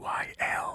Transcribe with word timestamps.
TTYL. 0.00 0.72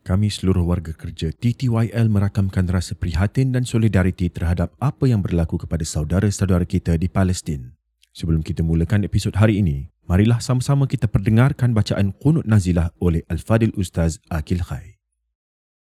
Kami 0.00 0.32
seluruh 0.32 0.64
warga 0.64 0.96
kerja 0.96 1.28
TTYL 1.28 2.08
merakamkan 2.08 2.64
rasa 2.64 2.96
prihatin 2.96 3.52
dan 3.52 3.68
solidariti 3.68 4.32
terhadap 4.32 4.72
apa 4.80 5.04
yang 5.04 5.20
berlaku 5.20 5.60
kepada 5.60 5.84
saudara-saudara 5.84 6.64
kita 6.64 6.96
di 6.96 7.12
Palestin. 7.12 7.76
Sebelum 8.16 8.40
kita 8.40 8.64
mulakan 8.64 9.04
episod 9.04 9.36
hari 9.36 9.60
ini, 9.60 9.92
marilah 10.08 10.40
sama-sama 10.40 10.88
kita 10.88 11.04
perdengarkan 11.04 11.76
bacaan 11.76 12.16
Qunut 12.16 12.48
Nazilah 12.48 12.96
oleh 12.96 13.28
Al-Fadil 13.28 13.76
Ustaz 13.76 14.16
Akil 14.32 14.64
Khai. 14.64 14.96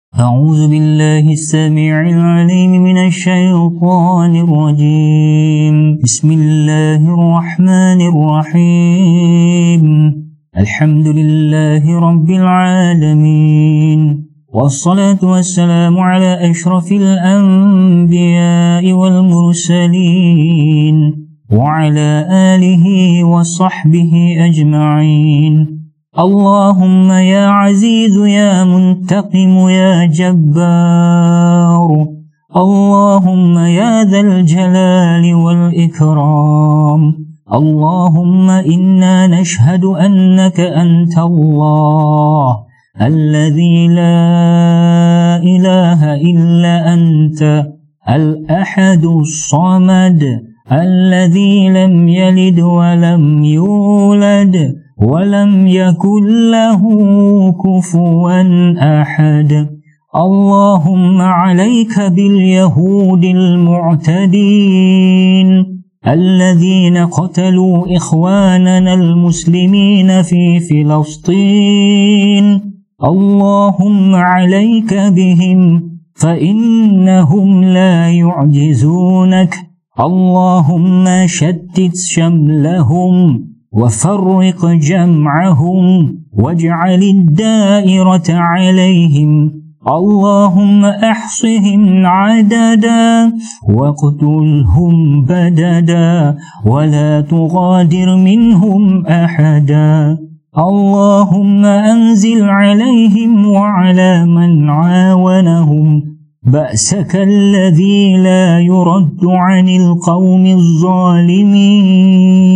أعوذ 0.07 0.71
بالله 0.71 1.27
السميع 1.27 2.09
العليم 2.09 2.71
من 2.79 2.97
الشيطان 3.11 4.33
الرجيم 4.39 5.99
بسم 5.99 6.31
الله 6.31 7.01
الرحمن 7.03 7.99
الرحيم 8.01 9.83
الحمد 10.58 11.08
لله 11.08 12.00
رب 12.00 12.30
العالمين 12.30 14.24
والصلاة 14.52 15.18
والسلام 15.22 15.98
على 15.98 16.50
أشرف 16.50 16.92
الأنبياء 16.92 18.92
والمرسلين 18.92 20.46
وعلى 21.52 22.26
آله 22.30 22.84
وصحبه 23.24 24.36
أجمعين. 24.38 25.82
اللهم 26.18 27.10
يا 27.10 27.46
عزيز 27.46 28.18
يا 28.18 28.64
منتقم 28.64 29.68
يا 29.68 30.04
جبار 30.04 32.06
اللهم 32.56 33.58
يا 33.58 34.04
ذا 34.04 34.20
الجلال 34.20 35.34
والإكرام. 35.34 37.31
اللهم 37.52 38.50
إنا 38.50 39.26
نشهد 39.26 39.84
أنك 39.84 40.60
أنت 40.60 41.18
الله 41.18 42.56
الذي 43.02 43.88
لا 43.88 45.36
إله 45.36 46.14
إلا 46.14 46.94
أنت 46.94 47.66
الأحد 48.08 49.04
الصمد 49.04 50.22
الذي 50.72 51.68
لم 51.68 52.08
يلد 52.08 52.60
ولم 52.60 53.44
يولد 53.44 54.74
ولم 54.98 55.66
يكن 55.66 56.50
له 56.50 56.82
كفوا 57.52 58.42
أحد. 59.00 59.68
اللهم 60.16 61.20
عليك 61.20 62.00
باليهود 62.00 63.24
المعتدين. 63.24 64.32
الذين 66.06 66.96
قتلوا 66.96 67.96
إخواننا 67.96 68.94
المسلمين 68.94 70.22
في 70.22 70.60
فلسطين. 70.60 72.44
اللهم 73.04 74.14
عليك 74.14 74.94
بهم 74.94 75.90
فإنهم 76.14 77.64
لا 77.64 78.08
يعجزونك. 78.10 79.54
اللهم 80.00 81.26
شتت 81.26 81.96
شملهم 81.96 83.44
وفرق 83.72 84.66
جمعهم 84.66 86.18
واجعل 86.32 87.02
الدائرة 87.02 88.28
عليهم. 88.28 89.61
اللهم 89.88 90.84
أحصهم 90.84 92.06
عددا 92.06 93.32
واقتلهم 93.68 95.22
بددا 95.22 96.36
ولا 96.66 97.20
تغادر 97.20 98.16
منهم 98.16 99.06
أحدا. 99.06 100.18
اللهم 100.58 101.64
أنزل 101.64 102.42
عليهم 102.42 103.46
وعلى 103.46 104.26
من 104.26 104.70
عاونهم 104.70 106.02
بأسك 106.46 107.16
الذي 107.16 108.16
لا 108.16 108.60
يرد 108.60 109.20
عن 109.24 109.68
القوم 109.68 110.46
الظالمين. 110.46 112.51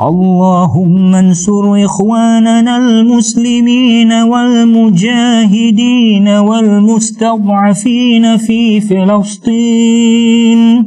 اللهم 0.00 1.14
انصر 1.14 1.84
إخواننا 1.84 2.76
المسلمين 2.76 4.12
والمجاهدين 4.12 6.28
والمستضعفين 6.28 8.36
في 8.36 8.80
فلسطين. 8.80 10.86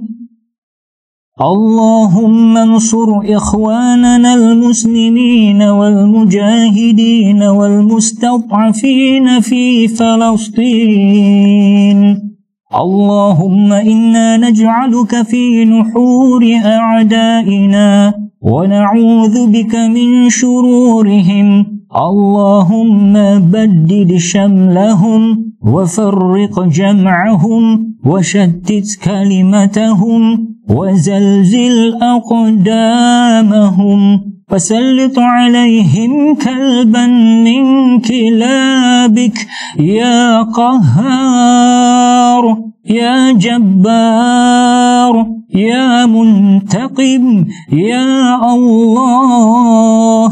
اللهم 1.42 2.58
انصر 2.58 3.08
إخواننا 3.26 4.34
المسلمين 4.34 5.62
والمجاهدين 5.62 7.44
والمستضعفين 7.44 9.40
في 9.40 9.88
فلسطين. 9.88 11.50
اللهم 12.76 13.74
إنا 13.74 14.38
نجعلك 14.38 15.22
في 15.22 15.66
نحور 15.66 16.46
أعدائنا. 16.66 18.29
ونعوذ 18.42 19.48
بك 19.48 19.76
من 19.76 20.30
شرورهم. 20.30 21.66
اللهم 21.96 23.14
بدد 23.40 24.18
شملهم 24.18 25.54
وفرق 25.66 26.64
جمعهم 26.64 27.96
وشتت 28.06 28.88
كلمتهم 29.04 30.48
وزلزل 30.70 31.94
أقدامهم. 32.02 33.92
فسلط 34.50 35.20
عليهم 35.20 36.36
كلبا 36.36 37.08
من 37.46 37.64
كلابك. 38.02 39.48
يا 39.80 40.42
قهار 40.42 41.90
يا 42.86 43.32
جبار 43.32 45.28
يا 45.56 46.06
منتقم 46.06 47.46
يا 47.72 48.36
الله. 48.54 50.32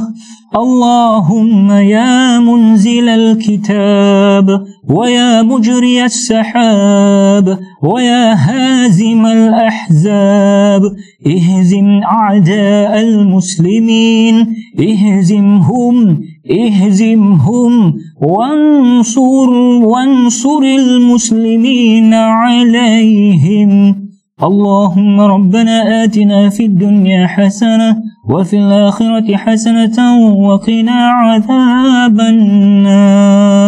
اللهم 0.55 1.71
يا 1.71 2.39
منزل 2.39 3.09
الكتاب 3.09 4.63
ويا 4.89 5.41
مجري 5.41 6.05
السحاب 6.05 7.59
ويا 7.83 8.33
هازم 8.33 9.25
الأحزاب 9.25 10.81
اهزم 11.27 11.87
أعداء 12.03 12.99
المسلمين 13.01 14.55
اهزمهم 14.79 16.21
اهزمهم 16.51 17.93
وانصر 18.21 19.49
وانصر 19.83 20.61
المسلمين 20.63 22.13
عليهم 22.13 23.95
اللهم 24.43 25.21
ربنا 25.21 26.03
آتنا 26.03 26.49
في 26.49 26.65
الدنيا 26.65 27.27
حسنة 27.27 27.97
وفي 28.29 28.57
الآخرة 28.57 29.35
حسنة 29.35 30.17
وقنا 30.35 31.07
عذاب 31.07 32.19
النار. 32.19 33.67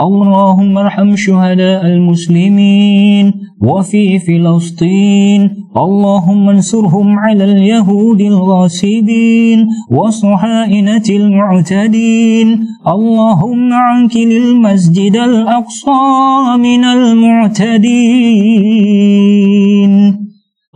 اللهم 0.00 0.78
ارحم 0.78 1.16
شهداء 1.16 1.86
المسلمين 1.86 3.32
وفي 3.62 4.18
فلسطين. 4.18 5.50
اللهم 5.76 6.48
انصرهم 6.48 7.18
على 7.18 7.44
اليهود 7.44 8.20
الغاصبين 8.20 9.68
وصهاينة 9.90 11.02
المعتدين. 11.10 12.66
اللهم 12.86 13.72
عنكل 13.72 14.32
المسجد 14.32 15.16
الأقصى 15.16 16.56
من 16.58 16.84
المعتدين. 16.84 17.92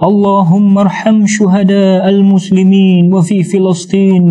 اللهم 0.04 0.78
ارحم 0.78 1.26
شهداء 1.26 2.10
المسلمين 2.10 3.14
وفي 3.14 3.44
فلسطين 3.44 4.26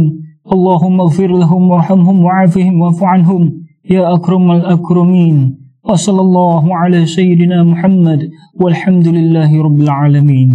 اللهم 0.53 1.01
اغفر 1.01 1.31
لهم 1.43 1.63
وارحمهم 1.71 2.25
وعافهم 2.25 2.75
واعف 2.83 3.03
عنهم 3.03 3.43
يا 3.91 4.15
أكرم 4.15 4.51
الأكرمين 4.53 5.37
وصلى 5.89 6.21
الله 6.21 6.77
على 6.77 7.07
سيدنا 7.07 7.63
محمد 7.63 8.21
والحمد 8.61 9.07
لله 9.09 9.51
رب 9.63 9.81
العالمين 9.81 10.51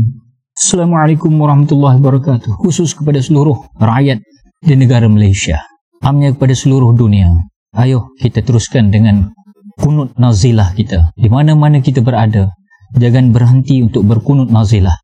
Assalamualaikum 0.56 1.36
warahmatullahi 1.36 2.00
wabarakatuh 2.00 2.64
Khusus 2.64 2.96
kepada 2.96 3.20
seluruh 3.20 3.76
rakyat 3.76 4.24
di 4.64 4.76
negara 4.76 5.08
Malaysia 5.12 5.60
Amnya 6.00 6.32
kepada 6.32 6.56
seluruh 6.56 6.96
dunia 6.96 7.28
Ayo 7.76 8.12
kita 8.20 8.40
teruskan 8.40 8.88
dengan 8.88 9.36
kunut 9.80 10.16
nazilah 10.16 10.72
kita 10.72 11.12
Di 11.20 11.28
mana-mana 11.28 11.84
kita 11.84 12.00
berada 12.00 12.56
Jangan 12.97 13.31
berhenti 13.31 13.83
untuk 13.85 14.07
berkunut 14.07 14.51
nazilah 14.51 14.99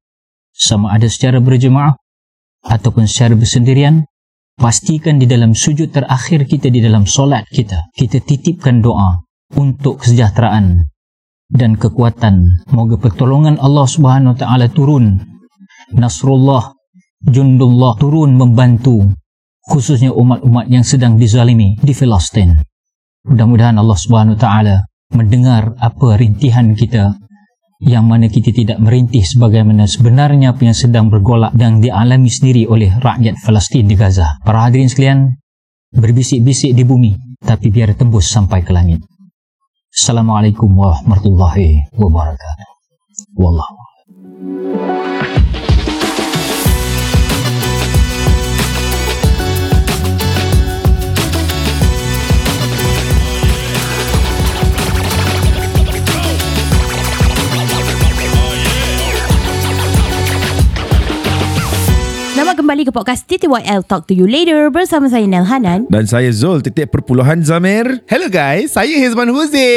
Sama 0.51 0.95
ada 0.95 1.07
secara 1.07 1.39
berjemaah 1.39 1.95
Ataupun 2.67 3.07
secara 3.07 3.39
bersendirian 3.39 4.07
Pastikan 4.57 5.21
di 5.21 5.29
dalam 5.29 5.53
sujud 5.53 5.93
terakhir 5.93 6.49
kita 6.49 6.73
di 6.73 6.81
dalam 6.81 7.05
solat 7.05 7.47
kita 7.51 7.93
Kita 7.93 8.19
titipkan 8.25 8.81
doa 8.83 9.21
untuk 9.55 10.03
kesejahteraan 10.03 10.91
dan 11.51 11.79
kekuatan. 11.79 12.67
Moga 12.75 12.99
pertolongan 12.99 13.61
Allah 13.63 13.87
Subhanahu 13.87 14.35
Wa 14.35 14.39
Taala 14.39 14.67
turun. 14.67 15.23
Nasrullah, 15.95 16.75
Jundullah 17.23 17.95
turun 17.99 18.35
membantu 18.35 19.07
khususnya 19.67 20.15
umat-umat 20.15 20.71
yang 20.71 20.87
sedang 20.87 21.19
dizalimi 21.19 21.79
di 21.83 21.95
Palestin. 21.95 22.55
Mudah-mudahan 23.27 23.79
Allah 23.79 23.99
Subhanahu 23.99 24.35
Wa 24.39 24.43
Taala 24.43 24.77
mendengar 25.15 25.75
apa 25.79 26.19
rintihan 26.19 26.75
kita 26.75 27.15
yang 27.83 28.09
mana 28.09 28.33
kita 28.33 28.53
tidak 28.57 28.81
merintih 28.81 29.21
sebagaimana 29.21 29.85
sebenarnya 29.85 30.57
apa 30.57 30.63
yang 30.65 30.77
sedang 30.77 31.13
bergolak 31.13 31.53
dan 31.53 31.85
dialami 31.85 32.33
sendiri 32.33 32.65
oleh 32.65 32.89
rakyat 32.97 33.37
Palestin 33.45 33.85
di 33.85 33.97
Gaza. 33.99 34.41
Para 34.41 34.65
hadirin 34.65 34.89
sekalian, 34.89 35.37
berbisik-bisik 35.93 36.73
di 36.73 36.85
bumi 36.89 37.13
tapi 37.41 37.69
biar 37.69 37.93
tembus 37.93 38.33
sampai 38.33 38.65
ke 38.65 38.73
langit. 38.73 39.05
Assalamualaikum 39.93 40.73
warahmatullahi 40.73 41.93
wabarakatuh. 41.97 42.69
Wallahu 43.37 43.76
Selamat 62.57 62.73
kembali 62.73 62.89
ke 62.89 62.93
podcast 62.97 63.23
TTYL 63.29 63.85
Talk 63.85 64.09
to 64.09 64.17
you 64.17 64.25
later 64.25 64.73
bersama 64.73 65.13
saya 65.13 65.29
Nel 65.29 65.45
Hanan. 65.45 65.85
Dan 65.93 66.09
saya 66.09 66.33
Zul, 66.33 66.65
titik 66.65 66.89
perpuluhan 66.89 67.45
Zamir. 67.45 68.01
Hello 68.09 68.33
guys, 68.33 68.73
saya 68.73 68.97
Hizman 68.97 69.29
Huzi. 69.29 69.77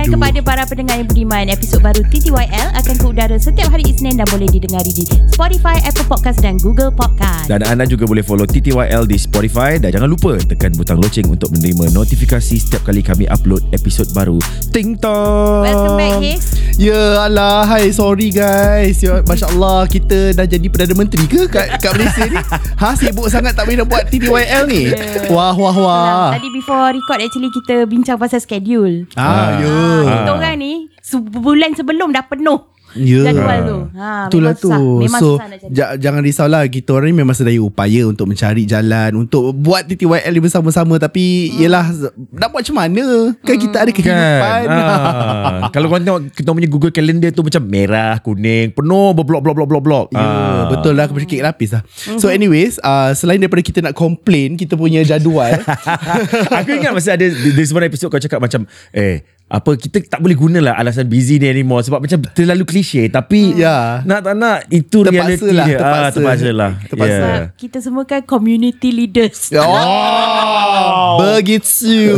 Dan 0.00 0.08
Aduh. 0.08 0.16
kepada 0.16 0.40
para 0.40 0.62
pendengar 0.64 0.96
yang 0.96 1.08
budiman, 1.12 1.44
episod 1.52 1.84
baru 1.84 2.00
TTYL 2.08 2.72
akan 2.72 2.94
ke 2.96 3.04
udara 3.04 3.36
setiap 3.36 3.68
hari 3.68 3.84
Isnin 3.84 4.16
dan 4.16 4.24
boleh 4.32 4.48
didengari 4.48 4.88
di 4.96 5.04
Spotify, 5.28 5.76
Apple 5.84 6.08
Podcast 6.08 6.40
dan 6.40 6.56
Google 6.56 6.88
Podcast. 6.88 7.52
Dan 7.52 7.60
anda 7.68 7.84
juga 7.84 8.08
boleh 8.08 8.24
follow 8.24 8.48
TTYL 8.48 9.04
di 9.04 9.20
Spotify 9.20 9.76
dan 9.76 9.92
jangan 9.92 10.08
lupa 10.08 10.40
tekan 10.40 10.72
butang 10.72 11.04
loceng 11.04 11.28
untuk 11.28 11.52
menerima 11.52 11.92
notifikasi 11.92 12.56
setiap 12.56 12.80
kali 12.88 13.04
kami 13.04 13.28
upload 13.28 13.60
episod 13.76 14.08
baru. 14.16 14.40
Ting 14.72 14.96
tong. 14.96 15.68
Welcome 15.68 16.00
back, 16.00 16.16
Hiz. 16.24 16.56
Ya 16.80 17.28
Allah, 17.28 17.68
hai 17.68 17.92
sorry 17.92 18.32
guys. 18.32 19.04
Ya, 19.04 19.20
Masya 19.20 19.52
Allah, 19.52 19.84
kita 19.84 20.32
dah 20.32 20.48
jadi 20.48 20.64
Perdana 20.72 20.96
Menteri 20.96 21.28
ke 21.28 21.44
kat, 21.44 21.76
kat 21.76 21.92
Malaysia 21.92 22.24
ni? 22.24 22.40
Ha, 22.80 22.96
sibuk 22.96 23.28
sangat 23.28 23.52
tak 23.52 23.68
boleh 23.68 23.84
nak 23.84 23.92
buat 23.92 24.08
TTYL 24.08 24.64
ni? 24.64 24.96
Ya. 24.96 25.28
Wah, 25.28 25.52
wah, 25.52 25.76
wah. 25.76 26.32
Tadi 26.32 26.48
before 26.48 26.96
record 26.96 27.20
actually 27.20 27.52
kita 27.52 27.84
bincang 27.84 28.16
pasal 28.16 28.40
schedule. 28.40 29.04
Ah, 29.20 29.60
ya. 29.60 29.89
Ah, 29.92 30.02
kita 30.16 30.30
orang 30.32 30.54
ni 30.56 30.72
sebulan 31.00 31.70
sebelum 31.74 32.10
dah 32.10 32.24
penuh 32.24 32.60
Ya. 32.90 33.22
jadual 33.22 33.58
tu. 33.62 33.78
Ha, 33.94 34.26
Itulah 34.26 34.50
tu. 34.52 34.66
Memang 34.98 35.22
So 35.22 35.38
susah 35.38 35.46
nak 35.46 35.58
jadi. 35.62 35.70
ja- 35.70 35.94
Jangan 35.94 36.26
risaulah 36.26 36.66
Kita 36.66 36.90
orang 36.90 37.14
ni 37.14 37.22
memang 37.22 37.38
sedaya 37.38 37.62
upaya 37.62 38.02
Untuk 38.02 38.26
mencari 38.26 38.66
jalan 38.66 39.14
Untuk 39.14 39.54
buat 39.54 39.86
TTYL 39.86 40.26
ni 40.26 40.42
bersama-sama 40.42 40.98
Tapi 40.98 41.22
Hmm. 41.46 41.58
Yelah 41.60 41.86
Nak 42.34 42.50
buat 42.50 42.66
macam 42.66 42.76
mana 42.76 43.06
Kan 43.38 43.56
kita 43.56 43.76
ada 43.78 43.94
kehidupan 43.94 44.58
Kan 44.66 44.74
ah. 44.74 45.70
Kalau 45.74 45.86
kau 45.86 46.02
tengok 46.02 46.34
Kita 46.34 46.50
punya 46.50 46.66
Google 46.66 46.90
Calendar 46.90 47.30
tu 47.30 47.46
Macam 47.46 47.62
merah 47.62 48.18
Kuning 48.18 48.74
Penuh 48.74 49.14
berblok-blok-blok-blok 49.14 50.06
Ya, 50.10 50.26
betul 50.66 50.92
lah 50.92 51.06
aku 51.06 51.22
kek 51.22 51.40
lapis 51.40 51.70
lah. 51.70 51.86
So 52.18 52.26
Mhm. 52.26 52.34
anyways, 52.34 52.74
uh, 52.80 53.14
selain 53.14 53.38
daripada 53.38 53.62
kita 53.62 53.78
nak 53.80 53.94
complain 53.94 54.58
kita 54.58 54.74
punya 54.74 55.06
jadual, 55.06 55.62
Aku 56.58 56.70
ingat 56.72 56.90
masa 56.90 57.14
ada 57.14 57.22
Di, 57.22 57.54
di 57.54 57.62
sebuah 57.62 57.86
episod 57.86 58.10
kau 58.10 58.18
cakap 58.18 58.42
macam 58.42 58.66
Eh 58.90 59.22
apa 59.50 59.74
kita 59.74 59.98
tak 60.06 60.22
boleh 60.22 60.32
gunalah 60.32 60.78
alasan 60.78 61.04
busy 61.04 61.36
ni 61.36 61.50
anymore 61.50 61.82
sebab 61.82 61.98
macam 61.98 62.22
terlalu 62.30 62.62
klise 62.62 63.10
tapi 63.10 63.50
Ya. 63.52 63.98
nak 64.06 64.22
tak 64.22 64.34
nak 64.34 64.62
itu 64.70 65.02
Terpaksa 65.02 65.10
reality 65.26 65.50
lah, 65.50 65.66
dia 65.66 65.76
terpaksa. 65.76 65.98
ah, 65.98 66.10
terpaksa 66.12 66.48
lah 66.50 66.72
Terpaksa. 66.86 67.10
yeah. 67.10 67.18
Sebab 67.20 67.58
kita 67.58 67.78
semua 67.82 68.02
kan 68.04 68.22
community 68.22 68.88
leaders. 68.88 69.50
Oh, 69.52 71.18
begitu. 71.20 72.14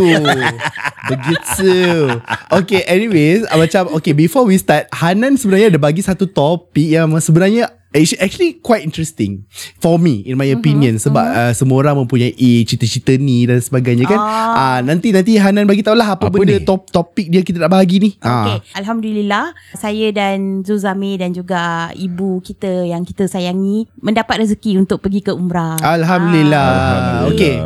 begitu. 1.03 1.75
Okay, 2.53 2.85
anyways, 2.85 3.49
macam 3.49 3.91
okay 3.93 4.13
before 4.13 4.45
we 4.45 4.55
start, 4.55 4.87
Hanan 4.93 5.35
sebenarnya 5.35 5.69
ada 5.69 5.81
bagi 5.81 6.01
satu 6.01 6.29
topik 6.29 6.87
yang 6.87 7.09
sebenarnya 7.17 7.73
actu- 7.95 8.19
actually 8.19 8.53
quite 8.57 8.83
interesting 8.83 9.45
for 9.77 9.97
me 9.97 10.21
in 10.23 10.35
my 10.35 10.49
opinion 10.49 10.97
sebab 10.97 11.23
uh, 11.23 11.53
semua 11.53 11.79
orang 11.79 11.97
mempunyai 11.99 12.33
cita-cita 12.63 13.15
ni 13.15 13.45
dan 13.45 13.59
sebagainya 13.59 14.05
kan. 14.05 14.17
Ah 14.17 14.51
uh, 14.51 14.79
nanti 14.83 15.09
nanti 15.09 15.37
Hanan 15.37 15.65
bagi 15.65 15.81
tahulah 15.81 16.17
apa, 16.17 16.27
Apa 16.27 16.35
benda 16.35 16.55
ni? 16.55 16.65
top 16.65 16.89
topik 16.89 17.29
dia 17.29 17.41
kita 17.41 17.59
nak 17.59 17.71
bahagi 17.71 17.97
ni. 17.99 18.11
Okay, 18.15 18.57
Ah. 18.59 18.59
Alhamdulillah 18.75 19.45
saya 19.73 20.09
dan 20.11 20.63
Zuzami 20.63 21.15
dan 21.15 21.31
juga 21.31 21.63
ibu 21.95 22.41
kita 22.41 22.85
yang 22.85 23.03
kita 23.03 23.25
sayangi 23.25 23.87
mendapat 23.97 24.43
rezeki 24.43 24.79
untuk 24.79 24.99
pergi 24.99 25.21
ke 25.21 25.31
umrah. 25.31 25.77
Alhamdulillah. 25.79 26.67
Ah, 26.67 27.21
Okay. 27.25 27.57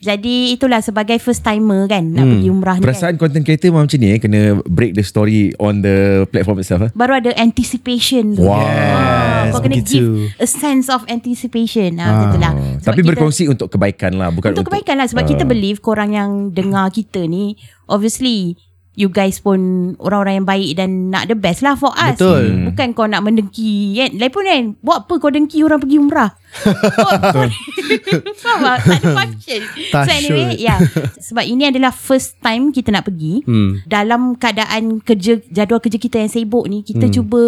Jadi 0.00 0.50
itulah 0.50 0.80
sebagai 0.80 1.16
first 1.16 1.40
timer 1.40 1.84
kan 1.84 2.00
nak 2.06 2.24
Hmm. 2.24 2.32
pergi 2.34 2.48
umrah 2.48 2.74
ni 2.74 2.80
kan. 2.80 2.86
Perasaan 2.88 3.14
content 3.14 3.44
creator 3.44 3.68
memang 3.68 3.84
macam 3.84 3.98
ni 3.98 4.08
eh 4.08 4.18
Kena 4.18 4.40
break 4.64 4.92
the 4.92 5.04
story 5.04 5.52
On 5.54 5.76
the 5.76 5.96
platform 6.26 6.56
itself 6.58 6.80
eh? 6.82 6.90
Baru 6.90 7.12
ada 7.12 7.28
anticipation 7.36 8.32
tu. 8.32 8.42
Wow. 8.42 8.64
Ah, 8.64 9.52
kau 9.52 9.60
kena 9.60 9.76
begitu. 9.76 10.00
give 10.00 10.08
a 10.36 10.48
sense 10.48 10.88
of 10.88 11.04
anticipation. 11.06 12.00
Ah, 12.00 12.26
betul 12.26 12.40
lah. 12.40 12.52
Sebab 12.80 12.80
Tapi 12.82 12.96
kita- 12.98 13.10
berkongsi 13.12 13.44
untuk 13.46 13.68
kebaikan 13.68 14.16
lah 14.16 14.28
Bukan 14.30 14.52
Untuk 14.52 14.66
kebaikan 14.66 14.96
lah 14.96 15.04
Sebab 15.04 15.24
kita 15.26 15.44
believe 15.44 15.78
Korang 15.78 16.10
yang 16.10 16.48
dengar 16.48 16.88
kita 16.88 17.24
ni 17.24 17.60
Obviously 17.84 18.56
You 19.00 19.08
guys 19.08 19.38
pun 19.38 19.58
Orang-orang 19.96 20.34
yang 20.36 20.46
baik 20.46 20.70
Dan 20.74 21.08
nak 21.08 21.24
the 21.24 21.34
best 21.34 21.60
lah 21.60 21.72
for 21.72 21.88
us 21.90 22.14
Betul. 22.14 22.44
hmm. 22.44 22.64
Bukan 22.68 22.88
kau 22.92 23.04
nak 23.04 23.20
mendengki 23.20 23.72
kan 23.96 24.12
Lagipun 24.14 24.44
kan 24.44 24.62
Buat 24.78 24.98
apa 25.02 25.12
kau 25.16 25.28
dengki 25.28 25.60
Orang 25.60 25.80
pergi 25.80 25.96
umrah 25.96 26.30
Buat 26.98 27.16
apa 27.16 27.42
Faham 28.42 28.60
tak 28.60 28.78
Tak 28.78 28.98
ada 28.98 29.08
function 29.18 29.60
Tak 29.88 30.02
So 30.02 30.10
anyway 30.12 30.44
sure. 30.50 30.60
yeah. 30.60 30.78
Sebab 31.18 31.44
ini 31.44 31.64
adalah 31.66 31.90
First 31.90 32.36
time 32.38 32.68
kita 32.68 32.90
nak 32.90 33.04
pergi 33.04 33.42
Hmm. 33.42 33.80
Dalam 33.82 34.36
keadaan 34.36 35.00
kerja 35.00 35.40
Jadual 35.44 35.80
kerja 35.80 35.96
kita 35.96 36.16
yang 36.18 36.28
sibuk 36.28 36.66
ni 36.66 36.82
Kita 36.82 37.02
Hmm. 37.02 37.14
cuba 37.14 37.42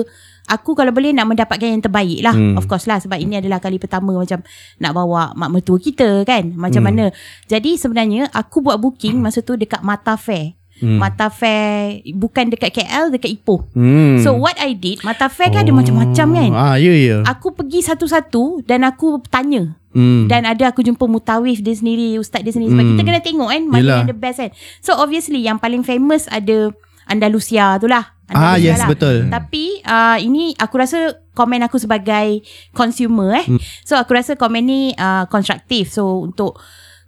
Aku 0.44 0.72
kalau 0.72 0.90
boleh 0.90 1.12
nak 1.12 1.28
mendapatkan 1.28 1.68
yang 1.68 1.78
terbaik 1.80 2.18
lah 2.18 2.32
Hmm. 2.32 2.56
Of 2.56 2.64
course 2.64 2.84
lah 2.84 2.96
Sebab 2.96 3.14
ini 3.16 3.36
adalah 3.36 3.58
kali 3.58 3.76
pertama 3.76 4.16
Macam 4.16 4.40
nak 4.78 4.92
bawa 4.92 5.30
mak 5.32 5.50
mertua 5.50 5.76
kita 5.76 6.24
kan 6.24 6.50
Macam 6.52 6.80
Hmm. 6.80 6.88
mana 6.88 7.04
Jadi 7.44 7.76
sebenarnya 7.76 8.26
Aku 8.30 8.58
buat 8.58 8.76
booking 8.76 9.18
Masa 9.18 9.38
tu 9.38 9.54
dekat 9.54 9.82
Mata 9.82 10.16
Fair 10.16 10.56
Hmm. 10.82 10.98
Mata 10.98 11.30
Fair 11.30 12.02
Bukan 12.10 12.50
dekat 12.50 12.74
KL 12.74 13.08
Dekat 13.08 13.30
Ipoh 13.30 13.70
Hmm. 13.70 14.18
So 14.18 14.34
what 14.34 14.58
I 14.58 14.74
did 14.74 14.98
Mata 15.00 15.26
Fair 15.26 15.48
kan 15.48 15.62
ada 15.62 15.70
macam-macam 15.70 16.26
kan 16.28 16.50
Ah, 16.50 16.74
ya 16.74 16.90
ya. 16.90 17.22
Aku 17.24 17.50
pergi 17.52 17.80
satu-satu 17.80 18.60
Dan 18.62 18.82
aku 18.82 19.22
tanya 19.24 19.78
Hmm. 19.88 20.24
dan 20.24 20.42
ada 20.42 20.66
aku 20.66 20.80
jumpa 20.80 21.04
mutawif 21.04 21.60
dia 21.60 21.70
sendiri 21.70 22.16
Ustaz 22.16 22.40
dia 22.40 22.50
sendiri 22.50 22.72
Sebab 22.72 22.82
Hmm. 22.82 22.90
kita 22.92 23.02
kena 23.04 23.20
tengok 23.20 23.48
kan 23.48 23.62
Mana 23.62 23.78
Yelah. 23.78 23.96
yang 23.98 24.08
the 24.08 24.16
best 24.16 24.38
kan 24.38 24.50
So 24.80 24.96
obviously 24.96 25.38
Yang 25.38 25.60
paling 25.60 25.82
famous 25.82 26.26
ada 26.26 26.72
Andalusia 27.06 27.76
tu 27.76 27.86
lah 27.86 28.16
Ah, 28.26 28.56
yes, 28.56 28.80
lah. 28.80 28.88
betul. 28.88 29.28
Tapi 29.28 29.84
uh, 29.84 30.16
Ini 30.16 30.56
aku 30.56 30.74
rasa 30.76 30.98
Komen 31.30 31.60
aku 31.60 31.76
sebagai 31.76 32.40
Consumer 32.72 33.36
eh 33.36 33.44
Hmm. 33.46 33.60
So 33.82 33.94
aku 33.94 34.12
rasa 34.12 34.32
komen 34.32 34.62
ni 34.62 34.80
uh, 34.92 35.24
Konstruktif 35.26 35.88
So 35.88 36.24
untuk 36.24 36.56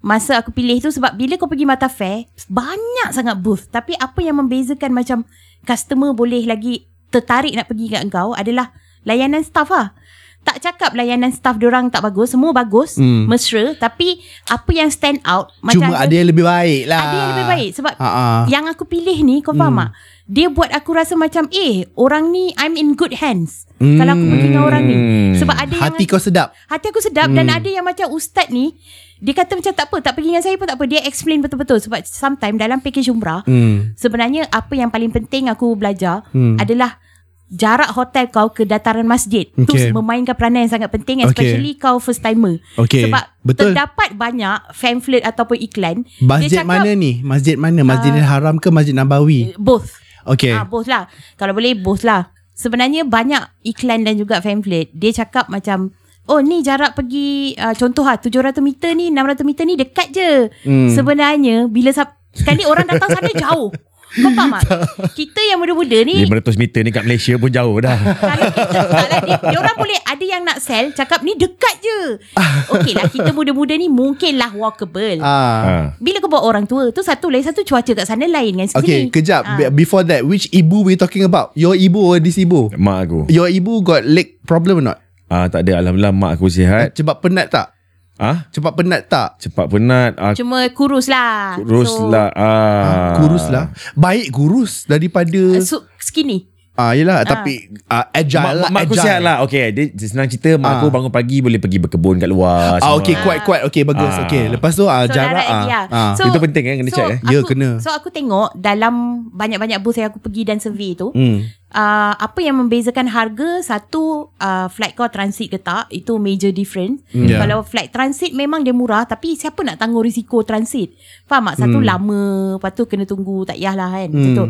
Masa 0.04 0.36
aku 0.36 0.52
pilih 0.52 0.76
tu 0.78 0.92
Sebab 0.92 1.16
bila 1.16 1.34
kau 1.34 1.48
pergi 1.48 1.64
Mata 1.64 1.88
Fair 1.88 2.28
Banyak 2.44 3.10
sangat 3.10 3.40
booth 3.40 3.72
Tapi 3.72 3.96
apa 3.96 4.20
yang 4.20 4.36
membezakan 4.36 4.92
Macam 4.92 5.24
Customer 5.64 6.12
boleh 6.12 6.44
lagi 6.44 6.84
Tertarik 7.08 7.56
nak 7.56 7.66
pergi 7.66 7.88
kat 7.88 8.04
engkau 8.04 8.36
Adalah 8.36 8.68
Layanan 9.02 9.40
staff 9.40 9.68
lah 9.68 9.96
tak 10.44 10.60
cakap 10.60 10.92
layanan 10.92 11.32
staff 11.32 11.56
diorang 11.56 11.88
tak 11.88 12.04
bagus 12.04 12.36
Semua 12.36 12.52
bagus 12.52 13.00
Hmm. 13.00 13.24
Mesra 13.24 13.72
Tapi 13.72 14.20
Apa 14.44 14.76
yang 14.76 14.92
stand 14.92 15.24
out 15.24 15.48
Cuma 15.64 15.96
ada 15.96 16.12
yang 16.12 16.28
lebih 16.28 16.44
baik 16.44 16.84
lah. 16.84 17.00
ada 17.00 17.16
yang 17.16 17.30
lebih 17.32 17.48
baik 17.48 17.70
Sebab 17.72 17.92
Ah, 17.96 18.04
ah. 18.04 18.40
Yang 18.44 18.76
aku 18.76 18.84
pilih 18.84 19.24
ni 19.24 19.40
Kau 19.40 19.56
faham 19.56 19.80
tak 19.80 19.96
Dia 20.28 20.52
buat 20.52 20.68
aku 20.68 20.92
rasa 20.92 21.16
macam 21.16 21.48
Eh 21.48 21.88
orang 21.96 22.28
ni 22.28 22.52
I'm 22.60 22.76
in 22.76 22.92
good 22.92 23.16
hands 23.16 23.64
Hmm. 23.74 23.98
Kalau 23.98 24.14
aku 24.14 24.24
pergi 24.28 24.46
dengan 24.46 24.62
orang 24.62 24.82
ni 24.84 24.96
Sebab 25.34 25.56
ada 25.56 25.74
Hati 25.74 26.04
yang 26.04 26.12
kau 26.12 26.20
sedap. 26.20 26.48
Hati 26.68 26.86
aku 26.88 27.00
sedap 27.00 27.26
Dan 27.26 27.48
ada 27.48 27.66
yang 27.66 27.82
macam 27.82 28.06
Ustaz 28.12 28.46
ni 28.46 28.76
Dia 29.24 29.32
kata 29.34 29.56
macam 29.56 29.72
tak 29.72 29.88
apa 29.88 29.96
Tak 29.98 30.12
pergi 30.12 30.28
dengan 30.28 30.44
saya 30.44 30.54
pun 30.54 30.68
tak 30.68 30.76
apa 30.76 30.84
Dia 30.84 31.00
explain 31.02 31.40
betul-betul 31.40 31.80
Sebab 31.80 32.04
sometimes 32.04 32.54
Dalam 32.54 32.78
package 32.78 33.08
umrah 33.08 33.40
Hmm. 33.42 33.96
Sebenarnya 33.96 34.44
Apa 34.48 34.76
yang 34.76 34.88
paling 34.88 35.08
penting 35.10 35.48
Aku 35.48 35.72
belajar 35.72 36.28
Hmm. 36.28 36.60
Adalah 36.60 37.00
Jarak 37.46 37.92
hotel 37.92 38.28
kau 38.28 38.50
ke 38.50 38.64
dataran 38.64 39.04
masjid 39.04 39.46
Tu 39.48 39.64
Okay. 39.64 39.88
memainkan 39.90 40.34
peranan 40.34 40.64
yang 40.64 40.72
sangat 40.72 40.90
penting 40.90 41.22
Okay. 41.22 41.30
Especially 41.30 41.72
kau 41.74 41.96
first 41.96 42.20
timer 42.20 42.60
Okay. 42.76 43.06
Sebab 43.06 43.24
Betul. 43.40 43.72
terdapat 43.72 44.12
banyak 44.12 44.56
pamphlet 44.70 45.22
ataupun 45.22 45.56
iklan 45.58 45.96
Masjid 46.18 46.60
mana 46.60 46.92
ni? 46.92 47.20
Masjid 47.20 47.56
mana? 47.56 47.80
Masjidil 47.80 48.20
Haram 48.22 48.56
ke 48.56 48.68
Masjid 48.68 48.92
Nabawi? 48.92 49.56
Both 49.56 50.04
Okay. 50.24 50.50
Ah, 50.50 50.64
both 50.64 50.88
lah. 50.88 51.04
Kalau 51.36 51.52
boleh 51.52 51.76
both 51.76 52.00
lah. 52.00 52.32
Sebenarnya 52.52 53.04
banyak 53.04 53.44
iklan 53.62 54.08
dan 54.08 54.16
juga 54.16 54.40
pamphlet. 54.40 54.88
Dia 54.90 55.12
cakap 55.14 55.52
macam 55.52 55.92
Oh 56.24 56.40
ni 56.40 56.60
jarak 56.60 56.94
pergi 56.94 57.52
uh, 57.54 57.72
Contoh 57.72 58.00
lah 58.00 58.16
700 58.16 58.56
meter 58.58 58.92
ni 58.92 59.08
600 59.08 59.44
meter 59.44 59.64
ni 59.64 59.74
dekat 59.74 60.08
je 60.08 60.30
Hmm. 60.64 60.88
Sebenarnya 60.88 61.68
Bila 61.68 61.92
sab- 61.92 62.16
Sekali 62.30 62.64
orang 62.64 62.88
datang 62.88 63.12
sana 63.12 63.28
jauh 63.28 63.68
Kau 64.14 64.30
faham 64.30 64.54
tak? 64.56 64.78
Kita 65.10 65.42
yang 65.42 65.58
muda-muda 65.58 65.98
ni 66.00 66.22
500 66.22 66.54
meter 66.54 66.86
ni 66.86 66.94
kat 66.94 67.02
Malaysia 67.02 67.34
pun 67.34 67.50
jauh 67.50 67.82
dah. 67.82 67.98
kalau 68.30 68.46
kita 68.46 68.78
lah, 68.78 69.20
dia, 69.20 69.36
dia 69.42 69.58
orang 69.58 69.74
boleh 69.74 69.98
ada 70.06 70.22
yang 70.22 70.42
nak 70.46 70.62
sell 70.62 70.94
cakap 70.94 71.26
ni 71.26 71.34
dekat 71.34 71.82
je. 71.82 72.22
Okey 72.74 72.94
lah 72.94 73.10
kita 73.10 73.34
muda-muda 73.34 73.74
ni 73.74 73.90
mungkinlah 73.90 74.54
walkable. 74.54 75.18
Ah. 75.18 75.26
ha. 75.26 75.74
Bila 75.98 76.22
kau 76.22 76.30
bawa 76.30 76.46
orang 76.46 76.62
tua 76.62 76.94
tu 76.94 77.02
satu 77.02 77.26
lagi 77.26 77.42
satu 77.42 77.66
cuaca 77.66 77.90
kat 77.92 78.06
sana 78.06 78.30
lain 78.30 78.54
kan 78.54 78.66
sini. 78.70 78.78
Okay, 78.78 79.00
kejap. 79.10 79.42
Ah. 79.42 79.58
Be- 79.58 79.74
Before 79.74 80.06
that, 80.06 80.22
which 80.22 80.46
ibu 80.52 80.86
we 80.86 80.94
talking 80.94 81.26
about? 81.26 81.50
Your 81.52 81.74
ibu 81.74 81.98
or 81.98 82.22
this 82.22 82.38
ibu? 82.38 82.70
Mak 82.70 82.98
aku. 83.04 83.20
Your 83.26 83.50
ibu 83.50 83.82
got 83.82 84.06
leg 84.06 84.38
problem 84.46 84.78
or 84.78 84.86
not? 84.86 85.02
Ah 85.34 85.50
tak 85.50 85.66
ada 85.66 85.82
alhamdulillah 85.82 86.14
mak 86.14 86.30
aku 86.32 86.46
sihat. 86.46 86.94
Cepat 86.94 87.18
penat 87.18 87.50
tak? 87.50 87.74
Ah 88.14 88.46
Cepat 88.48 88.70
penat 88.72 89.10
tak? 89.10 89.34
cepat 89.36 89.66
penat. 89.66 90.14
Ah 90.14 90.30
Cuma 90.32 90.62
kurus 90.70 91.10
lah. 91.10 91.58
kurus 91.58 91.90
So, 91.90 92.06
lah. 92.06 92.30
Ah. 92.30 93.18
Kurus 93.18 93.50
lah. 93.50 93.74
Baik 93.94 94.30
kurus 94.30 94.86
daripada 94.86 95.34
uh, 95.52 95.58
So, 95.60 95.82
skinny. 95.98 96.46
ah 96.72 96.90
yelah 96.90 97.22
tapi 97.22 97.70
ah, 97.86 98.10
agile 98.10 98.42
Mak, 98.44 98.52
lah. 98.52 98.62
mak, 98.64 98.70
mak 98.72 98.82
aku 98.84 98.94
agile. 98.94 99.04
sihat 99.04 99.20
lah 99.20 99.36
Okay 99.42 99.70
dia, 99.70 99.90
dia 99.90 100.06
senang 100.06 100.26
cerita 100.26 100.54
Mak 100.54 100.66
Ah. 100.68 100.74
aku 100.76 100.86
bangun 100.88 101.06
pagi 101.08 101.38
Boleh 101.38 101.58
pergi 101.58 101.78
berkebun 101.78 102.18
kat 102.18 102.26
luar 102.26 102.78
Ah 102.78 102.82
semua. 102.84 102.98
okay 102.98 103.14
kuat 103.16 103.38
kuat 103.42 103.60
okay 103.64 103.82
bagus 103.82 104.10
Ah. 104.12 104.22
okay 104.22 104.46
lepas 104.48 104.70
tu 104.72 104.82
ah 104.84 105.02
So, 105.02 105.10
jarak 105.12 105.34
lagi 105.40 105.66
lah. 105.66 105.84
ah. 105.88 106.12
So, 106.14 106.22
Itu 106.24 106.38
penting 106.40 106.62
kan, 106.62 106.74
kena 106.76 106.90
check, 106.92 107.06
eh? 107.08 107.18
Ya, 107.24 107.38
kena. 107.42 107.78
So 107.78 107.90
aku 107.90 108.10
tengok 108.10 108.54
dalam 108.56 108.94
banyak-banyak 109.30 109.78
booth 109.80 109.98
yang 109.98 110.10
aku 110.10 110.18
pergi 110.20 110.42
dan 110.44 110.58
survey 110.58 110.94
tu, 110.94 111.10
Hmm. 111.10 111.46
Uh, 111.74 112.14
apa 112.14 112.38
yang 112.38 112.56
membezakan 112.56 113.10
harga 113.10 113.60
satu 113.60 114.30
uh, 114.38 114.70
flight 114.70 114.94
kau 114.94 115.10
transit 115.10 115.50
ke 115.50 115.58
tak 115.58 115.90
itu 115.90 116.16
major 116.16 116.54
difference. 116.54 117.02
Hmm. 117.10 117.26
Yeah. 117.26 117.42
Kalau 117.42 117.66
flight 117.66 117.90
transit 117.90 118.30
memang 118.32 118.62
dia 118.62 118.72
murah 118.72 119.04
tapi 119.04 119.34
siapa 119.34 119.60
nak 119.66 119.82
tanggung 119.82 120.06
risiko 120.06 120.46
transit? 120.46 120.94
Faham 121.26 121.50
tak? 121.52 121.66
Satu 121.66 121.78
Hmm. 121.82 121.88
lama, 121.90 122.22
lepas 122.56 122.72
tu 122.72 122.86
kena 122.86 123.04
tunggu 123.04 123.42
tak 123.44 123.58
payahlah 123.58 123.90
kan. 123.90 124.08
Macam 124.14 124.30
tu. 124.32 124.46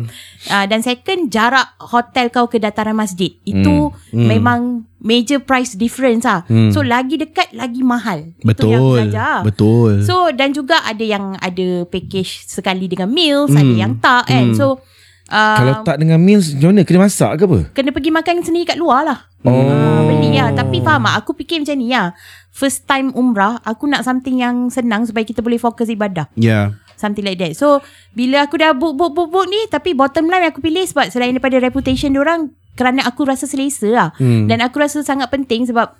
Uh, 0.47 0.65
dan 0.69 0.79
second 0.85 1.27
jarak 1.27 1.67
hotel 1.81 2.29
kau 2.29 2.45
ke 2.45 2.61
dataran 2.61 2.93
masjid. 2.93 3.33
Itu 3.43 3.89
Hmm. 4.13 4.29
memang 4.29 4.59
major 5.01 5.37
price 5.37 5.77
difference 5.77 6.25
lah. 6.25 6.45
So 6.73 6.81
lagi 6.81 7.17
dekat 7.17 7.53
lagi 7.53 7.81
mahal. 7.81 8.33
Itu 8.41 8.69
yang 8.69 8.81
Betul. 8.81 8.95
belajar. 8.97 9.37
Betul. 9.41 9.91
So 10.01 10.29
dan 10.33 10.49
juga 10.49 10.81
ada 10.81 11.01
yang 11.01 11.37
ada 11.37 11.85
package 11.85 12.45
sekali 12.45 12.89
dengan 12.89 13.09
meals, 13.09 13.53
ada 13.53 13.69
yang 13.69 13.97
tak 13.97 14.29
kan. 14.29 14.53
So 14.57 14.81
uh, 15.29 15.57
Kalau 15.59 15.73
tak 15.85 16.01
dengan 16.01 16.19
meals 16.21 16.53
Macam 16.53 16.75
mana 16.75 16.81
Kena 16.85 16.99
masak 17.05 17.31
ke 17.37 17.43
apa 17.45 17.59
kena 17.73 17.89
pergi 17.95 18.11
makan 18.13 18.35
sendiri 18.45 18.65
kat 18.65 18.77
luar 18.79 19.01
lah. 19.05 19.19
Oh. 19.45 19.53
Uh, 19.53 20.01
beli 20.09 20.35
lah. 20.37 20.51
Tapi 20.53 20.81
faham 20.81 21.05
tak? 21.05 21.15
Aku 21.21 21.31
fikir 21.37 21.61
macam 21.61 21.77
ni 21.77 21.93
lah. 21.93 22.17
First 22.49 22.87
time 22.89 23.11
umrah, 23.13 23.61
aku 23.67 23.85
nak 23.85 24.01
something 24.07 24.39
yang 24.39 24.71
senang 24.73 25.05
supaya 25.05 25.27
kita 25.27 25.43
boleh 25.45 25.59
fokus 25.59 25.91
ibadah. 25.91 26.31
Yeah. 26.39 26.79
Something 26.95 27.27
like 27.27 27.37
that. 27.43 27.53
So, 27.59 27.83
bila 28.15 28.47
aku 28.47 28.55
dah 28.55 28.71
book, 28.71 28.95
book, 28.95 29.11
book, 29.11 29.29
book 29.29 29.45
ni, 29.51 29.59
tapi 29.67 29.91
bottom 29.91 30.31
line 30.31 30.47
aku 30.47 30.63
pilih 30.63 30.87
sebab 30.87 31.11
selain 31.11 31.35
daripada 31.35 31.59
reputation 31.59 32.15
orang 32.15 32.55
kerana 32.79 33.03
aku 33.03 33.27
rasa 33.27 33.43
selesa 33.45 33.91
lah. 33.91 34.09
Hmm. 34.15 34.47
Dan 34.47 34.63
aku 34.63 34.79
rasa 34.79 35.03
sangat 35.03 35.27
penting 35.27 35.67
sebab 35.67 35.91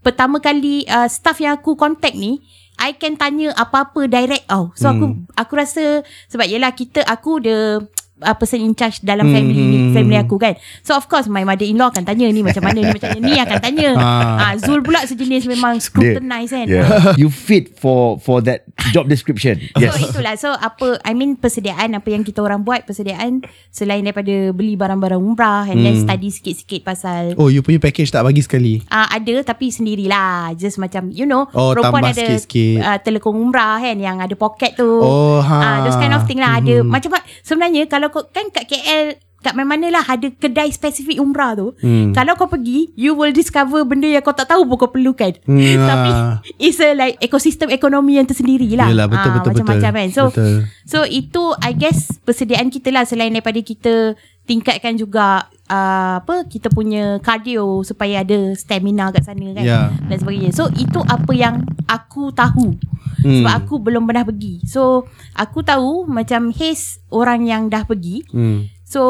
pertama 0.00 0.40
kali 0.40 0.88
uh, 0.88 1.04
staff 1.06 1.36
yang 1.38 1.60
aku 1.60 1.76
contact 1.76 2.16
ni, 2.16 2.40
I 2.80 2.96
can 2.96 3.20
tanya 3.20 3.52
apa-apa 3.60 4.08
direct 4.08 4.48
tau. 4.48 4.72
So 4.72 4.88
aku 4.88 5.04
Hmm. 5.12 5.28
aku 5.36 5.52
rasa 5.52 6.00
sebab 6.32 6.48
yelah 6.48 6.72
kita 6.72 7.04
aku 7.04 7.44
the 7.44 7.84
uh, 8.22 8.36
person 8.36 8.60
in 8.60 8.72
charge 8.76 9.00
dalam 9.00 9.28
Hmm, 9.28 9.34
family 9.36 9.62
ni, 9.62 9.78
hmm, 9.78 9.92
family 9.92 10.16
hmm. 10.16 10.24
aku 10.26 10.36
kan. 10.36 10.54
So 10.82 10.96
of 10.96 11.06
course 11.06 11.26
my 11.26 11.44
mother-in-law 11.44 11.92
akan 11.92 12.04
tanya 12.04 12.26
ni 12.28 12.40
macam 12.40 12.64
mana 12.64 12.80
ni 12.80 12.90
macam 12.90 13.08
mana 13.12 13.20
ni 13.20 13.34
akan 13.36 13.58
tanya. 13.60 13.88
Ah. 14.00 14.50
Ah 14.50 14.52
Zul 14.56 14.80
pula 14.80 15.04
sejenis 15.04 15.44
memang 15.46 15.76
scrutinize 15.78 16.50
kan. 16.50 16.66
Yeah. 16.66 17.14
You 17.20 17.28
fit 17.28 17.76
for 17.76 18.16
for 18.18 18.40
that 18.42 18.64
job 18.90 19.06
description. 19.06 19.60
Yes. 19.80 19.96
So 19.96 20.12
itulah 20.12 20.34
So 20.36 20.52
apa 20.52 21.00
I 21.06 21.16
mean 21.16 21.40
persediaan 21.40 21.96
Apa 21.96 22.12
yang 22.12 22.20
kita 22.20 22.44
orang 22.44 22.60
buat 22.60 22.84
Persediaan 22.84 23.40
Selain 23.72 24.04
daripada 24.04 24.52
Beli 24.52 24.76
barang-barang 24.76 25.16
umrah 25.16 25.64
And 25.64 25.80
then 25.80 25.96
study 26.04 26.28
sikit-sikit 26.28 26.84
pasal 26.84 27.32
Oh 27.40 27.48
you 27.48 27.64
punya 27.64 27.80
package 27.80 28.12
tak 28.12 28.26
bagi 28.26 28.44
sekali. 28.44 28.84
Ah 28.92 29.08
uh, 29.08 29.16
ada 29.16 29.40
tapi 29.40 29.72
sendirilah 29.72 30.52
just 30.52 30.76
macam 30.76 31.08
you 31.08 31.24
know 31.24 31.48
Oh, 31.56 31.72
perempuan 31.72 32.12
ada 32.12 32.18
sikit-sikit. 32.18 32.76
uh, 32.84 32.98
telekong 33.00 33.40
umrah 33.40 33.80
kan 33.80 33.96
yang 33.96 34.20
ada 34.20 34.36
poket 34.36 34.76
tu 34.76 34.84
Oh, 35.00 35.40
ha. 35.40 35.56
ah 35.56 35.76
those 35.88 35.96
kind 35.96 36.12
of 36.12 36.28
thing 36.28 36.42
lah 36.42 36.60
ada 36.60 36.84
macam 36.84 37.16
sebenarnya 37.40 37.88
kalau 37.88 38.09
kau 38.10 38.26
kan 38.26 38.46
kat 38.48 38.66
KL 38.66 39.04
kat 39.40 39.54
mana-mana 39.54 39.88
lah 39.90 40.04
ada 40.04 40.28
kedai 40.28 40.68
spesifik 40.68 41.16
umrah 41.16 41.54
tu 41.54 41.72
Hmm. 41.80 42.12
kalau 42.12 42.34
kau 42.34 42.44
pergi 42.46 42.92
you 42.94 43.14
will 43.14 43.32
discover 43.32 43.80
benda 43.82 44.04
yang 44.04 44.20
kau 44.20 44.30
tak 44.30 44.44
tahu 44.44 44.68
pun 44.68 44.76
kau 44.76 44.90
perlukan 44.90 45.32
Hmm, 45.42 45.80
tapi 45.88 46.10
ah. 46.12 46.36
it's 46.54 46.76
a 46.76 46.92
like 46.92 47.16
ekosistem 47.18 47.70
ekonomi 47.70 48.14
yang 48.14 48.28
tersendiri 48.28 48.68
lah 48.74 48.86
Yelah 48.86 49.08
betul 49.08 49.16
Ah, 49.22 49.34
betul 49.34 49.40
betul. 49.40 49.64
macam-macam 49.64 49.90
kan 49.96 50.08
so 50.10 50.22
betul. 50.28 50.54
So 50.84 50.98
itu 51.02 51.42
I 51.58 51.72
guess 51.72 52.20
persediaan 52.20 52.68
kita 52.68 52.90
lah 52.90 53.02
selain 53.02 53.32
daripada 53.32 53.58
kita 53.58 54.12
tingkatkan 54.50 54.98
juga 54.98 55.46
uh, 55.70 56.18
apa 56.18 56.42
kita 56.50 56.66
punya 56.74 57.22
cardio 57.22 57.86
supaya 57.86 58.26
ada 58.26 58.50
stamina 58.58 59.14
kat 59.14 59.22
sana 59.22 59.54
kan 59.54 59.62
Ya. 59.62 59.94
dan 60.10 60.16
sebagainya. 60.18 60.50
So 60.50 60.66
itu 60.74 60.98
apa 61.06 61.30
yang 61.30 61.62
aku 61.86 62.34
tahu. 62.34 62.74
Hmm. 63.22 63.46
Sebab 63.46 63.52
aku 63.54 63.74
belum 63.78 64.10
pernah 64.10 64.26
pergi. 64.26 64.58
So 64.66 65.06
aku 65.38 65.62
tahu 65.62 66.10
macam 66.10 66.50
Haze 66.50 66.98
orang 67.14 67.46
yang 67.46 67.70
dah 67.70 67.86
pergi. 67.86 68.26
Hmm. 68.34 68.66
So 68.82 69.06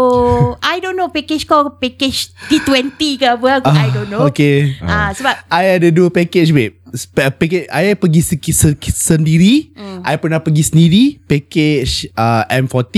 I 0.61 0.77
don't 0.85 0.93
know 0.93 1.09
package 1.09 1.49
kau 1.49 1.73
package 1.81 2.37
T20 2.53 3.01
ke 3.17 3.25
apa 3.25 3.65
aku 3.65 3.73
I 3.73 3.89
don't 3.89 4.13
know. 4.13 4.29
Okay. 4.29 4.77
Ah 4.85 5.09
sebab 5.17 5.41
I 5.49 5.81
ada 5.81 5.89
dua 5.89 6.13
package 6.13 6.53
babe. 6.53 6.77
Package 7.15 7.67
I 7.67 7.95
pergi 7.95 8.21
seki, 8.21 8.51
seki, 8.51 8.91
sendiri. 8.91 9.55
Hmm. 9.73 10.03
I 10.03 10.17
pernah 10.17 10.39
pergi 10.39 10.63
sendiri 10.63 11.05
package 11.21 12.11
uh, 12.13 12.43
M40. 12.51 12.95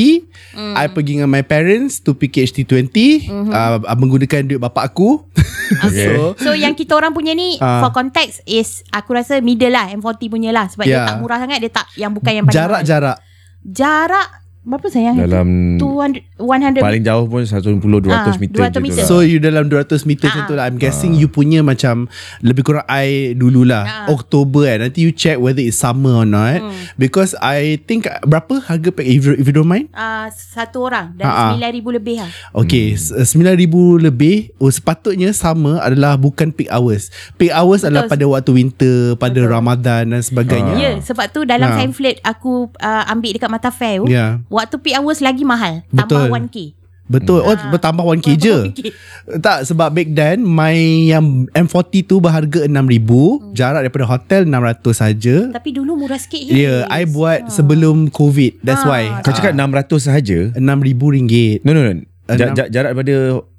Hmm. 0.52 0.75
I 0.75 0.88
pergi 0.88 1.16
dengan 1.16 1.28
my 1.28 1.40
parents 1.40 2.00
to 2.00 2.12
package 2.12 2.52
T20 2.54 2.88
Mhm. 3.28 3.50
uh, 3.50 3.94
menggunakan 3.94 4.40
duit 4.44 4.58
bapak 4.58 4.88
aku. 4.88 5.20
Okay. 5.72 6.04
so 6.04 6.37
So 6.37 6.50
yang 6.52 6.76
kita 6.76 6.92
orang 6.92 7.12
punya 7.12 7.32
ni 7.32 7.56
Ah. 7.56 7.80
For 7.80 7.96
context 7.96 8.44
is 8.44 8.84
Aku 8.92 9.16
rasa 9.16 9.40
middle 9.40 9.72
lah 9.72 9.88
M40 9.88 10.28
punya 10.28 10.52
lah 10.52 10.68
Sebab 10.68 10.84
Yeah. 10.84 11.00
dia 11.00 11.08
tak 11.08 11.16
murah 11.16 11.40
sangat 11.40 11.64
Dia 11.64 11.72
tak 11.72 11.88
Yang 11.96 12.12
bukan 12.20 12.32
yang 12.37 12.44
paling 12.44 12.56
jarak-jarak 12.61 13.16
Jarak 13.64 14.28
Berapa 14.62 14.87
sayang 14.87 15.19
Dalam 15.19 15.75
200 15.75 16.38
100 16.38 16.78
Paling 16.78 17.02
jauh 17.02 17.26
pun 17.26 17.42
110 17.42 17.83
200 17.83 18.07
Ah, 18.09 18.31
meter 18.37 18.59
200 18.62 18.71
je 18.71 18.78
meter. 18.78 18.95
lah. 18.97 19.07
So 19.07 19.19
you 19.21 19.37
dalam 19.37 19.66
200 19.66 20.07
meter 20.07 20.26
macam 20.28 20.38
Ah. 20.38 20.47
tu 20.47 20.54
lah 20.54 20.64
I'm 20.64 20.76
guessing 20.76 21.12
you 21.12 21.26
punya 21.26 21.61
macam 21.61 22.07
Lebih 22.40 22.62
kurang 22.62 22.87
I 22.87 23.35
dululah 23.35 23.83
Ah. 23.83 24.07
Oktober 24.09 24.62
kan 24.64 24.78
Nanti 24.81 25.02
you 25.02 25.11
check 25.11 25.37
whether 25.37 25.59
it's 25.59 25.76
summer 25.76 26.14
or 26.14 26.25
not 26.25 26.62
Hmm. 26.62 26.71
Because 26.95 27.35
I 27.37 27.78
think 27.81 28.07
Berapa 28.23 28.62
harga 28.62 28.88
pack 28.88 29.02
if, 29.04 29.23
you- 29.25 29.35
if 29.35 29.42
you 29.42 29.52
don't 29.52 29.66
mind 29.66 29.90
uh, 29.90 30.31
Satu 30.31 30.85
orang 30.85 31.11
Dan 31.16 31.26
Ah, 31.26 31.50
ah. 31.50 31.59
9,000 31.59 31.83
lebih 31.92 32.16
lah 32.19 32.31
Okay 32.54 32.95
hmm. 32.95 33.19
9,000 33.19 33.66
lebih 34.00 34.37
oh, 34.57 34.69
Sepatutnya 34.69 35.31
sama 35.33 35.81
adalah 35.81 36.14
Bukan 36.14 36.50
peak 36.50 36.69
hours 36.69 37.11
Peak 37.35 37.50
hours 37.50 37.83
Betul. 37.83 37.88
adalah 37.88 38.04
pada 38.07 38.25
waktu 38.28 38.50
winter 38.52 38.97
Pada 39.16 39.35
Betul. 39.37 39.50
Ramadan 39.50 40.02
dan 40.09 40.23
sebagainya 40.23 40.75
Ya 40.75 40.83
yeah, 40.85 40.95
sebab 40.99 41.26
tu 41.28 41.42
dalam 41.42 41.66
Ah. 41.66 41.76
pamphlet 41.76 42.23
Aku 42.23 42.71
uh, 42.73 43.04
ambil 43.07 43.35
dekat 43.35 43.50
Mata 43.50 43.69
Fair 43.69 43.99
tu 43.99 44.07
Ya. 44.07 44.38
Waktu 44.52 44.76
peak 44.78 44.94
hours 44.94 45.18
lagi 45.18 45.42
mahal. 45.42 45.80
Betul. 45.88 46.28
Tambah 46.28 46.47
1K 46.47 46.56
Betul. 47.02 47.40
Oh 47.40 47.52
Ah. 47.52 47.68
bertambah 47.68 48.04
1k 48.06 48.28
je. 48.37 48.56
1K. 48.71 48.80
Tak 49.44 49.68
sebab 49.68 49.92
back 49.92 50.09
then 50.12 50.40
My 50.40 50.73
yang 51.04 51.44
M40 51.52 51.92
tu 52.02 52.18
berharga 52.18 52.64
6,000 52.64 52.73
Hmm. 52.73 53.52
Jarak 53.52 53.85
daripada 53.85 54.06
hotel 54.06 54.40
600 54.44 54.92
saja. 54.92 55.37
Tapi 55.50 55.71
dulu 55.71 55.94
murah 55.94 56.16
sikit 56.16 56.40
Ya 56.42 56.56
yeah, 56.56 56.78
I 56.88 57.04
buat 57.04 57.49
sebelum 57.49 58.09
COVID. 58.09 58.61
That's 58.61 58.82
Ah. 58.82 58.88
why. 58.88 59.02
Kau 59.21 59.30
cakap 59.30 59.52
600 59.52 60.00
sahaja? 60.00 60.38
RM6,000 60.54 61.09
ringgit. 61.12 61.59
No 61.62 61.73
no 61.73 61.82
no. 61.82 61.92
Ja, 62.30 62.49
Enam- 62.49 62.56
ja, 62.56 62.64
Jarak 62.71 62.90
daripada 62.94 63.14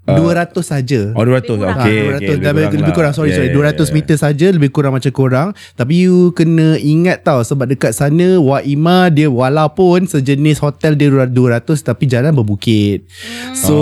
uh, 0.06 0.18
200 0.20 0.52
saja 0.60 1.02
Oh 1.12 1.24
200 1.24 1.44
Lebih 1.46 1.58
kurang. 1.58 1.78
Okay, 1.80 1.96
Ah, 1.96 2.04
200 2.04 2.18
okay, 2.20 2.28
lebih, 2.34 2.64
lebih, 2.70 2.80
lah. 2.84 2.94
kurang 2.94 3.14
sorry 3.14 3.30
Yeah, 3.30 3.38
sorry 3.40 3.50
yeah, 3.50 3.74
200 3.74 3.80
yeah. 3.80 3.94
meter 3.94 4.16
saja 4.16 4.48
lebih 4.50 4.70
kurang 4.70 4.94
macam 4.94 5.12
korang 5.12 5.48
tapi 5.74 5.94
you 6.04 6.32
kena 6.32 6.76
ingat 6.76 7.22
tau 7.22 7.40
sebab 7.40 7.66
dekat 7.66 7.92
sana 7.92 8.38
Waima 8.38 9.08
dia 9.08 9.28
walaupun 9.28 10.06
sejenis 10.06 10.60
hotel 10.60 10.94
dia 10.94 11.08
200 11.10 11.32
tapi 11.80 12.04
jalan 12.06 12.32
berbukit 12.32 13.08
so 13.54 13.76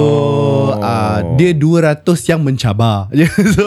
Oh. 0.72 0.78
uh, 0.78 1.20
dia 1.36 1.52
200 1.52 2.02
yang 2.28 2.42
mencabar 2.42 3.10
so 3.56 3.66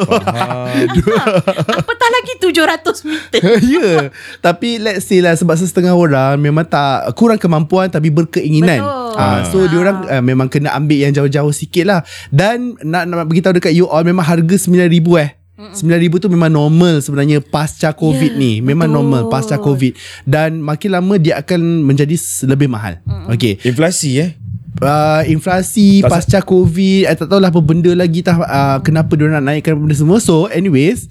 Apatah 0.84 2.08
lagi 2.10 2.32
700 2.40 3.08
meter 3.08 3.40
ya 3.60 3.60
yeah. 3.60 4.00
Tapi 4.38 4.78
let's 4.78 5.04
say 5.04 5.18
lah 5.18 5.34
Sebab 5.34 5.54
setengah 5.54 5.92
orang 5.92 6.36
Memang 6.36 6.64
tak 6.64 7.12
Kurang 7.14 7.36
kemampuan 7.36 7.88
Tapi 7.88 8.08
berkeinginan 8.08 8.80
Betul. 8.80 9.03
Ah, 9.16 9.46
So 9.46 9.64
Ah. 9.64 9.66
diorang 9.66 9.96
uh, 10.04 10.20
Memang 10.20 10.46
kena 10.46 10.72
ambil 10.72 10.98
Yang 11.00 11.22
jauh-jauh 11.22 11.52
sikit 11.52 11.84
lah 11.84 12.00
Dan 12.28 12.74
Nak, 12.80 13.02
nak 13.06 13.26
beritahu 13.26 13.54
dekat 13.54 13.72
you 13.72 13.86
all 13.86 14.02
Memang 14.02 14.22
harga 14.22 14.54
RM9,000 14.54 15.08
eh 15.18 15.30
RM9,000 15.54 16.18
tu 16.18 16.26
memang 16.26 16.50
normal 16.50 16.98
sebenarnya 16.98 17.38
pasca 17.38 17.94
COVID 17.94 18.32
Ya, 18.34 18.40
ni. 18.42 18.52
Memang 18.58 18.90
betul. 18.90 18.98
normal 18.98 19.22
pasca 19.30 19.54
COVID. 19.54 19.94
Dan 20.26 20.58
makin 20.58 20.90
lama 20.90 21.14
dia 21.14 21.38
akan 21.38 21.86
menjadi 21.86 22.18
lebih 22.42 22.66
mahal. 22.66 22.98
Okay. 23.30 23.62
Inflasi 23.62 24.10
eh 24.18 24.30
Uh, 24.74 25.22
inflasi 25.30 26.02
Tak 26.02 26.10
pasca 26.10 26.38
COVID 26.42 27.06
I 27.06 27.14
tak 27.14 27.30
tahulah 27.30 27.54
apa 27.54 27.62
benda 27.62 27.94
lagi 27.94 28.26
tah, 28.26 28.42
uh, 28.42 28.82
Kenapa 28.82 29.14
diorang 29.14 29.38
nak 29.38 29.54
naikkan 29.54 29.78
benda 29.78 29.94
semua 29.94 30.18
So 30.18 30.50
anyways 30.50 31.06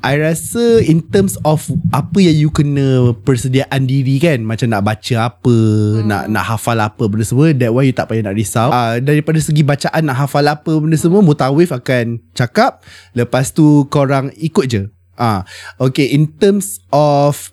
I 0.00 0.16
rasa 0.16 0.80
in 0.80 1.04
terms 1.04 1.36
of 1.44 1.68
apa 1.92 2.18
yang 2.24 2.36
you 2.36 2.48
kena 2.48 3.12
persediaan 3.20 3.84
diri 3.84 4.16
kan 4.16 4.40
macam 4.40 4.72
nak 4.72 4.84
baca 4.84 5.28
apa 5.28 5.56
hmm. 5.56 6.08
nak 6.08 6.22
nak 6.32 6.44
hafal 6.48 6.80
apa 6.80 7.04
benda 7.04 7.24
semua 7.24 7.52
that 7.52 7.68
why 7.68 7.84
you 7.84 7.92
tak 7.92 8.08
payah 8.08 8.24
nak 8.24 8.36
risau 8.36 8.72
uh, 8.72 8.96
daripada 8.96 9.36
segi 9.36 9.60
bacaan 9.60 10.02
nak 10.08 10.24
hafal 10.24 10.48
apa 10.48 10.72
benda 10.80 10.96
semua 10.96 11.20
mutawif 11.20 11.68
akan 11.68 12.16
cakap 12.32 12.80
lepas 13.12 13.52
tu 13.52 13.84
korang 13.92 14.32
ikut 14.40 14.64
je 14.72 14.82
ah 15.20 15.44
uh, 15.44 15.84
okay 15.84 16.08
in 16.08 16.24
terms 16.40 16.80
of 16.88 17.52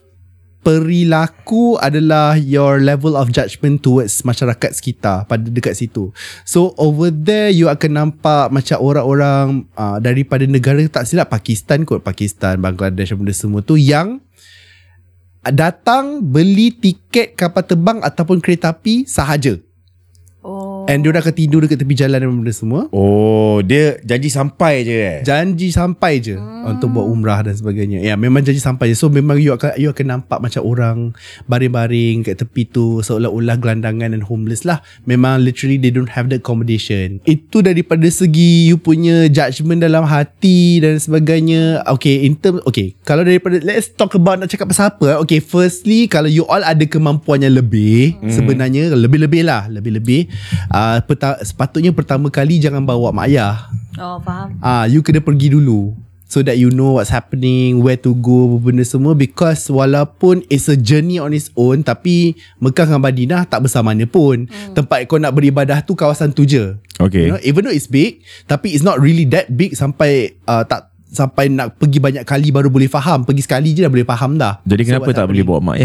perilaku 0.67 1.79
adalah 1.79 2.35
your 2.35 2.83
level 2.83 3.15
of 3.15 3.31
judgment 3.31 3.79
towards 3.79 4.27
masyarakat 4.27 4.75
sekitar 4.75 5.23
pada 5.23 5.47
dekat 5.47 5.79
situ. 5.79 6.11
So 6.43 6.75
over 6.75 7.07
there 7.07 7.55
you 7.55 7.71
akan 7.71 7.95
nampak 7.95 8.51
macam 8.51 8.75
orang-orang 8.83 9.63
uh, 9.79 9.95
daripada 10.03 10.43
negara 10.43 10.83
tak 10.91 11.07
silap 11.07 11.31
Pakistan 11.31 11.87
kot 11.87 12.03
Pakistan, 12.03 12.59
Bangladesh 12.59 13.15
benda 13.15 13.31
semua 13.31 13.63
tu 13.63 13.79
yang 13.79 14.19
datang 15.47 16.19
beli 16.19 16.75
tiket 16.75 17.39
kapal 17.39 17.63
terbang 17.63 18.03
ataupun 18.03 18.43
kereta 18.43 18.75
api 18.75 19.07
sahaja. 19.07 19.55
Oh. 20.87 20.95
And 20.95 21.03
dia 21.03 21.11
akan 21.11 21.35
tidur 21.35 21.59
dekat 21.67 21.83
tepi 21.83 21.99
jalan 21.99 22.23
dan 22.23 22.31
benda 22.31 22.53
semua. 22.55 22.87
Oh, 22.95 23.59
dia 23.59 23.99
janji 24.07 24.31
sampai 24.31 24.87
je 24.87 24.95
eh. 24.95 25.19
Janji 25.27 25.75
sampai 25.75 26.23
je 26.23 26.39
hmm. 26.39 26.63
untuk 26.63 26.95
buat 26.95 27.03
umrah 27.03 27.43
dan 27.43 27.59
sebagainya. 27.59 27.99
Ya, 27.99 28.15
memang 28.15 28.47
janji 28.47 28.63
sampai 28.63 28.95
je. 28.95 28.95
So 28.95 29.11
memang 29.11 29.43
you 29.43 29.51
akan 29.51 29.75
you 29.75 29.91
akan 29.91 30.15
nampak 30.15 30.39
macam 30.39 30.63
orang 30.63 31.11
baring-baring 31.51 32.23
kat 32.23 32.39
tepi 32.39 32.71
tu 32.71 33.03
seolah-olah 33.03 33.59
gelandangan 33.59 34.15
dan 34.15 34.23
homeless 34.23 34.63
lah. 34.63 34.79
Memang 35.03 35.43
literally 35.43 35.75
they 35.75 35.91
don't 35.91 36.07
have 36.07 36.31
the 36.31 36.39
accommodation. 36.39 37.19
Itu 37.27 37.59
daripada 37.59 38.07
segi 38.07 38.71
you 38.71 38.79
punya 38.79 39.27
judgement 39.27 39.83
dalam 39.83 40.07
hati 40.07 40.79
dan 40.79 41.03
sebagainya. 41.03 41.83
Okay, 41.99 42.23
in 42.23 42.39
term 42.39 42.63
okay, 42.63 42.95
kalau 43.03 43.27
daripada 43.27 43.59
let's 43.59 43.91
talk 43.91 44.15
about 44.15 44.39
nak 44.39 44.47
cakap 44.47 44.71
pasal 44.71 44.87
apa. 44.87 45.19
Okay, 45.27 45.43
firstly 45.43 46.07
kalau 46.07 46.31
you 46.31 46.47
all 46.47 46.63
ada 46.63 46.87
kemampuan 46.87 47.43
yang 47.43 47.59
lebih 47.59 48.15
hmm. 48.23 48.31
sebenarnya 48.31 48.95
lebih-lebih 48.95 49.43
lah, 49.43 49.67
lebih-lebih 49.67 50.31
uh, 50.77 50.97
peta- 51.01 51.41
sepatutnya 51.41 51.89
pertama 51.89 52.29
kali 52.29 52.61
jangan 52.61 52.85
bawa 52.85 53.09
mak 53.09 53.25
ayah. 53.33 53.65
Oh, 53.97 54.21
faham. 54.21 54.53
Ah, 54.61 54.85
uh, 54.85 54.85
you 54.85 55.01
kena 55.01 55.25
pergi 55.25 55.49
dulu 55.57 55.97
so 56.27 56.43
that 56.43 56.59
you 56.59 56.67
know 56.69 56.99
what's 56.99 57.09
happening, 57.09 57.79
where 57.79 57.95
to 57.95 58.11
go, 58.19 58.51
apa 58.51 58.69
benda 58.69 58.83
semua 58.83 59.15
because 59.15 59.71
walaupun 59.71 60.43
it's 60.51 60.67
a 60.67 60.75
journey 60.75 61.17
on 61.17 61.31
its 61.31 61.49
own 61.55 61.81
tapi 61.81 62.35
Mekah 62.59 62.91
dengan 62.91 63.01
Madinah 63.01 63.41
tak 63.47 63.63
bersama 63.63 63.95
mana 63.95 64.03
pun. 64.03 64.45
Hmm. 64.51 64.75
Tempat 64.75 65.07
kau 65.07 65.15
nak 65.17 65.31
beribadah 65.31 65.79
tu 65.79 65.95
kawasan 65.95 66.35
tu 66.35 66.43
je. 66.43 66.75
Okay. 66.99 67.31
You 67.31 67.39
know, 67.39 67.41
even 67.47 67.63
though 67.63 67.73
it's 67.73 67.87
big 67.87 68.21
tapi 68.45 68.75
it's 68.75 68.83
not 68.83 68.99
really 68.99 69.23
that 69.31 69.47
big 69.55 69.73
sampai 69.79 70.35
uh, 70.43 70.67
tak 70.67 70.91
sampai 71.07 71.47
nak 71.47 71.79
pergi 71.79 72.03
banyak 72.03 72.23
kali 72.27 72.51
baru 72.51 72.67
boleh 72.67 72.91
faham. 72.91 73.23
Pergi 73.23 73.47
sekali 73.47 73.71
je 73.71 73.87
dah 73.87 73.91
boleh 73.91 74.03
faham 74.03 74.35
dah. 74.35 74.59
Jadi 74.67 74.83
So, 74.83 74.87
kenapa 74.91 75.09
tak 75.15 75.31
boleh 75.31 75.47
bawa 75.47 75.59
mak? 75.63 75.75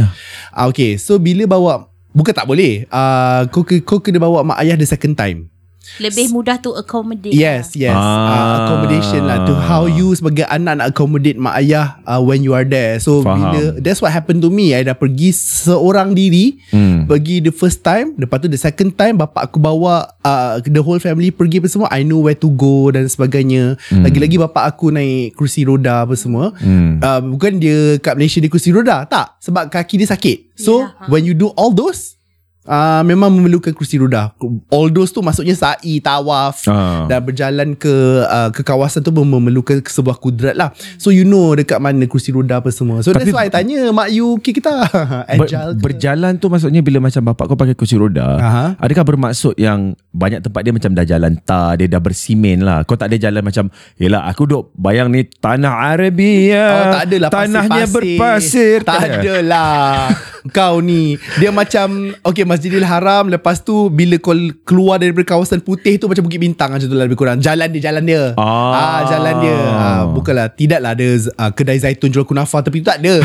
Ah, 0.51 0.67
okay, 0.67 0.99
so 0.99 1.23
bila 1.23 1.47
bawa 1.47 1.92
Bukan 2.13 2.33
tak 2.37 2.45
boleh. 2.45 2.85
Uh, 2.93 3.49
kau, 3.49 3.65
kau 3.65 3.99
kena 4.05 4.21
bawa 4.21 4.45
mak 4.45 4.61
ayah 4.61 4.77
the 4.77 4.85
second 4.85 5.17
time 5.17 5.53
Lebih 6.01 6.33
mudah 6.33 6.57
to 6.57 6.73
accommodate. 6.73 7.37
Yes, 7.37 7.77
yes. 7.77 7.93
Ah. 7.93 8.01
Uh, 8.33 8.55
accommodation 8.65 9.23
lah 9.29 9.45
to 9.45 9.53
how 9.53 9.85
you 9.85 10.15
sebagai 10.17 10.49
anak 10.49 10.81
nak 10.81 10.87
accommodate 10.95 11.37
mak 11.37 11.61
ayah 11.61 12.01
uh, 12.09 12.17
when 12.23 12.41
you 12.41 12.57
are 12.57 12.65
there. 12.65 12.97
So 12.97 13.21
Faham. 13.21 13.53
bila 13.53 13.61
that's 13.83 14.01
what 14.01 14.09
happened 14.09 14.41
to 14.41 14.49
me. 14.49 14.73
I 14.73 14.87
dah 14.87 14.97
pergi 14.97 15.35
seorang 15.35 16.17
diri, 16.17 16.57
Hmm. 16.73 17.05
pergi 17.05 17.45
the 17.45 17.53
first 17.53 17.85
time, 17.85 18.17
lepas 18.17 18.41
tu 18.41 18.49
the 18.49 18.57
second 18.57 18.97
time 18.97 19.21
bapak 19.21 19.53
aku 19.53 19.61
bawa 19.61 20.09
uh, 20.25 20.63
the 20.65 20.81
whole 20.81 21.03
family 21.03 21.29
pergi 21.29 21.61
apa 21.61 21.69
semua. 21.69 21.89
I 21.93 22.07
know 22.07 22.25
where 22.25 22.39
to 22.39 22.49
go 22.49 22.89
dan 22.89 23.05
sebagainya. 23.05 23.77
Hmm. 23.93 24.03
Lagi-lagi 24.07 24.41
bapak 24.41 24.73
aku 24.73 24.89
naik 24.89 25.37
kursi 25.37 25.69
roda 25.69 26.09
apa 26.09 26.17
semua. 26.17 26.57
Hmm. 26.57 27.03
Uh, 27.03 27.21
bukan 27.37 27.61
dia 27.61 28.01
kat 28.01 28.17
Malaysia 28.17 28.41
dia 28.41 28.49
kursi 28.49 28.73
roda, 28.73 29.05
tak. 29.05 29.37
Sebab 29.45 29.69
kaki 29.69 30.01
dia 30.01 30.09
sakit. 30.09 30.57
So 30.57 30.87
Yelah, 30.87 30.95
ha. 30.97 31.05
when 31.11 31.23
you 31.27 31.35
do 31.37 31.51
all 31.59 31.75
those 31.75 32.17
Uh, 32.63 33.03
memang 33.03 33.27
memerlukan 33.29 33.75
kursi 33.75 33.99
roda 33.99 34.31
All 34.71 34.87
those 34.87 35.11
tu 35.11 35.19
maksudnya 35.19 35.51
sa'i, 35.53 35.99
tawaf 35.99 36.63
Ah. 36.65 37.05
dan 37.05 37.19
berjalan 37.19 37.75
ke 37.75 37.91
uh, 38.23 38.49
ke 38.49 38.63
kawasan 38.63 39.03
tu 39.03 39.11
memerlukan 39.11 39.83
sebuah 39.83 40.15
kudrat 40.15 40.55
lah. 40.55 40.71
So 40.95 41.11
you 41.11 41.23
know 41.23 41.53
dekat 41.53 41.77
mana 41.77 42.07
kursi 42.07 42.31
roda 42.31 42.63
apa 42.63 42.71
semua. 42.71 43.03
So 43.03 43.11
Tapi- 43.11 43.27
that's 43.27 43.35
why 43.35 43.45
I 43.45 43.53
tanya 43.53 43.91
mak 43.91 44.09
you 44.09 44.39
okay 44.39 44.55
kita 44.55 44.79
Ber, 45.35 45.43
ke? 45.43 45.75
berjalan 45.77 46.39
tu 46.39 46.47
maksudnya 46.47 46.81
bila 46.81 47.03
macam 47.03 47.23
bapak 47.25 47.45
kau 47.45 47.59
pakai 47.59 47.75
kursi 47.75 47.99
roda, 47.99 48.39
Aha. 48.39 48.65
adakah 48.79 49.05
bermaksud 49.05 49.59
yang 49.59 49.99
banyak 50.11 50.39
tempat 50.39 50.63
dia 50.63 50.71
macam 50.71 50.91
dah 50.93 51.03
jalan 51.03 51.33
tar, 51.43 51.75
dia 51.75 51.91
dah 51.91 51.99
bersimen 51.99 52.63
lah. 52.63 52.87
Kau 52.87 52.95
tak 52.95 53.11
ada 53.11 53.19
jalan 53.19 53.43
macam, 53.43 53.69
yelah 53.97 54.23
aku 54.23 54.47
duk 54.47 54.71
bayang 54.73 55.11
ni 55.11 55.27
tanah 55.27 55.91
Arabia. 55.91 56.63
Oh 56.71 56.85
tak 56.93 57.03
adalah 57.05 57.29
Tanahnya 57.29 57.85
berpasir. 57.87 58.87
Tak 58.87 59.19
ada 59.19 59.35
lah 59.43 60.15
Kau 60.51 60.79
ni 60.79 61.15
Dia 61.39 61.49
macam 61.49 62.11
Okay 62.19 62.43
Masjidil 62.53 62.85
Haram 62.85 63.27
Lepas 63.27 63.59
tu 63.59 63.89
Bila 63.89 64.17
kau 64.17 64.37
keluar 64.63 65.01
daripada 65.01 65.25
kawasan 65.27 65.59
putih 65.59 65.97
tu 65.97 66.05
Macam 66.05 66.21
Bukit 66.23 66.37
Bintang 66.37 66.69
macam 66.69 66.85
tu 66.85 66.93
lah 66.93 67.09
lebih 67.09 67.17
kurang 67.17 67.41
Jalan 67.41 67.73
dia 67.73 67.89
Jalan 67.89 68.05
dia 68.05 68.23
Ah. 68.37 69.09
Jalan 69.09 69.35
dia 69.41 69.57
ah, 69.57 70.03
Bukanlah 70.07 70.53
Tidaklah 70.53 70.93
ada 70.93 71.07
uh, 71.33 71.51
Kedai 71.51 71.79
zaitun 71.79 72.13
jual 72.13 72.23
kunafa 72.23 72.61
Tapi 72.61 72.79
tu 72.79 72.87
tak 72.87 73.01
ada 73.01 73.25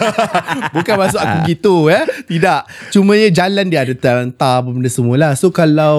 Bukan 0.74 0.94
maksud 0.94 1.18
aku 1.18 1.36
gitu 1.48 1.74
eh 1.88 2.06
Tidak 2.28 2.60
Cumanya 2.90 3.28
jalan 3.34 3.66
dia 3.66 3.82
ada 3.82 3.94
tar 3.94 4.16
apa 4.30 4.68
benda 4.68 4.86
semua 4.86 5.18
lah 5.18 5.32
So 5.34 5.50
kalau 5.50 5.98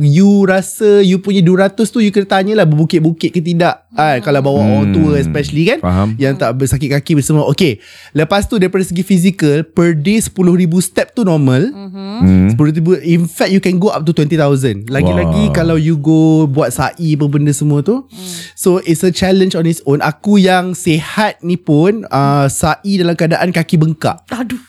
You 0.00 0.44
rasa 0.44 1.02
You 1.02 1.18
punya 1.18 1.42
200 1.42 1.76
tu 1.84 2.00
You 2.00 2.08
kena 2.08 2.24
tanyalah 2.26 2.64
Berbukit-bukit 2.64 3.30
ke 3.30 3.40
tidak 3.40 3.84
ah, 3.92 4.16
Kalau 4.18 4.40
bawa 4.40 4.58
orang 4.62 4.90
tua 4.90 5.18
Especially 5.18 5.66
kan 5.66 5.78
Faham. 5.80 6.08
yang 6.16 6.34
tak 6.34 6.54
bersakit 6.54 6.88
kaki 6.88 7.12
bersama. 7.14 7.42
Okay. 7.48 7.82
Lepas 8.12 8.46
tu 8.46 8.56
daripada 8.56 8.80
segi 8.80 9.02
fizikal, 9.02 9.66
per 9.66 9.92
day 9.92 10.16
10,000 10.16 10.38
step 10.78 11.12
tu 11.12 11.22
normal. 11.22 11.68
Hmm. 11.98 12.54
10,000. 12.54 13.02
In 13.02 13.26
fact, 13.26 13.50
you 13.50 13.58
can 13.58 13.82
go 13.82 13.90
up 13.90 14.06
to 14.06 14.14
20,000. 14.14 14.86
Lagi-lagi 14.86 15.50
Wah. 15.50 15.54
kalau 15.54 15.74
you 15.74 15.98
go 15.98 16.46
buat 16.46 16.70
sa'i 16.70 17.18
apa 17.18 17.26
benda 17.26 17.50
semua 17.50 17.82
tu. 17.82 18.06
So, 18.54 18.78
it's 18.86 19.02
a 19.02 19.10
challenge 19.10 19.58
on 19.58 19.66
its 19.66 19.82
own. 19.82 19.98
Aku 19.98 20.38
yang 20.38 20.78
sihat 20.78 21.42
ni 21.42 21.58
pun, 21.58 22.06
uh, 22.08 22.46
sa'i 22.46 23.02
dalam 23.02 23.18
keadaan 23.18 23.50
kaki 23.50 23.76
bengkak. 23.78 24.22
Aduh. 24.30 24.60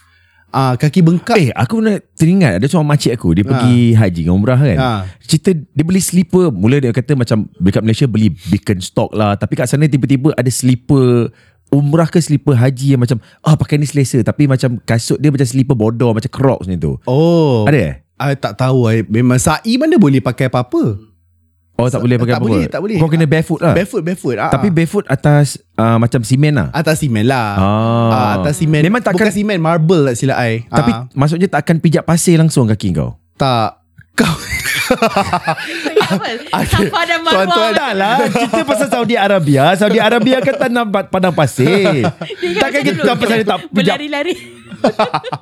Ah, 0.50 0.74
kaki 0.74 1.06
bengkak. 1.06 1.38
Eh, 1.38 1.54
aku 1.54 1.78
nak 1.78 2.10
teringat 2.18 2.58
ada 2.58 2.66
seorang 2.66 2.90
makcik 2.90 3.14
aku, 3.14 3.38
dia 3.38 3.46
pergi 3.46 3.94
haji 3.94 4.26
dengan 4.26 4.34
umrah 4.42 4.58
kan. 4.58 4.78
Ha. 4.82 4.90
Cerita 5.22 5.54
dia 5.54 5.86
beli 5.86 6.02
slipper, 6.02 6.50
mula 6.50 6.82
dia 6.82 6.90
kata 6.90 7.14
macam 7.14 7.46
dekat 7.62 7.86
Malaysia 7.86 8.10
beli 8.10 8.34
beacon 8.50 8.82
stock 8.82 9.14
lah, 9.14 9.38
tapi 9.38 9.54
kat 9.54 9.70
sana 9.70 9.86
tiba-tiba 9.86 10.34
ada 10.34 10.50
slipper 10.50 11.30
umrah 11.70 12.06
ke 12.06 12.18
slipper 12.18 12.54
haji 12.54 12.94
yang 12.94 13.02
macam 13.02 13.18
ah 13.40 13.54
pakai 13.54 13.78
ni 13.78 13.86
selesa 13.86 14.20
tapi 14.22 14.46
macam 14.46 14.82
kasut 14.82 15.18
dia 15.18 15.30
macam 15.30 15.46
slipper 15.46 15.74
bodor 15.74 16.12
macam 16.12 16.28
crocs 16.28 16.66
ni 16.66 16.76
tu. 16.76 16.98
Oh. 17.04 17.66
Ada 17.66 17.80
eh? 17.80 17.94
I 18.20 18.36
tak 18.36 18.58
tahu. 18.58 18.84
I, 18.86 19.02
memang 19.02 19.38
sa'i 19.38 19.78
mana 19.78 19.96
boleh 19.96 20.20
pakai 20.20 20.48
apa-apa. 20.48 21.00
Oh 21.80 21.88
tak 21.88 22.04
boleh 22.04 22.20
pakai 22.20 22.36
tak 22.36 22.44
apa-apa. 22.44 22.52
boleh, 22.52 22.66
tak 22.68 22.80
boleh. 22.84 22.98
Kau 23.00 23.08
kena 23.08 23.24
barefoot 23.24 23.60
lah. 23.64 23.72
Barefoot, 23.72 24.04
barefoot. 24.04 24.36
Ah, 24.36 24.52
Tapi 24.52 24.68
ah. 24.68 24.74
barefoot 24.76 25.06
atas 25.08 25.46
uh, 25.80 25.96
macam 25.96 26.28
simen 26.28 26.52
lah. 26.52 26.68
Atas 26.76 27.00
simen 27.00 27.24
lah. 27.24 27.56
Ah. 27.56 28.12
Ah, 28.12 28.30
atas 28.36 28.60
simen. 28.60 28.84
Memang 28.84 29.00
takkan- 29.00 29.24
Bukan 29.24 29.32
simen, 29.32 29.64
marble 29.64 30.04
lah 30.04 30.14
sila 30.14 30.36
I. 30.36 30.68
Tapi 30.68 30.92
Ah, 30.92 31.08
maksudnya 31.16 31.48
tak 31.48 31.64
akan 31.64 31.80
pijak 31.80 32.04
pasir 32.04 32.36
langsung 32.36 32.68
kaki 32.68 32.92
kau. 32.92 33.16
tak. 33.38 33.80
Kau? 34.12 34.28
Safa 36.66 37.02
dan 37.04 37.20
Marwah. 37.22 37.46
Tuan-tuan. 37.46 37.72
Tak 37.72 37.92
lah 37.94 38.16
Kita 38.42 38.62
pasal 38.64 38.88
Saudi 38.88 39.16
Arabia 39.16 39.64
Saudi 39.76 40.00
Arabia 40.00 40.38
kan 40.40 40.56
tanah 40.60 40.84
ba- 40.84 41.06
padang 41.06 41.34
pasir 41.34 42.06
Takkan 42.62 42.82
kita 42.84 43.02
tak 43.04 43.16
pasal 43.22 43.38
tak 43.42 43.58
pijak 43.68 43.96
Berlari-lari. 43.96 44.36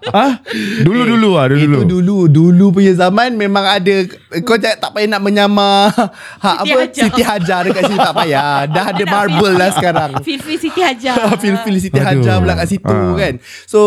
ah? 0.09 0.41
Dulu-dulu 0.81 1.29
lah 1.31 1.45
Itu 1.47 1.69
dulu-dulu 1.77 1.85
dulu 1.85 2.17
Dulu 2.49 2.65
punya 2.73 2.93
zaman 2.95 3.37
Memang 3.37 3.61
ada 3.69 3.95
Kau 4.41 4.57
tak, 4.57 4.81
tak 4.81 4.89
payah 4.91 5.05
nak 5.07 5.21
menyamar 5.21 5.93
ha, 6.41 6.49
Siti 6.57 6.65
apa 6.65 6.77
Hajar. 6.81 7.03
Siti 7.05 7.21
Hajar 7.21 7.59
Dekat 7.61 7.83
sini 7.85 7.99
tak 7.99 8.15
payah 8.15 8.65
Dah 8.65 8.85
ada 8.89 9.03
marble 9.05 9.53
lah 9.53 9.69
sekarang 9.69 10.09
Feel-feel 10.21 10.57
Siti 10.57 10.81
Hajar. 10.81 11.37
Feel-feel 11.37 11.77
Siti 11.77 11.95
Aduh. 11.95 12.09
Hajar 12.17 12.35
pula 12.39 12.53
kat 12.55 12.67
situ 12.67 12.89
Ah. 12.89 13.13
kan 13.13 13.33
So 13.69 13.79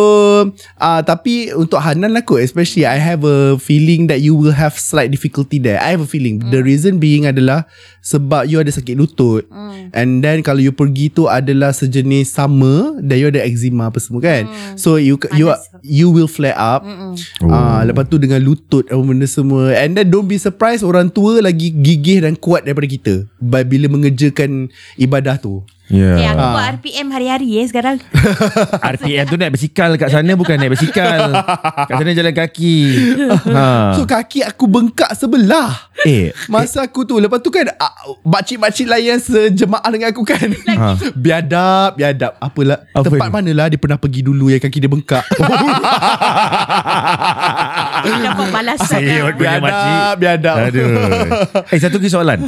uh, 0.77 1.01
Tapi 1.03 1.51
Untuk 1.53 1.83
Hanan 1.83 2.13
lah 2.13 2.23
kot 2.23 2.39
Especially 2.39 2.87
I 2.87 2.97
have 2.97 3.27
a 3.27 3.59
feeling 3.59 4.07
That 4.07 4.23
you 4.23 4.39
will 4.39 4.55
have 4.55 4.79
Slight 4.79 5.11
difficulty 5.11 5.50
there 5.59 5.83
I 5.83 5.97
have 5.97 6.05
a 6.05 6.11
feeling. 6.11 6.39
The 6.53 6.63
reason 6.63 7.03
being 7.03 7.27
adalah 7.27 7.67
Sebab 8.05 8.47
you 8.47 8.63
ada 8.63 8.71
sakit 8.71 8.95
lutut. 8.95 9.51
And 9.91 10.23
then 10.23 10.47
Kalau 10.47 10.63
you 10.63 10.71
pergi 10.71 11.11
tu 11.11 11.27
Adalah 11.27 11.75
sejenis 11.75 12.31
sama 12.31 13.01
Dan 13.03 13.17
you 13.19 13.27
ada 13.33 13.43
eczema 13.43 13.91
apa 13.91 13.99
semua 13.99 14.23
kan. 14.23 14.47
So 14.79 15.01
you 15.01 15.19
you 15.35 15.51
you 15.83 16.13
will 16.13 16.31
flare 16.31 16.55
up. 16.55 16.87
Mm-mm. 16.87 17.17
Oh. 17.43 17.51
Ah, 17.51 17.83
lepas 17.83 18.07
tu 18.07 18.21
dengan 18.21 18.39
lutut 18.45 18.87
apa 18.87 19.03
benda 19.03 19.27
semua. 19.27 19.75
And 19.75 19.99
then 19.99 20.13
don't 20.13 20.31
be 20.31 20.39
surprised 20.39 20.87
Orang 20.87 21.11
tua 21.11 21.43
lagi 21.43 21.75
gigih 21.75 22.23
dan 22.23 22.39
kuat 22.39 22.69
daripada 22.69 22.87
kita 22.87 23.27
Bila 23.41 23.89
mengerjakan 23.89 24.69
ibadah 25.01 25.41
tu 25.41 25.65
Eh, 25.91 25.99
Ya 26.17 26.31
aku 26.31 26.39
Ah. 26.39 26.53
buat 26.53 26.67
RPM 26.77 27.11
hari-hari 27.11 27.49
eh 27.57 27.67
sekarang. 27.67 27.99
RPM 28.95 29.27
tu 29.27 29.35
naik 29.35 29.53
basikal 29.53 29.91
kat 29.95 30.07
sana 30.09 30.33
Bukan 30.33 30.55
naik 30.55 30.73
basikal 30.73 31.35
Kat 31.83 31.91
sana 31.93 32.11
jalan 32.13 32.31
kaki 32.31 32.79
ha. 33.57 33.93
So 33.93 34.07
kaki 34.07 34.41
aku 34.41 34.65
bengkak 34.65 35.11
sebelah 35.13 35.91
Eh 36.01 36.31
Masa 36.47 36.85
aku 36.85 37.03
tu 37.03 37.19
Lepas 37.19 37.39
tu 37.39 37.51
kan 37.51 37.67
Makcik-makcik 38.23 38.87
lain 38.87 39.05
yang 39.09 39.21
sejemaah 39.21 39.83
dengan 39.85 40.09
aku 40.09 40.23
kan 40.23 40.47
Ha. 40.71 40.95
Biadab 41.13 41.99
Biadab 41.99 42.39
Apalah 42.39 42.87
Apa 42.89 43.05
Tempat 43.05 43.27
ni? 43.27 43.35
mana 43.35 43.51
lah 43.53 43.67
Dia 43.67 43.77
pernah 43.77 43.99
pergi 43.99 44.23
dulu 44.23 44.49
Yang 44.49 44.63
kaki 44.65 44.79
dia 44.79 44.89
bengkak 44.89 45.25
Dapat 48.01 48.47
balasan. 48.49 49.01
Punya 49.01 49.59
makcik. 49.59 49.93
Biadab 50.17 50.17
Biadab 50.17 50.57
Aduh. 50.63 50.89
Eh 51.67 51.79
satu 51.79 51.99
lagi 51.99 52.09
soalan. 52.09 52.39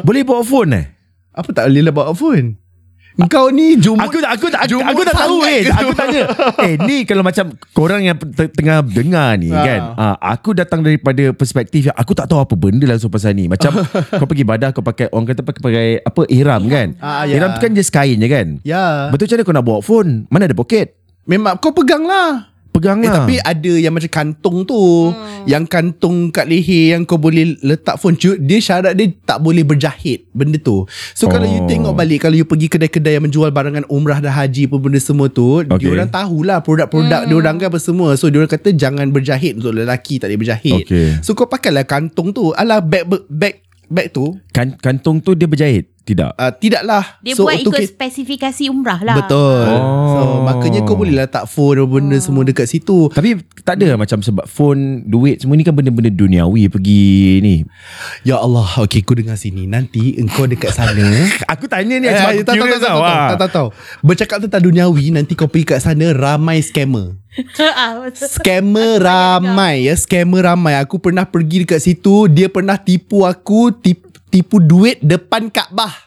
Boleh 0.00 0.22
bawa 0.22 0.40
phone 0.40 0.70
eh? 0.72 0.84
Apa 1.32 1.50
tak 1.52 1.68
boleh 1.68 1.82
lah 1.82 1.92
bawa 1.92 2.12
phone 2.12 2.56
Kau 3.24 3.48
ni 3.48 3.80
jumut 3.80 4.04
Aku 4.04 4.20
tak 4.20 4.36
aku 4.36 4.46
tak 4.52 4.60
aku, 4.62 4.76
aku 4.76 5.00
tak 5.02 5.16
tahu 5.16 5.36
eh. 5.42 5.64
Aku 5.66 5.92
tanya. 5.92 6.22
Eh 6.60 6.76
ni 6.78 7.02
kalau 7.02 7.24
macam 7.24 7.48
korang 7.72 8.04
yang 8.04 8.12
te- 8.12 8.52
tengah 8.52 8.84
dengar 8.84 9.40
ni 9.40 9.48
Ha. 9.48 9.64
kan. 9.64 9.80
Ah 9.96 10.14
aku 10.30 10.52
datang 10.52 10.84
daripada 10.84 11.32
perspektif 11.32 11.88
yang 11.88 11.96
aku 11.96 12.12
tak 12.12 12.28
tahu 12.28 12.44
apa 12.44 12.52
benda 12.52 12.84
langsung 12.84 13.08
pasal 13.08 13.32
ni. 13.32 13.48
Macam 13.48 13.72
kau 14.20 14.28
pergi 14.28 14.44
badah 14.44 14.68
kau 14.70 14.84
pakai 14.84 15.08
orang 15.08 15.32
kata 15.32 15.40
pakai, 15.40 15.60
pakai 15.62 15.86
apa 15.98 16.20
ihram 16.28 16.62
kan. 16.68 16.88
Ah, 17.00 17.24
ya. 17.24 17.40
Ihram 17.40 17.56
tu 17.56 17.60
kan 17.60 17.72
just 17.72 17.88
kain 17.88 18.20
je 18.20 18.28
kan. 18.28 18.60
Ya 18.60 19.08
Betul 19.08 19.26
macam 19.26 19.34
mana 19.34 19.48
kau 19.48 19.54
nak 19.56 19.64
bawa 19.64 19.80
phone? 19.80 20.10
Mana 20.28 20.44
ada 20.44 20.52
poket? 20.52 20.92
Memang 21.24 21.56
kau 21.56 21.72
pegang 21.72 22.04
lah 22.04 22.52
Pegang 22.76 23.00
Eh, 23.00 23.08
lah. 23.08 23.14
tapi 23.18 23.34
ada 23.38 23.72
yang 23.72 23.90
macam 23.90 24.06
kantung 24.06 24.62
tu 24.62 24.76
hmm. 24.76 25.44
Yang 25.44 25.64
kantung 25.66 26.28
kat 26.28 26.44
leher 26.44 26.92
Yang 26.92 27.02
kau 27.04 27.16
boleh 27.16 27.56
letak 27.58 27.96
phone 27.96 28.14
Cu- 28.14 28.36
Dia 28.36 28.58
syarat 28.58 28.92
dia 28.92 29.08
tak 29.22 29.40
boleh 29.40 29.62
berjahit 29.62 30.28
Benda 30.30 30.56
tu 30.56 30.84
So 31.12 31.24
oh. 31.24 31.28
kalau 31.28 31.44
you 31.44 31.58
Oh. 31.58 31.64
tengok 31.64 31.92
balik 31.92 32.20
Kalau 32.20 32.34
you 32.34 32.44
pergi 32.44 32.68
kedai-kedai 32.68 33.16
Yang 33.16 33.24
menjual 33.26 33.48
barangan 33.50 33.88
umrah 33.88 34.20
dan 34.20 34.30
haji 34.30 34.68
Apa 34.68 34.76
benda 34.76 34.98
semua 34.98 35.26
tu 35.26 35.58
okay. 35.58 35.66
Okay. 35.66 35.80
Dia 35.82 35.96
orang 35.96 36.10
tahulah 36.10 36.58
Produk-produk 36.60 37.20
hmm. 37.22 37.28
dia 37.28 37.36
orang 37.36 37.56
kan 37.56 37.66
apa 37.68 37.78
semua 37.78 38.12
So 38.14 38.28
dia 38.28 38.38
orang 38.38 38.52
kata 38.52 38.68
Jangan 38.70 39.08
berjahit 39.08 39.56
Untuk 39.56 39.72
lelaki 39.72 40.20
tak 40.20 40.28
boleh 40.28 40.40
berjahit 40.42 40.84
Okay. 40.84 41.08
So 41.20 41.32
kau 41.32 41.46
pakailah 41.46 41.82
kantung 41.82 42.30
tu 42.30 42.52
Alah 42.52 42.78
bag 42.78 43.08
bag 43.26 43.64
bag 43.86 44.10
tu 44.10 44.34
kan 44.50 44.74
kantung 44.74 45.18
tu 45.18 45.32
dia 45.32 45.46
berjahit? 45.46 45.86
Tidak. 46.06 46.38
uh, 46.38 46.52
Tidaklah 46.54 47.18
Dia 47.18 47.34
so, 47.34 47.42
buat 47.42 47.58
ikut 47.58 47.82
spesifikasi 47.90 48.70
umrah 48.70 49.02
lah 49.02 49.18
Betul 49.18 49.66
Oh. 49.66 50.06
So 50.06 50.18
makanya 50.46 50.86
kau 50.86 50.94
boleh 50.94 51.10
letak 51.12 51.50
phone 51.50 51.82
Benda 51.84 52.14
semua 52.22 52.46
dekat 52.46 52.70
situ 52.70 53.10
Tapi 53.10 53.42
tak 53.66 53.82
ada 53.82 53.98
macam 53.98 54.22
sebab 54.22 54.46
phone, 54.46 55.02
duit 55.02 55.42
semua 55.42 55.58
ni 55.58 55.66
kan 55.66 55.74
benda-benda 55.74 56.06
duniawi 56.06 56.70
pergi 56.70 57.42
ni. 57.42 57.54
Ya 58.22 58.38
Allah 58.38 58.70
Okay 58.78 59.02
kau 59.02 59.18
dengar 59.18 59.34
sini 59.34 59.66
Nanti 59.66 60.14
engkau 60.14 60.46
dekat 60.46 60.70
sana 60.70 61.02
Aku 61.52 61.66
tanya 61.66 61.98
ni 61.98 62.06
Eh, 62.06 62.14
sebab 62.14 62.30
aku 62.30 62.38
tak, 62.38 62.46
tak, 62.46 62.54
curious 62.56 62.78
tak, 62.78 62.94
tak, 62.94 63.02
ah. 63.42 63.50
tak. 63.50 63.66
Bercakap 64.00 64.38
tentang 64.46 64.62
duniawi 64.62 65.10
Nanti 65.10 65.34
kau 65.34 65.50
pergi 65.50 65.74
kat 65.74 65.80
sana 65.82 66.14
Ramai 66.14 66.62
scammer 66.62 67.18
Ah. 67.60 68.00
Scammer 68.14 68.96
ramai 68.96 69.84
ya 69.84 69.94
Scammer 69.94 70.46
ramai 70.46 70.78
Aku 70.80 70.96
pernah 70.96 71.28
pergi 71.28 71.66
dekat 71.66 71.82
situ 71.82 72.30
Dia 72.30 72.48
pernah 72.48 72.80
tipu 72.80 73.28
aku 73.28 73.74
Tipu, 73.76 74.08
tipu 74.36 74.60
duit 74.60 75.00
Depan 75.00 75.48
Kaabah. 75.48 76.04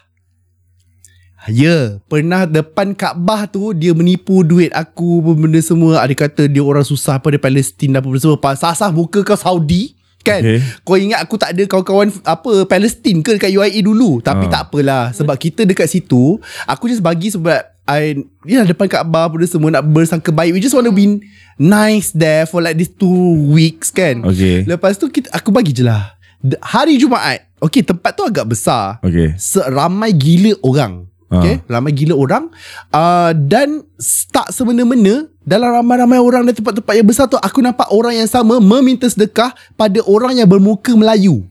Ya 1.48 1.96
Pernah 2.04 2.44
depan 2.44 2.92
Kaabah 2.92 3.48
tu 3.48 3.72
Dia 3.72 3.96
menipu 3.96 4.44
duit 4.44 4.68
aku 4.76 5.24
apa 5.24 5.30
Benda 5.40 5.56
semua. 5.64 6.04
Dia 6.04 6.12
kata 6.12 6.44
dia 6.44 6.60
orang 6.60 6.84
susah 6.84 7.16
Pada 7.16 7.40
Palestin 7.40 7.96
Apa 7.96 8.04
benda 8.04 8.20
semua. 8.20 8.36
Pasal 8.36 8.92
muka 8.92 9.24
kau 9.24 9.40
Saudi 9.40 9.96
Kan? 10.20 10.44
Okay. 10.44 10.60
Kau 10.84 11.00
ingat 11.00 11.24
aku 11.24 11.40
tak 11.40 11.56
ada 11.56 11.64
Kawan-kawan 11.64 12.12
Apa 12.28 12.68
Palestin 12.68 13.24
ke 13.24 13.40
Dekat 13.40 13.56
UAE 13.56 13.80
dulu? 13.80 14.20
Ah. 14.20 14.36
Tapi 14.36 14.52
tak 14.52 14.68
apalah 14.68 15.16
Sebab 15.16 15.32
kita 15.40 15.64
dekat 15.64 15.88
situ 15.88 16.36
Aku 16.68 16.92
just 16.92 17.00
bagi 17.00 17.32
sebab 17.32 17.56
I, 17.88 18.20
Ya 18.44 18.68
depan 18.68 18.84
Kaabah 18.84 19.32
Benda 19.32 19.48
semua 19.48 19.72
Nak 19.72 19.88
bersangka 19.88 20.28
baik. 20.28 20.52
We 20.52 20.60
just 20.60 20.76
want 20.76 20.84
to 20.84 20.92
be 20.92 21.24
Nice 21.56 22.12
there 22.12 22.44
For 22.44 22.60
like 22.60 22.76
these 22.76 22.92
two 22.92 23.48
weeks 23.48 23.88
kan? 23.88 24.28
Okay. 24.28 24.68
Lepas 24.68 25.00
tu 25.00 25.08
kita, 25.08 25.32
Aku 25.32 25.48
bagi 25.48 25.72
je 25.72 25.88
lah. 25.88 26.20
Hari 26.40 26.96
Jumaat 26.96 27.49
Okay 27.60 27.84
tempat 27.84 28.12
tu 28.12 28.24
agak 28.24 28.48
besar 28.48 28.98
Okay. 29.00 29.36
Ramai 29.68 30.10
gila 30.10 30.56
orang 30.60 31.06
Ah. 31.30 31.38
Okay 31.38 31.62
Ramai 31.70 31.94
gila 31.94 32.18
orang 32.18 32.50
uh, 32.90 33.30
Dan 33.30 33.86
Tak 34.26 34.50
semena-mena 34.50 35.30
Dalam 35.38 35.78
ramai-ramai 35.78 36.18
orang 36.18 36.42
Di 36.42 36.58
tempat-tempat 36.58 36.90
yang 36.90 37.06
besar 37.06 37.30
tu 37.30 37.38
Aku 37.38 37.62
nampak 37.62 37.86
orang 37.94 38.18
yang 38.18 38.26
sama 38.26 38.58
Meminta 38.58 39.06
sedekah 39.06 39.54
Pada 39.78 40.02
orang 40.10 40.34
yang 40.34 40.50
bermuka 40.50 40.90
Melayu 40.90 41.46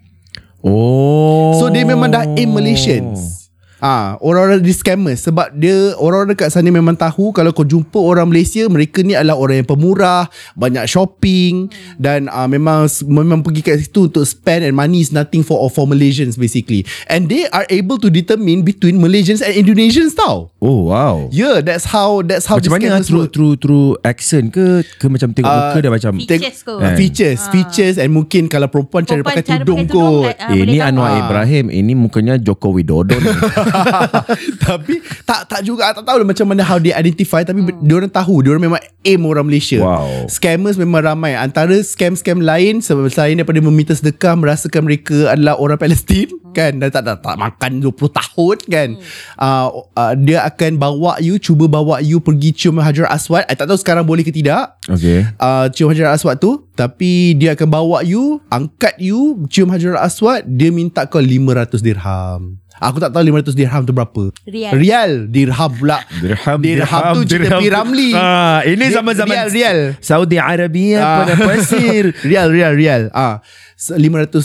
Oh. 0.59 1.55
So 1.55 1.71
dia 1.71 1.87
memang 1.87 2.11
dah 2.11 2.27
aim 2.35 2.51
Malaysians 2.51 3.38
Ah, 3.79 4.19
orang-orang 4.19 4.59
di 4.59 4.69
scammers 4.69 5.23
sebab 5.23 5.51
dia 5.53 5.73
orang-orang 5.95 6.33
dekat 6.33 6.49
sana 6.49 6.67
memang 6.67 6.93
tahu 6.93 7.31
kalau 7.31 7.49
kau 7.49 7.63
jumpa 7.63 7.95
orang 7.95 8.27
Malaysia 8.27 8.63
mereka 8.65 8.99
ni 8.99 9.13
adalah 9.13 9.33
orang 9.33 9.57
yang 9.57 9.69
pemurah, 9.69 10.27
banyak 10.53 10.83
shopping 10.83 11.71
dan 11.95 12.27
uh, 12.27 12.43
memang 12.43 12.85
memang 13.01 13.39
pergi 13.39 13.61
kat 13.61 13.79
situ 13.79 14.05
untuk 14.05 14.23
spend 14.23 14.61
and 14.61 14.73
money 14.73 14.99
is 14.99 15.09
nothing 15.09 15.39
for 15.39 15.55
for 15.69 15.83
Malaysians 15.83 16.35
basically. 16.35 16.83
And 17.05 17.25
they 17.25 17.47
are 17.47 17.63
able 17.67 17.95
to 17.99 18.09
determine 18.09 18.61
between 18.61 18.97
Malaysians 18.97 19.39
and 19.39 19.55
Indonesians 19.55 20.11
tau. 20.11 20.51
Oh 20.59 20.85
wow. 20.85 21.31
Yeah, 21.31 21.59
that's 21.59 21.85
how 21.85 22.19
that's 22.19 22.43
how 22.43 22.59
Macam 22.59 22.67
the 22.67 22.83
mana 22.83 22.87
ah, 22.91 23.01
through 23.01 23.25
work. 23.25 23.31
through 23.31 23.53
through 23.57 23.87
accent 24.03 24.51
ke 24.51 24.65
ke 24.83 25.07
macam 25.07 25.31
tengok 25.31 25.47
Ah, 25.47 25.71
muka 25.71 25.79
dia 25.79 25.89
macam 25.89 26.11
Features 26.19 26.59
kot. 26.61 26.83
Eh. 26.83 26.95
features, 26.99 27.41
features 27.47 27.95
and 27.95 28.11
mungkin 28.11 28.45
kalau 28.45 28.67
perempuan 28.67 29.03
cara 29.03 29.23
Perempuan 29.23 29.39
pakai 29.39 29.43
cara 29.45 29.63
tudung 29.63 29.79
pakai 29.79 29.87
tudung, 29.87 30.23
kot. 30.27 30.35
ah, 30.35 30.51
eh, 30.51 30.57
boleh 30.57 30.67
ni 30.67 30.77
tahu. 30.77 30.87
Anwar 30.91 31.07
Ah. 31.07 31.19
Ibrahim 31.21 31.65
Ini 31.69 31.93
mukanya 31.93 32.35
Joko 32.35 32.69
Widodo 32.69 33.15
ni. 33.15 33.31
tapi 34.65 34.99
tak 35.23 35.49
tak 35.49 35.61
juga 35.63 35.93
tak 35.93 36.03
tahu 36.05 36.23
lah 36.23 36.27
macam 36.27 36.45
mana 36.49 36.61
how 36.65 36.77
they 36.81 36.93
identify 36.93 37.41
tapi 37.45 37.63
hmm. 37.63 37.83
dia 37.85 37.93
orang 37.95 38.11
tahu 38.11 38.41
dia 38.41 38.49
orang 38.55 38.65
memang 38.71 38.81
aim 39.05 39.21
orang 39.23 39.47
Malaysia. 39.47 39.79
Wow. 39.79 40.27
Scammers 40.27 40.75
memang 40.75 41.05
ramai. 41.05 41.37
Antara 41.37 41.75
scam-scam 41.79 42.43
lain 42.43 42.83
sebab 42.83 43.07
selain 43.07 43.39
daripada 43.39 43.59
meminta 43.63 43.95
sedekah 43.95 44.35
merasakan 44.35 44.85
mereka 44.85 45.31
adalah 45.31 45.55
orang 45.55 45.79
Palestin 45.79 46.29
hmm. 46.29 46.51
kan 46.51 46.75
dan 46.77 46.89
tak, 46.91 47.03
tak 47.07 47.23
tak 47.23 47.35
makan 47.39 47.79
20 47.79 47.95
tahun 47.95 48.57
kan. 48.67 48.89
Hmm. 48.95 49.39
Uh, 49.39 49.67
uh, 49.95 50.13
dia 50.19 50.43
akan 50.43 50.75
bawa 50.75 51.21
you 51.23 51.39
cuba 51.39 51.71
bawa 51.71 52.03
you 52.03 52.19
pergi 52.19 52.51
cium 52.51 52.81
Hajar 52.83 53.07
Aswad. 53.07 53.47
I 53.47 53.55
tak 53.55 53.71
tahu 53.71 53.79
sekarang 53.79 54.03
boleh 54.03 54.25
ke 54.25 54.33
tidak. 54.35 54.79
Okay 54.89 55.29
Uh, 55.37 55.69
cium 55.71 55.93
Hajar 55.93 56.11
Aswad 56.11 56.41
tu 56.41 56.65
Tapi 56.73 57.37
dia 57.37 57.53
akan 57.53 57.67
bawa 57.69 57.97
you 58.01 58.41
Angkat 58.49 58.97
you 58.97 59.45
Cium 59.47 59.69
Hajar 59.69 59.95
Aswad 59.99 60.47
Dia 60.49 60.73
minta 60.73 61.05
kau 61.05 61.21
500 61.21 61.79
dirham 61.79 62.57
Aku 62.81 62.97
tak 62.97 63.09
tahu 63.09 63.21
500 63.21 63.53
dirham 63.53 63.81
tu 63.81 63.91
berapa 63.91 64.23
Rial. 64.43 64.71
Rial 64.73 65.11
Dirham 65.27 65.71
pula 65.71 65.99
Dirham 66.15 66.57
Dirham 66.57 67.01
tu 67.13 67.21
cerita 67.25 67.57
P. 67.57 67.67
Ramli 67.67 68.11
ah, 68.11 68.59
Ini 68.61 68.85
zaman-zaman 68.89 69.29
Rial 69.29 69.49
Rial 69.49 69.79
Saudi 69.99 70.35
Arabia 70.35 70.97
Ah. 70.97 71.15
pada 71.21 71.33
pasir 71.37 72.15
Rial 72.27 72.47
Rial 72.47 72.73
Rial 72.73 73.01
ah, 73.11 73.43
500 73.79 73.95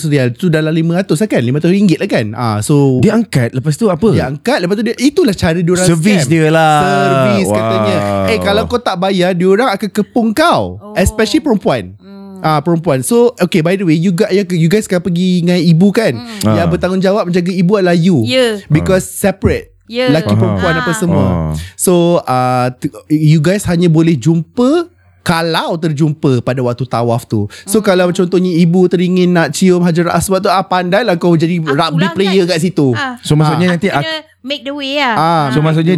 rial 0.06 0.30
Tu 0.30 0.46
dalam 0.46 0.70
500 0.70 1.10
lah 1.10 1.28
kan 1.28 1.42
500 1.42 1.66
ringgit 1.68 1.98
lah 1.98 2.08
kan 2.08 2.26
ah, 2.32 2.58
So 2.58 2.98
Dia 2.98 3.14
angkat 3.14 3.50
Lepas 3.50 3.74
tu 3.74 3.86
apa 3.86 4.06
dia 4.08 4.26
angkat 4.26 4.58
Lepas 4.58 4.78
tu 4.78 4.84
dia 4.84 4.94
Itulah 4.96 5.32
cara 5.32 5.58
dia 5.58 5.68
orang 5.68 5.82
Servis 5.84 6.22
scam. 6.22 6.30
dia 6.30 6.46
lah. 6.48 6.78
Servis 6.80 7.46
Wow. 7.46 7.56
katanya 7.56 7.96
Eh 8.28 8.38
kalau 8.40 8.62
kau 8.64 8.78
tak 8.78 8.94
bayar 8.96 9.30
Dia 9.32 9.48
orang 9.48 9.68
akan 9.70 9.88
kepung 9.90 10.30
kau 10.30 10.76
Oh. 10.76 10.94
Especially 10.94 11.38
perempuan 11.40 11.94
Hmm. 11.96 12.13
Ah 12.44 12.60
perempuan. 12.60 13.00
So 13.00 13.32
okay 13.38 13.58
by 13.58 13.74
the 13.74 13.82
way 13.82 13.96
you 13.96 14.12
guys 14.12 14.28
you 14.52 14.68
guys 14.68 14.84
kan 14.84 15.00
pergi 15.00 15.40
dengan 15.40 15.56
ibu 15.56 15.88
kan. 15.90 16.12
Hmm. 16.12 16.52
Yang 16.52 16.60
Ah. 16.60 16.70
bertanggungjawab 16.70 17.24
menjaga 17.24 17.48
ibu 17.50 17.72
adalah 17.74 17.96
you. 17.96 18.20
Ya. 18.22 18.60
Because 18.68 19.08
separate. 19.08 19.72
Ya. 19.84 20.08
Laki 20.10 20.28
Faham. 20.28 20.40
perempuan 20.54 20.74
apa 20.76 20.86
Ah. 20.86 20.94
semua. 20.94 21.24
Ah. 21.24 21.52
So 21.74 21.92
uh, 22.20 22.68
t- 22.70 22.92
you 23.08 23.40
guys 23.40 23.64
hanya 23.64 23.88
boleh 23.88 24.12
jumpa 24.14 24.92
kalau 25.20 25.72
terjumpa 25.74 26.40
pada 26.40 26.60
waktu 26.60 26.84
tawaf 26.84 27.24
tu. 27.24 27.48
So 27.64 27.80
Hmm. 27.80 27.86
kalau 27.86 28.06
contohnya 28.10 28.52
ibu 28.54 28.84
teringin 28.86 29.32
nak 29.32 29.50
cium 29.50 29.80
Hajar 29.80 30.12
Aswad 30.12 30.40
tu 30.40 30.48
ah 30.48 30.60
pandailah 30.60 31.16
kau 31.16 31.32
jadi 31.32 31.56
Aku 31.58 31.72
rugby 31.72 32.06
player 32.12 32.44
kan. 32.44 32.54
kat 32.54 32.58
situ. 32.62 32.92
Ah. 32.92 33.16
So 33.18 33.32
maksudnya 33.32 33.72
nanti 33.72 33.88
Kena 33.88 34.04
aku, 34.04 34.14
make 34.42 34.62
the 34.62 34.70
way 34.70 35.00
lah. 35.00 35.16
Ah, 35.16 35.44
So 35.48 35.58
maksudnya. 35.58 35.96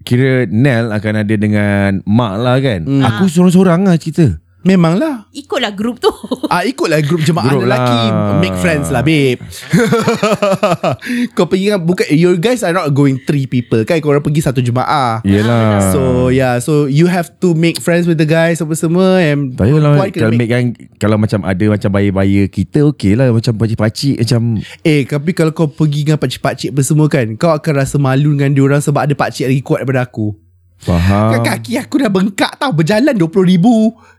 Kira 0.00 0.48
Nel 0.48 0.88
akan 0.88 1.12
ada 1.18 1.34
dengan 1.36 2.00
Mak 2.02 2.32
lah 2.38 2.56
kan 2.56 2.80
Hmm. 2.82 3.04
Aku 3.04 3.28
seorang-seorang 3.28 3.84
lah 3.84 3.94
cerita 3.94 4.39
Memanglah. 4.60 5.24
Ikutlah 5.32 5.72
grup 5.72 5.98
tu. 5.98 6.12
Ah 6.50 6.66
ikutlah 6.66 6.98
grup 7.00 7.22
jemaah 7.22 7.46
Grup 7.46 7.62
lelaki. 7.62 8.00
lah. 8.10 8.42
Make 8.42 8.58
friends 8.58 8.90
lah 8.90 9.00
babe. 9.00 9.38
Kau 11.36 11.46
pergi 11.46 11.70
kan 11.70 11.78
Bukan 11.78 12.06
You 12.10 12.34
guys 12.36 12.60
are 12.60 12.74
not 12.74 12.90
going 12.90 13.22
Three 13.22 13.46
people 13.46 13.86
kan? 13.86 14.02
Korang 14.02 14.18
pergi 14.18 14.42
satu 14.42 14.58
jemaah. 14.58 15.22
Yelah. 15.22 15.94
So 15.94 16.28
yeah 16.28 16.58
So 16.58 16.90
you 16.90 17.06
have 17.06 17.30
to 17.38 17.54
make 17.54 17.78
friends 17.78 18.04
with 18.04 18.18
the 18.18 18.26
guys 18.26 18.58
Apa 18.58 18.74
semua 18.74 19.22
And 19.22 19.54
Tak 19.54 19.70
kena 19.70 19.94
kalau, 20.10 20.34
make. 20.34 20.50
kan, 20.50 20.62
kalau 20.98 21.16
macam 21.16 21.46
ada 21.46 21.64
macam 21.66 21.86
bayar-bayar 21.88 22.50
kita 22.50 22.82
okey 22.90 23.14
lah. 23.14 23.30
Macam 23.30 23.54
pakcik-pakcik 23.54 24.16
macam 24.20 24.40
Eh 24.82 25.06
tapi 25.06 25.30
kalau 25.32 25.54
kau 25.54 25.70
pergi 25.70 26.02
dengan 26.02 26.18
pakcik-pakcik 26.18 26.74
apa 26.74 26.82
semua 26.82 27.06
kan 27.06 27.30
Kau 27.38 27.54
akan 27.54 27.72
rasa 27.78 27.96
malu 27.96 28.34
dengan 28.34 28.50
diorang 28.52 28.82
Sebab 28.82 29.06
ada 29.06 29.14
pakcik 29.14 29.46
lagi 29.46 29.62
kuat 29.62 29.86
daripada 29.86 30.02
aku 30.02 30.34
faham. 30.80 31.30
Kan 31.36 31.40
kaki 31.44 31.76
aku 31.76 32.00
dah 32.00 32.08
bengkak 32.08 32.52
tau 32.56 32.72
Berjalan 32.72 33.12
20,000 33.12 33.60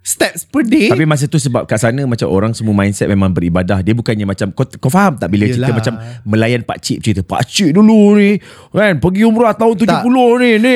steps 0.06 0.45
per 0.45 0.62
day 0.65 0.93
Tapi 0.93 1.06
masa 1.10 1.26
tu 1.26 1.41
sebab 1.41 1.65
kat 1.65 1.82
sana 1.82 2.06
macam 2.06 2.30
orang 2.30 2.54
semua 2.54 2.74
mindset 2.78 3.10
memang 3.10 3.34
beribadah. 3.34 3.82
Dia 3.82 3.97
bukannya 3.97 4.26
macam 4.30 4.54
kau, 4.54 4.65
kau 4.65 4.89
faham 4.93 5.17
tak 5.17 5.30
bila 5.34 5.50
cerita 5.50 5.74
Yelah. 5.74 5.78
macam 5.78 5.93
melayan 6.26 6.62
pak 6.62 6.78
cik 6.82 6.97
cerita 7.02 7.21
pak 7.26 7.41
cik 7.50 7.74
dulu 7.74 8.17
ni 8.17 8.38
kan 8.74 8.97
pergi 9.02 9.21
umrah 9.26 9.54
tahun 9.58 9.74
70 9.78 10.41
ni 10.41 10.52
ni 10.62 10.74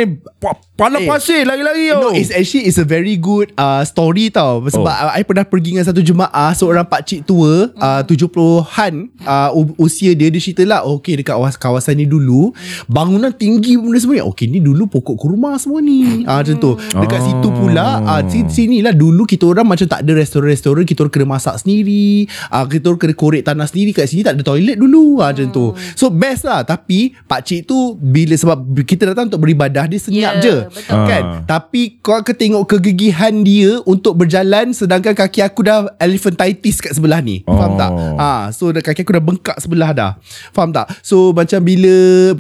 pa- 0.76 0.84
Pandang 0.86 1.02
Eh, 1.02 1.10
pasir 1.10 1.42
lagi-lagi 1.42 1.88
No, 1.90 2.12
it's 2.12 2.28
actually 2.30 2.64
it's 2.64 2.76
a 2.76 2.84
very 2.86 3.16
good 3.16 3.56
uh, 3.56 3.80
story 3.82 4.28
tau. 4.28 4.60
Sebab 4.62 4.84
oh. 4.86 5.10
I 5.10 5.24
pernah 5.24 5.44
pergi 5.44 5.72
dengan 5.72 5.84
satu 5.84 6.00
jemaah 6.00 6.52
seorang 6.52 6.84
pak 6.84 7.02
cik 7.02 7.22
tua 7.24 7.72
uh, 7.74 8.02
70-an 8.04 8.94
uh, 9.22 9.50
u- 9.52 9.76
usia 9.80 10.12
dia 10.12 10.28
dia 10.28 10.38
cerita 10.38 10.62
lah 10.64 10.84
okay 10.84 11.16
dekat 11.16 11.32
kawas- 11.32 11.56
kawasan 11.56 11.96
ni 11.96 12.06
dulu 12.06 12.52
bangunan 12.86 13.32
tinggi 13.32 13.76
benda 13.76 13.96
semua 13.98 14.20
ni. 14.20 14.24
Okay 14.26 14.46
ni 14.48 14.60
dulu 14.60 14.86
pokok 14.86 15.16
kurma 15.18 15.56
semua 15.56 15.80
ni. 15.80 16.24
Ah 16.24 16.36
uh, 16.36 16.44
macam 16.44 16.56
tu. 16.58 16.72
Dekat 16.76 17.14
Oh. 17.16 17.24
situ 17.24 17.48
pula 17.50 17.88
uh, 18.02 18.22
sini 18.46 18.80
lah 18.80 18.92
dulu 18.92 19.24
kita 19.24 19.48
orang 19.48 19.66
macam 19.66 19.88
tak 19.88 20.04
ada 20.04 20.12
restoran-restoran 20.14 20.84
kita 20.84 21.02
orang 21.02 21.14
kena 21.14 21.28
masak 21.30 21.56
sendiri. 21.58 22.28
Ah 22.48 22.62
uh, 22.62 22.66
kita 22.66 22.86
orang 22.86 23.02
kena 23.02 23.16
korek 23.16 23.42
tanah 23.42 23.64
sendiri 23.64 23.92
kat 23.92 24.06
sini 24.06 24.22
tak 24.22 24.36
ada 24.36 24.44
toilet 24.44 24.76
dulu 24.76 25.18
ah 25.18 25.30
uh, 25.30 25.32
macam 25.32 25.48
tu. 25.50 25.66
So 25.96 26.12
best 26.12 26.44
lah 26.44 26.62
tapi 26.62 27.16
pak 27.24 27.42
cik 27.42 27.64
tu 27.64 27.96
bila 27.96 28.36
sebab 28.36 28.58
kita 28.84 29.08
datang 29.08 29.28
untuk 29.28 29.40
beribadah 29.40 29.88
dia 29.88 29.96
senyap 29.98 30.24
Ya, 30.36 30.42
je. 30.42 30.56
Betul. 30.70 30.96
Kan? 31.06 31.24
Ah. 31.24 31.40
Tapi 31.46 32.00
kau 32.00 32.16
akan 32.18 32.36
tengok 32.36 32.64
kegigihan 32.66 33.34
dia 33.42 33.80
untuk 33.84 34.18
berjalan 34.18 34.72
sedangkan 34.72 35.14
kaki 35.16 35.42
aku 35.42 35.66
dah 35.66 35.90
elephantitis 35.98 36.82
kat 36.82 36.94
sebelah 36.96 37.20
ni. 37.20 37.46
Oh. 37.46 37.56
Faham 37.56 37.74
tak? 37.78 37.92
Ha, 38.20 38.30
so 38.56 38.72
dah 38.72 38.82
kaki 38.82 39.06
aku 39.06 39.14
dah 39.16 39.24
bengkak 39.24 39.58
sebelah 39.62 39.92
dah. 39.92 40.12
Faham 40.52 40.72
tak? 40.76 40.92
So 41.02 41.32
macam 41.32 41.62
bila 41.64 41.96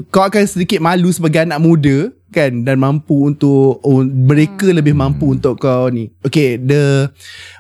kau 0.09 0.23
akan 0.25 0.43
sedikit 0.45 0.79
malu 0.81 1.09
sebagai 1.11 1.45
anak 1.45 1.61
muda 1.61 2.09
kan 2.35 2.67
dan 2.67 2.75
mampu 2.83 3.31
untuk 3.31 3.79
oh, 3.79 4.03
mereka 4.03 4.67
Hmm. 4.67 4.75
lebih 4.75 4.91
mampu 4.91 5.31
untuk 5.31 5.55
kau 5.55 5.87
ni. 5.87 6.11
Okay, 6.19 6.59
the 6.59 7.07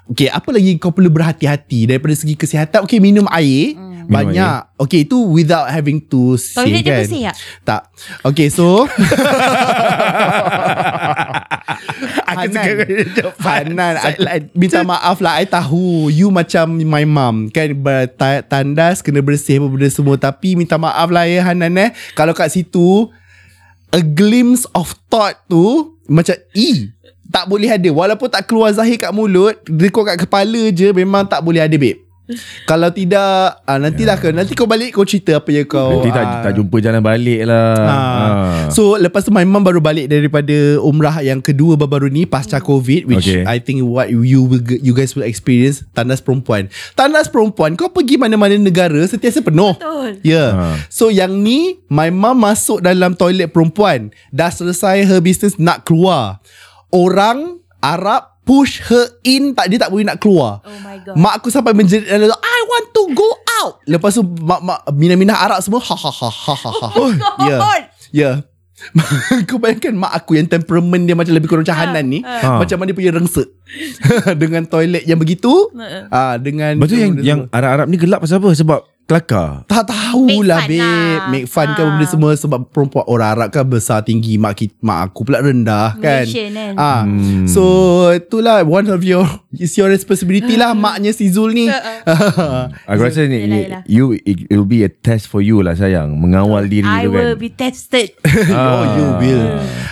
Okay, 0.05 0.29
apa 0.29 0.53
lagi 0.53 0.77
kau 0.77 0.93
perlu 0.93 1.09
berhati-hati 1.09 1.89
daripada 1.89 2.13
segi 2.13 2.37
kesihatan? 2.37 2.85
Okay, 2.85 3.01
minum 3.01 3.25
air. 3.33 3.73
Hmm. 3.73 3.84
Banyak. 4.07 4.59
Okay, 4.77 5.03
itu 5.03 5.17
without 5.25 5.67
having 5.67 6.01
to 6.03 6.35
say 6.35 6.61
Toilet 6.61 6.81
dia 6.81 6.85
kan. 6.85 6.99
bersih 7.01 7.21
tak? 7.23 7.35
Tak. 7.63 7.81
Okay, 8.25 8.47
so 8.47 8.85
Aku 12.25 12.49
Hanan. 13.39 13.93
Hanan 13.95 14.41
Minta 14.59 14.81
maaf 14.81 15.17
lah 15.19 15.39
I 15.39 15.45
tahu 15.45 16.09
You 16.09 16.29
macam 16.29 16.77
my 16.77 17.03
mum 17.03 17.49
Kan 17.49 17.77
berta- 17.77 18.43
Tandas 18.43 18.99
Kena 18.99 19.21
bersih 19.21 19.57
apa 19.57 19.67
benda 19.67 19.87
semua 19.87 20.15
Tapi 20.15 20.55
minta 20.55 20.75
maaf 20.75 21.07
lah 21.07 21.25
ya 21.25 21.43
Hanan 21.43 21.75
eh 21.75 21.89
Kalau 22.13 22.33
kat 22.33 22.49
situ 22.49 23.09
A 23.91 24.01
glimpse 24.01 24.65
of 24.71 24.93
thought 25.07 25.37
tu 25.45 25.95
Macam 26.05 26.35
E 26.51 26.91
Tak 27.25 27.45
boleh 27.45 27.69
ada 27.69 27.89
Walaupun 27.89 28.27
tak 28.27 28.45
keluar 28.45 28.69
zahir 28.71 28.97
kat 28.97 29.11
mulut 29.11 29.55
Dekor 29.65 30.05
kat 30.05 30.17
kepala 30.19 30.69
je 30.69 30.91
Memang 30.91 31.23
tak 31.23 31.41
boleh 31.41 31.61
ada 31.61 31.75
babe 31.75 32.04
Kalau 32.65 32.89
tidak 32.89 33.61
ah, 33.69 33.77
Nantilah 33.77 34.17
kau 34.17 34.33
Nanti 34.33 34.57
kau 34.57 34.65
balik 34.65 34.97
Kau 34.97 35.05
cerita 35.05 35.37
apa 35.37 35.49
yang 35.53 35.69
kau 35.69 36.01
Nanti 36.01 36.09
tak, 36.09 36.25
ah, 36.25 36.41
tak 36.41 36.51
jumpa 36.57 36.75
jalan 36.81 37.01
balik 37.05 37.45
lah 37.45 37.77
Ha. 37.85 37.95
Ah. 37.95 38.65
So 38.73 38.97
lepas 38.97 39.25
tu 39.25 39.31
my 39.31 39.45
mum 39.45 39.61
baru 39.61 39.79
balik 39.81 40.09
daripada 40.09 40.81
umrah 40.81 41.21
yang 41.21 41.39
kedua 41.39 41.77
baru-baru 41.77 42.09
ni 42.09 42.23
pasca 42.25 42.57
covid 42.61 43.05
which 43.05 43.25
Okay. 43.25 43.41
I 43.47 43.57
think 43.57 43.81
what 43.81 44.13
you 44.13 44.45
will 44.45 44.61
you 44.61 44.93
guys 44.93 45.17
will 45.17 45.25
experience 45.25 45.81
tandas 45.97 46.21
perempuan. 46.21 46.69
Tandas 46.93 47.25
perempuan 47.25 47.73
kau 47.73 47.89
pergi 47.89 48.21
mana-mana 48.21 48.53
negara 48.53 49.01
sentiasa 49.07 49.41
penuh. 49.41 49.73
Betul. 49.79 50.21
Ya. 50.21 50.35
Yeah. 50.35 50.49
Ha. 50.53 50.65
So 50.93 51.09
yang 51.09 51.41
ni 51.41 51.81
my 51.89 52.13
mum 52.13 52.37
masuk 52.37 52.85
dalam 52.85 53.17
toilet 53.17 53.49
perempuan 53.49 54.13
dah 54.29 54.53
selesai 54.53 55.09
her 55.09 55.21
business 55.25 55.57
nak 55.57 55.87
keluar. 55.89 56.43
Orang 56.93 57.65
Arab 57.81 58.34
push 58.45 58.79
her 58.85 59.09
in 59.25 59.51
tak 59.51 59.73
dia 59.73 59.81
tak 59.81 59.89
boleh 59.89 60.05
nak 60.05 60.21
keluar. 60.21 60.61
Oh 60.61 60.77
my 60.79 61.01
god. 61.01 61.17
Mak 61.17 61.33
aku 61.41 61.49
sampai 61.49 61.73
menjerit 61.73 62.05
I 62.07 62.59
want 62.69 62.87
to 62.93 63.01
go 63.11 63.29
out. 63.59 63.81
Lepas 63.83 64.15
tu 64.15 64.23
mak 64.23 64.61
mak 64.61 64.79
minah-minah 64.93 65.35
Arab 65.35 65.59
semua 65.59 65.81
ha 65.81 65.95
ha 65.97 66.11
ha 66.13 66.29
ha 66.29 66.53
ha. 66.55 66.71
ha. 66.71 66.87
Oh 66.93 67.09
Ya. 67.41 67.57
God. 67.57 67.81
Ya. 68.13 68.31
Kau 69.49 69.57
bayangkan 69.57 69.95
mak 69.95 70.13
aku 70.13 70.37
yang 70.37 70.45
temperament 70.45 71.07
dia 71.07 71.15
macam 71.17 71.33
lebih 71.33 71.49
kurang 71.49 71.65
macam 71.65 71.79
Hanan 71.79 72.05
ni. 72.05 72.19
Ha. 72.21 72.61
Macam 72.61 72.75
mana 72.77 72.93
dia 72.93 72.97
punya 72.97 73.11
rengsek. 73.11 73.47
dengan 74.41 74.67
toilet 74.69 75.03
yang 75.09 75.17
begitu. 75.17 75.73
Ha. 75.73 76.11
Ah 76.13 76.35
dengan 76.37 76.77
tu 76.85 76.93
yang, 76.93 77.17
yang. 77.19 77.39
Arab-Arab 77.49 77.87
ni 77.89 77.97
gelap 77.97 78.21
pasal 78.21 78.37
apa? 78.37 78.53
Sebab 78.53 78.79
kelakar 79.05 79.61
tak 79.65 79.85
tahulah 79.85 80.65
Make 80.65 80.65
fun 80.65 80.67
babe 80.67 80.81
lah. 80.81 81.29
Make 81.29 81.45
fun 81.45 81.67
kan 81.69 81.83
Ah. 81.83 81.89
benda 81.93 82.05
semua 82.05 82.31
Sebab 82.33 82.59
perempuan 82.67 83.05
orang 83.05 83.29
Arab 83.31 83.49
kan 83.49 83.63
besar 83.63 84.01
tinggi 84.01 84.35
Mak, 84.35 84.53
kita, 84.55 84.73
mak 84.79 84.99
aku 85.05 85.23
pula 85.23 85.39
rendah 85.39 85.93
kan 85.95 86.23
Malaysian 86.23 86.51
kan? 86.51 86.73
ah. 86.75 87.01
Hmm. 87.03 87.45
So 87.45 87.61
itulah 88.09 88.61
One 88.61 88.87
of 88.87 89.01
your 89.01 89.23
It's 89.51 89.73
your 89.73 89.87
responsibility 89.87 90.55
lah 90.55 90.73
Maknya 90.73 91.11
si 91.11 91.27
Zul 91.27 91.53
ni 91.53 91.69
Aku 92.89 92.99
rasa 92.99 93.23
ni 93.23 93.45
Yelah, 93.45 93.59
yelah. 93.59 93.81
You 93.85 94.17
it, 94.17 94.49
will 94.49 94.65
be 94.65 94.81
a 94.81 94.89
test 94.89 95.27
for 95.27 95.39
you 95.39 95.59
lah 95.59 95.73
sayang 95.73 96.15
Mengawal 96.15 96.65
diri 96.65 96.83
I 96.83 97.05
tu 97.05 97.11
kan 97.11 97.21
will 97.23 97.37
be 97.37 97.49
tested. 97.49 98.17
Oh 98.51 98.83
you 98.95 99.07
will 99.19 99.45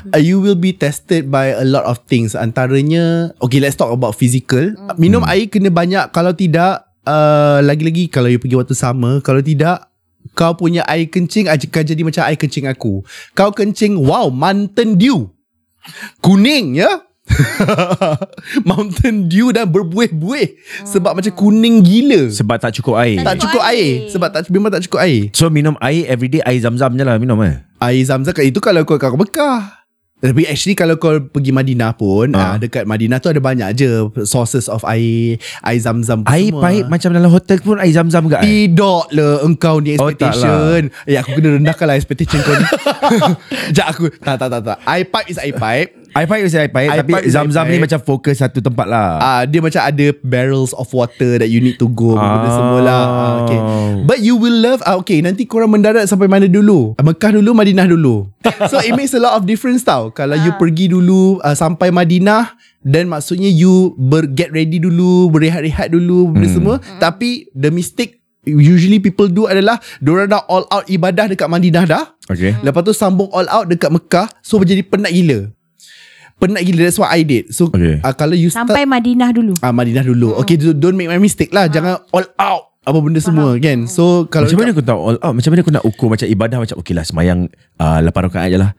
uh, 0.10 0.20
You 0.20 0.38
will 0.40 0.58
be 0.58 0.72
tested 0.72 1.28
By 1.28 1.54
a 1.54 1.64
lot 1.64 1.86
of 1.86 2.02
things 2.06 2.34
Antaranya 2.34 3.36
Okay 3.40 3.60
let's 3.60 3.76
talk 3.76 3.90
about 3.90 4.14
physical 4.14 4.74
Hmm. 4.74 4.96
Minum 4.96 5.24
air 5.24 5.46
kena 5.46 5.70
banyak 5.70 6.10
Kalau 6.10 6.32
tidak 6.32 6.93
uh, 7.08 7.60
Lagi-lagi 7.64 8.08
Kalau 8.12 8.28
you 8.28 8.40
pergi 8.40 8.58
waktu 8.60 8.76
sama 8.76 9.20
Kalau 9.24 9.40
tidak 9.40 9.94
Kau 10.32 10.56
punya 10.56 10.88
air 10.88 11.12
kencing 11.12 11.52
Akan 11.52 11.84
jadi 11.84 12.02
macam 12.02 12.24
air 12.24 12.40
kencing 12.40 12.66
aku. 12.66 13.04
Kau 13.36 13.52
kencing 13.52 14.00
Wow 14.00 14.32
Mountain 14.32 14.96
Dew. 14.96 15.28
Kuning 16.24 16.80
ya? 16.80 17.04
Mountain 18.70 19.28
Dew 19.28 19.52
dan 19.52 19.68
berbuih-buih. 19.68 20.60
Sebab 20.88 21.20
macam 21.20 21.34
kuning 21.36 21.84
gila. 21.84 22.32
Sebab 22.32 22.56
tak 22.60 22.76
cukup 22.80 23.00
air. 23.04 23.20
Tak 23.20 23.36
cukup 23.44 23.62
air. 23.68 24.08
Sebab 24.12 24.30
tak 24.32 24.48
memang 24.48 24.72
tak 24.72 24.84
cukup 24.88 25.04
air. 25.04 25.32
So 25.36 25.52
minum 25.52 25.76
air 25.84 26.08
everyday 26.08 26.40
Air 26.44 26.60
zam-zam 26.64 26.96
je 26.96 27.04
lah 27.04 27.20
minum 27.20 27.40
eh? 27.44 27.64
Air 27.84 28.04
zam-zam 28.08 28.32
itu 28.40 28.60
kalau 28.64 28.88
kau 28.88 28.96
kat 28.96 29.12
Mekah. 29.12 29.83
Tapi 30.24 30.48
actually 30.48 30.72
kalau 30.74 30.96
kau 30.96 31.20
pergi 31.20 31.52
Madinah 31.52 31.92
pun 31.92 32.32
Ah. 32.32 32.40
ah. 32.46 32.56
dekat 32.56 32.88
Madinah 32.88 33.20
tu 33.20 33.28
ada 33.28 33.38
banyak 33.38 33.76
je 33.76 33.90
sources 34.24 34.66
of 34.66 34.80
air 34.86 35.36
air 35.62 35.78
zam-zam 35.78 36.24
Air 36.24 36.48
semua. 36.48 36.64
pahit 36.64 36.86
macam 36.88 37.12
dalam 37.12 37.28
hotel 37.28 37.60
pun 37.60 37.76
Air 37.76 37.92
zam-zam 37.92 38.24
ke? 38.26 38.40
Tidak 38.40 39.04
lah 39.12 39.44
engkau 39.44 39.78
ni 39.78 39.94
Oh, 39.96 40.08
tak 40.08 40.32
expectation. 40.32 40.82
eh 41.04 41.16
aku 41.16 41.36
kena 41.36 41.50
rendahkan 41.54 41.86
lah 41.86 41.96
expectation 41.96 42.40
kau 42.40 42.56
ni. 42.56 42.64
Sekejap 43.68 43.88
aku. 43.90 44.06
Tak 44.16 44.36
tak 44.38 44.48
tak 44.50 44.62
tak. 44.64 44.78
Air 44.86 45.06
pipe 45.06 45.28
is 45.28 45.38
air 45.38 45.52
pipe. 45.52 45.92
Air 46.14 46.26
pahit 46.26 46.44
is 46.46 46.54
air 46.54 46.70
pahit 46.70 46.90
Air 46.90 47.02
Tapi 47.02 47.12
zam-zam 47.26 47.66
air 47.66 47.70
ni 47.70 47.78
pahit. 47.78 47.84
macam 47.90 48.00
fokus 48.00 48.38
satu 48.38 48.62
tempat 48.62 48.86
lah 48.86 49.18
Ah 49.18 49.42
dia 49.44 49.60
macam 49.60 49.82
ada 49.82 50.06
barrels 50.22 50.72
of 50.74 50.86
water 50.90 51.38
that 51.38 51.50
you 51.50 51.58
need 51.58 51.76
to 51.76 51.86
go 51.88 52.14
ah. 52.14 52.22
benda 52.22 52.50
semua 52.50 52.80
lah. 52.80 53.04
Ah, 53.04 53.32
okay. 53.42 53.60
But 54.04 54.20
you 54.20 54.36
will 54.36 54.54
love 54.56 54.80
ah, 54.84 54.96
okay 54.96 55.20
nanti 55.20 55.44
korang 55.44 55.70
mendarat 55.70 56.06
sampai 56.06 56.26
mana 56.26 56.46
dulu? 56.46 56.94
Mekah 56.96 57.36
dulu, 57.36 57.52
Madinah 57.52 57.86
dulu. 57.86 58.30
so 58.72 58.78
it 58.80 58.94
makes 58.94 59.12
a 59.12 59.20
lot 59.20 59.34
of 59.34 59.44
difference 59.44 59.82
tau. 59.82 60.10
Kalau 60.10 60.36
you 60.36 60.54
pergi 60.56 60.88
dulu 60.88 61.38
uh, 61.40 61.54
sampai 61.54 61.90
Madinah 61.90 62.54
dan 62.80 63.08
maksudnya 63.08 63.48
you 63.48 63.96
ber, 63.96 64.24
get 64.26 64.52
ready 64.52 64.78
dulu, 64.78 65.28
berehat-rehat 65.30 65.90
dulu 65.90 66.30
benda 66.30 66.46
Hmm. 66.46 66.56
semua. 66.56 66.76
Tapi 67.00 67.48
the 67.52 67.68
mistake 67.68 68.20
usually 68.44 69.00
people 69.00 69.26
do 69.26 69.48
adalah 69.48 69.80
diorang 69.98 70.28
dah 70.28 70.44
all 70.46 70.68
out 70.68 70.84
ibadah 70.86 71.26
dekat 71.26 71.48
Madinah 71.48 71.84
dah. 71.84 72.04
Okay 72.24 72.56
Lepas 72.60 72.84
tu 72.84 72.92
sambung 72.92 73.28
all 73.32 73.48
out 73.48 73.68
dekat 73.68 73.92
Mekah 73.92 74.32
So 74.40 74.56
menjadi 74.56 74.80
penat 74.80 75.12
gila 75.12 75.52
Penat 76.44 76.62
gila 76.62 76.82
That's 76.84 77.00
what 77.00 77.08
I 77.08 77.24
did 77.24 77.50
So 77.50 77.72
Okay. 77.72 77.98
uh, 78.00 78.12
Kalau 78.12 78.36
you 78.36 78.52
start 78.52 78.68
Sampai 78.68 78.84
Madinah 78.84 79.32
dulu. 79.32 79.56
Ah 79.60 79.72
Madinah 79.72 80.04
dulu. 80.04 80.36
Okay, 80.38 80.56
don't 80.56 80.76
don't 80.76 80.94
make 80.94 81.08
my 81.08 81.18
mistake 81.18 81.50
lah. 81.50 81.66
Jangan 81.66 82.04
all 82.12 82.28
out 82.36 82.76
apa 82.84 83.00
benda 83.00 83.18
semua 83.18 83.56
kan. 83.58 83.88
So 83.88 84.28
kalau 84.28 84.44
Macam 84.46 84.60
mana 84.60 84.72
aku 84.72 84.84
tahu 84.84 85.00
all 85.02 85.20
out 85.20 85.34
Macam 85.34 85.50
mana 85.50 85.60
aku 85.62 85.72
nak 85.72 85.84
ukur 85.84 86.08
Macam 86.12 86.28
ibadah 86.28 86.58
macam 86.60 86.76
Okay 86.78 86.92
lah 86.92 87.02
semayang 87.02 87.48
uh, 87.80 88.04
8 88.04 88.12
rakaat 88.28 88.52
je 88.52 88.60
lah 88.60 88.76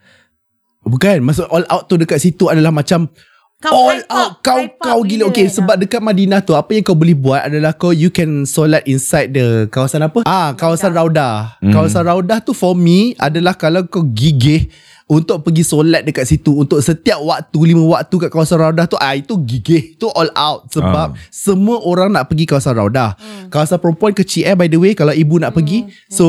bukan 0.84 1.24
maksud 1.24 1.48
all 1.48 1.64
out 1.64 1.88
tu 1.88 1.96
dekat 1.96 2.20
situ 2.20 2.44
adalah 2.44 2.68
macam 2.68 3.08
Kau 3.56 3.72
all 3.88 3.96
hype 3.96 4.12
out 4.12 4.28
up, 4.28 4.44
kau 4.44 4.60
hype 4.60 4.76
kau 4.76 5.00
gila. 5.00 5.24
gila 5.24 5.32
Okay, 5.32 5.48
lah. 5.48 5.52
sebab 5.56 5.74
dekat 5.80 6.00
Madinah 6.04 6.44
tu 6.44 6.52
apa 6.52 6.68
yang 6.68 6.84
kau 6.84 6.92
boleh 6.92 7.16
buat 7.16 7.40
adalah 7.40 7.72
kau 7.72 7.88
you 7.88 8.12
can 8.12 8.44
solat 8.44 8.84
inside 8.84 9.32
the 9.32 9.64
kawasan 9.72 10.04
apa? 10.04 10.20
Ah, 10.28 10.52
kawasan 10.52 10.92
Raudah. 10.92 11.56
Hmm. 11.64 11.72
Kawasan 11.72 12.04
Raudah 12.04 12.44
tu 12.44 12.52
for 12.52 12.76
me 12.76 13.16
adalah 13.16 13.56
kalau 13.56 13.88
kau 13.88 14.04
gigih 14.04 14.68
untuk 15.04 15.44
pergi 15.44 15.60
solat 15.60 16.00
dekat 16.00 16.24
situ 16.24 16.56
untuk 16.56 16.80
setiap 16.80 17.20
waktu 17.20 17.58
lima 17.60 17.84
waktu 17.84 18.16
kat 18.16 18.32
kawasan 18.32 18.56
Raudah 18.56 18.88
tu 18.88 18.96
ah 18.96 19.12
itu 19.12 19.36
gigih 19.36 20.00
tu 20.00 20.08
all 20.08 20.32
out 20.32 20.72
sebab 20.72 21.12
Ah. 21.12 21.28
semua 21.28 21.76
orang 21.84 22.08
nak 22.08 22.32
pergi 22.32 22.48
kawasan 22.48 22.72
Raudah. 22.72 23.12
Hmm. 23.20 23.52
Kawasan 23.52 23.84
perempuan 23.84 24.16
kecil 24.16 24.48
eh 24.48 24.56
by 24.56 24.64
the 24.64 24.80
way 24.80 24.96
kalau 24.96 25.12
ibu 25.12 25.36
nak 25.36 25.52
pergi. 25.52 25.84
So 26.08 26.26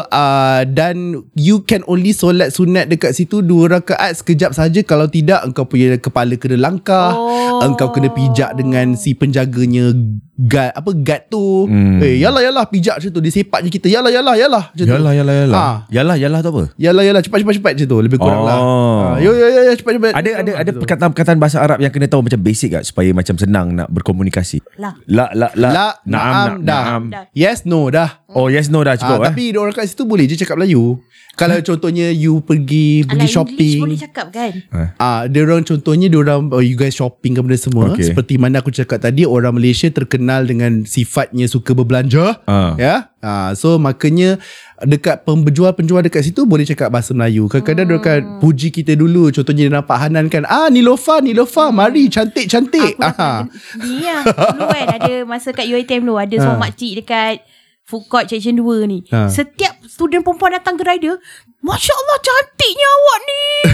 uh, 0.00 0.64
dan 0.64 1.20
you 1.36 1.62
can 1.62 1.84
only 1.84 2.16
solat 2.16 2.48
sunat 2.50 2.88
dekat 2.88 3.12
situ 3.12 3.44
dua 3.44 3.76
rakaat 3.76 4.16
sekejap 4.16 4.56
saja 4.56 4.80
kalau 4.80 5.04
tidak 5.04 5.44
engkau 5.44 5.68
punya 5.68 6.00
kepala 6.00 6.40
kena 6.40 6.56
langkah, 6.56 7.12
Oh. 7.12 7.60
engkau 7.60 7.92
kena 7.92 8.08
pijak 8.08 8.56
dengan 8.56 8.96
si 8.96 9.12
penjaganya 9.12 9.92
guard 10.36 10.70
apa 10.70 10.90
guard 10.92 11.22
tu 11.28 11.64
Hmm. 11.64 11.98
eh 11.98 12.18
yalah 12.18 12.42
yalah 12.42 12.66
pijak 12.66 12.98
macam 12.98 13.06
tu 13.08 13.20
dia 13.20 13.32
sepak 13.32 13.62
je 13.62 13.70
kita 13.70 13.86
yalah 13.86 14.10
yalah 14.10 14.34
yalah 14.34 14.64
macam 14.66 14.82
tu 14.82 14.90
Yalah, 14.90 15.12
yalah, 15.12 15.34
yalah. 15.36 15.56
Ah. 15.56 15.76
Yalah, 15.88 16.16
yalah 16.16 16.38
tu 16.40 16.50
apa? 16.50 16.62
yalah 16.74 17.02
yalah 17.02 17.20
cepat 17.20 17.38
cepat 17.40 17.54
cepat 17.54 17.72
macam 17.72 17.86
tu 17.86 17.98
lebih 18.00 18.18
kurang 18.18 18.42
lah 18.42 18.56
Oh. 18.56 19.02
Ah, 19.06 19.16
yo 19.16 19.30
yo 19.30 19.46
yo 19.46 19.60
yo, 19.62 19.72
cepat 19.72 19.92
cepat 19.94 20.10
Ada 20.12 20.30
ada 20.36 20.50
ada 20.56 20.70
tu. 20.70 20.80
perkataan-perkataan 20.80 21.38
bahasa 21.38 21.58
Arab 21.58 21.78
yang 21.78 21.90
kena 21.90 22.06
tahu 22.06 22.22
macam 22.22 22.40
basic 22.40 22.70
tak 22.72 22.82
supaya 22.82 23.10
macam 23.10 23.34
senang 23.34 23.66
nak 23.72 23.88
berkomunikasi. 23.88 24.58
Lah. 24.76 24.98
La 25.06 25.30
la 25.32 25.54
la. 25.54 25.68
la 25.70 25.86
naam 26.04 26.50
dah 26.60 26.84
Dah. 27.00 27.24
yes 27.32 27.62
no 27.62 27.86
dah 27.88 28.22
Oh 28.28 28.48
yes 28.48 28.66
no 28.66 28.80
dah 28.80 28.92
Ah, 28.92 28.98
cukup 28.98 29.18
eh. 29.20 29.26
tapi 29.28 29.42
orang 29.52 29.70
kat 29.72 29.86
situ 29.86 30.02
boleh 30.02 30.26
je 30.26 30.34
cakap 30.36 30.56
Melayu. 30.56 30.98
Kalau 31.34 31.58
contohnya 31.60 32.10
you 32.10 32.38
pergi 32.40 33.02
Alah 33.02 33.06
pergi 33.08 33.18
English 33.20 33.34
shopping. 33.34 33.78
boleh 33.80 33.98
cakap 34.00 34.26
kan 34.30 34.52
Ah, 34.96 35.26
dia 35.26 35.42
orang 35.42 35.62
contohnya 35.62 36.06
dia 36.06 36.14
orang 36.16 36.46
oh, 36.48 36.58
you 36.58 36.74
guys 36.74 36.92
shopping 36.92 37.34
ke 37.34 37.40
benda 37.40 37.54
semua. 37.56 37.90
Okay. 37.90 38.06
Seperti 38.06 38.34
mana 38.36 38.58
aku 38.58 38.70
cakap 38.70 38.98
tadi 39.00 39.22
orang 39.24 39.50
Malaysia 39.52 39.90
terkenal 40.24 40.48
dengan 40.48 40.72
sifatnya 40.88 41.44
suka 41.44 41.76
berbelanja. 41.76 42.40
Ah. 42.48 42.72
Ya. 42.80 43.12
Ah, 43.20 43.52
so 43.52 43.76
makanya 43.76 44.40
dekat 44.80 45.24
penjual-penjual 45.24 46.00
dekat 46.00 46.24
situ 46.24 46.48
boleh 46.48 46.64
cakap 46.64 46.88
bahasa 46.88 47.12
Melayu. 47.12 47.44
Kadang-kadang 47.52 47.86
dia 47.88 47.98
akan 48.00 48.20
Hmm. 48.24 48.40
puji 48.40 48.68
kita 48.72 48.96
dulu. 48.96 49.28
Contohnya 49.28 49.68
dia 49.68 49.72
nampak 49.72 49.96
Hanan 50.00 50.32
kan, 50.32 50.48
"Ah, 50.48 50.72
Nilofa, 50.72 51.20
Nilofa, 51.20 51.68
mari 51.68 52.08
cantik-cantik." 52.08 52.96
Ah. 53.04 53.44
Ni 53.76 54.00
lah 54.00 54.24
Dulu 54.24 54.64
kan 54.64 54.86
Ada 54.96 55.14
masa 55.28 55.52
kat 55.52 55.68
UiTM 55.68 56.08
dulu 56.08 56.16
Ada 56.16 56.40
seorang 56.40 56.60
makcik 56.60 57.04
dekat 57.04 57.44
Food 57.84 58.08
court 58.08 58.26
section 58.32 58.56
2 58.56 58.88
ni 58.88 59.04
Ha. 59.12 59.28
Setiap 59.28 59.76
student 59.84 60.24
perempuan 60.24 60.56
datang 60.56 60.80
ke 60.80 60.82
rider 60.88 61.20
Masya 61.64 61.96
Allah 61.96 62.18
cantiknya 62.20 62.88
awak 62.92 63.18
ni 63.24 63.44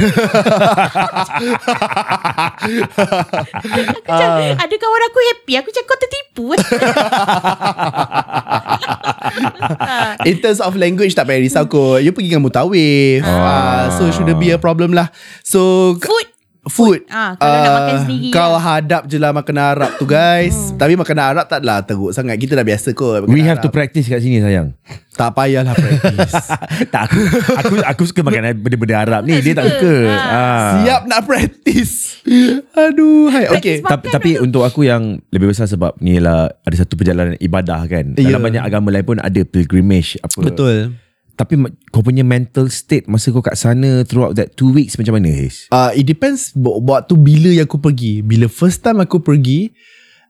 Aku 3.98 4.10
cakap 4.14 4.62
Ada 4.62 4.74
kawan 4.78 5.02
aku 5.10 5.18
happy 5.26 5.58
Aku 5.58 5.74
cakap 5.74 5.90
kau 5.90 5.98
tertipu 5.98 6.54
In 10.30 10.38
terms 10.38 10.62
of 10.62 10.78
language 10.78 11.18
tak 11.18 11.26
payah 11.26 11.42
risau 11.42 11.66
kot. 11.66 11.98
You 12.02 12.12
pergi 12.14 12.30
dengan 12.34 12.42
mutawif. 12.46 13.22
Ah. 13.26 13.90
so 13.94 14.10
shouldn't 14.10 14.40
be 14.40 14.50
a 14.50 14.58
problem 14.58 14.92
lah. 14.94 15.10
So 15.46 15.94
Food 15.98 16.39
Food 16.62 17.08
Ah, 17.08 17.32
kalau 17.34 17.56
nak 17.56 17.72
makan 17.74 17.94
sendiri 18.04 18.28
Kau 18.30 18.52
lah. 18.52 18.60
hadap 18.60 19.02
je 19.04 19.16
lah 19.16 19.32
Makanan 19.32 19.64
Arab 19.70 19.90
tu 19.96 20.04
guys 20.04 20.76
Tapi 20.76 20.92
makanan 20.92 21.24
Arab 21.32 21.44
taklah 21.46 21.80
teruk 21.80 22.12
sangat 22.12 22.36
Kita 22.36 22.52
dah 22.52 22.62
biasa 22.62 22.92
kot 22.92 23.24
We 23.24 23.40
have 23.40 23.58
to 23.58 23.66
Arab. 23.66 23.80
practice 23.80 24.04
kat 24.06 24.20
sini 24.20 24.38
sayang. 24.38 24.76
Tak 25.10 25.32
payahlah 25.32 25.72
practice 25.72 26.32
tak 26.92 27.02
aku 27.06 27.20
aku 27.54 27.74
aku 27.82 28.02
suka 28.06 28.20
makan 28.22 28.56
benda-benda 28.58 28.96
Arab 28.98 29.20
ni. 29.22 29.36
Dia 29.38 29.52
tak 29.52 29.68
suka. 29.70 29.94
Ah. 30.08 30.70
Siap 30.78 31.00
nak 31.06 31.20
practice 31.22 32.20
Aduh 32.70 33.28
hai. 33.28 33.44
Okay 33.50 33.80
Practice 33.80 33.84
Tapi, 33.84 34.06
tapi 34.10 34.30
untuk 34.38 34.60
aku 34.62 34.80
yang 34.82 35.20
lebih 35.28 35.48
besar 35.48 35.64
sebab 35.64 35.96
ni 35.98 36.16
lah 36.16 36.48
ada 36.56 36.76
satu 36.76 36.92
perjalanan 36.94 37.36
ibadah 37.36 37.84
kan. 37.84 38.12
Ya. 38.14 38.28
Dalam 38.28 38.40
banyak 38.42 38.62
agama 38.62 38.88
lain 38.88 39.04
pun 39.06 39.16
ada 39.16 39.40
pilgrimage 39.42 40.20
apa. 40.20 40.40
Betul 40.42 40.92
Tapi 41.40 41.56
kau 41.88 42.04
punya 42.04 42.20
mental 42.20 42.68
state 42.68 43.08
masa 43.08 43.32
kau 43.32 43.40
kat 43.40 43.56
sana 43.56 44.04
throughout 44.04 44.36
that 44.36 44.52
two 44.52 44.68
weeks 44.68 45.00
macam 45.00 45.16
mana 45.16 45.32
Haze? 45.32 45.72
uh, 45.72 45.88
It 45.90 46.04
depends 46.04 46.52
Waktu 46.52 47.16
bila 47.16 47.48
yang 47.48 47.64
aku 47.64 47.80
pergi 47.80 48.20
Bila 48.20 48.44
first 48.44 48.84
time 48.84 49.00
aku 49.00 49.24
pergi 49.24 49.72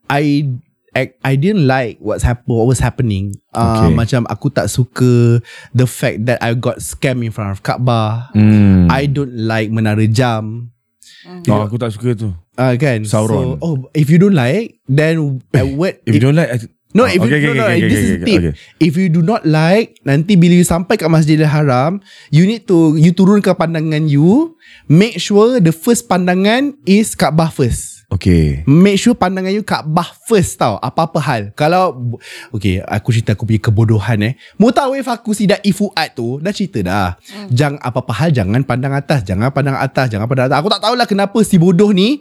I 0.07 0.47
I, 0.91 1.15
I 1.23 1.39
didn't 1.39 1.71
like 1.71 2.03
what's 2.03 2.27
hap- 2.27 2.43
what 2.51 2.67
was 2.67 2.83
happening. 2.83 3.39
Uh, 3.55 3.87
Okay. 3.87 3.95
Macam 3.95 4.27
aku 4.27 4.51
tak 4.51 4.67
suka 4.67 5.39
the 5.71 5.87
fact 5.87 6.27
that 6.27 6.43
I 6.43 6.59
got 6.59 6.83
scam 6.83 7.23
in 7.23 7.31
front 7.31 7.55
of 7.55 7.63
Kaabah. 7.63 8.35
Hmm. 8.35 8.91
I 8.91 9.07
don't 9.07 9.31
like 9.47 9.71
menara 9.71 10.03
jam. 10.11 10.75
oh, 11.47 11.63
aku 11.63 11.79
tak 11.79 11.95
suka 11.95 12.19
tu. 12.19 12.35
Uh, 12.59 12.75
kan 12.75 13.07
Sauron. 13.07 13.55
so, 13.55 13.63
Oh 13.63 13.75
if 13.95 14.11
you 14.11 14.19
don't 14.19 14.35
like 14.35 14.83
Then 14.85 15.39
uh, 15.55 15.69
what 15.79 16.03
If 16.05 16.13
you 16.13 16.21
don't 16.21 16.35
like 16.35 16.51
I- 16.51 16.71
No, 16.91 17.07
Ah, 17.07 17.15
if 17.15 17.23
okay, 17.23 17.39
you 17.39 17.39
okay, 17.39 17.47
no, 17.47 17.55
no, 17.55 17.67
okay, 17.71 17.87
this 17.87 17.95
okay, 17.95 18.03
is 18.03 18.11
okay, 18.11 18.27
tip. 18.27 18.41
okay. 18.43 18.53
If 18.83 18.93
you 18.99 19.07
do 19.15 19.23
not 19.23 19.47
like, 19.47 20.03
nanti 20.03 20.35
bila 20.35 20.59
you 20.59 20.67
sampai 20.67 20.99
kat 20.99 21.07
Masjidil 21.07 21.47
Haram, 21.47 22.03
you 22.35 22.43
need 22.51 22.67
to 22.67 22.99
you 22.99 23.15
turunkan 23.15 23.55
pandangan 23.55 24.11
you, 24.11 24.59
make 24.91 25.23
sure 25.23 25.63
the 25.63 25.71
first 25.71 26.11
pandangan 26.11 26.75
is 26.83 27.15
Kaabah 27.15 27.55
first. 27.55 28.01
Okay. 28.11 28.67
Make 28.67 28.99
sure 28.99 29.15
pandangan 29.15 29.55
you 29.55 29.63
Kaabah 29.63 30.11
first 30.27 30.59
tau 30.59 30.83
Apa-apa 30.83 31.23
hal 31.23 31.43
Kalau 31.55 31.95
Okay 32.51 32.83
Aku 32.83 33.15
cerita 33.15 33.39
aku 33.39 33.47
punya 33.47 33.63
kebodohan 33.63 34.19
eh 34.27 34.35
Mutawif 34.59 35.07
aku 35.07 35.31
si 35.31 35.47
Dai 35.47 35.71
Fuad 35.71 36.19
tu 36.19 36.43
Dah 36.43 36.51
cerita 36.51 36.83
dah 36.83 37.15
hmm. 37.15 37.55
Jangan 37.55 37.79
apa-apa 37.79 38.11
hal 38.19 38.35
Jangan 38.35 38.67
pandang 38.67 38.99
atas 38.99 39.23
Jangan 39.23 39.55
pandang 39.55 39.79
atas 39.79 40.11
Jangan 40.11 40.27
pandang 40.27 40.51
atas 40.51 40.59
Aku 40.59 40.67
tak 40.67 40.83
tahulah 40.83 41.07
kenapa 41.07 41.39
si 41.47 41.55
bodoh 41.55 41.95
ni 41.95 42.19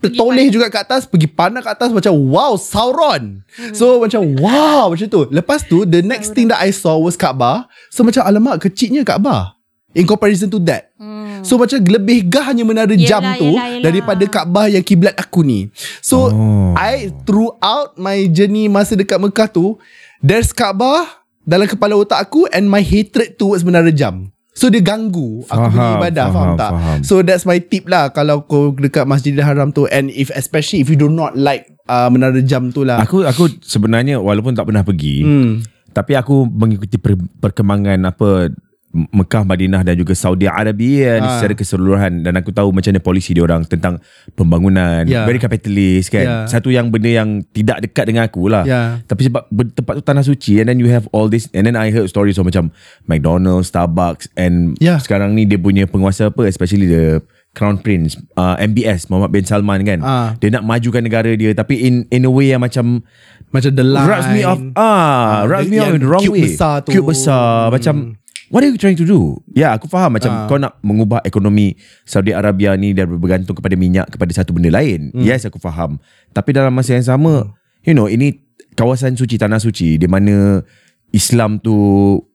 Tertoleh 0.00 0.48
juga 0.48 0.72
kat 0.72 0.88
atas 0.88 1.04
Pergi 1.04 1.28
pandang 1.28 1.60
kat 1.60 1.76
atas 1.76 1.92
Macam 1.92 2.16
wow 2.32 2.56
Sauron. 2.56 3.44
So 3.76 4.00
macam 4.00 4.24
wow 4.40 4.88
Macam 4.88 5.06
tu. 5.06 5.28
Lepas 5.28 5.60
tu 5.62 5.84
The 5.84 6.00
next 6.00 6.32
thing 6.32 6.48
that 6.48 6.56
I 6.58 6.72
saw 6.72 6.96
Was 6.96 7.20
Kaabah 7.20 7.68
So 7.92 8.00
macam 8.00 8.24
alamak 8.24 8.64
Kecilnya 8.64 9.04
Kaabah 9.04 9.60
In 9.92 10.06
comparison 10.06 10.46
to 10.48 10.62
that. 10.64 10.94
Hmm. 10.96 11.42
So 11.42 11.58
macam 11.58 11.82
lebih 11.82 12.30
gah 12.30 12.46
hanya 12.48 12.62
menara 12.62 12.94
Yelah, 12.94 13.08
jam 13.10 13.22
tu 13.36 13.50
yelah, 13.50 13.66
yelah. 13.76 13.84
Daripada 13.90 14.24
Kaabah 14.24 14.66
yang 14.70 14.84
kiblat 14.86 15.18
aku 15.18 15.42
ni. 15.44 15.68
So 16.00 16.30
Oh. 16.30 16.72
I 16.78 17.10
throughout 17.28 17.98
my 18.00 18.24
journey 18.30 18.70
Masa 18.70 18.96
dekat 18.96 19.20
Mekah 19.20 19.52
tu 19.52 19.76
There's 20.24 20.54
Kaabah 20.54 21.04
Dalam 21.44 21.68
kepala 21.68 21.98
otak 21.98 22.22
aku 22.22 22.48
And 22.48 22.70
my 22.70 22.80
hatred 22.80 23.36
towards 23.36 23.66
menara 23.66 23.92
jam 23.92 24.32
So 24.60 24.68
dia 24.68 24.84
ganggu 24.84 25.40
Aku 25.48 25.72
punya 25.72 25.80
Faham, 25.88 25.96
ibadah 25.96 26.26
Faham, 26.26 26.36
faham, 26.36 26.58
tak 26.60 26.70
faham. 26.70 26.98
So 27.00 27.24
that's 27.24 27.48
my 27.48 27.56
tip 27.56 27.88
lah 27.88 28.12
Kalau 28.12 28.44
kau 28.44 28.70
dekat 28.70 29.08
Masjidil 29.08 29.40
Haram 29.40 29.72
tu 29.72 29.88
And 29.88 30.12
if 30.12 30.28
especially 30.30 30.84
If 30.84 30.92
you 30.92 31.00
do 31.00 31.08
not 31.08 31.32
like 31.32 31.64
uh, 31.88 32.12
Menara 32.12 32.44
jam 32.44 32.68
tu 32.68 32.84
lah 32.84 33.00
Aku 33.00 33.24
aku 33.24 33.48
sebenarnya 33.58 34.20
walaupun 34.20 34.52
tak 34.52 34.68
pernah 34.68 34.84
pergi, 34.84 35.16
Hmm. 35.22 35.64
tapi 35.90 36.12
aku 36.12 36.44
mengikuti 36.44 36.94
per, 36.94 37.16
perkembangan 37.16 38.04
apa 38.04 38.52
Mekah, 38.90 39.46
Madinah 39.46 39.80
dan 39.80 39.94
juga 39.94 40.12
Saudi 40.12 40.44
Arabia 40.44 41.18
Ah. 41.18 41.38
secara 41.38 41.54
keseluruhan 41.54 42.20
dan 42.20 42.34
aku 42.34 42.50
tahu 42.50 42.74
macam 42.74 42.90
mana 42.90 42.98
polisi 42.98 43.30
dia 43.30 43.40
orang 43.40 43.62
tentang 43.62 44.02
pembangunan, 44.34 45.06
Ya. 45.06 45.22
very 45.22 45.38
capitalist 45.38 46.10
kan. 46.10 46.24
Ya. 46.24 46.36
Satu 46.46 46.68
yang 46.68 46.90
benda 46.90 47.06
yang 47.06 47.46
tidak 47.46 47.80
dekat 47.80 48.04
dengan 48.04 48.26
aku 48.26 48.46
lah. 48.46 48.66
Ya. 48.66 48.98
Tapi 49.00 49.30
sebab 49.30 49.46
tempat 49.48 49.94
tu 49.94 50.02
tanah 50.02 50.22
suci 50.22 50.58
and 50.58 50.66
then 50.66 50.76
you 50.76 50.88
have 50.88 51.06
all 51.10 51.26
this 51.26 51.46
and 51.52 51.64
then 51.64 51.74
I 51.74 51.88
heard 51.88 52.06
stories 52.06 52.34
of 52.34 52.44
macam 52.44 52.74
McDonald's, 53.04 53.70
Starbucks 53.70 54.34
and 54.34 54.74
Ya. 54.76 54.98
sekarang 54.98 55.32
ni 55.32 55.46
dia 55.46 55.56
punya 55.56 55.86
penguasa 55.86 56.28
apa 56.28 56.46
especially 56.46 56.86
the 56.86 57.22
Crown 57.50 57.78
Prince 57.78 58.14
uh, 58.34 58.54
MBS 58.56 59.06
Muhammad 59.06 59.30
bin 59.32 59.44
Salman 59.44 59.82
kan. 59.82 59.98
Ah. 60.00 60.34
Dia 60.36 60.50
nak 60.50 60.62
majukan 60.62 60.98
negara 60.98 61.30
dia 61.32 61.50
tapi 61.50 61.78
in 61.78 62.06
in 62.08 62.22
a 62.22 62.30
way 62.30 62.50
yang 62.50 62.58
macam 62.58 63.02
Macam 63.50 63.74
the 63.74 63.82
line 63.82 64.06
rubs 64.06 64.30
me 64.30 64.46
off 64.46 64.62
ah, 64.78 65.42
rubs 65.42 65.66
me 65.66 65.82
off 65.82 65.90
in 65.90 65.98
the 65.98 66.06
wrong 66.06 66.22
cube 66.22 66.38
way. 66.38 66.46
besar 66.46 66.86
tu. 66.86 66.94
Cube 66.94 67.10
besar 67.10 67.66
macam 67.68 68.14
What 68.50 68.66
are 68.66 68.70
you 68.70 68.76
trying 68.76 68.98
to 68.98 69.06
do? 69.06 69.38
Ya, 69.54 69.70
aku 69.72 69.86
faham 69.86 70.18
macam 70.18 70.30
Ah. 70.34 70.50
kau 70.50 70.58
nak 70.58 70.74
mengubah 70.82 71.22
ekonomi 71.22 71.78
Saudi 72.02 72.34
Arabia 72.34 72.74
ni 72.74 72.90
dan 72.90 73.06
bergantung 73.06 73.54
kepada 73.54 73.78
minyak 73.78 74.10
kepada 74.10 74.34
satu 74.34 74.50
benda 74.50 74.74
lain. 74.74 75.14
Hmm. 75.14 75.22
Yes, 75.22 75.46
aku 75.46 75.56
faham. 75.56 76.02
Tapi 76.30 76.50
dalam 76.50 76.74
masa 76.74 76.98
yang 76.98 77.06
sama, 77.06 77.54
you 77.86 77.94
know, 77.94 78.10
ini 78.10 78.42
kawasan 78.74 79.14
suci 79.14 79.38
tanah 79.38 79.62
suci 79.62 79.96
di 79.96 80.06
mana 80.06 80.66
Islam 81.10 81.62
tu 81.62 81.74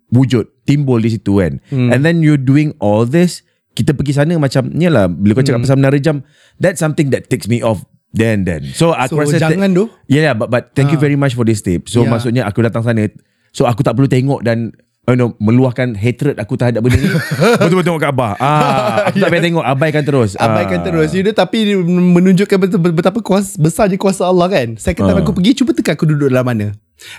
wujud 0.09 0.63
timbul 0.63 1.03
di 1.03 1.11
situ 1.11 1.43
kan. 1.43 1.59
Hmm. 1.67 1.91
And 1.91 1.99
then 2.01 2.23
you 2.23 2.39
doing 2.39 2.71
all 2.79 3.03
this, 3.03 3.43
kita 3.73 3.91
pergi 3.91 4.15
sana 4.15 4.39
macam 4.39 4.71
ni 4.71 4.87
lah 4.87 5.11
bila 5.11 5.35
kau 5.35 5.43
cakap 5.43 5.59
Hmm. 5.59 5.67
pasal 5.67 5.77
menara 5.77 5.99
jam, 5.99 6.23
that's 6.55 6.79
something 6.79 7.11
that 7.11 7.27
takes 7.27 7.51
me 7.51 7.59
off 7.59 7.83
then 8.15 8.47
then. 8.47 8.63
So 8.71 8.95
aku 8.95 9.19
So, 9.19 9.35
rasa 9.35 9.51
jangan 9.51 9.75
tu. 9.75 9.91
Yeah, 10.07 10.31
but 10.31 10.47
but 10.47 10.71
thank 10.71 10.95
you 10.95 10.99
Ah. 10.99 11.03
very 11.03 11.19
much 11.19 11.35
for 11.35 11.43
this 11.43 11.59
tip. 11.59 11.91
So 11.91 12.07
Yeah. 12.07 12.15
maksudnya 12.15 12.47
aku 12.47 12.63
datang 12.63 12.87
sana 12.87 13.11
so 13.51 13.67
aku 13.67 13.83
tak 13.83 13.99
perlu 13.99 14.07
tengok 14.07 14.39
dan 14.39 14.71
you 15.05 15.15
know, 15.15 15.37
meluahkan 15.37 15.93
hatred 15.93 16.35
aku 16.35 16.55
terhadap 16.55 16.81
benda 16.81 16.97
ni. 16.97 17.05
Betul-betul 17.61 17.85
tengok 17.85 18.01
Kaabah. 18.01 18.31
Ah, 18.37 19.05
aku 19.05 19.17
tak 19.17 19.29
payah 19.31 19.43
tengok, 19.43 19.63
abaikan 19.63 20.03
terus. 20.03 20.33
Abaikan 20.35 20.79
ah. 20.79 20.83
terus 20.83 21.09
you 21.11 21.21
know, 21.21 21.31
Tapi 21.31 21.77
menunjukkan 21.85 22.57
bet- 22.57 22.73
bet- 22.75 22.95
Betapa 22.95 23.19
kuasa, 23.19 23.53
besar 23.55 23.85
je 23.85 23.95
kuasa 23.95 24.23
Allah 24.23 24.47
kan 24.47 24.67
Second 24.75 25.05
time 25.05 25.17
Ah. 25.17 25.21
aku 25.21 25.31
pergi 25.31 25.51
Cuba 25.55 25.71
tekan 25.71 25.93
aku 25.93 26.05
duduk 26.05 26.27
dalam 26.27 26.41
mana 26.41 26.67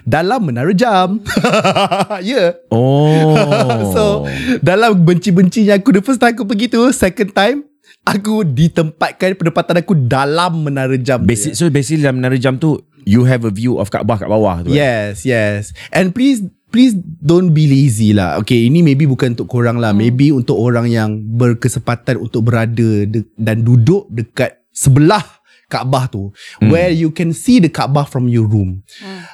Dalam 0.02 0.40
menara 0.42 0.72
jam 0.72 1.20
Ya 2.20 2.26
yeah. 2.26 2.50
Oh. 2.68 3.92
So 3.92 4.02
Dalam 4.60 5.00
benci-bencinya 5.00 5.76
aku 5.76 5.92
The 5.92 6.00
first 6.00 6.18
time 6.18 6.32
aku 6.32 6.44
pergi 6.44 6.66
tu 6.66 6.82
Second 6.90 7.30
time 7.30 7.58
Aku 8.02 8.42
ditempatkan 8.42 9.34
Penempatan 9.34 9.78
aku 9.78 9.94
Dalam 9.96 10.64
menara 10.64 10.96
jam 10.96 11.22
Basic, 11.22 11.52
so 11.52 11.68
basically 11.68 12.02
dalam 12.02 12.18
menara 12.18 12.34
jam 12.34 12.56
tu 12.56 12.78
you 13.06 13.22
have 13.22 13.46
a 13.46 13.52
view 13.52 13.78
of 13.78 13.86
Kaabah 13.86 14.18
kat 14.18 14.26
bawah 14.26 14.66
tu. 14.66 14.74
kan? 14.74 14.82
Yes, 14.82 15.22
yes. 15.22 15.70
And 15.94 16.10
please 16.10 16.42
please 16.76 16.92
don't 17.24 17.56
be 17.56 17.64
lazy 17.64 18.12
lah. 18.12 18.36
Okay, 18.44 18.68
ini 18.68 18.84
maybe 18.84 19.08
bukan 19.08 19.32
untuk 19.32 19.48
korang 19.48 19.80
lah. 19.80 19.96
Maybe 19.96 20.28
untuk 20.28 20.60
orang 20.60 20.92
yang 20.92 21.24
berkesempatan 21.24 22.20
untuk 22.20 22.52
berada 22.52 23.08
de- 23.08 23.24
dan 23.40 23.64
duduk 23.64 24.04
dekat 24.12 24.60
sebelah 24.76 25.24
Kaabah 25.66 26.06
tu 26.06 26.30
where 26.62 26.88
you 26.88 27.10
can 27.10 27.30
see 27.30 27.58
the 27.58 27.66
Kaabah 27.66 28.06
from 28.06 28.26
your 28.26 28.46
room. 28.46 28.86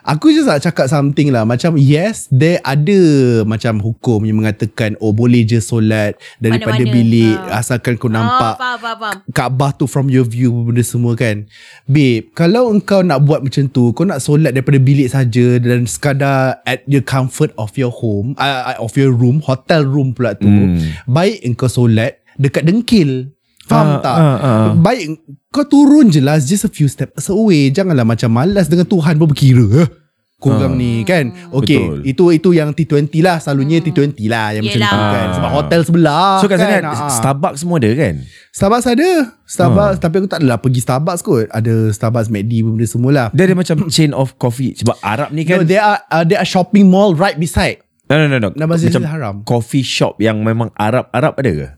Aku 0.03 0.33
just 0.33 0.49
nak 0.49 0.59
cakap 0.59 0.89
something 0.89 1.29
lah 1.29 1.45
macam 1.45 1.77
yes 1.77 2.25
there 2.27 2.57
ada 2.63 2.97
macam 3.45 3.77
hukum 3.77 4.25
yang 4.25 4.41
mengatakan 4.41 4.97
oh 4.99 5.13
boleh 5.13 5.45
je 5.45 5.61
solat 5.61 6.17
daripada 6.39 6.81
Mana-mana. 6.81 6.89
bilik 6.91 7.37
Ha. 7.39 7.61
asalkan 7.61 7.95
kau 7.95 8.09
Oh, 8.09 8.15
nampak 8.15 8.57
faham, 8.57 8.79
faham, 8.79 8.97
faham. 8.99 9.17
Kaabah 9.29 9.71
tu 9.75 9.85
from 9.85 10.09
your 10.09 10.25
view 10.25 10.49
benda 10.65 10.81
semua 10.81 11.13
kan 11.15 11.45
Babe 11.85 12.33
Kalau 12.33 12.69
engkau 12.69 13.01
nak 13.01 13.23
buat 13.23 13.41
macam 13.41 13.67
tu 13.67 13.93
Kau 13.93 14.03
nak 14.03 14.19
solat 14.19 14.53
daripada 14.53 14.77
bilik 14.77 15.09
saja 15.09 15.57
Dan 15.57 15.85
sekadar 15.85 16.61
At 16.63 16.85
the 16.85 17.01
comfort 17.01 17.53
of 17.55 17.73
your 17.75 17.91
home 17.91 18.33
uh, 18.37 18.77
Of 18.77 18.97
your 18.97 19.11
room 19.11 19.41
Hotel 19.41 19.83
room 19.83 20.13
pula 20.13 20.33
tu 20.33 20.45
Hmm. 20.45 20.81
Baik 21.05 21.41
engkau 21.43 21.67
solat 21.67 22.21
Dekat 22.35 22.65
dengkil 22.65 23.33
Faham 23.63 23.87
Ah, 23.89 23.99
tak 23.99 24.15
ah, 24.15 24.37
ah. 24.39 24.67
Baik 24.75 25.23
Kau 25.49 25.63
turun 25.63 26.09
je 26.09 26.19
lah 26.19 26.37
Just 26.37 26.65
a 26.65 26.71
few 26.71 26.87
steps 26.87 27.29
away 27.29 27.69
Janganlah 27.69 28.03
macam 28.03 28.29
malas 28.29 28.67
Dengan 28.67 28.85
Tuhan 28.85 29.15
pun 29.15 29.27
berkira 29.27 29.63
eh? 29.79 29.89
Korang 30.37 30.75
Ah. 30.75 30.77
ni 30.77 31.03
kan 31.03 31.31
Okay 31.55 31.79
Betul. 31.79 31.99
Itu 32.03 32.25
itu 32.33 32.51
yang 32.51 32.71
T20 32.71 33.15
lah 33.19 33.39
Selalunya 33.39 33.79
T20 33.79 34.19
lah 34.27 34.51
Yang 34.51 34.63
macam 34.67 34.81
Yelah. 34.81 34.91
tu 34.91 35.03
kan. 35.09 35.27
Sebab 35.33 35.51
hotel 35.53 35.81
sebelah 35.83 36.31
So 36.37 36.47
kat 36.47 36.59
sana 36.59 36.75
kan? 36.75 36.85
Starbucks 37.09 37.59
semua 37.63 37.79
ada 37.79 37.91
kan? 37.93 38.15
Starbucks 38.51 38.87
ada 38.89 39.09
Starbucks 39.45 39.97
Tapi 39.99 40.15
aku 40.17 40.27
tak 40.27 40.39
adalah 40.41 40.59
pergi 40.59 40.81
Starbucks 40.81 41.21
kot 41.21 41.47
Ada 41.47 41.75
Starbucks 41.91 42.27
McD 42.29 42.53
benda 42.61 42.83
semua 42.85 43.11
lah 43.13 43.27
Dia 43.31 43.47
ada 43.47 43.55
macam 43.55 43.87
chain 43.87 44.11
of 44.11 44.35
coffee 44.35 44.75
Sebab 44.75 44.99
Arab 44.99 45.31
ni 45.31 45.47
No, 45.47 45.49
kan 45.55 45.59
there 45.63 45.79
are 45.81 46.03
uh, 46.09 46.23
there 46.23 46.37
are 46.37 46.49
shopping 46.49 46.87
mall 46.87 47.15
right 47.15 47.39
beside. 47.39 47.79
No 48.05 48.19
no 48.19 48.27
no, 48.27 48.37
no. 48.37 48.51
Nama 48.53 48.67
Macam 48.69 49.05
Haram. 49.07 49.35
coffee 49.43 49.81
shop 49.81 50.19
yang 50.19 50.43
memang 50.43 50.69
Arab-Arab 50.75 51.33
ada 51.35 51.51
ke? 51.51 51.69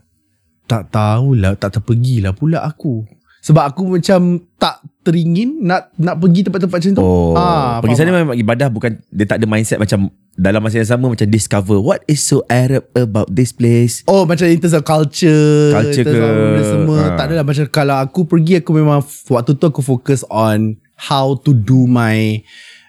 Tak 0.65 0.89
tahulah, 0.89 1.53
tak 1.55 1.77
terpergilah 1.77 2.33
pula 2.33 2.61
aku. 2.61 3.05
Sebab 3.39 3.61
aku 3.61 3.83
macam 3.85 4.41
tak 4.57 4.81
teringin 5.05 5.61
nak 5.61 5.93
nak 5.95 6.17
pergi 6.17 6.41
tempat-tempat 6.41 6.81
macam 6.81 6.93
tu. 6.97 7.03
Oh, 7.05 7.37
Ah, 7.37 7.77
pergi 7.77 7.93
sana 7.93 8.09
memang 8.09 8.33
ibadah 8.33 8.73
bukan 8.73 8.97
dia 9.05 9.29
tak 9.29 9.37
ada 9.37 9.45
mindset 9.45 9.77
macam 9.77 10.09
dalam 10.33 10.59
masa 10.59 10.81
yang 10.81 10.89
sama 10.89 11.13
macam 11.13 11.29
discover 11.29 11.77
what 11.77 12.01
is 12.09 12.19
so 12.19 12.41
Arab 12.49 12.89
about 12.97 13.29
this 13.29 13.53
place. 13.53 14.01
Oh 14.09 14.25
macam 14.25 14.49
in 14.49 14.57
terms 14.57 14.73
of 14.73 14.81
culture 14.81 15.69
Culture 15.71 16.01
in 16.01 16.09
terms 16.09 16.19
of 16.19 16.33
ke, 16.57 16.63
semua 16.65 16.97
ah. 16.97 17.09
Tak 17.13 17.25
adalah 17.29 17.45
macam 17.45 17.63
Kalau 17.69 17.95
aku 17.95 18.19
pergi 18.25 18.59
Aku 18.59 18.71
memang 18.73 18.99
Waktu 19.05 19.51
tu 19.55 19.63
aku 19.63 19.79
fokus 19.79 20.25
on 20.27 20.75
How 20.97 21.37
to 21.37 21.53
do 21.53 21.85
my 21.85 22.41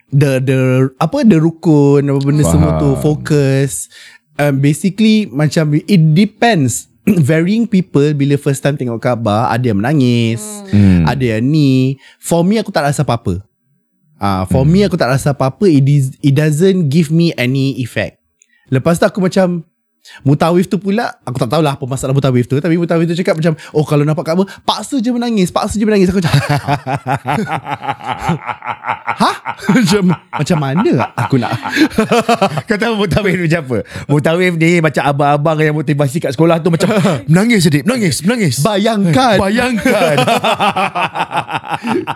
The 0.09 0.41
the 0.41 0.59
Apa 0.97 1.23
the 1.23 1.37
rukun 1.37 2.09
Apa 2.09 2.19
benda 2.19 2.43
Faham. 2.43 2.51
semua 2.51 2.71
tu 2.81 2.97
Focus 2.99 3.93
um, 4.37 4.59
Basically 4.59 5.29
Macam 5.29 5.71
It 5.77 6.03
depends 6.11 6.91
Varying 7.31 7.71
people 7.71 8.11
Bila 8.13 8.35
first 8.35 8.61
time 8.61 8.75
tengok 8.75 8.99
Kaabah 8.99 9.55
Ada 9.55 9.71
yang 9.71 9.79
menangis 9.79 10.43
Hmm. 10.67 11.07
Ada 11.07 11.39
yang 11.39 11.47
ni. 11.47 11.97
For 12.19 12.43
me 12.43 12.59
aku 12.59 12.75
tak 12.75 12.83
rasa 12.91 13.07
apa-apa. 13.07 13.39
Uh, 14.19 14.43
For 14.51 14.67
me 14.67 14.83
aku 14.83 14.99
tak 14.99 15.15
rasa 15.15 15.31
apa-apa. 15.31 15.71
It, 15.71 15.87
is, 15.87 16.19
it 16.19 16.35
doesn't 16.35 16.91
give 16.91 17.15
me 17.15 17.31
any 17.39 17.79
effect. 17.79 18.19
Lepas 18.67 18.99
tu 18.99 19.07
aku 19.07 19.23
macam 19.23 19.63
Mutawif 20.23 20.67
tu 20.67 20.77
pula 20.77 21.19
Aku 21.23 21.37
tak 21.37 21.49
tahulah 21.49 21.75
Apa 21.75 21.85
masalah 21.85 22.13
mutawif 22.13 22.47
tu 22.47 22.57
Tapi 22.57 22.75
mutawif 22.75 23.07
tu 23.07 23.17
cakap 23.17 23.37
macam 23.37 23.55
Oh 23.71 23.83
kalau 23.83 24.03
nampak 24.03 24.25
Kaabah 24.25 24.47
Paksa 24.63 24.99
je 24.99 25.11
menangis 25.11 25.51
Paksa 25.51 25.77
je 25.77 25.85
menangis 25.85 26.09
Aku 26.09 26.19
macam 26.19 26.33
Hah? 29.17 29.37
macam, 29.73 30.03
macam 30.13 30.59
mana 30.61 30.93
Aku 31.17 31.37
nak 31.37 31.53
Kau 32.69 32.77
tahu 32.77 32.95
Mutawif 32.99 33.33
ni 33.35 33.45
macam 33.49 33.61
apa? 33.65 33.79
Mutawif 34.07 34.53
ni 34.57 34.71
macam 34.79 35.03
abang-abang 35.03 35.59
yang 35.59 35.75
motivasi 35.75 36.19
kat 36.19 36.33
sekolah 36.33 36.61
tu 36.61 36.69
macam 36.69 36.91
menangis 37.27 37.65
sedip, 37.65 37.83
menangis, 37.83 38.21
menangis. 38.23 38.55
Bayangkan 38.61 39.37
Bayangkan. 39.41 40.17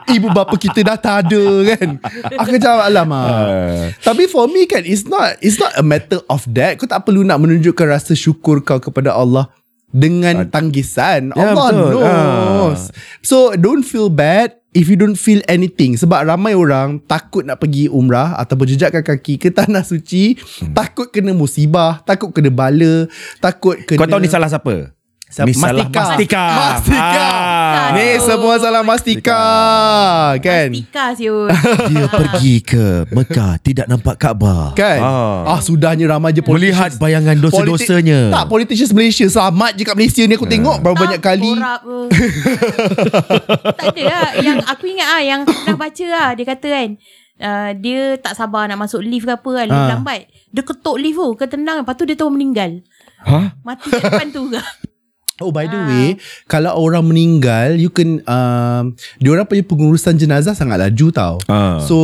Ibu 0.06 0.28
bapa 0.30 0.54
kita 0.56 0.80
dah 0.82 0.98
tak 0.98 1.28
ada 1.28 1.44
kan 1.74 1.88
Aku 2.36 2.50
macam 2.52 2.72
alamak 2.80 3.22
Ah. 3.30 3.92
Tapi 4.00 4.26
for 4.26 4.48
me 4.48 4.64
kan 4.64 4.82
It's 4.82 5.04
not 5.06 5.38
It's 5.40 5.56
not 5.56 5.76
a 5.76 5.84
matter 5.84 6.20
of 6.26 6.42
that 6.52 6.76
Kau 6.76 6.88
tak 6.88 7.04
perlu 7.04 7.22
nak 7.22 7.40
menunjukkan 7.40 7.79
Rasa 7.82 8.12
syukur 8.12 8.60
kau 8.60 8.76
kepada 8.76 9.12
Allah 9.12 9.48
Dengan 9.86 10.46
tanggisan 10.46 11.32
Ya, 11.32 11.50
Allah 11.50 11.68
betul. 11.70 11.90
knows 11.90 12.82
So 13.20 13.54
don't 13.54 13.82
feel 13.82 14.06
bad 14.06 14.54
If 14.70 14.86
you 14.86 14.94
don't 14.94 15.16
feel 15.16 15.42
anything 15.46 15.96
Sebab 15.96 16.24
ramai 16.24 16.52
orang 16.52 17.02
Takut 17.02 17.42
nak 17.42 17.58
pergi 17.58 17.88
umrah 17.88 18.36
Ataupun 18.36 18.68
jejakkan 18.68 19.02
kaki 19.02 19.34
Ke 19.36 19.50
tanah 19.50 19.82
suci 19.82 20.38
Hmm. 20.60 20.72
Takut 20.72 21.08
kena 21.08 21.32
musibah 21.32 21.98
Takut 22.00 22.30
kena 22.30 22.48
bala 22.48 23.08
Takut 23.38 23.80
kena 23.82 23.98
Kau 23.98 24.06
tahu 24.06 24.20
ni 24.20 24.28
salah 24.28 24.46
siapa? 24.46 24.94
Siapa? 25.30 25.46
Salah 25.54 25.86
Mastika. 25.86 26.02
Mastika. 26.02 26.44
Mastika. 26.60 27.22
Ah. 27.22 27.88
Ni 27.92 28.06
semua 28.18 28.54
salah 28.58 28.82
Mastika 28.82 29.42
Kan 30.36 30.68
Tika 30.74 31.14
siul. 31.14 31.46
Dia 31.90 32.06
pergi 32.06 32.58
ke 32.58 33.06
Mekah 33.08 33.62
tidak 33.62 33.86
nampak 33.86 34.18
Kaabah. 34.18 34.74
Kan 34.74 34.98
Ah. 34.98 35.54
ah. 35.54 35.60
Sudahnya 35.62 36.10
ramai 36.10 36.30
je 36.30 36.42
Melihat 36.42 36.50
politicians 36.90 36.98
bayangan 36.98 37.36
dosa-dosanya. 37.38 38.20
Tak 38.28 38.44
politicians 38.46 38.90
Malaysia 38.90 39.22
Selamat 39.24 39.70
je 39.72 39.82
kat 39.82 39.94
Malaysia 39.94 40.22
ni 40.22 40.34
Aku 40.34 40.44
tengok 40.44 40.82
Berapa 40.82 40.98
banyak 40.98 41.16
Tak, 41.16 41.26
kali 41.30 41.50
korap 41.52 41.80
ke. 41.80 41.98
tak 43.78 43.86
ada 43.88 44.02
lah. 44.04 44.28
Yang 44.36 44.58
aku 44.66 44.84
ingat 44.88 45.08
ah 45.08 45.22
yang 45.22 45.38
aku 45.42 45.52
pernah 45.54 45.78
baca 45.78 46.06
ah 46.12 46.30
dia 46.34 46.44
kata 46.44 46.66
kan 46.68 46.88
uh, 47.38 47.70
dia 47.72 48.00
tak 48.18 48.34
sabar 48.34 48.66
nak 48.66 48.78
masuk 48.78 49.00
lift 49.00 49.24
ke 49.24 49.32
apa 49.32 49.50
kan, 49.54 49.66
lift 49.66 49.78
Ah. 49.78 49.88
lambat. 49.94 50.20
Dia 50.50 50.62
ketuk 50.62 50.96
lift 50.98 51.16
tu, 51.16 51.28
ketendang 51.36 51.76
lepas 51.80 51.94
tu 51.94 52.02
dia 52.02 52.12
tahu 52.12 52.28
meninggal. 52.28 52.82
Ha? 53.20 53.54
Mati 53.62 53.86
kat 53.86 54.02
depan 54.02 54.28
tu. 54.28 54.50
Oh 55.40 55.48
by 55.48 55.64
the 55.64 55.74
Ah. 55.74 55.86
way 55.86 56.08
Kalau 56.44 56.76
orang 56.76 57.04
meninggal 57.06 57.74
You 57.74 57.88
can 57.88 58.20
um, 58.24 58.92
Diorang 59.16 59.44
punya 59.44 59.60
pengurusan 59.62 60.14
jenazah 60.14 60.52
Sangat 60.52 60.76
laju 60.78 61.06
tau 61.10 61.34
Ah. 61.46 61.80
So 61.80 61.96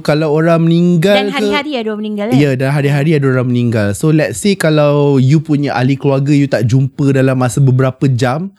Kalau 0.00 0.30
orang 0.32 0.62
meninggal 0.62 1.14
Dan 1.16 1.26
ke- 1.28 1.34
hari-hari 1.36 1.70
ada 1.76 1.86
orang 1.88 2.02
meninggal. 2.04 2.26
Ya 2.32 2.50
dan 2.52 2.70
hari-hari 2.70 3.14
ada 3.14 3.26
orang 3.28 3.46
meninggal 3.46 3.92
So 3.92 4.10
let's 4.10 4.36
say 4.36 4.54
Kalau 4.54 5.16
you 5.16 5.38
punya 5.38 5.72
ahli 5.72 5.94
keluarga 5.94 6.30
You 6.30 6.46
tak 6.46 6.66
jumpa 6.66 7.10
dalam 7.12 7.34
masa 7.36 7.58
beberapa 7.58 8.04
jam 8.06 8.50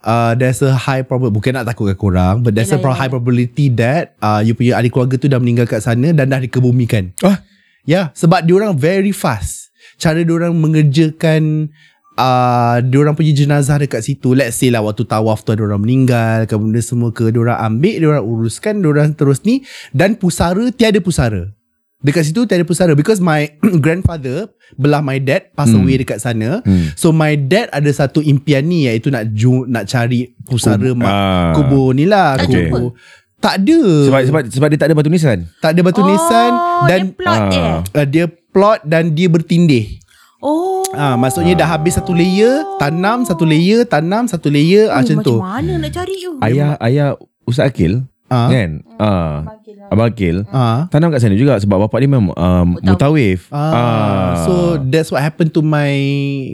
uh, 0.00 0.32
There's 0.34 0.60
a 0.60 0.76
high 0.76 1.02
probability 1.02 1.32
Bukan 1.34 1.50
nak 1.54 1.66
takutkan 1.66 1.96
korang 1.96 2.36
But 2.40 2.52
there's 2.52 2.68
Yelah, 2.68 2.76
a 2.76 2.84
pro- 2.84 2.92
yelah. 2.92 3.00
high 3.00 3.10
probability 3.10 3.66
that 3.74 4.12
uh, 4.18 4.40
You 4.40 4.52
punya 4.52 4.76
ahli 4.76 4.88
keluarga 4.88 5.16
tu 5.16 5.26
dah 5.26 5.36
meninggal 5.36 5.64
kat 5.64 5.80
sana 5.80 6.12
Dan 6.12 6.28
dah 6.28 6.38
dikebumikan 6.38 7.16
Ah. 7.20 7.40
Ya 7.82 8.12
sebab 8.12 8.44
diorang 8.44 8.76
very 8.76 9.10
fast 9.10 9.72
Cara 9.96 10.20
diorang 10.20 10.52
mengerjakan 10.54 11.72
Uh, 12.18 12.82
diorang 12.82 13.14
punya 13.14 13.30
jenazah 13.30 13.78
dekat 13.78 14.02
situ 14.02 14.34
Let's 14.34 14.54
say 14.54 14.68
lah 14.68 14.82
Waktu 14.82 15.06
tawaf 15.06 15.40
tu 15.40 15.50
ada 15.50 15.62
orang 15.62 15.78
meninggal 15.78 16.44
ke 16.44 16.54
Benda 16.54 16.80
semua 16.80 17.08
ke 17.08 17.30
Diorang 17.30 17.54
ambil 17.56 17.94
Diorang 17.96 18.24
uruskan 18.24 18.74
Diorang 18.76 19.14
terus 19.14 19.40
ni 19.40 19.62
Dan 19.90 20.12
pusara 20.12 20.66
Tiada 20.68 20.98
pusara 20.98 21.54
Dekat 21.96 22.22
situ 22.24 22.42
tiada 22.42 22.62
pusara 22.62 22.90
Because 22.92 23.18
my 23.18 23.46
grandfather 23.78 24.50
Belah 24.74 24.98
my 24.98 25.18
dad 25.18 25.50
Pass 25.52 25.68
Hmm. 25.68 25.78
away 25.80 25.98
dekat 25.98 26.18
sana 26.18 26.58
Hmm. 26.60 26.90
So 26.92 27.10
my 27.10 27.34
dad 27.34 27.70
ada 27.70 27.86
satu 27.88 28.18
impian 28.20 28.62
ni 28.62 28.86
Iaitu 28.86 29.08
nak 29.08 29.30
ju, 29.30 29.62
nak 29.64 29.86
cari 29.86 30.26
Pusara 30.42 30.74
Kub- 30.80 30.94
mak, 30.96 31.06
ah. 31.06 31.50
kubur 31.54 31.90
ni 31.92 32.02
lah 32.02 32.34
Tak 32.34 32.46
kubur. 32.46 32.98
Tak 33.38 33.62
ada 33.62 33.78
Sebab 34.04 34.20
sebab 34.24 34.40
sebab 34.48 34.66
dia 34.68 34.74
tak 34.76 34.88
ada 34.90 34.94
batu 34.94 35.06
nisan. 35.06 35.46
Tak 35.56 35.70
ada 35.70 35.80
batu 35.80 36.02
oh, 36.02 36.06
nisan 36.06 36.50
Dan 36.84 36.98
dia 37.00 37.10
plot 37.12 37.30
Ah. 37.36 37.46
dia. 37.46 37.66
uh, 37.94 38.06
dia 38.08 38.24
plot 38.26 38.78
dan 38.82 39.14
dia 39.14 39.26
bertindih. 39.28 40.02
Oh. 40.40 40.86
Ah, 40.90 41.14
maksudnya 41.14 41.52
dah 41.54 41.68
habis 41.68 41.94
satu 41.94 42.12
layer, 42.12 42.62
tanam 42.78 43.22
satu 43.22 43.42
layer, 43.42 43.82
tanam 43.84 44.24
satu 44.24 44.48
layer, 44.48 44.86
ah, 44.86 44.96
Oh, 44.96 45.02
macam 45.02 45.16
tu. 45.20 45.34
mana 45.36 45.72
nak 45.76 45.90
cari 45.90 46.14
tu? 46.16 46.38
Ayah 46.38 46.78
ayah 46.80 47.18
Ustaz 47.42 47.68
Akil 47.68 48.06
Ah. 48.26 48.46
kan? 48.46 48.84
Ah. 48.98 49.40
Abang 49.88 50.08
Akil 50.08 50.44
Ah. 50.48 50.84
tanam 50.88 51.08
kat 51.08 51.18
sana 51.18 51.32
juga 51.32 51.56
sebab 51.56 51.80
bapak 51.82 51.98
dia 51.98 52.06
memang 52.06 52.30
um, 52.30 52.76
mutawif. 52.78 53.48
Ah, 53.50 54.44
so 54.44 54.52
that's 54.78 55.08
what 55.08 55.18
happened 55.18 55.50
to 55.50 55.58
my 55.58 55.90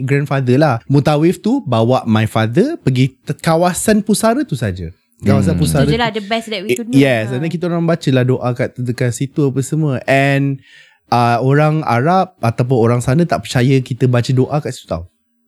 grandfather 0.01 0.55
lah. 0.55 0.79
Mutawif 0.85 1.37
tu 1.37 1.59
bawa 1.61 2.01
my 2.05 2.25
father 2.25 2.75
pergi 2.77 3.13
te- 3.13 3.35
kawasan 3.35 4.01
pusara 4.01 4.41
tu 4.41 4.55
saja. 4.55 4.89
Kawasan 5.17 5.53
Hmm. 5.53 5.61
pusara. 5.61 5.83
Itu 5.83 5.93
je 5.93 5.99
lah 5.99 6.09
the 6.09 6.23
best 6.23 6.47
that 6.47 6.59
we 6.59 6.73
could 6.73 6.87
do. 6.87 6.95
Yes, 6.95 7.27
Ah. 7.27 7.37
and 7.37 7.43
then 7.43 7.51
kita 7.51 7.67
orang 7.67 7.83
baca 7.83 8.09
lah 8.09 8.23
doa 8.23 8.49
kat 8.51 8.73
dekat 8.73 9.11
situ 9.11 9.45
apa 9.45 9.59
semua. 9.59 9.99
And 10.05 10.63
uh, 11.07 11.37
orang 11.39 11.81
Arab 11.81 12.33
ataupun 12.39 12.77
orang 12.79 12.99
sana 12.99 13.23
tak 13.23 13.43
percaya 13.43 13.77
kita 13.79 14.05
baca 14.05 14.29
doa 14.29 14.57
kat 14.59 14.71
situ 14.71 14.87
tau. 14.87 15.05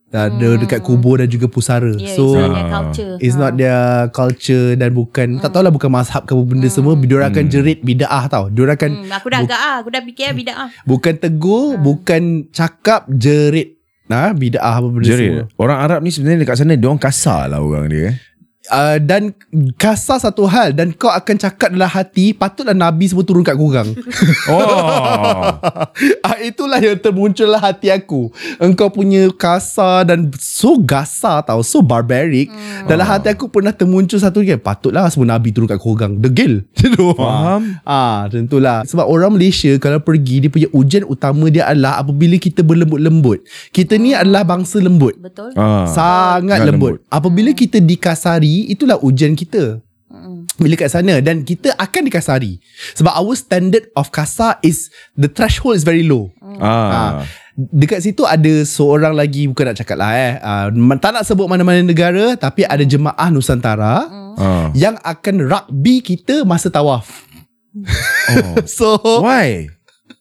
Ada 0.08 0.32
Hmm. 0.48 0.58
dekat 0.58 0.80
kubur 0.80 1.20
dan 1.20 1.28
juga 1.28 1.46
pusara. 1.46 1.92
Yeah, 1.92 2.16
so 2.16 2.32
it's 2.32 2.40
not 2.40 2.48
their 2.48 2.64
Ah. 2.64 2.72
culture. 2.72 3.14
It's 3.20 3.36
Ha. 3.36 3.40
not 3.40 3.52
their 3.54 3.82
culture 4.10 4.68
dan 4.72 4.90
bukan 4.90 5.26
tak 5.36 5.50
tahulah 5.50 5.68
bukan 5.68 5.90
mazhab 5.90 6.24
ke 6.24 6.32
apa 6.32 6.44
benda 6.46 6.64
Hmm. 6.64 6.72
semua 6.74 6.92
dia 6.96 7.20
akan 7.22 7.44
Hmm. 7.44 7.52
jerit 7.52 7.78
bidaah 7.82 8.24
tau. 8.26 8.48
Dia 8.48 8.72
akan 8.72 8.90
Hmm, 8.98 9.12
aku 9.12 9.26
dah 9.28 9.38
bu- 9.38 9.46
agak 9.46 9.60
ah, 9.60 9.74
aku 9.78 9.88
dah 9.90 10.02
fikir 10.02 10.32
bidak 10.32 10.56
ah. 10.56 10.68
bukan 10.82 11.14
tegur, 11.14 11.64
Hmm. 11.70 11.84
bukan 11.84 12.22
cakap 12.48 13.04
jerit. 13.06 13.76
Nah, 14.08 14.32
bidaah 14.32 14.74
apa 14.74 14.88
benda 14.88 15.04
Jerit. 15.04 15.28
semua. 15.28 15.44
Orang 15.58 15.78
Arab 15.78 16.00
ni 16.00 16.08
sebenarnya 16.08 16.40
dekat 16.40 16.56
sana 16.56 16.72
dia 16.72 16.88
orang 16.88 16.96
kasar 16.98 17.44
lah 17.46 17.60
orang 17.60 17.86
dia. 17.86 18.16
Uh, 18.68 18.96
dan 19.00 19.32
kasar 19.80 20.20
satu 20.20 20.44
hal 20.44 20.76
dan 20.76 20.92
kau 20.92 21.08
akan 21.08 21.36
cakap 21.40 21.72
dalam 21.72 21.88
hati 21.88 22.36
patutlah 22.36 22.76
nabi 22.76 23.08
semua 23.08 23.24
turun 23.24 23.42
kat 23.42 23.56
korang. 23.56 23.88
Oh. 24.48 25.60
ah, 26.24 26.38
itulah 26.40 26.80
yang 26.80 26.96
termuncul 26.96 27.48
lah 27.48 27.60
hati 27.60 27.92
aku. 27.92 28.32
Engkau 28.60 28.88
punya 28.88 29.28
kasar 29.34 30.08
dan 30.08 30.32
so 30.40 30.80
gasar 30.80 31.44
tau, 31.44 31.60
so 31.60 31.84
barbaric. 31.84 32.48
Hmm. 32.48 32.88
Dalam 32.88 33.04
hati 33.04 33.28
aku 33.32 33.50
pernah 33.52 33.72
termuncul 33.74 34.16
satu 34.16 34.40
kan, 34.40 34.60
patutlah 34.60 35.08
semua 35.12 35.36
nabi 35.36 35.52
turun 35.52 35.68
kat 35.68 35.80
korang. 35.80 36.16
Degil. 36.16 36.64
Faham. 37.18 37.80
Ah, 37.84 38.28
tentulah. 38.32 38.84
Sebab 38.88 39.04
orang 39.04 39.36
Malaysia 39.36 39.70
kalau 39.80 40.00
pergi 40.00 40.44
dia 40.44 40.50
punya 40.52 40.68
ujian 40.72 41.04
utama 41.04 41.48
dia 41.52 41.68
adalah 41.68 42.00
apabila 42.00 42.36
kita 42.40 42.64
berlembut-lembut. 42.64 43.44
Kita 43.70 44.00
ni 44.00 44.16
adalah 44.16 44.44
bangsa 44.48 44.80
lembut. 44.80 45.16
Betul. 45.20 45.52
Ah. 45.54 45.84
Sangat 45.88 46.58
Sangat 46.58 46.74
lembut. 46.74 46.98
Apabila 47.06 47.50
kita 47.54 47.78
dikasari, 47.78 48.57
itulah 48.66 48.98
ujian 48.98 49.38
kita. 49.38 49.78
Bila 50.58 50.74
kat 50.74 50.90
sana 50.90 51.22
dan 51.22 51.46
kita 51.46 51.70
akan 51.78 52.08
dikasari. 52.10 52.58
Sebab 52.98 53.14
our 53.14 53.36
standard 53.38 53.92
of 53.94 54.10
kasar 54.10 54.58
is 54.64 54.90
the 55.14 55.30
threshold 55.30 55.78
is 55.78 55.86
very 55.86 56.02
low. 56.02 56.32
Ah. 56.58 57.22
Dekat 57.54 58.02
situ 58.02 58.22
ada 58.22 58.62
seorang 58.66 59.14
lagi 59.14 59.46
bukan 59.46 59.70
nak 59.70 59.78
cakap 59.78 59.98
lah 59.98 60.10
eh. 60.14 60.32
Uh, 60.38 60.66
tak 60.98 61.10
nak 61.14 61.22
sebut 61.22 61.46
mana-mana 61.46 61.82
negara 61.82 62.34
tapi 62.34 62.66
ada 62.66 62.82
jemaah 62.82 63.30
Nusantara 63.30 64.06
Ah. 64.38 64.70
yang 64.74 64.94
akan 65.02 65.46
rugby 65.46 65.98
kita 65.98 66.46
masa 66.46 66.70
tawaf. 66.70 67.26
Oh. 68.30 68.54
So 68.78 68.98
Why? 69.22 69.66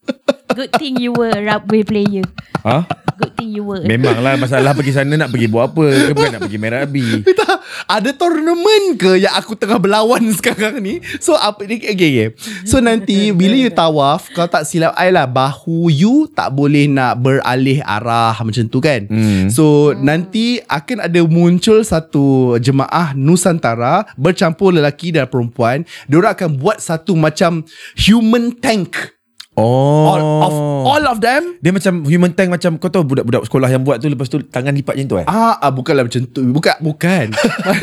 Good 0.47 0.71
thing 0.79 0.95
you 0.97 1.11
were 1.11 1.31
a 1.31 1.43
rugby 1.43 1.83
player. 1.83 2.23
Ha? 2.63 2.87
Good 3.17 3.33
thing 3.33 3.49
you 3.51 3.65
were. 3.65 3.81
Memanglah 3.81 4.37
masalah 4.37 4.77
pergi 4.77 4.93
sana 4.93 5.17
nak 5.17 5.33
pergi 5.33 5.49
buat 5.49 5.73
apa 5.73 5.85
ke 5.89 6.11
bukan 6.13 6.31
nak 6.37 6.41
pergi 6.45 6.57
main 6.61 6.73
rugby. 6.77 7.05
tak, 7.39 7.65
ada 7.89 8.09
tournament 8.13 8.85
ke 8.95 9.17
yang 9.17 9.33
aku 9.33 9.57
tengah 9.57 9.81
berlawan 9.81 10.21
sekarang 10.37 10.77
ni? 10.79 11.01
So 11.17 11.33
apa 11.33 11.65
ni? 11.65 11.81
Okay, 11.81 11.93
okay. 11.97 12.27
So 12.63 12.77
nanti 12.77 13.33
bila 13.33 13.57
you 13.57 13.73
tawaf, 13.73 14.29
kau 14.31 14.45
tak 14.45 14.69
silap 14.69 14.93
I 14.95 15.09
lah 15.09 15.25
bahu 15.25 15.89
you 15.89 16.29
tak 16.29 16.53
boleh 16.53 16.85
nak 16.85 17.19
beralih 17.25 17.81
arah 17.81 18.37
macam 18.37 18.69
tu 18.69 18.79
kan? 18.79 19.09
Hmm. 19.09 19.49
So 19.49 19.97
nanti 19.97 20.61
akan 20.69 21.09
ada 21.09 21.21
muncul 21.25 21.81
satu 21.81 22.55
jemaah 22.61 23.17
Nusantara 23.17 24.05
bercampur 24.13 24.71
lelaki 24.71 25.09
dan 25.09 25.25
perempuan. 25.25 25.83
Diorang 26.05 26.37
akan 26.37 26.49
buat 26.61 26.77
satu 26.77 27.17
macam 27.17 27.65
human 27.97 28.53
tank. 28.61 29.16
Oh. 29.57 30.05
All 30.05 30.21
of 30.21 30.53
all 30.85 31.03
of 31.09 31.17
them 31.17 31.57
Dia 31.65 31.73
macam 31.73 32.05
human 32.05 32.29
tank 32.29 32.53
macam 32.53 32.77
kau 32.77 32.93
tahu 32.93 33.01
budak-budak 33.01 33.49
sekolah 33.49 33.65
yang 33.73 33.81
buat 33.81 33.97
tu 33.97 34.05
lepas 34.05 34.29
tu 34.29 34.37
tangan 34.45 34.69
lipat 34.69 34.93
macam 34.93 35.07
tu 35.09 35.17
eh? 35.17 35.25
Ah, 35.25 35.57
ah 35.57 35.73
bukanlah 35.73 36.05
macam 36.05 36.21
tu. 36.29 36.45
Bukan, 36.45 36.77
bukan. 36.77 37.33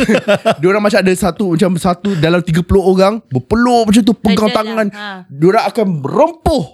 Diorang 0.63 0.87
macam 0.87 1.03
ada 1.03 1.11
satu 1.11 1.59
macam 1.59 1.75
satu 1.75 2.15
dalam 2.23 2.39
30 2.39 2.63
orang 2.79 3.19
berpeluk 3.27 3.91
macam 3.91 4.03
tu 4.07 4.15
pegang 4.15 4.55
Ada 4.55 4.55
lah, 4.55 4.59
tangan. 4.63 4.87
ha. 4.95 5.09
Diorang 5.27 5.65
akan 5.67 5.87
rempuh. 6.07 6.65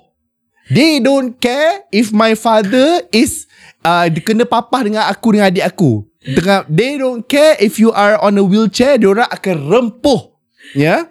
They 0.71 1.03
don't 1.03 1.35
care 1.41 1.83
if 1.91 2.13
my 2.13 2.37
father 2.37 3.03
is 3.11 3.51
uh, 3.83 4.07
dia 4.07 4.23
kena 4.23 4.45
papah 4.45 4.87
dengan 4.87 5.09
aku 5.09 5.35
dengan 5.35 5.49
adik 5.51 5.65
aku. 5.65 6.07
Dengan 6.21 6.69
they 6.69 7.01
don't 7.01 7.25
care 7.25 7.57
if 7.59 7.81
you 7.81 7.89
are 7.91 8.21
on 8.21 8.37
a 8.37 8.45
wheelchair, 8.45 9.01
diorang 9.01 9.27
akan 9.33 9.57
rempuh. 9.67 10.30
Ya. 10.77 11.11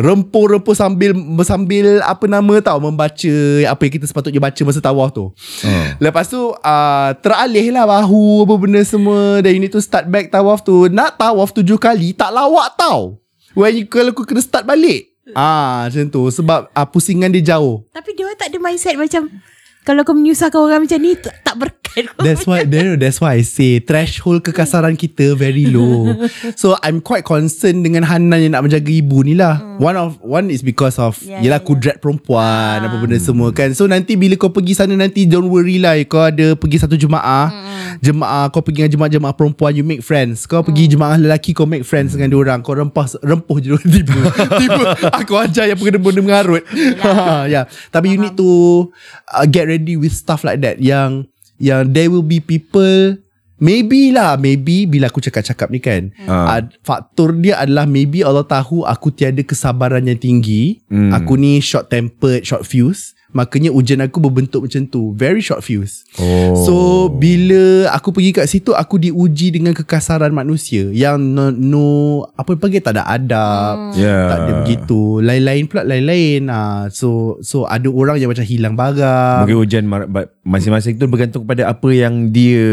Rempuh-rempuh 0.00 0.72
sambil 0.72 1.12
sambil 1.44 2.00
apa 2.04 2.24
nama 2.24 2.54
tau 2.64 2.80
membaca 2.80 3.34
apa 3.68 3.80
yang 3.84 3.94
kita 4.00 4.06
sepatutnya 4.08 4.40
baca 4.40 4.60
masa 4.64 4.80
tawaf 4.80 5.12
tu. 5.12 5.30
Oh. 5.30 5.86
Lepas 6.00 6.28
tu 6.32 6.40
uh, 6.52 7.10
teralih 7.20 7.72
lah 7.72 7.84
bahu 7.84 8.48
apa 8.48 8.54
benda 8.56 8.80
semua 8.82 9.44
dan 9.44 9.52
you 9.52 9.60
need 9.60 9.74
to 9.74 9.82
start 9.84 10.08
back 10.08 10.32
tawaf 10.32 10.64
tu. 10.64 10.88
Nak 10.88 11.20
tawaf 11.20 11.52
tujuh 11.52 11.76
kali 11.76 12.16
tak 12.16 12.32
lawak 12.32 12.74
tau. 12.80 13.20
When 13.54 13.70
you, 13.76 13.86
kalau 13.86 14.10
aku 14.10 14.26
kena 14.26 14.42
start 14.42 14.66
balik. 14.66 15.14
Ah 15.32 15.88
macam 15.88 16.04
tu 16.12 16.22
sebab 16.28 16.68
uh, 16.72 16.86
pusingan 16.88 17.32
dia 17.32 17.56
jauh. 17.56 17.84
Tapi 17.92 18.12
dia 18.12 18.28
tak 18.36 18.52
ada 18.52 18.58
mindset 18.60 18.96
macam 19.00 19.28
kalau 19.84 20.00
kau 20.00 20.16
menyusahkan 20.16 20.56
orang 20.56 20.88
macam 20.88 20.96
ni 20.96 21.12
tak, 21.12 21.44
tak 21.44 21.54
berkat. 21.60 22.08
That's 22.18 22.48
why 22.48 22.64
that's 22.96 23.20
why 23.20 23.38
I 23.38 23.44
say 23.44 23.78
threshold 23.84 24.42
kekasaran 24.42 24.96
kita 24.96 25.36
very 25.36 25.68
low. 25.68 26.08
So 26.58 26.74
I'm 26.80 27.04
quite 27.04 27.22
concerned 27.22 27.84
dengan 27.84 28.02
Hanan 28.02 28.40
yang 28.40 28.56
nak 28.56 28.64
menjaga 28.64 28.88
ibu 28.88 29.20
ni 29.22 29.36
lah. 29.36 29.60
One 29.78 29.94
of 29.94 30.18
one 30.24 30.48
is 30.48 30.64
because 30.64 30.96
of 30.96 31.20
yeah, 31.20 31.44
yelah 31.44 31.60
ya, 31.60 31.62
ya. 31.62 31.68
kudrat 31.68 31.96
perempuan 32.00 32.80
apa 32.80 32.96
benda 32.96 33.20
semua 33.20 33.52
kan. 33.52 33.76
So 33.76 33.84
nanti 33.84 34.16
bila 34.16 34.34
kau 34.40 34.50
pergi 34.50 34.72
sana 34.72 34.96
nanti 34.96 35.28
don't 35.28 35.52
worry 35.52 35.76
lah 35.76 36.00
kau 36.08 36.24
ada 36.24 36.56
pergi 36.56 36.80
satu 36.80 36.96
jemaah. 36.96 37.52
Jemaah 38.00 38.48
kau 38.50 38.64
pergi 38.64 38.88
dengan 38.88 38.90
jemaah-jemaah 38.98 39.34
perempuan 39.36 39.76
you 39.76 39.84
make 39.84 40.00
friends. 40.00 40.48
Kau 40.48 40.64
pergi 40.64 40.96
jemaah 40.96 41.20
lelaki 41.20 41.52
kau 41.52 41.68
make 41.68 41.84
friends 41.84 42.16
dengan 42.16 42.32
orang. 42.34 42.64
Kau 42.64 42.74
rempah 42.74 43.06
rempuh 43.20 43.60
je 43.60 43.76
tiba. 43.94 44.32
tiba 44.58 44.82
aku 45.12 45.36
ajar 45.38 45.68
yang 45.68 45.78
benda-benda 45.78 46.20
mengarut. 46.24 46.64
ya. 46.72 47.46
yeah. 47.46 47.64
Tapi 47.92 48.16
you 48.16 48.18
need 48.18 48.34
to 48.34 48.88
uh, 49.30 49.46
get 49.46 49.68
ready 49.68 49.73
with 49.76 50.14
stuff 50.14 50.42
like 50.42 50.60
that 50.60 50.78
yang 50.78 51.26
yang 51.56 51.86
there 51.86 52.06
will 52.06 52.22
be 52.22 52.38
people 52.38 53.18
maybe 53.56 54.10
lah 54.10 54.34
maybe 54.34 54.84
bila 54.84 55.06
aku 55.06 55.22
cakap-cakap 55.22 55.70
ni 55.70 55.78
kan 55.78 56.10
Ah. 56.26 56.58
uh. 56.58 56.60
faktor 56.82 57.32
dia 57.32 57.56
adalah 57.56 57.86
maybe 57.86 58.20
Allah 58.20 58.42
tahu 58.42 58.82
aku 58.82 59.08
tiada 59.08 59.40
kesabaran 59.40 60.04
yang 60.04 60.18
tinggi 60.18 60.82
Hmm. 60.90 61.10
aku 61.10 61.34
ni 61.34 61.58
short 61.58 61.86
tempered 61.86 62.42
short 62.42 62.66
fuse 62.66 63.14
makanya 63.34 63.74
ujian 63.74 63.98
aku 64.00 64.22
berbentuk 64.22 64.64
macam 64.64 64.86
tu 64.86 65.10
very 65.18 65.42
short 65.42 65.60
fuse 65.60 66.06
Oh. 66.14 66.54
So 66.54 66.74
bila 67.10 67.90
aku 67.90 68.14
pergi 68.14 68.30
kat 68.30 68.46
situ 68.46 68.70
aku 68.70 69.02
diuji 69.02 69.50
dengan 69.50 69.74
kekasaran 69.74 70.30
manusia 70.30 70.86
yang 70.94 71.18
no, 71.18 71.50
no 71.50 71.86
apa 72.38 72.54
panggil 72.54 72.78
tak 72.78 72.94
ada 72.94 73.02
adab. 73.10 73.98
Yeah. 73.98 74.30
Tak 74.30 74.38
ada 74.38 74.52
begitu. 74.62 75.18
Lain-lain 75.18 75.66
pula 75.66 75.82
lain-lain. 75.82 76.46
Ah 76.46 76.86
so 76.94 77.42
so 77.42 77.66
ada 77.66 77.90
orang 77.90 78.22
yang 78.22 78.30
macam 78.30 78.46
hilang 78.46 78.78
barang. 78.78 79.42
Mungkin 79.42 79.90
ba- 79.90 80.30
masing-masing 80.46 80.94
tu 80.94 81.10
bergantung 81.10 81.42
kepada 81.42 81.72
apa 81.72 81.88
yang 81.90 82.28
dia 82.28 82.68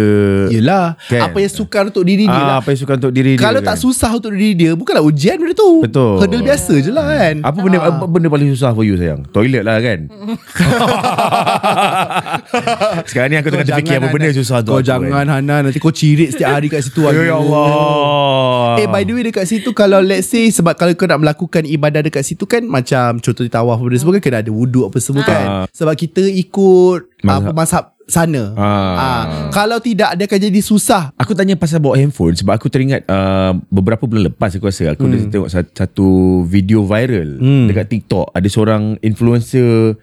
Yelah 0.52 1.00
Kan? 1.08 1.32
Apa 1.32 1.40
yang 1.40 1.52
sukar 1.52 1.88
untuk 1.88 2.04
diri 2.04 2.28
dia 2.28 2.36
ah, 2.36 2.46
lah 2.46 2.56
apa 2.60 2.76
yang 2.76 2.80
suka 2.84 2.94
untuk 3.00 3.16
diri 3.16 3.40
dia. 3.40 3.42
Kalau 3.42 3.64
tak 3.64 3.78
susah 3.80 4.12
untuk 4.12 4.32
diri 4.36 4.52
dia 4.54 4.72
Bukanlah 4.76 5.00
ujian 5.08 5.40
benda 5.40 5.56
tu 5.56 5.88
Betul. 5.88 6.20
Hurdle 6.20 6.44
biasa 6.44 6.74
je 6.84 6.92
lah 6.92 7.08
kan 7.08 7.36
apa 7.42 7.58
benda 7.64 7.80
apa 7.80 8.06
benda 8.12 8.28
paling 8.28 8.52
susah 8.52 8.76
for 8.76 8.84
you 8.84 9.00
sayang? 9.00 9.24
Toilet 9.32 9.64
lah 9.64 9.80
kan. 9.80 10.12
Sekarang 13.08 13.28
ni 13.28 13.36
aku 13.36 13.48
tengah 13.48 13.66
terfikir 13.66 13.98
apa 13.98 14.08
benda 14.10 14.30
susah 14.32 14.62
tu. 14.62 14.70
Kau 14.70 14.80
jangan 14.80 15.26
Hana 15.26 15.62
Nanti 15.62 15.78
kau 15.78 15.90
cirit 15.90 16.32
setiap 16.32 16.54
hari 16.54 16.68
kat 16.68 16.82
situ 16.82 17.04
Ya. 17.04 17.34
Allah. 17.34 18.78
Eh 18.78 18.86
by 18.86 19.02
the 19.02 19.12
way 19.12 19.22
dekat 19.24 19.46
situ 19.46 19.72
Kalau 19.72 20.00
let's 20.00 20.28
say 20.28 20.48
Sebab 20.48 20.74
kalau 20.74 20.92
kau 20.94 21.06
nak 21.06 21.20
melakukan 21.20 21.62
ibadah 21.64 22.00
dekat 22.00 22.24
situ 22.24 22.44
kan 22.46 22.62
Macam 22.64 23.18
contoh 23.18 23.42
di 23.42 23.50
tawaf 23.50 23.78
Benda 23.78 23.96
semua 23.98 24.12
kan 24.16 24.22
Kena 24.22 24.38
ada 24.40 24.50
wuduk 24.50 24.88
apa 24.88 24.98
semua 24.98 25.22
kan 25.22 25.40
Ah. 25.42 25.64
Sebab 25.70 25.94
kita 25.94 26.22
ikut. 26.22 27.22
Apa 27.22 27.50
mazhab 27.52 27.94
sana 28.04 28.52
Ah. 28.54 28.62
Ah. 28.62 29.22
Kalau 29.50 29.78
tidak 29.78 30.14
Dia 30.14 30.26
akan 30.26 30.40
jadi 30.42 30.60
susah 30.60 31.10
Aku 31.16 31.32
tanya 31.32 31.56
pasal 31.56 31.80
bawa 31.80 31.96
handphone 31.96 32.34
sebab 32.34 32.54
aku 32.54 32.68
teringat 32.68 33.06
uh, 33.06 33.56
beberapa 33.68 34.04
bulan 34.04 34.30
lepas 34.30 34.52
aku 34.52 34.66
rasa 34.66 34.92
aku 34.92 35.06
hmm. 35.06 35.30
tengok 35.30 35.48
satu, 35.48 35.70
satu 35.72 36.06
video 36.44 36.82
viral 36.84 37.38
Hmm. 37.38 37.66
dekat 37.66 37.88
TikTok 37.88 38.30
ada 38.32 38.46
seorang 38.46 38.96
influencer 39.00 39.96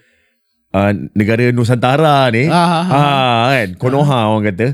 uh, 0.75 0.93
negara 1.17 1.53
Nusantara 1.53 2.29
ni. 2.33 2.49
Ah, 2.49 2.85
ah, 2.85 2.89
ah, 2.89 3.45
kan? 3.55 3.69
Konoha 3.81 4.33
orang 4.33 4.45
kata. 4.53 4.67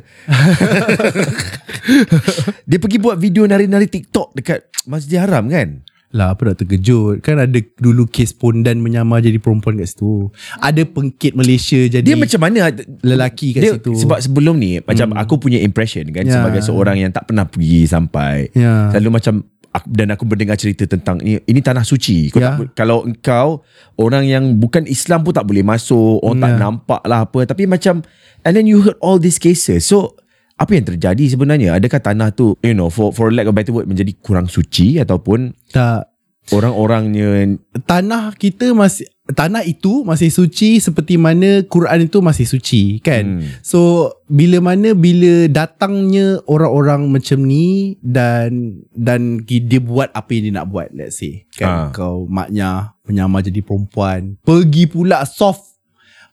Dia 2.69 2.79
pergi 2.81 2.99
buat 2.99 3.21
video 3.21 3.45
nari-nari 3.45 3.87
TikTok 3.87 4.35
dekat 4.35 4.65
Masjid 4.89 5.21
Haram 5.21 5.53
kan? 5.53 5.85
Lah 6.15 6.31
apa 6.31 6.47
nak 6.47 6.63
terkejut? 6.63 7.27
Kan 7.27 7.43
ada 7.43 7.59
dulu 7.83 8.07
kes 8.07 8.39
pondan 8.39 8.79
menyamar 8.79 9.19
jadi 9.19 9.43
perempuan 9.43 9.83
kat 9.83 9.91
situ. 9.91 10.31
Ada 10.63 10.87
pengkit 10.87 11.35
Malaysia 11.35 11.91
jadi 11.91 12.07
dia 12.07 12.15
macam 12.15 12.39
mana? 12.39 12.71
lelaki 13.03 13.51
kat 13.51 13.63
dia, 13.67 13.75
situ. 13.75 13.99
sebab 13.99 14.23
sebelum 14.23 14.55
ni 14.55 14.79
macam 14.79 15.11
aku 15.19 15.43
punya 15.43 15.59
impression 15.59 16.07
kan? 16.15 16.23
Ya. 16.23 16.39
sebagai 16.39 16.63
seorang 16.63 17.03
yang 17.03 17.11
tak 17.11 17.27
pernah 17.27 17.51
pergi 17.51 17.91
sampai. 17.91 18.47
Ya. 18.55 18.95
selalu 18.95 19.11
macam 19.11 19.43
aku, 19.75 19.87
dan 19.91 20.09
aku 20.09 20.23
mendengar 20.25 20.55
cerita 20.55 20.87
tentang 20.87 21.19
ini 21.19 21.43
ini 21.43 21.59
tanah 21.59 21.83
suci. 21.83 22.31
Kau 22.31 22.39
Ya. 22.39 22.47
tak, 22.47 22.55
bo- 22.57 22.73
kalau 22.73 22.99
engkau 23.03 23.49
orang 23.97 24.23
yang 24.23 24.57
bukan 24.57 24.87
Islam 24.87 25.21
pun 25.21 25.35
tak 25.35 25.45
boleh 25.45 25.61
masuk 25.61 26.23
orang 26.23 26.39
tak 26.39 26.53
Ya. 26.53 26.59
nampak 26.59 27.01
lah 27.03 27.27
apa. 27.27 27.43
Tapi 27.45 27.67
macam 27.67 28.07
and 28.41 28.53
then 28.53 28.65
you 28.65 28.81
heard 28.81 28.97
all 28.99 29.19
these 29.19 29.37
cases. 29.37 29.83
So 29.83 30.15
apa 30.55 30.71
yang 30.73 30.87
terjadi 30.87 31.25
sebenarnya? 31.29 31.75
Adakah 31.75 31.99
tanah 32.01 32.31
tu 32.31 32.55
you 32.61 32.73
know 32.73 32.87
for 32.87 33.11
for 33.11 33.29
lack 33.29 33.45
of 33.45 33.53
better 33.53 33.71
word 33.71 33.85
menjadi 33.85 34.15
kurang 34.17 34.47
suci 34.47 34.97
ataupun 34.97 35.51
Tak. 35.69 36.07
orang-orangnya 36.49 37.59
tanah 37.83 38.33
kita 38.33 38.71
masih 38.71 39.11
tanah 39.25 39.65
itu 39.65 40.05
masih 40.05 40.29
suci 40.29 40.77
seperti 40.85 41.17
mana 41.17 41.65
Quran 41.65 42.05
itu 42.05 42.21
masih 42.21 42.45
suci 42.45 43.01
kan. 43.01 43.41
Hmm. 43.41 43.49
So 43.65 44.13
bila 44.29 44.61
mana 44.61 44.93
bila 44.93 45.49
datangnya 45.49 46.45
orang-orang 46.45 47.09
macam 47.09 47.41
ni 47.41 47.97
dan 48.05 48.85
dan 48.93 49.41
dia 49.49 49.81
buat 49.81 50.13
apa 50.13 50.29
yang 50.37 50.43
dia 50.45 50.55
nak 50.61 50.69
buat 50.69 50.93
let's 50.93 51.21
say 51.25 51.49
kan 51.57 51.69
Ah. 51.69 51.89
kau 51.93 52.29
maknya 52.29 52.93
menyamar 53.05 53.41
jadi 53.45 53.61
perempuan 53.65 54.37
pergi 54.45 54.89
pula 54.89 55.25
soft 55.25 55.74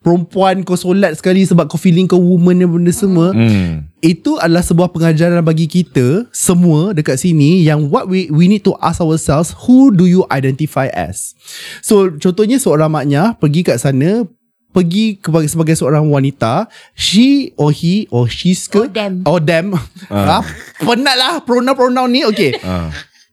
perempuan 0.01 0.65
kau 0.65 0.73
solat 0.73 1.13
sekali 1.13 1.45
sebab 1.45 1.69
kau 1.69 1.77
feeling 1.77 2.09
kau 2.09 2.17
woman 2.17 2.57
dan 2.57 2.69
benda 2.69 2.89
semua. 2.89 3.29
Hmm. 3.31 3.85
Itu 4.01 4.41
adalah 4.41 4.65
sebuah 4.65 4.89
pengajaran 4.89 5.45
bagi 5.45 5.69
kita 5.69 6.25
semua 6.33 6.91
dekat 6.91 7.21
sini 7.21 7.61
yang 7.61 7.85
what 7.87 8.09
we 8.09 8.25
we 8.33 8.49
need 8.49 8.65
to 8.65 8.73
ask 8.81 8.97
ourselves 8.97 9.53
who 9.65 9.93
do 9.93 10.09
you 10.09 10.25
identify 10.33 10.89
as. 10.91 11.37
So 11.85 12.09
contohnya 12.17 12.57
seorang 12.57 12.89
maknya 12.89 13.37
pergi 13.37 13.61
kat 13.61 13.77
sana 13.77 14.25
pergi 14.71 15.19
kepada 15.19 15.43
sebagai 15.45 15.75
seorang 15.75 16.07
wanita 16.07 16.65
she 16.95 17.51
or 17.59 17.75
he 17.75 18.07
or 18.07 18.25
she's 18.25 18.71
ke 18.71 18.79
Or 18.79 18.87
them. 18.87 19.13
or 19.27 19.39
them 19.43 19.75
ah. 20.07 20.39
penat 20.79 21.15
lah 21.19 21.43
pronoun-pronoun 21.43 22.07
ni 22.07 22.23
okay 22.23 22.55
Ah. 22.63 22.87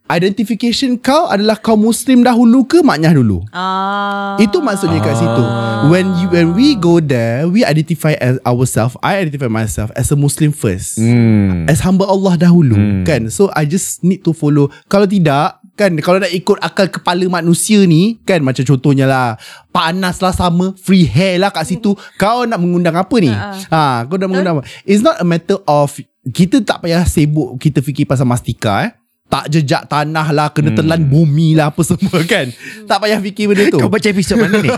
Identification 0.09 0.97
kau 0.97 1.29
adalah 1.29 1.57
kaum 1.57 1.85
muslim 1.85 2.25
dahulu 2.25 2.65
ke 2.65 2.81
maknyah 2.81 3.13
dulu 3.13 3.45
Ah. 3.53 4.35
itu 4.37 4.59
maksudnya 4.59 4.99
kat 4.99 5.15
situ. 5.15 5.45
When 5.87 6.07
you 6.19 6.27
when 6.29 6.49
we 6.53 6.75
go 6.75 6.99
there, 6.99 7.47
we 7.47 7.63
identify 7.63 8.19
as 8.19 8.41
ourselves. 8.43 8.99
I 8.99 9.23
identify 9.23 9.47
myself 9.47 9.95
as 9.95 10.11
a 10.11 10.19
Muslim 10.19 10.51
first. 10.51 10.99
Hmm. 10.99 11.71
As 11.71 11.79
hamba 11.81 12.05
Allah 12.05 12.35
dahulu 12.35 12.75
Hmm. 12.75 13.03
kan. 13.05 13.31
So 13.31 13.53
I 13.53 13.63
just 13.63 14.03
need 14.03 14.27
to 14.27 14.33
follow. 14.33 14.73
Kalau 14.87 15.07
tidak 15.07 15.63
kan 15.79 15.95
kalau 16.03 16.19
nak 16.19 16.35
ikut 16.35 16.59
akal 16.59 16.91
kepala 16.91 17.23
manusia 17.31 17.87
ni 17.87 18.19
kan 18.27 18.43
macam 18.43 18.67
contohnya 18.67 19.07
lah 19.07 19.39
panas 19.71 20.19
lah 20.19 20.35
sama 20.35 20.75
free 20.75 21.07
hair 21.07 21.39
lah 21.39 21.55
kat 21.55 21.71
situ 21.71 21.95
kau 22.19 22.43
nak 22.43 22.59
mengundang 22.59 22.99
apa 22.99 23.15
ni 23.23 23.31
ha 23.31 24.03
kau 24.03 24.19
nak 24.19 24.27
mengundang 24.27 24.59
apa 24.59 24.67
it's 24.83 25.07
not 25.07 25.15
a 25.15 25.27
matter 25.27 25.55
of 25.71 25.95
kita 26.35 26.67
tak 26.67 26.83
payah 26.83 27.07
sibuk 27.07 27.63
kita 27.63 27.79
fikir 27.79 28.11
pasal 28.11 28.27
mastika 28.27 28.91
eh 28.91 28.98
tak 29.29 29.53
jejak 29.53 29.85
tanah 29.93 30.33
lah 30.33 30.49
kena 30.49 30.73
telan 30.73 31.05
bumi 31.05 31.53
lah 31.53 31.69
apa 31.69 31.85
semua 31.85 32.25
kan? 32.25 32.49
Tak 32.89 32.97
payah 33.05 33.21
fikir 33.21 33.53
benda 33.53 33.69
tu. 33.69 33.77
Kau 33.77 33.93
baca 33.93 34.09
episod 34.09 34.41
mana 34.41 34.57
ni? 34.65 34.73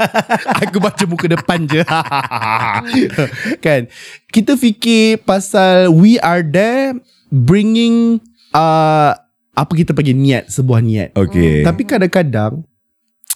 Aku 0.64 0.80
baca 0.80 1.04
muka 1.04 1.28
depan 1.28 1.68
je. 1.68 1.84
Kan? 3.64 3.92
Kita 4.32 4.56
fikir 4.56 5.20
pasal 5.28 5.92
We 5.92 6.16
are 6.24 6.40
there 6.40 6.96
Bringing 7.28 8.24
uh, 8.56 9.12
Apa 9.52 9.72
kita 9.76 9.92
panggil 9.92 10.16
niat 10.16 10.48
Sebuah 10.48 10.80
niat. 10.80 11.12
Okay. 11.12 11.60
Tapi 11.60 11.82
kadang-kadang 11.84 12.64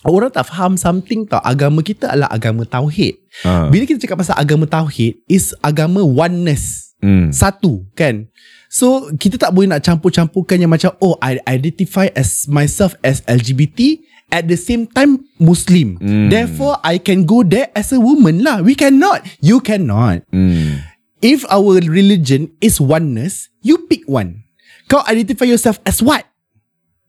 Orang 0.05 0.29
tak 0.29 0.53
faham 0.53 0.77
something 0.77 1.25
tau. 1.25 1.41
Agama 1.41 1.81
kita 1.81 2.13
adalah 2.13 2.29
agama 2.29 2.69
Tauhid. 2.69 3.17
Ah. 3.41 3.73
Bila 3.73 3.89
kita 3.89 4.05
cakap 4.05 4.21
pasal 4.21 4.37
agama 4.37 4.69
Tauhid 4.69 5.17
Is 5.29 5.57
agama 5.65 6.05
oneness 6.05 6.94
Hmm. 7.05 7.29
satu 7.29 7.85
kan 7.93 8.33
So 8.73 9.13
kita 9.21 9.37
tak 9.37 9.53
boleh 9.53 9.69
nak 9.69 9.85
campur-campurkan 9.85 10.57
yang 10.57 10.73
macam 10.73 10.97
Oh 11.05 11.21
I 11.21 11.37
identify 11.45 12.09
as 12.17 12.49
myself 12.49 12.97
as 13.05 13.21
LGBT 13.29 14.01
At 14.33 14.49
the 14.49 14.57
same 14.57 14.89
time 14.89 15.21
Muslim 15.37 16.01
Hmm. 16.01 16.33
Therefore 16.33 16.81
I 16.81 16.97
can 16.97 17.29
go 17.29 17.45
there 17.45 17.69
as 17.77 17.93
a 17.93 18.01
woman 18.01 18.41
lah 18.41 18.65
We 18.65 18.73
cannot 18.73 19.21
You 19.45 19.61
cannot 19.61 20.25
Hmm. 20.33 20.81
If 21.21 21.45
our 21.53 21.85
religion 21.85 22.57
is 22.65 22.81
oneness 22.81 23.53
You 23.61 23.85
pick 23.85 24.09
one 24.09 24.49
Kau 24.89 25.05
identify 25.05 25.45
yourself 25.45 25.79
as 25.85 26.01
what? 26.01 26.25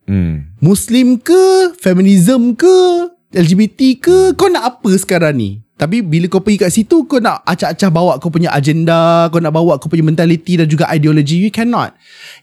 Hmm. 0.06 0.54
Muslim 0.60 1.18
ke 1.18 1.72
Feminism 1.80 2.54
ke 2.54 2.76
LGBT 3.32 3.80
ke 3.98 4.18
Kau 4.38 4.52
nak 4.52 4.78
apa 4.78 4.92
sekarang 5.00 5.40
ni 5.40 5.65
Tapi 5.76 6.00
bila 6.00 6.32
kau 6.32 6.40
pergi 6.40 6.64
kat 6.64 6.72
situ 6.72 7.04
Kau 7.04 7.20
nak 7.20 7.44
acah-acah 7.44 7.92
bawa 7.92 8.16
kau 8.24 8.32
punya 8.32 8.48
agenda 8.56 9.28
Kau 9.28 9.44
nak 9.44 9.52
bawa 9.52 9.76
kau 9.76 9.92
punya 9.92 10.08
mentality 10.08 10.56
Dan 10.56 10.72
juga 10.72 10.88
ideology 10.88 11.44
You 11.44 11.52
cannot. 11.52 11.92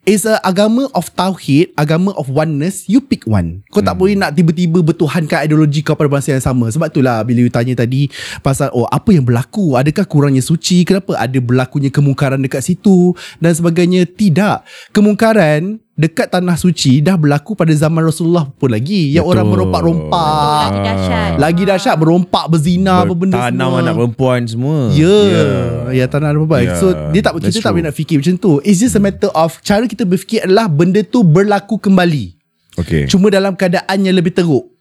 It's 0.05 0.28
a 0.28 0.37
agama 0.45 0.93
of 0.93 1.09
tauhid 1.16 1.72
Agama 1.80 2.12
of 2.20 2.28
oneness 2.28 2.93
You 2.93 3.01
pick 3.01 3.24
one. 3.24 3.64
Kau 3.72 3.80
tak 3.80 3.97
boleh 3.97 4.20
nak 4.20 4.37
tiba-tiba 4.37 4.85
Bertuhankan 4.85 5.49
ideologi 5.49 5.80
kau 5.80 5.97
pada 5.97 6.12
masa 6.12 6.37
yang 6.37 6.45
sama. 6.45 6.68
Sebab 6.68 6.93
itulah 6.93 7.24
Bila 7.24 7.41
you 7.41 7.49
tanya 7.49 7.72
tadi 7.72 8.12
Pasal 8.45 8.68
oh 8.76 8.85
apa 8.93 9.09
yang 9.16 9.24
berlaku? 9.24 9.80
Adakah 9.80 10.05
kurangnya 10.05 10.45
suci? 10.45 10.85
Kenapa 10.85 11.16
ada 11.16 11.39
berlakunya 11.41 11.89
kemungkaran 11.89 12.37
dekat 12.45 12.61
situ? 12.61 13.16
Dan 13.41 13.57
sebagainya. 13.57 14.05
Tidak. 14.05 14.93
Kemungkaran 14.93 15.80
dekat 16.03 16.26
tanah 16.34 16.59
suci 16.59 16.98
dah 16.98 17.14
berlaku 17.14 17.55
pada 17.55 17.70
zaman 17.70 18.03
Rasulullah 18.03 18.50
pun 18.50 18.74
lagi 18.74 19.14
yang 19.14 19.22
Betul. 19.22 19.38
orang 19.38 19.46
merompak-rompak 19.55 20.66
Lagi 20.66 20.80
dahsyat. 20.82 21.30
lagi 21.38 21.62
dahsyat 21.62 21.94
berompak 21.94 22.44
berzina 22.50 23.07
apa 23.07 23.14
benda 23.14 23.38
semua 23.38 23.78
anak 23.78 23.94
perempuan 23.94 24.40
semua. 24.50 24.90
Ya, 24.90 25.07
yeah. 25.07 26.03
ya 26.03 26.05
tanah 26.11 26.34
ada 26.34 26.38
perempuan. 26.42 26.62
Yeah, 26.66 26.80
So 26.82 26.86
dia 27.14 27.22
tak 27.22 27.38
kita 27.38 27.62
tak 27.62 27.70
boleh 27.70 27.86
nak 27.86 27.94
fikir 27.94 28.18
macam 28.18 28.34
tu. 28.42 28.53
It's 28.66 28.82
just 28.82 28.98
a 28.98 29.03
matter 29.03 29.30
of 29.30 29.62
cara 29.62 29.86
kita 29.86 30.03
berfikir 30.03 30.42
adalah 30.42 30.66
benda 30.66 31.07
tu 31.07 31.22
berlaku 31.22 31.78
kembali. 31.78 32.34
Okay. 32.82 33.07
Cuma 33.07 33.30
dalam 33.30 33.55
keadaan 33.55 34.03
yang 34.03 34.16
lebih 34.18 34.34
teruk. 34.34 34.72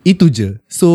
Itu 0.00 0.26
je. 0.26 0.56
So 0.64 0.88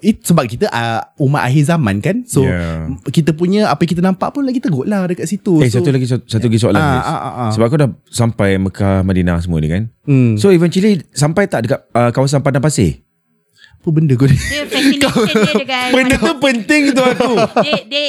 it, 0.00 0.24
sebab 0.24 0.48
kita 0.48 0.66
uh, 0.66 1.04
umat 1.20 1.44
akhir 1.44 1.68
zaman 1.68 2.00
kan. 2.00 2.24
So 2.24 2.40
Yeah. 2.40 2.96
kita 3.06 3.32
punya 3.32 3.68
apa 3.68 3.84
kita 3.84 4.00
nampak 4.00 4.32
pun 4.32 4.40
lagi 4.40 4.56
teruk 4.56 4.82
lah 4.82 5.04
dekat 5.04 5.28
situ. 5.28 5.60
Eh 5.60 5.68
so, 5.68 5.78
satu 5.78 5.92
lagi 5.92 6.08
satu, 6.08 6.24
satu 6.24 6.48
lagi 6.48 6.56
soalan 6.58 6.80
Fiz. 6.80 6.96
ah, 6.98 7.12
ah, 7.12 7.28
ah. 7.28 7.50
Sebab 7.52 7.66
kau 7.66 7.76
dah 7.76 7.90
sampai 8.06 8.56
Mekah 8.56 9.04
Madinah 9.04 9.36
semua 9.38 9.58
ni 9.58 9.68
kan. 9.68 9.92
Hmm. 10.02 10.40
So 10.40 10.48
eventually 10.48 11.04
sampai 11.12 11.44
tak 11.44 11.68
dekat 11.68 11.80
uh, 11.92 12.08
kawasan 12.08 12.40
padang 12.40 12.64
pasir? 12.64 13.04
Apa 13.78 13.94
benda 13.94 14.16
kau 14.16 14.24
ni? 14.24 14.34
Dia 14.34 14.64
fascination 14.64 15.28
dia 15.28 15.54
dengan 15.62 15.86
Benda 15.92 16.16
tu 16.18 16.34
penting 16.40 16.82
tu 16.90 17.02
aku. 17.04 17.32
dia, 17.62 17.78
dia 17.86 18.04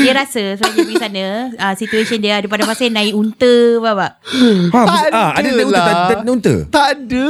dia 0.00 0.12
rasa 0.16 0.42
sebab 0.58 0.70
dia 0.72 0.82
pergi 0.84 0.96
sana 1.00 1.24
uh, 1.54 1.74
situation 1.76 2.18
dia 2.18 2.40
ada 2.40 2.46
pada 2.48 2.64
masa 2.64 2.88
naik 2.88 3.14
unta 3.14 3.54
tak 3.80 4.12
ha, 4.72 4.80
Tak 4.86 5.12
ah, 5.12 5.30
ada 5.36 5.38
ada 5.40 5.48
naik 5.48 5.66
unta, 5.68 5.80
tak, 5.80 5.94
tak 5.94 6.18
naik 6.24 6.34
unta. 6.34 6.54
Tak 6.70 6.88
ada. 6.94 7.26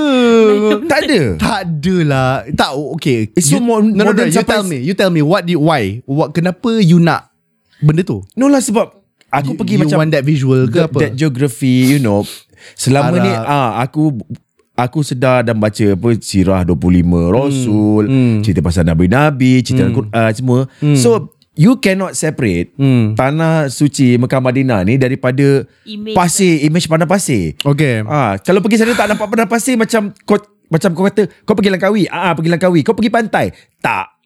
Tak 0.86 0.98
ada. 1.04 1.20
Tak 1.36 1.58
ada 1.66 1.96
lah. 2.06 2.30
Tak 2.54 2.70
okay. 2.98 3.18
It's 3.34 3.48
so 3.50 3.58
you, 3.58 3.64
mo- 3.64 3.82
no, 3.82 3.90
no, 3.90 4.02
no, 4.02 4.04
modern 4.12 4.28
you 4.30 4.44
tell 4.44 4.64
me. 4.64 4.78
You 4.80 4.94
tell 4.94 5.10
me 5.10 5.20
what 5.22 5.42
did 5.46 5.58
why? 5.58 6.00
What 6.04 6.32
kenapa 6.32 6.80
you 6.80 7.02
nak 7.02 7.30
benda 7.82 8.02
tu? 8.04 8.22
No 8.36 8.46
lah 8.46 8.62
sebab 8.62 9.00
aku 9.30 9.54
you, 9.54 9.58
pergi 9.58 9.74
you 9.78 9.80
macam 9.86 9.96
want 10.02 10.12
that 10.12 10.24
visual 10.26 10.62
ke 10.66 10.78
that, 10.82 10.90
apa? 10.90 10.98
that 11.06 11.12
geography 11.14 11.96
you 11.96 12.00
know 12.02 12.26
selama 12.74 13.16
Arab. 13.16 13.24
ni 13.24 13.32
ah 13.32 13.70
aku 13.80 14.02
aku 14.74 15.00
sedar 15.06 15.46
dan 15.46 15.56
baca 15.56 15.94
apa 15.94 16.08
sirah 16.18 16.66
25 16.66 17.30
rasul 17.30 18.02
hmm. 18.10 18.36
cerita 18.42 18.60
pasal 18.60 18.84
nabi-nabi 18.84 19.62
cerita 19.62 19.86
hmm. 19.86 19.88
Al-Quran 19.92 20.30
semua 20.34 20.60
so 20.98 21.32
you 21.60 21.76
cannot 21.76 22.16
separate 22.16 22.72
Hmm. 22.80 23.12
tanah 23.12 23.68
suci 23.68 24.16
Mekah 24.16 24.40
Madinah 24.40 24.80
ni 24.80 24.96
daripada 24.96 25.68
Image 25.84 26.16
pasir 26.16 26.64
image 26.64 26.88
padang 26.88 27.04
pasir. 27.04 27.52
Okay. 27.60 28.00
ah 28.08 28.40
kalau 28.40 28.64
pergi 28.64 28.80
sana 28.80 28.96
tak 28.96 29.12
nampak 29.12 29.28
padang 29.28 29.50
pasir 29.50 29.76
macam 29.76 30.08
kau 30.24 30.40
macam 30.72 30.90
kau 30.96 31.04
kata 31.04 31.28
kau 31.44 31.52
pergi 31.52 31.68
Langkawi. 31.68 32.02
Ah 32.08 32.32
pergi 32.32 32.48
Langkawi. 32.48 32.80
Kau 32.80 32.96
pergi 32.96 33.12
pantai. 33.12 33.52
Tak 33.84 34.19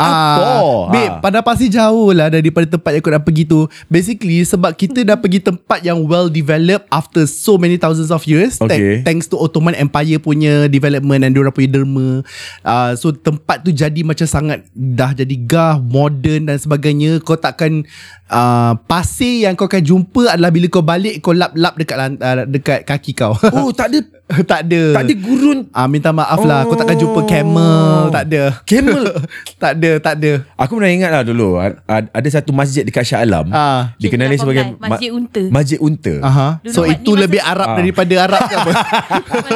apa? 0.00 0.44
Ah, 0.48 0.74
babe, 0.88 1.12
Ah. 1.12 1.20
pada 1.20 1.38
pasti 1.44 1.68
jauh 1.68 2.16
lah 2.16 2.32
daripada 2.32 2.64
tempat 2.64 2.90
yang 2.96 3.02
kau 3.04 3.12
dah 3.12 3.22
pergi 3.22 3.44
tu. 3.44 3.68
Basically, 3.92 4.40
sebab 4.42 4.72
kita 4.72 5.04
dah 5.04 5.20
pergi 5.20 5.44
tempat 5.44 5.84
yang 5.84 6.00
well 6.08 6.32
developed 6.32 6.88
after 6.88 7.28
so 7.28 7.60
many 7.60 7.76
thousands 7.76 8.08
of 8.08 8.24
years. 8.24 8.56
Okay. 8.58 9.04
Thanks 9.04 9.28
to 9.28 9.36
Ottoman 9.36 9.76
Empire 9.76 10.16
punya 10.16 10.66
development 10.66 11.22
dan 11.22 11.36
diorang 11.36 11.52
punya 11.52 11.68
derma. 11.68 12.24
Uh, 12.64 12.92
so, 12.96 13.12
tempat 13.12 13.60
tu 13.60 13.70
jadi 13.70 14.00
macam 14.00 14.24
sangat 14.24 14.64
dah 14.72 15.12
jadi 15.12 15.36
gah, 15.44 15.76
modern 15.76 16.48
dan 16.48 16.56
sebagainya. 16.56 17.20
Kau 17.20 17.36
takkan 17.36 17.84
uh, 18.30 18.72
pasir 18.86 19.44
yang 19.44 19.58
kau 19.58 19.68
akan 19.68 19.82
jumpa 19.82 20.32
adalah 20.32 20.50
bila 20.54 20.66
kau 20.70 20.84
balik 20.86 21.20
kau 21.20 21.34
lap-lap 21.34 21.74
dekat 21.76 21.96
uh, 21.98 22.46
dekat 22.46 22.80
kaki 22.86 23.12
kau. 23.12 23.34
oh 23.52 23.70
tak 23.74 23.92
ada 23.92 23.98
tak 24.50 24.60
ada. 24.64 24.82
tak 24.92 25.02
ada 25.04 25.14
gurun 25.16 25.58
Ah 25.70 25.84
minta 25.84 26.10
maaf 26.10 26.40
lah 26.40 26.62
Kau 26.62 26.74
takkan 26.74 26.94
jumpa 26.94 27.16
Oh. 27.16 27.26
camel 27.26 28.08
Tak 28.08 28.24
ada 28.24 28.42
Camel? 28.62 29.02
Tak 29.62 29.72
ada 29.74 29.90
Tak 29.98 30.14
ada 30.16 30.30
Aku 30.56 30.72
pernah 30.74 30.88
ingat 30.88 31.10
lah 31.10 31.22
dulu 31.22 31.56
ad- 31.56 31.78
ad- 31.84 32.10
Ada 32.10 32.28
satu 32.34 32.50
masjid 32.50 32.82
dekat 32.82 33.02
Shah 33.02 33.20
Alam 33.20 33.50
Ah. 33.50 33.92
Dikenali 33.96 34.34
sebagai 34.34 34.62
Lapangan, 34.68 34.88
Masjid 34.88 35.10
Unta. 35.10 35.42
Masjid 35.48 35.78
Unta 35.78 36.14
Aha. 36.20 36.48
Dulu 36.60 36.70
So 36.70 36.80
itu 36.84 37.10
masa- 37.10 37.22
lebih 37.22 37.40
Arab 37.40 37.66
Ah. 37.66 37.76
daripada 37.76 38.14
Arab 38.20 38.40
ke 38.42 38.54
apa 38.54 38.72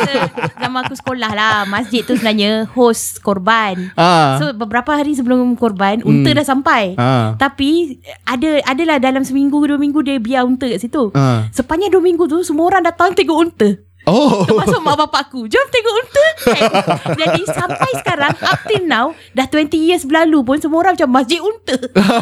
zaman 0.58 0.80
aku 0.80 0.94
sekolah 0.94 1.30
lah 1.30 1.56
Masjid 1.64 2.00
tu 2.00 2.14
sebenarnya 2.14 2.66
Host 2.68 3.20
korban 3.20 3.90
Ah. 3.94 4.36
So 4.36 4.52
beberapa 4.52 4.90
hari 4.92 5.12
sebelum 5.12 5.54
korban 5.54 6.02
Unta 6.02 6.30
dah 6.30 6.44
sampai 6.44 6.94
Ah. 6.96 7.34
Tapi 7.36 8.00
Ada 8.24 8.60
Adalah 8.66 8.98
dalam 8.98 9.22
seminggu 9.22 9.60
Dua 9.60 9.76
minggu 9.76 10.00
Dia 10.00 10.18
biar 10.18 10.42
unta 10.42 10.66
kat 10.66 10.80
situ 10.80 11.10
Ah. 11.12 11.46
Sepanjang 11.50 11.90
dua 11.90 12.00
minggu 12.00 12.24
tu 12.24 12.40
Semua 12.40 12.66
orang 12.66 12.82
datang 12.82 13.12
tengok 13.12 13.38
unta 13.40 13.68
Oh. 14.04 14.44
Termasuk 14.44 14.80
mak 14.84 14.96
bapak 15.00 15.32
aku. 15.32 15.48
Jom 15.48 15.66
tengok 15.72 15.94
unta? 15.96 16.26
Jadi 17.24 17.42
sampai 17.48 17.90
sekarang 18.04 18.36
Up 18.36 18.60
till 18.68 18.84
now 18.84 19.16
Dah 19.32 19.48
20 19.48 19.72
years 19.80 20.04
berlalu 20.04 20.44
pun 20.44 20.56
Semua 20.60 20.84
orang 20.84 20.92
macam 20.92 21.08
Masjid 21.08 21.40
unta. 21.40 21.76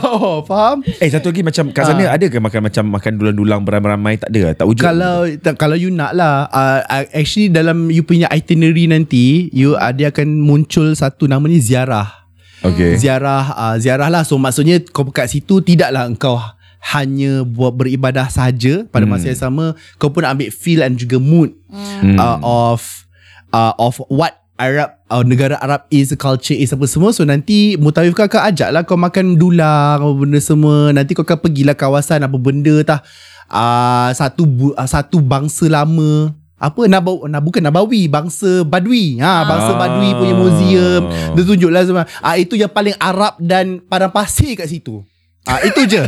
Oh 0.07 0.47
Faham? 0.47 0.87
Eh 1.03 1.11
satu 1.11 1.35
lagi 1.35 1.43
macam 1.43 1.75
Kat 1.75 1.91
sana 1.91 2.07
ada 2.15 2.27
ke 2.31 2.39
makan 2.39 2.71
macam 2.71 2.85
Makan 2.87 3.13
dulang-dulang 3.19 3.61
beramai-ramai? 3.67 4.15
Tak 4.23 4.31
ada 4.31 4.63
Tak 4.63 4.67
wujud? 4.71 4.85
Kalau 4.85 5.27
ta- 5.43 5.59
kalau 5.59 5.75
you 5.75 5.91
nak 5.91 6.15
lah 6.15 6.47
uh, 6.55 6.81
actually 7.11 7.51
dalam 7.51 7.91
you 7.91 8.07
punya 8.07 8.31
itinerary 8.31 8.87
nanti 8.87 9.51
you 9.51 9.75
uh, 9.75 9.91
dia 9.91 10.15
akan 10.15 10.39
muncul 10.39 10.95
satu 10.95 11.27
nama 11.27 11.43
ni 11.51 11.59
ziarah. 11.59 12.09
Okay 12.63 12.95
ziarah 12.95 13.45
uh, 13.59 13.77
ziarah 13.83 14.07
lah. 14.07 14.23
So 14.23 14.39
maksudnya 14.39 14.79
kau 14.87 15.07
kat 15.11 15.27
situ 15.31 15.59
tidaklah 15.63 16.07
engkau 16.07 16.39
hanya 16.85 17.43
buat 17.43 17.73
beribadah 17.73 18.27
saja 18.27 18.83
pada 18.85 19.07
masa 19.07 19.31
yang 19.31 19.39
sama 19.41 19.65
kau 19.97 20.11
pun 20.11 20.21
nak 20.21 20.35
ambil 20.35 20.51
feel 20.51 20.81
and 20.81 20.97
juga 20.97 21.17
mood 21.17 21.55
Hmm. 21.71 22.17
uh, 22.17 22.37
of 22.43 22.83
uh, 23.49 23.73
of 23.77 23.97
what 24.07 24.35
Arab 24.55 25.01
uh, 25.09 25.23
negara 25.23 25.57
Arab 25.57 25.89
is 25.89 26.13
culture 26.15 26.53
is 26.53 26.69
apa 26.69 26.85
semua. 26.85 27.11
So 27.11 27.23
nanti 27.23 27.75
Mutawif 27.75 28.13
kau 28.13 28.23
akan 28.23 28.53
ajak 28.53 28.69
lah 28.69 28.83
kau 28.83 28.95
makan 28.95 29.35
dulang 29.35 29.99
apa 29.99 30.13
benda 30.13 30.37
semua. 30.37 30.91
Nanti 30.91 31.15
kau 31.15 31.23
akan 31.23 31.39
pergilah 31.39 31.73
kawasan 31.73 32.23
apa 32.23 32.37
benda 32.37 32.77
tah. 32.83 33.01
Uh, 33.49 34.11
satu 34.13 34.45
bu- 34.45 34.73
uh, 34.73 34.85
satu 34.85 35.19
bangsa 35.19 35.67
lama. 35.67 36.31
Apa? 36.57 36.87
Nabaw, 36.87 37.27
nah, 37.27 37.43
bukan 37.43 37.59
Nabawi 37.59 38.07
bangsa 38.07 38.63
Badui. 38.63 39.19
Ha 39.19 39.43
bangsa 39.43 39.75
Ah. 39.75 39.79
Badui 39.79 40.11
punya 40.15 40.35
museum. 40.37 41.03
Dia 41.09 41.43
tunjuklah 41.43 41.83
semua. 41.83 42.05
Ah 42.19 42.37
itu 42.37 42.55
yang 42.55 42.71
paling 42.71 42.95
Arab 42.97 43.35
dan 43.39 43.81
padang 43.81 44.11
pasir 44.11 44.55
kat 44.55 44.67
situ 44.67 45.03
ah 45.45 45.59
itu 45.61 45.83
je 45.85 46.03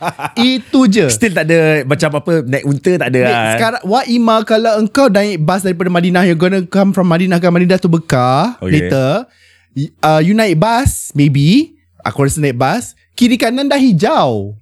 itu 0.50 0.80
je 0.86 1.06
Still 1.08 1.30
tak 1.30 1.44
ada 1.44 1.82
macam 1.84 2.10
apa 2.12 2.32
naik 2.42 2.64
unta 2.64 2.92
tak 2.96 3.08
ada. 3.08 3.20
Baik, 3.20 3.30
ah. 3.32 3.52
sekarang 3.54 3.82
Wa 3.84 4.00
Ima 4.04 4.36
kalau 4.42 4.72
engkau 4.76 5.06
naik 5.06 5.38
bas 5.38 5.60
daripada 5.60 5.86
Madinah 5.88 6.22
you're 6.24 6.34
gonna 6.36 6.62
come 6.64 6.90
from 6.90 7.06
Madinah 7.06 7.36
ke 7.36 7.46
Madinah 7.46 7.76
to 7.76 7.86
Bekah 7.86 8.58
Okay. 8.58 8.66
okay. 8.66 8.72
later 8.90 9.10
uh, 10.00 10.18
you 10.18 10.32
naik 10.32 10.56
bas 10.56 11.10
maybe 11.12 11.78
aku 12.00 12.24
rasa 12.24 12.38
naik 12.38 12.54
bas 12.54 12.92
kiri 13.12 13.36
kanan 13.36 13.66
dah 13.66 13.76
hijau 13.76 14.58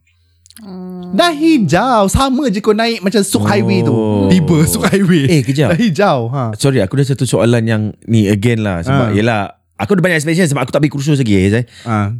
Hmm. 0.58 1.14
dah 1.14 1.30
hijau 1.30 2.10
sama 2.10 2.50
je 2.50 2.58
kau 2.58 2.74
naik 2.74 2.98
macam 2.98 3.22
Suk 3.22 3.46
Highway 3.46 3.78
tu 3.80 3.94
Oh. 3.94 4.26
tiba 4.26 4.58
Suk 4.66 4.82
Highway 4.82 5.30
Eh, 5.30 5.40
kejap. 5.40 5.70
dah 5.70 5.78
hijau 5.78 6.26
ha 6.28 6.50
Sorry 6.52 6.82
aku 6.82 6.98
ada 6.98 7.06
satu 7.06 7.22
soalan 7.22 7.62
yang 7.62 7.82
ni 8.02 8.26
again 8.26 8.60
lah 8.60 8.82
sebab 8.82 9.06
Ah. 9.06 9.14
yelah 9.14 9.40
aku 9.78 9.94
ada 9.94 10.02
banyak 10.02 10.18
expectation 10.18 10.50
sebab 10.50 10.66
aku 10.66 10.74
tak 10.74 10.82
pergi 10.82 10.90
kursus 10.90 11.14
lagi 11.14 11.30
eh. 11.54 11.62
ha 11.86 12.10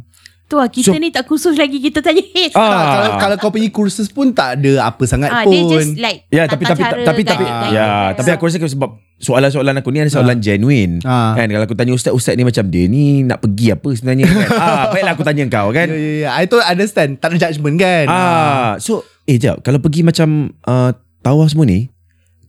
Tu 0.49 0.57
lah 0.57 0.65
kita 0.65 0.89
So- 0.89 0.97
ni 0.97 1.13
tak 1.13 1.23
kursus 1.23 1.53
lagi 1.53 1.77
Kita 1.77 2.01
tanya 2.01 2.25
Ah. 2.57 2.65
tak, 2.65 2.85
kalau 2.89 3.09
kalau 3.15 3.35
kau 3.37 3.51
pergi 3.51 3.69
kursus 3.69 4.09
pun 4.09 4.33
tak 4.33 4.57
ada 4.57 4.81
apa 4.83 5.05
sangat 5.05 5.29
Ah, 5.29 5.45
pun 5.45 5.53
dia 5.53 5.61
just 5.71 5.93
like 5.95 6.25
Ya 6.27 6.43
tapi 6.43 6.65
tapi 6.65 6.81
cara, 6.81 7.05
tapi 7.05 7.21
tapi 7.21 7.37
guide 7.37 7.69
ya 7.69 8.11
tapi 8.11 8.29
aku 8.31 8.43
rasa 8.43 8.57
sebab 8.59 8.89
soalan-soalan 9.15 9.77
aku 9.77 9.91
ni 9.91 9.99
ada 9.99 10.09
soalan 10.09 10.39
genuine 10.39 10.97
Ah. 11.01 11.37
kan 11.37 11.45
kalau 11.45 11.63
aku 11.63 11.75
tanya 11.75 11.93
ustaz 11.93 12.11
ustaz 12.11 12.33
ni 12.33 12.41
macam 12.41 12.65
dia 12.65 12.87
ni 12.87 13.21
nak 13.21 13.39
pergi 13.39 13.69
apa 13.69 13.89
sebenarnya 13.91 14.25
kan 14.25 14.47
ah 14.63 14.85
baiklah 14.89 15.13
aku 15.13 15.21
tanya 15.21 15.43
kau 15.45 15.69
kan 15.69 15.85
Ya, 15.85 15.93
ya, 15.93 16.11
ya. 16.19 16.29
I 16.33 16.43
don't 16.43 16.63
understand. 16.63 17.19
Tak 17.19 17.29
ada 17.29 17.37
judgement 17.39 17.77
kan? 17.77 18.05
ah 18.07 18.73
so 18.77 19.05
eh 19.23 19.37
jap 19.37 19.61
kalau 19.61 19.77
pergi 19.77 20.01
macam 20.01 20.49
uh, 20.63 20.89
tawaf 21.19 21.51
semua 21.51 21.63
ni 21.63 21.93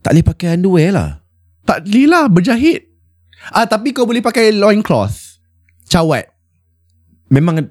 tak 0.00 0.14
boleh 0.14 0.24
pakai 0.24 0.48
underwear 0.54 0.90
lah 0.90 1.10
Tak 1.62 1.84
boleh 1.84 2.06
lah 2.06 2.24
berjahit. 2.26 2.88
Ah 3.50 3.64
tapi 3.64 3.92
kau 3.92 4.02
boleh 4.02 4.20
pakai 4.20 4.48
loincloth. 4.50 5.36
Cawat. 5.84 6.39
Memang 7.30 7.70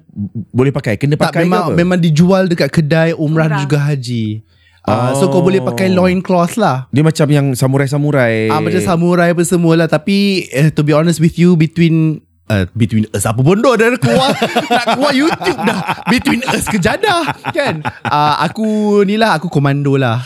boleh 0.50 0.72
pakai 0.72 0.96
kena 0.96 1.14
Tak 1.14 1.30
pakai 1.30 1.44
memang 1.44 1.60
ke 1.60 1.66
apa 1.68 1.76
memang 1.76 1.98
dijual 2.00 2.48
dekat 2.48 2.72
kedai 2.72 3.12
umrah, 3.12 3.46
Umrah. 3.46 3.46
dan 3.46 3.62
juga 3.62 3.78
haji. 3.78 4.42
Ah 4.80 5.12
Oh. 5.12 5.20
so 5.20 5.28
kau 5.28 5.44
boleh 5.44 5.60
pakai 5.60 5.92
loincloth 5.92 6.56
lah. 6.56 6.88
dia 6.88 7.04
macam 7.04 7.28
yang 7.28 7.52
samurai-samurai 7.52 8.48
Ah 8.48 8.58
macam 8.58 8.80
samurai 8.80 9.28
apa 9.28 9.44
semua 9.44 9.76
lah 9.76 9.84
tapi 9.84 10.48
eh, 10.48 10.72
to 10.72 10.80
be 10.80 10.90
honest 10.90 11.20
with 11.20 11.36
you 11.36 11.54
between 11.54 12.24
Uh, 12.50 12.66
between 12.74 13.06
us 13.14 13.22
apa 13.22 13.46
bodoh 13.46 13.78
dah 13.78 13.94
keluar 13.94 14.34
nak 14.74 14.98
keluar 14.98 15.14
YouTube 15.14 15.54
dah 15.54 16.02
between 16.10 16.42
us 16.50 16.66
ke 16.66 16.82
jadah 16.82 17.22
kan 17.54 17.78
uh, 18.02 18.42
aku 18.42 18.66
ni 19.06 19.14
lah 19.14 19.38
aku 19.38 19.46
komando 19.46 19.94
lah 19.94 20.18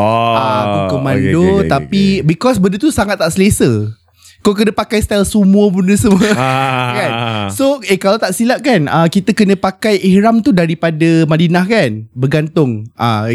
oh 0.00 0.32
Ah, 0.32 0.60
aku 0.64 0.96
komando 0.96 1.20
okay, 1.20 1.36
okay, 1.36 1.60
okay, 1.60 1.68
tapi 1.68 2.04
okay. 2.16 2.24
because 2.24 2.56
benda 2.56 2.80
tu 2.80 2.88
sangat 2.88 3.20
tak 3.20 3.28
selesa. 3.28 3.92
Kau 4.46 4.54
kena 4.54 4.70
pakai 4.70 5.02
style 5.02 5.26
sumo 5.26 5.66
benda 5.74 5.98
semua. 5.98 6.22
ah 6.38 6.94
kan? 7.02 7.10
So 7.50 7.82
eh 7.82 7.98
kalau 7.98 8.14
tak 8.14 8.30
silap 8.30 8.62
kan 8.62 8.86
uh, 8.86 9.10
kita 9.10 9.34
kena 9.34 9.58
pakai 9.58 9.98
ihram 9.98 10.38
tu 10.38 10.54
daripada 10.54 11.26
Madinah 11.26 11.66
kan 11.66 12.06
bergantung 12.14 12.86
ah 12.94 13.26
uh, 13.26 13.34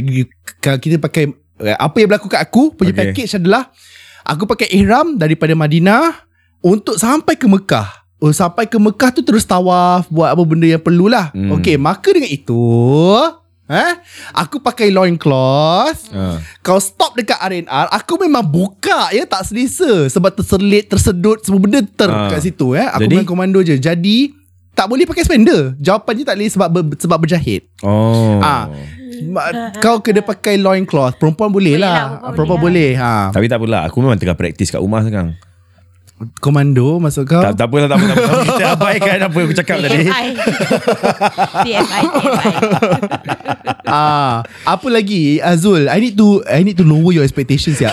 kalau 0.64 0.80
kita 0.80 0.96
pakai 1.04 1.36
eh, 1.60 1.76
apa 1.76 1.96
yang 2.00 2.16
berlaku 2.16 2.32
kat 2.32 2.40
aku 2.40 2.72
punya 2.72 2.96
Okay. 2.96 3.12
okay. 3.12 3.28
package 3.28 3.44
adalah 3.44 3.68
aku 4.24 4.48
pakai 4.48 4.72
ihram 4.72 5.20
daripada 5.20 5.52
Madinah 5.52 6.16
untuk 6.64 6.96
sampai 6.96 7.36
ke 7.36 7.44
Mekah 7.44 8.02
Oh, 8.22 8.30
sampai 8.30 8.70
ke 8.70 8.78
Mekah 8.78 9.10
tu 9.18 9.26
terus 9.26 9.42
tawaf 9.50 10.06
buat 10.06 10.30
apa 10.30 10.46
benda 10.46 10.70
yang 10.70 10.78
perlulah. 10.78 11.34
Hmm. 11.34 11.58
Okey, 11.58 11.74
maka 11.82 12.14
dengan 12.14 12.30
itu, 12.30 12.54
eh, 13.72 13.94
aku 14.34 14.60
pakai 14.60 14.92
loincloth. 14.92 16.12
Ah. 16.12 16.38
Kau 16.60 16.78
stop 16.78 17.16
dekat 17.16 17.40
RNR 17.40 17.88
Aku 17.94 18.16
memang 18.18 18.44
buka 18.44 19.10
ya 19.10 19.24
Tak 19.24 19.42
selesa 19.44 20.06
Sebab 20.08 20.30
terselit 20.32 20.86
Tersedut 20.86 21.42
Semua 21.42 21.58
benda 21.58 21.82
ter 21.82 22.06
Ah. 22.06 22.28
kat 22.28 22.44
situ 22.44 22.74
eh. 22.74 22.86
Aku 22.86 23.02
Jadi? 23.02 23.16
main 23.16 23.26
komando 23.26 23.58
je 23.60 23.74
Jadi 23.74 24.30
Tak 24.72 24.86
boleh 24.86 25.04
pakai 25.04 25.24
spender 25.24 25.74
Jawapannya 25.76 26.22
tak 26.22 26.36
boleh 26.36 26.50
Sebab 26.50 26.68
ber, 26.70 26.82
sebab 26.94 27.18
berjahit 27.18 27.66
oh 27.80 28.38
Ah. 28.40 28.70
Ma- 29.24 29.74
Kau 29.76 29.98
kena 30.00 30.22
pakai 30.22 30.56
loincloth 30.56 31.16
Perempuan 31.16 31.50
boleh, 31.50 31.74
Boleh 31.74 31.82
lah, 31.82 31.96
lah 32.20 32.32
perempuan 32.32 32.60
boleh 32.60 32.94
boleh, 32.94 33.02
ha. 33.02 33.32
Tapi 33.32 33.46
tak 33.48 33.58
apalah 33.58 33.82
Aku 33.86 33.98
memang 34.00 34.16
tengah 34.16 34.36
praktis 34.36 34.68
kat 34.68 34.78
rumah 34.78 35.02
sekarang 35.02 35.34
Komando 36.38 37.02
Maksud 37.02 37.26
kau 37.26 37.42
tak, 37.42 37.58
tak 37.58 37.66
apalah 37.66 37.88
tak 37.88 37.98
apalah, 37.98 38.14
tak 38.14 38.22
apalah. 38.22 38.46
Kita 38.48 38.66
abaikan 38.72 39.18
apa 39.20 39.34
yang 39.34 39.48
aku 39.48 39.56
cakap 39.56 39.76
tadi 39.80 39.98
TFI 40.06 40.28
TFI 41.66 42.04
ah, 43.92 44.34
Apa 44.66 44.88
lagi? 44.88 45.38
Azul 45.38 45.86
I 45.86 46.00
need 46.00 46.16
to 46.16 46.40
I 46.44 46.64
need 46.64 46.76
to 46.76 46.84
lower 46.84 47.12
your 47.12 47.22
expectations 47.22 47.78
ya. 47.78 47.92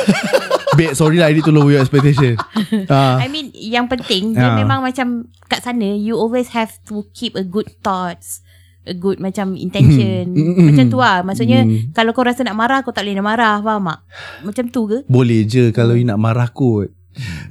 Babe 0.70 0.94
sorry 0.94 1.18
lah 1.18 1.26
I 1.26 1.34
need 1.34 1.42
to 1.42 1.50
lower 1.50 1.70
your 1.70 1.80
expectation. 1.80 2.38
Ah. 2.86 3.18
I 3.18 3.26
mean 3.26 3.50
yang 3.52 3.86
penting 3.86 4.32
dia 4.32 4.46
Ah. 4.46 4.54
memang 4.54 4.80
macam 4.80 5.26
kat 5.46 5.60
sana 5.60 5.84
you 5.90 6.14
always 6.14 6.52
have 6.52 6.70
to 6.84 7.02
keep 7.10 7.34
a 7.34 7.42
good 7.42 7.66
thoughts 7.80 8.44
a 8.84 8.92
good 8.92 9.18
macam 9.18 9.52
intention. 9.52 10.32
Hmm. 10.32 10.64
macam 10.64 10.84
tu 10.86 10.96
lah. 10.96 11.20
Maksudnya 11.20 11.60
Hmm. 11.60 11.92
kalau 11.92 12.12
kau 12.12 12.22
rasa 12.22 12.40
nak 12.40 12.56
marah 12.56 12.80
kau 12.80 12.88
tak 12.88 13.04
boleh 13.04 13.16
nak 13.16 13.26
marah. 13.26 13.54
Faham 13.58 13.84
tak? 13.84 14.00
Macam 14.42 14.64
tu 14.68 14.82
ke? 14.86 14.98
Boleh 15.04 15.44
je 15.44 15.68
Kalau 15.70 15.92
you 15.92 16.04
nak 16.04 16.16
marah 16.16 16.48
kot. 16.48 16.88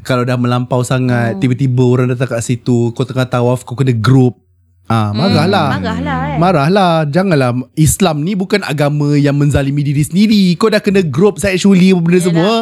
Kalau 0.01 0.23
dah 0.23 0.33
melampau 0.33 0.81
sangat 0.81 1.35
Hmm. 1.35 1.39
Tiba-tiba 1.39 1.83
orang 1.83 2.07
datang 2.07 2.31
kat 2.31 2.41
situ 2.41 2.95
Kau 2.95 3.03
tengah 3.03 3.27
tawaf 3.27 3.67
Kau 3.67 3.75
kena 3.75 3.91
group 3.91 4.39
Ah, 4.87 5.11
marahlah. 5.11 5.67
Hmm, 5.69 5.83
marahlah 5.83 6.17
kan 6.23 6.37
Marahlah 6.39 6.91
Janganlah 7.05 7.51
Islam 7.73 8.23
ni 8.23 8.33
bukan 8.33 8.63
agama 8.63 9.13
Yang 9.13 9.35
menzalimi 9.35 9.83
diri 9.83 9.99
sendiri 9.99 10.55
Kau 10.55 10.67
dah 10.67 10.79
kena 10.79 11.03
group 11.03 11.37
sexually 11.37 11.91
Apa 11.91 11.99
benda 11.99 12.15
Yalah. 12.15 12.25
semua 12.25 12.53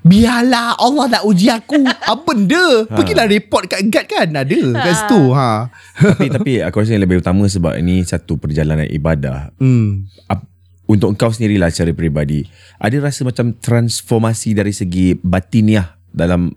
Biarlah 0.00 0.76
Allah 0.76 1.06
nak 1.10 1.22
uji 1.24 1.48
aku 1.48 1.80
Apa 1.80 2.24
benda 2.26 2.84
Pergilah 2.86 3.24
report 3.26 3.68
kat 3.68 3.84
guard 3.86 4.06
kan 4.06 4.28
Ada 4.34 4.56
kat 4.74 4.94
situ 4.98 5.20
ha. 5.30 5.68
tapi 5.96 6.26
tapi 6.28 6.52
aku 6.60 6.76
rasa 6.78 6.92
yang 6.92 7.04
lebih 7.04 7.20
utama 7.20 7.44
sebab 7.44 7.72
ini 7.74 8.00
satu 8.02 8.36
perjalanan 8.36 8.84
ibadah. 8.86 9.52
hmm. 9.56 10.08
Ap- 10.26 10.48
Untuk 10.86 11.14
kau 11.14 11.28
sendirilah 11.28 11.68
secara 11.68 11.92
peribadi, 11.92 12.42
ada 12.74 12.96
rasa 12.98 13.22
macam 13.22 13.54
transformasi 13.54 14.52
dari 14.52 14.72
segi 14.72 15.14
batiniah 15.14 15.86
dalam 16.10 16.50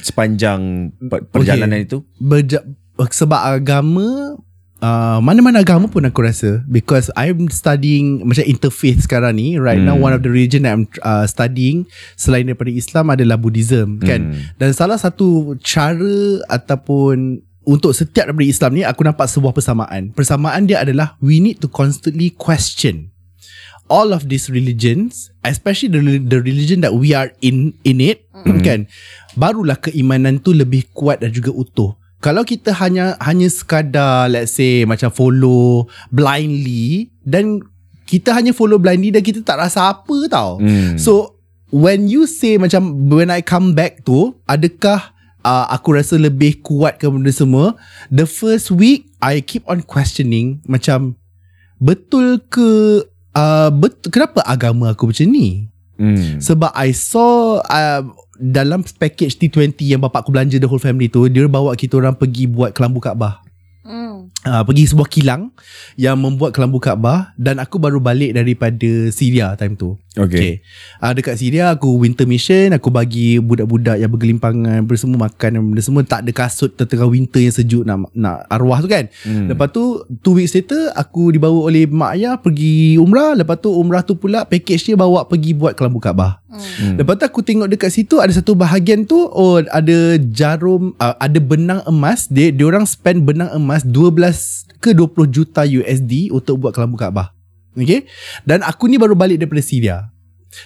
sepanjang 0.00 0.90
per- 1.00 1.22
perjalanan 1.24 1.78
itu? 1.78 2.02
Berja- 2.16 2.66
Sebab 2.94 3.58
agama 3.58 4.38
uh, 4.78 5.18
Mana-mana 5.18 5.60
agama 5.60 5.90
pun 5.90 6.06
aku 6.06 6.22
rasa. 6.22 6.62
Because 6.66 7.10
I'm 7.18 7.50
studying 7.50 8.22
Macam 8.22 8.46
interfaith 8.46 9.02
sekarang 9.02 9.34
ni 9.34 9.58
Right 9.58 9.82
Hmm. 9.82 9.90
now 9.90 9.96
One 9.98 10.14
of 10.14 10.22
the 10.22 10.30
religion 10.30 10.62
that 10.62 10.78
I'm 10.78 10.86
uh, 11.02 11.26
studying 11.26 11.90
Selain 12.14 12.46
daripada 12.46 12.70
Islam 12.70 13.10
Adalah 13.10 13.34
Buddhism 13.34 13.98
Kan? 13.98 14.30
Hmm. 14.30 14.54
Dan 14.56 14.70
salah 14.70 14.96
satu 14.96 15.58
cara 15.58 16.44
Ataupun 16.46 17.42
Untuk 17.64 17.96
setiap 17.96 18.28
daripada 18.28 18.46
Islam 18.46 18.70
ni 18.76 18.82
Aku 18.84 19.02
nampak 19.02 19.26
sebuah 19.26 19.50
persamaan. 19.50 20.12
Persamaan 20.12 20.68
dia 20.68 20.84
adalah 20.84 21.18
We 21.18 21.40
need 21.40 21.58
to 21.60 21.68
constantly 21.68 22.30
question 22.30 23.10
all 23.84 24.16
of 24.16 24.32
these 24.32 24.48
religions 24.48 25.28
especially 25.44 25.92
the, 25.92 26.00
the 26.16 26.40
religion 26.40 26.80
that 26.80 26.96
we 26.96 27.12
are 27.12 27.28
in 27.44 27.76
in 27.84 28.00
it 28.00 28.24
kan? 28.64 28.88
Barulah 29.36 29.76
keimanan 29.76 30.40
tu 30.40 30.56
lebih 30.56 30.88
kuat 30.96 31.20
dan 31.20 31.28
juga 31.28 31.52
utuh 31.52 31.92
kalau 32.24 32.40
kita 32.40 32.72
hanya 32.72 33.20
hanya 33.20 33.52
sekadar 33.52 34.32
let's 34.32 34.56
say 34.56 34.88
macam 34.88 35.12
follow 35.12 35.84
blindly 36.08 37.12
dan 37.20 37.60
kita 38.08 38.32
hanya 38.32 38.56
follow 38.56 38.80
blindly 38.80 39.12
dan 39.12 39.20
kita 39.20 39.44
tak 39.44 39.60
rasa 39.60 39.92
apa 39.92 40.16
tau 40.32 40.56
Hmm. 40.56 40.96
So 40.96 41.36
when 41.68 42.08
you 42.08 42.24
say 42.24 42.56
macam 42.56 43.12
when 43.12 43.28
I 43.28 43.44
come 43.44 43.76
back 43.76 44.08
tu 44.08 44.32
adakah 44.48 45.12
uh, 45.44 45.68
aku 45.68 46.00
rasa 46.00 46.16
lebih 46.16 46.64
kuat 46.64 46.96
ke 46.96 47.04
benda 47.12 47.28
semua 47.28 47.76
the 48.08 48.24
first 48.24 48.72
week 48.72 49.12
I 49.20 49.44
keep 49.44 49.68
on 49.68 49.84
questioning 49.84 50.64
macam 50.64 51.20
betul 51.76 52.40
ke 52.48 53.02
uh, 53.34 53.68
betul 53.68 54.08
kenapa 54.08 54.40
agama 54.48 54.96
aku 54.96 55.12
macam 55.12 55.28
ni 55.28 55.68
Hmm. 55.94 56.42
sebab 56.42 56.74
I 56.74 56.90
saw 56.90 57.62
uh, 57.62 58.02
dalam 58.38 58.82
package 58.82 59.38
T20 59.38 59.78
yang 59.84 60.02
bapak 60.02 60.26
aku 60.26 60.34
belanja 60.34 60.58
the 60.58 60.68
whole 60.68 60.82
family 60.82 61.06
tu 61.06 61.26
dia 61.30 61.46
bawa 61.46 61.74
kita 61.78 61.98
orang 61.98 62.14
pergi 62.18 62.50
buat 62.50 62.74
kelambu 62.74 62.98
Kaabah 62.98 63.42
hmm. 63.86 64.14
uh, 64.46 64.62
pergi 64.66 64.90
sebuah 64.90 65.08
kilang 65.08 65.54
yang 65.94 66.18
membuat 66.18 66.54
kelambu 66.54 66.82
Kaabah 66.82 67.36
dan 67.38 67.62
aku 67.62 67.78
baru 67.78 68.02
balik 68.02 68.34
daripada 68.34 69.10
Syria 69.14 69.54
time 69.54 69.78
tu 69.78 69.94
Okay. 70.14 70.38
Okay. 70.38 70.52
Uh, 71.02 71.10
dekat 71.10 71.34
Syria 71.42 71.74
aku 71.74 71.98
winter 71.98 72.22
mission, 72.22 72.70
aku 72.70 72.86
bagi 72.94 73.42
budak-budak 73.42 73.98
yang 73.98 74.10
bergelimpangan 74.14 74.86
bersemua 74.86 75.26
makan 75.26 75.50
dan 75.58 75.62
benda 75.66 75.82
semua 75.82 76.06
tak 76.06 76.22
ada 76.22 76.30
kasut 76.30 76.70
tengah 76.78 77.10
winter 77.10 77.42
yang 77.42 77.50
sejuk 77.50 77.82
nak 77.82 78.06
nak 78.14 78.46
arwah 78.46 78.78
tu 78.78 78.86
kan. 78.86 79.10
Hmm. 79.26 79.50
Lepas 79.50 79.74
tu 79.74 80.06
two 80.22 80.38
weeks 80.38 80.54
later 80.54 80.94
aku 80.94 81.34
dibawa 81.34 81.66
oleh 81.66 81.90
mak 81.90 82.14
ayah 82.14 82.38
pergi 82.38 82.94
umrah, 82.94 83.34
lepas 83.34 83.58
tu 83.58 83.74
umrah 83.74 84.06
tu 84.06 84.14
pula 84.14 84.46
package 84.46 84.94
dia 84.94 84.96
bawa 84.96 85.26
pergi 85.26 85.50
buat 85.50 85.74
kelambu 85.74 85.98
Kaabah. 85.98 86.43
Hmm. 86.54 86.94
Lepas 87.02 87.18
tu 87.18 87.24
aku 87.26 87.40
tengok 87.42 87.66
dekat 87.66 87.90
situ 87.90 88.22
ada 88.22 88.30
satu 88.30 88.54
bahagian 88.54 89.02
tu 89.02 89.26
oh 89.26 89.58
ada 89.58 90.16
jarum 90.30 90.94
uh, 91.02 91.18
ada 91.18 91.38
benang 91.42 91.82
emas 91.90 92.30
dia 92.30 92.54
dia 92.54 92.64
orang 92.64 92.86
spend 92.86 93.26
benang 93.26 93.50
emas 93.50 93.82
12 93.82 94.78
ke 94.78 94.94
20 94.94 95.34
juta 95.34 95.66
USD 95.66 96.30
untuk 96.30 96.62
buat 96.62 96.70
kelambu 96.70 96.94
Kaabah. 96.94 97.34
Okay 97.74 98.06
Dan 98.46 98.62
aku 98.62 98.86
ni 98.86 99.02
baru 99.02 99.18
balik 99.18 99.42
daripada 99.42 99.62
Syria. 99.64 100.14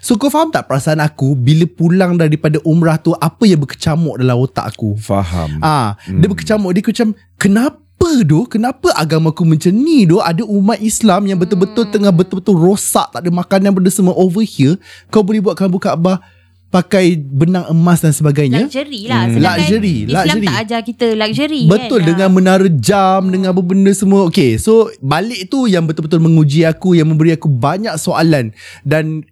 So 0.04 0.20
kau 0.20 0.28
faham 0.28 0.52
tak 0.52 0.68
perasaan 0.68 1.00
aku 1.00 1.32
bila 1.32 1.64
pulang 1.64 2.20
daripada 2.20 2.60
umrah 2.68 3.00
tu 3.00 3.16
apa 3.16 3.48
yang 3.48 3.64
berkecamuk 3.64 4.20
dalam 4.20 4.36
otak 4.36 4.76
aku? 4.76 5.00
Faham. 5.00 5.64
Ah, 5.64 5.96
hmm. 6.04 6.20
dia 6.20 6.28
berkecamuk 6.28 6.70
dia 6.76 6.84
macam 6.84 7.08
kenapa 7.40 7.87
doh? 8.24 8.44
Kenapa 8.48 8.94
agama 8.96 9.30
aku 9.30 9.44
macam 9.44 9.72
ni 9.72 10.08
doh? 10.08 10.22
Ada 10.22 10.42
umat 10.42 10.78
Islam 10.82 11.28
yang 11.28 11.38
betul-betul 11.38 11.86
hmm. 11.88 11.92
tengah 11.94 12.12
betul-betul 12.14 12.56
rosak, 12.56 13.12
tak 13.12 13.20
ada 13.24 13.30
makanan 13.30 13.70
benda 13.74 13.90
semua 13.92 14.14
over 14.16 14.42
here, 14.42 14.78
kau 15.12 15.22
boleh 15.22 15.42
buat 15.42 15.54
kelambu 15.54 15.78
Kaabah 15.78 16.20
pakai 16.68 17.16
benang 17.16 17.64
emas 17.72 18.04
dan 18.04 18.12
sebagainya. 18.12 18.68
Luxury 18.68 19.08
lah. 19.08 19.24
Hmm. 19.24 19.40
Sedangkan 19.40 19.60
Luxury, 19.64 19.96
Islam 20.04 20.24
luxury. 20.28 20.46
tak 20.46 20.56
ajar 20.60 20.80
kita 20.84 21.06
luxury 21.16 21.62
Betul 21.64 22.00
kan. 22.04 22.06
dengan 22.12 22.28
menara 22.28 22.68
jam 22.68 23.20
Dengan 23.32 23.56
apa 23.56 23.62
benda 23.64 23.88
semua 23.96 24.28
Okay 24.28 24.60
so 24.60 24.92
Balik 25.00 25.48
tu 25.48 25.64
yang 25.64 25.88
betul-betul 25.88 26.20
menguji 26.20 26.68
aku 26.68 26.92
Yang 26.92 27.08
memberi 27.08 27.32
aku 27.32 27.48
banyak 27.48 27.96
soalan 27.96 28.52
Dan 28.84 29.24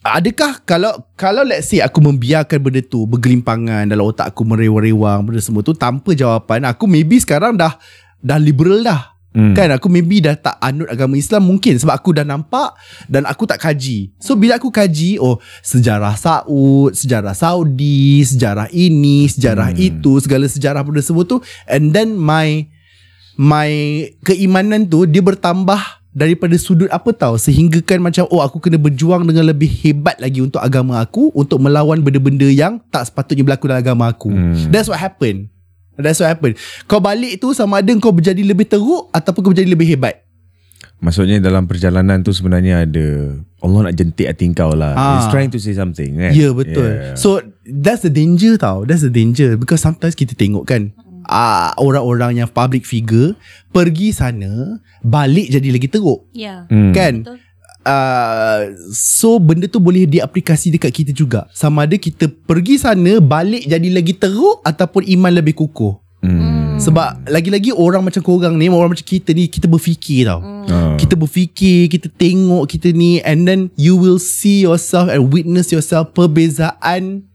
Adakah 0.00 0.64
kalau 0.64 0.96
kalau 1.12 1.44
let's 1.44 1.68
say 1.68 1.84
aku 1.84 2.00
membiarkan 2.00 2.56
benda 2.56 2.80
tu 2.80 3.04
bergelimpangan 3.04 3.84
dalam 3.84 4.08
otak 4.08 4.32
aku 4.32 4.48
merewang-rewang 4.48 5.28
benda 5.28 5.44
semua 5.44 5.60
tu 5.60 5.76
tanpa 5.76 6.16
jawapan 6.16 6.64
aku 6.64 6.88
maybe 6.88 7.20
sekarang 7.20 7.52
dah 7.52 7.76
dah 8.20 8.40
liberal 8.40 8.80
dah 8.80 9.20
Hmm. 9.30 9.54
Kan 9.54 9.70
aku 9.70 9.86
maybe 9.86 10.18
dah 10.18 10.34
tak 10.34 10.58
anut 10.58 10.90
agama 10.90 11.14
Islam 11.14 11.46
mungkin 11.46 11.78
sebab 11.78 11.94
aku 11.94 12.10
dah 12.10 12.26
nampak 12.26 12.74
dan 13.06 13.22
aku 13.30 13.46
tak 13.46 13.62
kaji. 13.62 14.10
So 14.18 14.34
bila 14.34 14.58
aku 14.58 14.74
kaji 14.74 15.22
oh 15.22 15.38
sejarah 15.62 16.18
Saud, 16.18 16.98
sejarah 16.98 17.30
Saudi, 17.38 18.26
sejarah 18.26 18.66
ini, 18.74 19.30
sejarah 19.30 19.70
Hmm. 19.70 19.78
itu, 19.78 20.18
segala 20.18 20.50
sejarah 20.50 20.82
benda 20.82 20.98
semua 20.98 21.22
tu 21.22 21.38
and 21.70 21.94
then 21.94 22.18
my 22.18 22.66
my 23.38 23.70
keimanan 24.26 24.90
tu 24.90 25.06
dia 25.06 25.22
bertambah 25.22 25.99
daripada 26.10 26.58
sudut 26.58 26.90
apa 26.90 27.14
tahu 27.14 27.38
sehingga 27.38 27.78
kan 27.86 28.02
macam 28.02 28.26
oh 28.34 28.42
aku 28.42 28.58
kena 28.58 28.82
berjuang 28.82 29.22
dengan 29.22 29.46
lebih 29.46 29.70
hebat 29.82 30.18
lagi 30.18 30.42
untuk 30.42 30.58
agama 30.58 30.98
aku 30.98 31.30
untuk 31.38 31.62
melawan 31.62 32.02
benda-benda 32.02 32.50
yang 32.50 32.82
tak 32.90 33.06
sepatutnya 33.06 33.46
berlaku 33.46 33.70
dalam 33.70 33.82
agama 33.82 34.10
aku. 34.10 34.30
Hmm. 34.30 34.74
That's 34.74 34.90
what 34.90 34.98
happened. 34.98 35.48
That's 35.94 36.18
what 36.18 36.32
happened. 36.32 36.58
Kau 36.90 36.98
balik 36.98 37.38
tu 37.38 37.54
sama 37.54 37.78
ada 37.78 37.92
kau 38.02 38.10
menjadi 38.10 38.42
lebih 38.42 38.66
teruk 38.66 39.12
ataupun 39.14 39.40
kau 39.46 39.52
menjadi 39.54 39.70
lebih 39.70 39.86
hebat. 39.94 40.26
Maksudnya 41.00 41.40
dalam 41.40 41.64
perjalanan 41.64 42.20
tu 42.20 42.28
sebenarnya 42.34 42.84
ada 42.84 43.32
Allah 43.64 43.88
nak 43.88 43.94
jentik 43.96 44.28
hati 44.28 44.52
kau 44.52 44.76
lah. 44.76 44.92
Ah. 44.96 45.08
He's 45.16 45.32
trying 45.32 45.48
to 45.48 45.60
say 45.62 45.72
something 45.72 46.16
kan. 46.18 46.32
Ya 46.34 46.48
yeah, 46.48 46.52
betul. 46.52 46.90
Yeah. 46.90 47.16
So 47.16 47.40
that's 47.64 48.04
the 48.04 48.12
danger 48.12 48.60
tau. 48.60 48.84
That's 48.84 49.00
the 49.00 49.12
danger 49.12 49.56
because 49.56 49.80
sometimes 49.80 50.12
kita 50.12 50.36
tengok 50.36 50.68
kan 50.68 50.92
uh, 51.30 51.70
orang-orang 51.78 52.42
yang 52.42 52.48
public 52.50 52.82
figure 52.82 53.38
pergi 53.70 54.10
sana 54.10 54.82
balik 55.00 55.46
jadi 55.48 55.68
lagi 55.70 55.86
teruk. 55.86 56.26
Ya. 56.34 56.66
Hmm. 56.66 56.90
Kan? 56.90 57.22
Betul. 57.22 57.38
Uh, 57.80 58.76
so 58.92 59.40
benda 59.40 59.64
tu 59.64 59.80
boleh 59.80 60.04
diaplikasi 60.04 60.74
dekat 60.74 60.92
kita 60.92 61.12
juga. 61.16 61.48
Sama 61.56 61.88
ada 61.88 61.96
kita 61.96 62.28
pergi 62.28 62.76
sana 62.76 63.22
balik 63.22 63.64
jadi 63.64 63.88
lagi 63.88 64.12
teruk 64.12 64.60
ataupun 64.66 65.06
iman 65.16 65.32
lebih 65.32 65.56
kukuh. 65.56 65.96
Hmm. 66.20 66.76
Sebab 66.80 67.28
lagi-lagi 67.28 67.76
orang 67.76 68.04
macam 68.04 68.24
korang 68.24 68.56
ni, 68.56 68.68
orang 68.72 68.92
macam 68.96 69.04
kita 69.04 69.36
ni 69.36 69.48
kita 69.52 69.68
berfikir 69.68 70.28
tau. 70.28 70.40
Ah. 70.40 70.96
Kita 70.96 71.12
berfikir, 71.12 71.92
kita 71.92 72.08
tengok 72.08 72.68
kita 72.68 72.92
ni 72.92 73.20
and 73.20 73.44
then 73.44 73.68
you 73.76 73.96
will 73.96 74.20
see 74.20 74.64
yourself 74.64 75.12
and 75.12 75.28
witness 75.28 75.72
yourself 75.72 76.12
perbezaan 76.16 77.29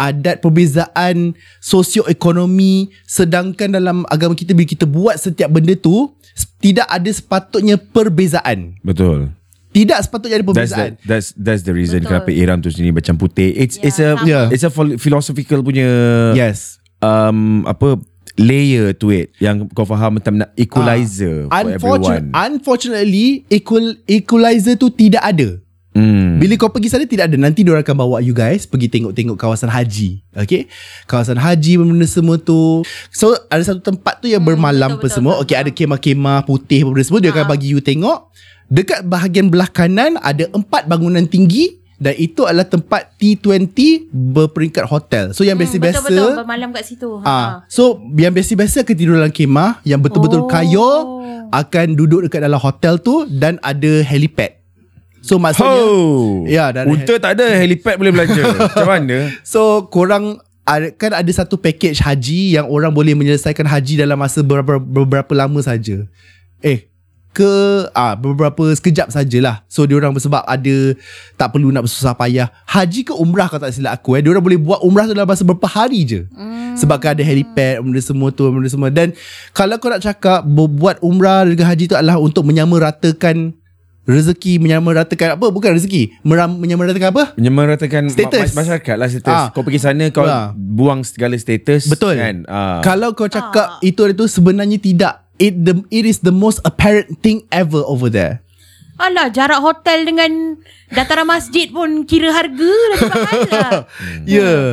adat 0.00 0.40
perbezaan 0.40 1.36
sosioekonomi 1.60 2.88
sedangkan 3.04 3.76
dalam 3.76 4.08
agama 4.08 4.32
kita 4.32 4.56
bila 4.56 4.64
kita 4.64 4.88
buat 4.88 5.20
setiap 5.20 5.52
benda 5.52 5.76
tu 5.76 6.08
tidak 6.56 6.88
ada 6.88 7.10
sepatutnya 7.10 7.76
perbezaan. 7.76 8.80
Betul. 8.80 9.36
Tidak 9.70 9.98
sepatutnya 10.00 10.40
ada 10.40 10.46
That's 10.48 10.72
perbezaan. 10.72 10.90
the, 10.98 11.06
that's 11.06 11.28
that's 11.36 11.62
the 11.62 11.70
reason 11.70 12.00
Betul. 12.00 12.10
kenapa 12.16 12.30
Iram 12.32 12.58
tu 12.58 12.72
sini 12.72 12.90
macam 12.90 13.14
putih. 13.14 13.52
It's 13.52 13.76
Yeah, 13.76 13.86
it's 13.86 13.98
a. 13.98 14.08
Yeah. 14.24 14.46
it's 14.48 14.64
a 14.64 14.72
phil- 14.72 14.98
philosophical 14.98 15.62
punya 15.62 15.86
yes. 16.34 16.80
um 16.98 17.62
apa 17.64 18.00
layer 18.34 18.90
to 18.92 19.10
it 19.10 19.30
yang 19.36 19.68
kau 19.70 19.84
faham 19.84 20.16
macam 20.16 20.40
nak 20.40 20.50
equalizer 20.54 21.44
for 21.46 21.60
Unfortunate, 21.60 22.24
everyone. 22.24 22.26
unfortunately 22.32 23.28
equal 23.46 23.86
equalizer 24.06 24.74
tu 24.74 24.88
tidak 24.88 25.22
ada. 25.22 25.60
Hmm. 25.90 26.38
Bila 26.38 26.54
kau 26.54 26.70
pergi 26.70 26.86
sana 26.86 27.02
tidak 27.02 27.26
ada. 27.26 27.36
Nanti 27.36 27.66
diorang 27.66 27.82
akan 27.82 27.96
bawa 27.98 28.22
you 28.22 28.30
guys 28.30 28.62
Pergi 28.62 28.86
tengok-tengok 28.86 29.34
kawasan 29.34 29.66
haji. 29.66 30.22
Okay? 30.38 30.70
Kawasan 31.10 31.34
haji 31.34 31.82
benda 31.82 32.06
semua 32.06 32.38
tu. 32.38 32.86
So 33.10 33.34
ada 33.50 33.58
satu 33.66 33.82
tempat 33.82 34.22
tu 34.22 34.30
yang 34.30 34.38
bermalam 34.38 34.94
betul, 34.94 35.02
apa 35.02 35.06
betul, 35.10 35.16
semua. 35.18 35.32
betul, 35.34 35.44
Okay 35.50 35.56
ada 35.58 35.70
kemah-kemah 35.74 36.38
putih 36.46 36.86
benda 36.86 37.02
semua. 37.02 37.18
Dia 37.18 37.34
akan 37.34 37.44
Ah. 37.44 37.50
bagi 37.50 37.74
you 37.74 37.82
tengok. 37.82 38.30
Dekat 38.70 39.02
bahagian 39.02 39.50
belah 39.50 39.66
kanan 39.66 40.14
Ada 40.16 40.46
empat 40.54 40.86
bangunan 40.86 41.26
tinggi. 41.26 41.82
Dan 42.00 42.16
itu 42.16 42.46
adalah 42.48 42.64
tempat 42.64 43.12
T20 43.18 44.08
Berperingkat 44.08 44.86
hotel. 44.86 45.34
So 45.34 45.42
yang 45.42 45.58
Hmm, 45.58 45.66
biasa-biasa 45.66 46.06
Betul-betul 46.06 46.38
bermalam 46.38 46.68
kat 46.70 46.84
situ. 46.86 47.10
Ha. 47.20 47.28
Ah, 47.28 47.48
so 47.66 47.98
yang 48.14 48.30
biasa-biasa 48.30 48.86
akan 48.86 48.94
tidur 48.94 49.18
dalam 49.18 49.34
kemah. 49.34 49.82
Yang 49.82 50.00
betul-betul 50.06 50.46
Oh. 50.46 50.48
kaya 50.48 50.88
akan 51.50 51.86
duduk 51.98 52.24
dekat 52.24 52.46
dalam 52.46 52.62
hotel 52.62 53.02
tu. 53.02 53.26
Dan 53.26 53.58
ada 53.60 54.06
helipad. 54.06 54.59
So 55.20 55.36
maksudnya 55.36 55.80
Oh. 55.80 56.48
Ya, 56.48 56.72
dan- 56.72 56.88
Unta 56.88 57.16
tak 57.16 57.36
ada 57.36 57.46
helipad 57.54 57.96
boleh 57.96 58.12
belanja. 58.12 58.42
Macam 58.72 58.88
mana? 58.88 59.28
So 59.44 59.86
korang 59.86 60.40
ada- 60.64 60.92
kan 60.92 61.12
ada 61.12 61.30
satu 61.30 61.56
package 61.56 62.00
haji 62.00 62.56
yang 62.56 62.66
orang 62.66 62.90
boleh 62.90 63.12
menyelesaikan 63.12 63.64
haji 63.64 64.00
dalam 64.00 64.16
masa 64.16 64.40
beberapa, 64.40 64.80
beberapa 64.80 65.32
lama 65.36 65.60
saja. 65.60 66.08
Eh 66.60 66.90
ke 67.30 67.46
ah 67.94 68.18
beberapa 68.18 68.74
sekejap 68.74 69.14
sajalah. 69.14 69.62
So 69.70 69.86
dia 69.86 69.94
orang 69.94 70.18
sebab 70.18 70.42
ada 70.42 70.76
tak 71.38 71.54
perlu 71.54 71.70
nak 71.70 71.86
bersusah 71.86 72.18
payah. 72.18 72.50
Haji 72.66 73.06
ke 73.06 73.14
umrah 73.14 73.46
kalau 73.46 73.62
tak 73.62 73.70
silap 73.70 73.94
aku 73.94 74.18
eh. 74.18 74.20
Dia 74.20 74.34
orang 74.34 74.42
boleh 74.42 74.58
buat 74.58 74.82
umrah 74.82 75.06
tu 75.06 75.14
dalam 75.14 75.30
masa 75.30 75.46
beberapa 75.46 75.70
hari 75.70 76.02
je. 76.02 76.26
Hmm. 76.34 76.74
Sebab 76.74 76.98
kan 76.98 77.14
ada 77.14 77.22
helipad 77.22 77.86
benda 77.86 78.02
semua 78.02 78.34
tu 78.34 78.42
benda 78.50 78.66
semua 78.66 78.90
dan 78.90 79.14
kalau 79.54 79.78
kau 79.78 79.90
nak 79.90 80.02
cakap 80.02 80.42
buat 80.46 80.98
umrah 81.02 81.46
dengan 81.46 81.70
haji 81.70 81.86
tu 81.86 81.94
adalah 81.94 82.18
untuk 82.18 82.42
menyamaratakan 82.42 83.54
rezeki 84.10 84.58
menyamaratakan 84.58 85.38
apa 85.38 85.46
bukan 85.48 85.70
rezeki 85.72 86.18
meram, 86.20 86.58
menyamaratakan 86.58 87.08
apa 87.10 87.24
Menyamaratakan 87.34 88.10
Status. 88.10 88.50
ma- 88.50 88.60
masyarakat 88.60 88.94
lah 88.96 89.06
status. 89.06 89.30
Ah. 89.32 89.46
Kau 89.50 89.62
pergi 89.62 89.78
sana 89.78 90.10
kau 90.10 90.22
Ah. 90.22 90.50
buang 90.50 91.00
segala 91.00 91.34
status 91.34 91.86
Betul. 91.86 92.18
kan. 92.18 92.42
Ah. 92.44 92.82
Kalau 92.82 93.14
kau 93.14 93.26
cakap 93.26 93.78
itu 93.80 94.02
itu 94.04 94.24
sebenarnya 94.26 94.76
tidak. 94.76 95.14
It 95.36 95.62
the 95.62 95.78
it 95.88 96.04
is 96.04 96.20
the 96.20 96.30
most 96.30 96.58
apparent 96.62 97.20
thing 97.20 97.46
ever 97.48 97.80
over 97.80 98.08
there. 98.08 98.42
Alah, 98.98 99.30
jarak 99.30 99.56
hotel 99.58 100.04
dengan 100.04 100.60
dataran 100.90 101.26
masjid 101.26 101.70
pun 101.70 102.02
kira 102.04 102.34
harga 102.34 102.74
lah. 102.94 103.00
Ya. 104.26 104.42
Yeah. 104.42 104.66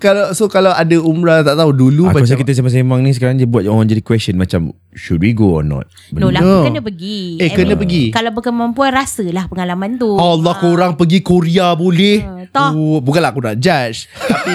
Kalau 0.00 0.32
so 0.32 0.46
kalau 0.46 0.72
ada 0.72 0.96
umrah 0.98 1.44
tak 1.44 1.54
tahu 1.58 1.70
dulu 1.70 2.10
Aku 2.10 2.22
macam 2.22 2.26
rasa 2.26 2.40
kita 2.40 2.52
sembang-sembang 2.56 3.00
ni 3.04 3.10
sekarang 3.14 3.36
je 3.38 3.46
buat 3.46 3.66
orang 3.66 3.86
jadi 3.86 4.02
question 4.02 4.34
macam 4.38 4.74
should 4.94 5.20
we 5.20 5.34
go 5.34 5.58
or 5.58 5.64
not? 5.66 5.90
No 6.14 6.30
lah, 6.30 6.40
No. 6.40 6.64
kena 6.66 6.80
pergi. 6.80 7.42
Eh, 7.42 7.50
I 7.50 7.54
kena 7.54 7.74
mean, 7.74 7.80
pergi. 7.82 8.04
Kalau 8.14 8.30
berkemampuan, 8.30 8.94
rasalah 8.94 9.50
pengalaman 9.50 9.98
tu. 9.98 10.14
Allah 10.14 10.54
korang 10.58 10.94
pergi 10.94 11.18
Korea 11.20 11.74
boleh. 11.74 12.22
Ah, 12.22 12.44
tak. 12.48 12.70
Oh, 12.78 13.02
bukanlah 13.02 13.34
aku 13.34 13.42
nak 13.42 13.58
judge. 13.58 14.06
tapi 14.14 14.52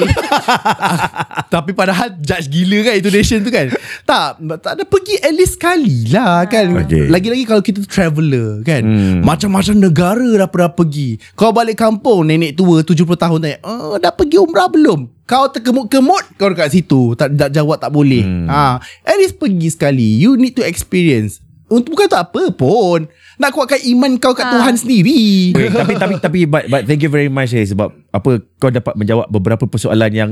tapi 1.54 1.72
padahal 1.76 2.16
judge 2.22 2.48
gila 2.48 2.88
kan 2.88 2.94
Indonesia 3.02 3.36
tu 3.42 3.52
kan. 3.52 3.68
Tak, 4.08 4.28
tak 4.64 4.72
ada 4.80 4.84
pergi 4.88 5.16
at 5.20 5.34
least 5.36 5.60
sekali 5.60 6.08
lah 6.10 6.46
kan. 6.48 6.72
Okay. 6.88 7.12
Lagi-lagi 7.12 7.44
kalau 7.44 7.64
kita 7.64 7.84
traveller 7.84 8.64
kan. 8.64 8.82
Hmm. 8.86 9.20
Macam-macam 9.26 9.76
negara 9.76 10.30
dah 10.46 10.50
pernah 10.50 10.72
pergi. 10.72 11.09
Kau 11.34 11.50
balik 11.50 11.80
kampung 11.80 12.28
nenek 12.28 12.54
tua 12.60 12.84
70 12.84 13.08
tahun 13.16 13.38
tanya, 13.40 13.58
oh, 13.64 13.96
dah 13.98 14.14
pergi 14.14 14.38
umrah 14.38 14.68
belum? 14.68 15.08
Kau 15.24 15.50
terkemut-kemut 15.50 16.38
kau 16.38 16.50
dekat 16.50 16.74
situ. 16.74 17.14
Tak, 17.14 17.34
tak 17.38 17.50
jawab 17.54 17.78
tak 17.78 17.94
boleh. 17.94 18.26
Hmm. 18.26 18.50
Ha, 18.50 18.82
at 18.82 19.16
least 19.18 19.38
pergi 19.38 19.70
sekali. 19.70 20.18
You 20.18 20.38
need 20.38 20.58
to 20.58 20.66
experience. 20.66 21.40
Untuk 21.70 21.94
bukan 21.94 22.10
tak 22.10 22.34
apa 22.34 22.50
pun. 22.50 23.06
Nak 23.38 23.54
kuatkan 23.54 23.80
iman 23.94 24.18
kau 24.18 24.34
kat 24.34 24.50
Ha. 24.50 24.54
Tuhan 24.58 24.76
sendiri. 24.76 25.54
Wait, 25.54 25.70
tapi 25.70 25.94
tapi 25.96 26.14
tapi 26.18 26.40
but, 26.50 26.66
but 26.66 26.82
thank 26.90 27.00
you 27.06 27.14
very 27.14 27.30
much 27.30 27.54
eh 27.54 27.64
sebab 27.64 27.94
apa 28.10 28.32
kau 28.58 28.68
dapat 28.68 28.94
menjawab 28.94 29.28
beberapa 29.28 29.64
persoalan 29.64 30.12
yang 30.12 30.32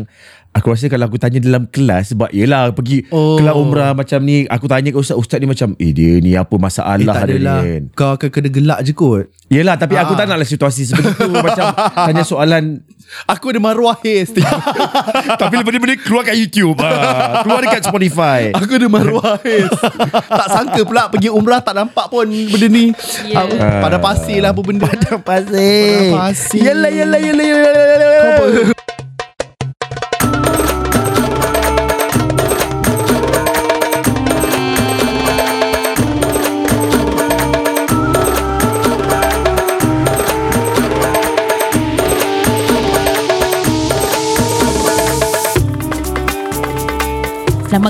aku 0.50 0.70
rasa 0.70 0.88
kalau 0.88 1.06
aku 1.06 1.16
tanya 1.16 1.38
dalam 1.38 1.66
kelas 1.66 2.12
sebab 2.12 2.30
yelah 2.30 2.70
pergi 2.70 3.06
Oh. 3.08 3.38
kelas 3.38 3.54
umrah 3.54 3.94
macam 3.94 4.20
ni 4.20 4.44
aku 4.46 4.66
tanya 4.66 4.90
ke 4.90 4.98
ustaz 4.98 5.14
ustaz 5.14 5.38
ni 5.38 5.46
macam 5.46 5.74
eh 5.76 5.92
dia 5.92 6.18
ni 6.18 6.34
apa 6.34 6.50
Eh, 6.50 6.60
masalah 6.60 6.98
tak 6.98 7.26
dia 7.28 7.38
ni 7.38 7.46
kan. 7.46 7.82
Kau 7.94 8.10
akan 8.12 8.30
kena 8.30 8.50
gelak 8.50 8.80
je 8.82 8.92
kot. 8.92 9.30
Yelah 9.48 9.76
tapi 9.76 9.96
aku 9.96 10.12
Ah. 10.12 10.18
tak 10.18 10.26
naklah 10.28 10.44
situasi 10.44 10.84
sebegitu 10.84 11.30
macam 11.30 11.66
tanya 11.94 12.24
soalan 12.24 12.64
Aku 13.26 13.50
ada 13.50 13.60
maruah 13.62 13.96
haze. 13.96 14.36
tapi 15.40 15.54
lepas 15.56 15.72
ni 15.72 15.80
benda 15.80 15.96
keluar 15.96 16.24
kat 16.24 16.36
YouTube 16.36 16.76
ah. 16.78 17.40
keluar 17.40 17.62
dekat 17.62 17.86
Spotify. 17.86 18.52
Aku 18.52 18.68
ada 18.70 18.88
maruah 18.88 19.40
haze. 19.40 19.64
tak 20.28 20.48
sangka 20.50 20.82
pula 20.84 21.08
pergi 21.08 21.30
umrah 21.30 21.62
tak 21.62 21.72
nampak 21.74 22.10
pun 22.10 22.28
benda 22.28 22.68
ni. 22.68 22.92
Ya. 23.24 23.48
Ah, 23.48 23.80
Pada 23.80 23.98
pasir 23.98 24.42
lah 24.42 24.52
apa 24.52 24.60
benda. 24.60 24.84
Pada 24.84 25.16
pasir. 25.16 26.12
Pada 26.12 26.20
pasir. 26.28 26.60
Yelah 26.60 26.92
yelah 26.92 27.20
yelah 27.22 27.46
yelah 27.46 27.67
Selamat 27.68 28.40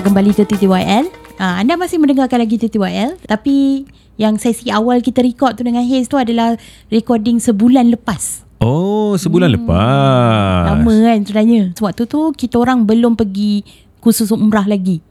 kembali 0.09 0.34
ke 0.34 0.41
TTYL. 0.41 1.05
Uh, 1.38 1.61
anda 1.61 1.78
masih 1.78 2.01
mendengarkan 2.01 2.41
lagi 2.41 2.57
TTYL 2.57 3.21
tapi 3.30 3.86
yang 4.17 4.41
sesi 4.41 4.73
awal 4.73 5.05
kita 5.05 5.21
record 5.21 5.53
tu 5.53 5.61
dengan 5.61 5.86
Haze 5.86 6.09
tu 6.09 6.17
adalah 6.17 6.57
recording 6.89 7.38
sebulan 7.38 7.93
lepas. 7.93 8.46
Oh, 8.58 9.14
sebulan 9.18 9.53
hmm. 9.53 9.58
lepas. 9.62 10.64
Lama 10.74 10.93
kan 11.05 11.20
sebenarnya. 11.22 11.62
Waktu 11.78 12.03
tu 12.10 12.20
kita 12.34 12.58
orang 12.58 12.89
belum 12.89 13.14
pergi 13.14 13.62
khusus 14.01 14.34
umrah 14.34 14.66
lagi. 14.66 15.01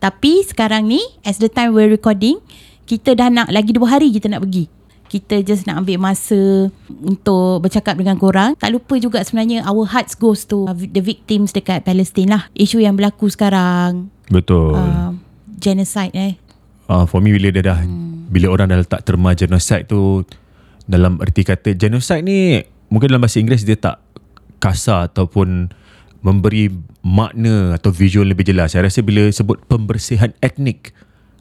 Tapi 0.00 0.40
sekarang 0.48 0.88
ni 0.88 1.00
as 1.28 1.36
the 1.36 1.52
time 1.52 1.76
we're 1.76 1.92
recording 1.92 2.40
kita 2.88 3.12
dah 3.12 3.28
nak 3.28 3.52
lagi 3.52 3.76
dua 3.76 4.00
hari 4.00 4.10
kita 4.10 4.32
nak 4.32 4.42
pergi. 4.42 4.66
Kita 5.10 5.42
just 5.42 5.66
nak 5.66 5.82
ambil 5.82 5.98
masa 5.98 6.70
untuk 6.88 7.66
bercakap 7.66 7.98
dengan 7.98 8.14
korang. 8.16 8.54
Tak 8.56 8.70
lupa 8.70 8.94
juga 8.96 9.20
sebenarnya 9.26 9.66
our 9.66 9.86
hearts 9.86 10.14
goes 10.14 10.46
to 10.46 10.70
the 10.74 11.02
victims 11.02 11.50
dekat 11.50 11.82
Palestine 11.82 12.30
lah. 12.30 12.42
Isu 12.54 12.78
yang 12.80 12.94
berlaku 12.94 13.26
sekarang. 13.26 14.08
Betul. 14.30 14.78
Uh, 14.78 15.14
genocide 15.58 16.14
eh. 16.14 16.32
Uh, 16.90 17.06
for 17.06 17.22
me 17.22 17.30
bila 17.34 17.54
dia 17.54 17.62
dah 17.62 17.78
hmm. 17.82 18.30
bila 18.30 18.50
orang 18.50 18.70
dah 18.70 18.78
letak 18.82 19.02
terma 19.06 19.34
genocide 19.34 19.86
tu 19.86 20.26
dalam 20.90 21.22
erti 21.22 21.46
kata 21.46 21.78
genocide 21.78 22.26
ni 22.26 22.60
mungkin 22.90 23.14
dalam 23.14 23.22
bahasa 23.22 23.38
Inggeris 23.38 23.62
dia 23.62 23.78
tak 23.78 24.02
kasar 24.58 25.08
ataupun 25.08 25.70
memberi 26.20 26.68
makna 27.00 27.78
atau 27.78 27.94
visual 27.94 28.28
lebih 28.28 28.44
jelas. 28.44 28.76
Saya 28.76 28.90
rasa 28.90 29.00
bila 29.00 29.24
sebut 29.32 29.62
pembersihan 29.64 30.34
etnik 30.44 30.92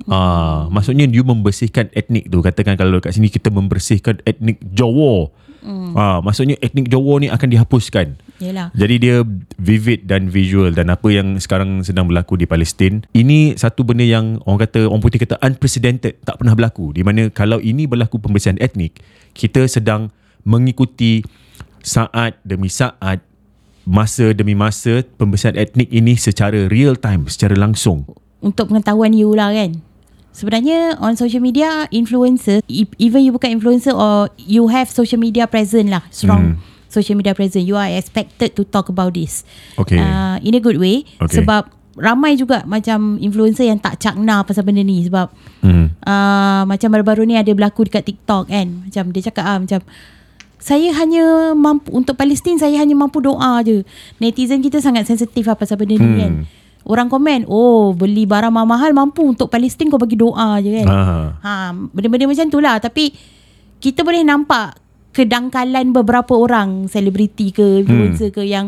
Ah, 0.08 0.16
uh, 0.16 0.62
maksudnya 0.72 1.04
you 1.12 1.28
membersihkan 1.28 1.92
etnik 1.92 2.32
tu. 2.32 2.40
Katakan 2.40 2.80
kalau 2.80 3.04
kat 3.04 3.12
sini 3.12 3.28
kita 3.28 3.52
membersihkan 3.52 4.24
etnik 4.24 4.64
Jawa. 4.72 5.28
Hmm. 5.60 5.92
Ah, 5.92 6.00
uh, 6.00 6.18
maksudnya 6.24 6.56
etnik 6.64 6.88
Jawa 6.88 7.20
ni 7.20 7.28
akan 7.28 7.48
dihapuskan. 7.52 8.16
Yalah. 8.40 8.72
Jadi 8.72 8.96
dia 9.04 9.16
vivid 9.60 10.08
dan 10.08 10.32
visual 10.32 10.72
dan 10.72 10.88
apa 10.88 11.12
yang 11.12 11.36
sekarang 11.36 11.84
sedang 11.84 12.08
berlaku 12.08 12.40
di 12.40 12.48
Palestin. 12.48 13.04
Ini 13.12 13.60
satu 13.60 13.84
benda 13.84 14.08
yang 14.08 14.40
orang 14.48 14.64
kata 14.64 14.88
orang 14.88 15.04
putih 15.04 15.20
kata 15.20 15.36
unprecedented, 15.44 16.24
tak 16.24 16.40
pernah 16.40 16.56
berlaku. 16.56 16.96
Di 16.96 17.04
mana 17.04 17.28
kalau 17.28 17.60
ini 17.60 17.84
berlaku 17.84 18.18
pembersihan 18.18 18.56
etnik, 18.64 19.04
kita 19.36 19.68
sedang 19.68 20.10
mengikuti 20.48 21.22
saat 21.84 22.40
demi 22.48 22.72
saat 22.72 23.20
masa 23.84 24.32
demi 24.32 24.56
masa 24.56 25.04
pembersihan 25.20 25.60
etnik 25.60 25.92
ini 25.92 26.16
secara 26.16 26.72
real 26.72 26.96
time, 26.96 27.28
secara 27.28 27.60
langsung. 27.60 28.08
Untuk 28.40 28.72
pengetahuan 28.72 29.12
you 29.12 29.36
lah 29.36 29.52
kan 29.52 29.84
Sebenarnya 30.30 30.96
on 31.02 31.18
social 31.18 31.42
media 31.42 31.90
influencer 31.90 32.62
even 32.70 33.26
you 33.26 33.36
bukan 33.36 33.60
influencer 33.60 33.92
or 33.92 34.30
you 34.38 34.70
have 34.70 34.88
social 34.88 35.18
media 35.20 35.50
present 35.50 35.90
lah 35.90 36.06
strong 36.14 36.56
hmm. 36.56 36.69
Social 36.90 37.14
media 37.14 37.32
present 37.32 37.62
you 37.62 37.74
are 37.74 37.88
expected 37.88 38.52
to 38.52 38.66
talk 38.66 38.90
about 38.90 39.14
this 39.14 39.46
okay. 39.78 39.96
uh, 39.96 40.42
in 40.42 40.52
a 40.52 40.60
good 40.60 40.76
way 40.76 41.06
okay. 41.18 41.40
sebab 41.40 41.70
ramai 41.96 42.34
juga 42.34 42.64
macam 42.64 43.16
influencer 43.18 43.64
yang 43.64 43.78
tak 43.78 44.00
cakna 44.00 44.42
pasal 44.42 44.64
benda 44.64 44.82
ni 44.82 45.04
sebab 45.04 45.30
Hmm. 45.60 45.92
uh, 46.02 46.64
macam 46.64 46.88
baru-baru 46.90 47.24
ni 47.24 47.36
ada 47.36 47.52
berlaku 47.52 47.84
dekat 47.84 48.08
TikTok 48.08 48.48
kan 48.48 48.68
macam 48.84 49.12
dia 49.12 49.28
cakap 49.28 49.44
ah 49.44 49.60
macam 49.60 49.84
saya 50.56 50.92
hanya 50.94 51.52
mampu 51.52 51.92
untuk 51.92 52.16
Palestin 52.16 52.56
saya 52.56 52.80
hanya 52.80 52.92
mampu 52.92 53.20
doa 53.20 53.60
je 53.62 53.84
netizen 54.18 54.60
kita 54.60 54.80
sangat 54.80 55.04
sensitif 55.04 55.44
lah 55.44 55.56
pasal 55.56 55.76
benda 55.76 55.96
ni 55.96 56.04
Hmm. 56.04 56.20
kan 56.20 56.34
Orang 56.80 57.12
komen 57.12 57.44
Oh 57.46 57.92
beli 57.92 58.24
barang 58.24 58.50
mahal-mahal 58.50 58.96
Mampu 58.96 59.28
untuk 59.28 59.52
Palestin 59.52 59.92
Kau 59.92 60.00
bagi 60.00 60.16
doa 60.16 60.64
je 60.64 60.80
kan 60.80 60.88
Ah. 60.88 61.28
ha, 61.38 61.52
Benda-benda 61.76 62.24
macam 62.24 62.48
tu 62.48 62.64
lah 62.64 62.80
Tapi 62.80 63.12
Kita 63.78 64.02
boleh 64.02 64.24
nampak 64.24 64.80
Kedangkalan 65.20 65.92
beberapa 65.92 66.32
orang 66.40 66.88
Selebriti 66.88 67.52
ke 67.52 67.84
Influencer 67.84 68.32
hmm. 68.32 68.36
ke 68.40 68.44
Yang 68.48 68.66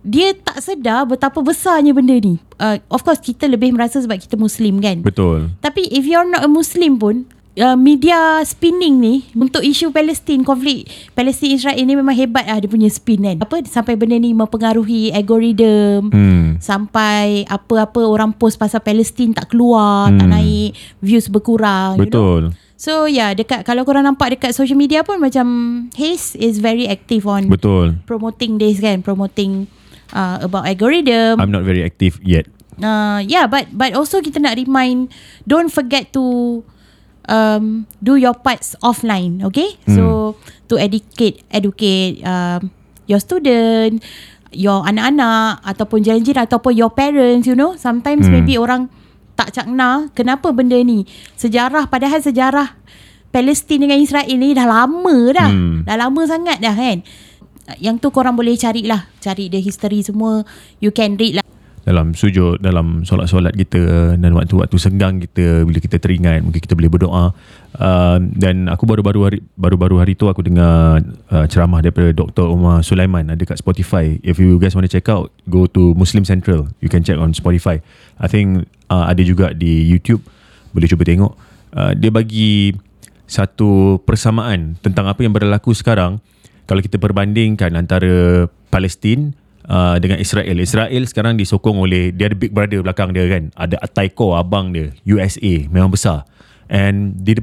Dia 0.00 0.32
tak 0.32 0.64
sedar 0.64 1.04
Betapa 1.04 1.44
besarnya 1.44 1.92
benda 1.92 2.16
ni 2.16 2.40
uh, 2.56 2.80
Of 2.88 3.04
course 3.04 3.20
kita 3.20 3.44
lebih 3.44 3.76
merasa 3.76 4.00
Sebab 4.00 4.16
kita 4.16 4.40
Muslim 4.40 4.80
kan 4.80 5.04
Betul. 5.04 5.52
Tapi 5.60 5.92
if 5.92 6.08
you're 6.08 6.24
not 6.24 6.40
a 6.40 6.48
Muslim 6.48 6.96
pun 6.96 7.28
uh, 7.60 7.76
media 7.76 8.40
spinning 8.46 8.96
ni 9.02 9.14
untuk 9.36 9.60
isu 9.60 9.92
Palestin 9.92 10.40
konflik 10.46 10.88
Palestin 11.12 11.52
Israel 11.52 11.82
ni 11.82 11.92
memang 11.92 12.16
hebat 12.16 12.48
lah 12.48 12.62
dia 12.62 12.70
punya 12.70 12.88
spin 12.88 13.20
kan 13.20 13.36
apa 13.42 13.66
sampai 13.68 13.98
benda 13.98 14.16
ni 14.16 14.32
mempengaruhi 14.32 15.12
algoritma 15.12 16.04
Hmm. 16.12 16.56
sampai 16.62 17.44
apa-apa 17.48 18.00
orang 18.06 18.32
post 18.32 18.56
pasal 18.56 18.80
Palestin 18.80 19.34
tak 19.34 19.52
keluar 19.52 20.08
hmm. 20.08 20.18
tak 20.20 20.28
naik 20.30 20.70
views 21.02 21.26
berkurang 21.28 21.98
you 21.98 22.08
know? 22.08 22.52
So 22.82 23.06
yeah 23.06 23.30
dekat 23.30 23.62
kalau 23.62 23.86
korang 23.86 24.02
nampak 24.02 24.34
dekat 24.34 24.58
social 24.58 24.74
media 24.74 25.06
pun 25.06 25.22
macam 25.22 25.46
Haze 25.94 26.34
is 26.34 26.58
very 26.58 26.90
active 26.90 27.22
on 27.30 27.46
Betul. 27.46 28.02
promoting 28.10 28.58
this 28.58 28.82
kan 28.82 29.06
promoting 29.06 29.70
uh, 30.10 30.42
about 30.42 30.66
algorithm 30.66 31.38
I'm 31.38 31.54
not 31.54 31.62
very 31.62 31.86
active 31.86 32.18
yet. 32.26 32.50
Uh, 32.82 33.20
yeah, 33.28 33.46
but 33.46 33.68
but 33.70 33.92
also 33.92 34.18
kita 34.24 34.40
nak 34.40 34.56
remind, 34.56 35.12
don't 35.44 35.68
forget 35.68 36.10
to 36.16 36.64
um, 37.28 37.84
do 38.00 38.16
your 38.16 38.32
parts 38.32 38.74
offline, 38.80 39.44
okay? 39.44 39.76
Hmm. 39.84 39.94
So 39.94 40.04
to 40.72 40.80
educate, 40.80 41.44
educate 41.52 42.24
um, 42.24 42.72
your 43.06 43.20
student, 43.20 44.00
your 44.50 44.82
anak-anak 44.88 45.60
ataupun 45.68 46.00
jiran-jiran 46.00 46.48
ataupun 46.48 46.72
your 46.72 46.90
parents, 46.90 47.44
you 47.44 47.54
know, 47.54 47.76
sometimes 47.76 48.26
Hmm. 48.26 48.40
maybe 48.40 48.56
orang 48.56 48.88
tak 49.42 49.50
cakna 49.58 50.06
kenapa 50.14 50.54
benda 50.54 50.78
ni 50.78 51.02
sejarah 51.34 51.90
padahal 51.90 52.22
sejarah 52.22 52.78
Palestin 53.32 53.88
dengan 53.88 53.96
Israel 53.96 54.28
ni 54.28 54.52
dah 54.52 54.68
lama 54.68 55.16
dah. 55.32 55.50
Hmm. 55.50 55.88
Dah 55.88 55.96
lama 55.96 56.20
sangat 56.28 56.60
dah 56.60 56.76
kan. 56.76 57.00
Yang 57.80 58.04
tu 58.04 58.08
korang 58.12 58.36
boleh 58.36 58.52
carilah, 58.60 59.08
cari 59.24 59.48
the 59.48 59.56
history 59.56 60.04
semua. 60.04 60.44
You 60.84 60.92
can 60.92 61.16
read 61.16 61.40
lah. 61.40 61.46
Dalam 61.82 62.14
sujud 62.14 62.62
dalam 62.62 63.02
solat-solat 63.02 63.58
kita 63.58 64.14
dan 64.14 64.30
waktu-waktu 64.38 64.76
senggang 64.78 65.18
kita 65.18 65.66
bila 65.66 65.82
kita 65.82 65.98
teringat 65.98 66.46
mungkin 66.46 66.62
kita 66.62 66.78
boleh 66.78 66.90
berdoa. 66.90 67.34
Uh, 67.72 68.18
dan 68.38 68.70
aku 68.70 68.86
baru-baru 68.86 69.20
hari 69.26 69.38
baru-baru 69.58 69.96
hari 69.98 70.12
tu 70.14 70.30
aku 70.30 70.46
dengar 70.46 71.02
uh, 71.32 71.46
ceramah 71.50 71.82
daripada 71.82 72.14
Dr. 72.14 72.46
Umar 72.46 72.86
Sulaiman. 72.86 73.26
Ada 73.34 73.42
kat 73.42 73.58
Spotify. 73.58 74.14
If 74.22 74.38
you 74.38 74.62
guys 74.62 74.78
want 74.78 74.86
to 74.86 74.92
check 74.92 75.10
out 75.10 75.34
go 75.50 75.66
to 75.66 75.96
Muslim 75.98 76.22
Central. 76.22 76.70
You 76.78 76.86
can 76.86 77.02
check 77.02 77.18
on 77.18 77.34
Spotify. 77.34 77.82
I 78.22 78.30
think 78.30 78.70
uh, 78.86 79.10
ada 79.10 79.22
juga 79.26 79.50
di 79.50 79.82
YouTube. 79.82 80.22
Boleh 80.70 80.86
cuba 80.86 81.02
tengok. 81.02 81.34
Uh, 81.74 81.92
dia 81.98 82.14
bagi 82.14 82.78
satu 83.26 83.98
persamaan 84.06 84.78
tentang 84.78 85.10
apa 85.10 85.18
yang 85.26 85.34
berlaku 85.34 85.74
sekarang. 85.74 86.22
Kalau 86.70 86.78
kita 86.78 87.02
perbandingkan 87.02 87.74
antara 87.74 88.46
Palestin 88.70 89.34
uh, 89.68 89.96
dengan 89.98 90.18
Israel. 90.18 90.58
Israel 90.58 91.02
sekarang 91.06 91.38
disokong 91.38 91.78
oleh 91.82 92.10
dia 92.10 92.30
ada 92.30 92.36
big 92.38 92.50
brother 92.50 92.82
belakang 92.82 93.14
dia 93.14 93.26
kan. 93.28 93.50
Ada 93.54 93.82
Taiko 93.90 94.34
abang 94.34 94.70
dia, 94.74 94.90
USA 95.06 95.66
memang 95.68 95.92
besar. 95.92 96.26
And 96.72 97.18
di 97.20 97.36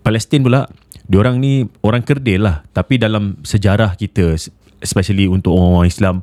Palestin 0.00 0.42
pula 0.42 0.66
diorang 1.10 1.42
ni 1.42 1.66
orang 1.82 2.06
kerdil 2.06 2.46
lah 2.46 2.62
tapi 2.70 2.94
dalam 2.94 3.42
sejarah 3.42 3.98
kita 3.98 4.38
especially 4.78 5.26
untuk 5.26 5.58
orang-orang 5.58 5.90
Islam 5.90 6.16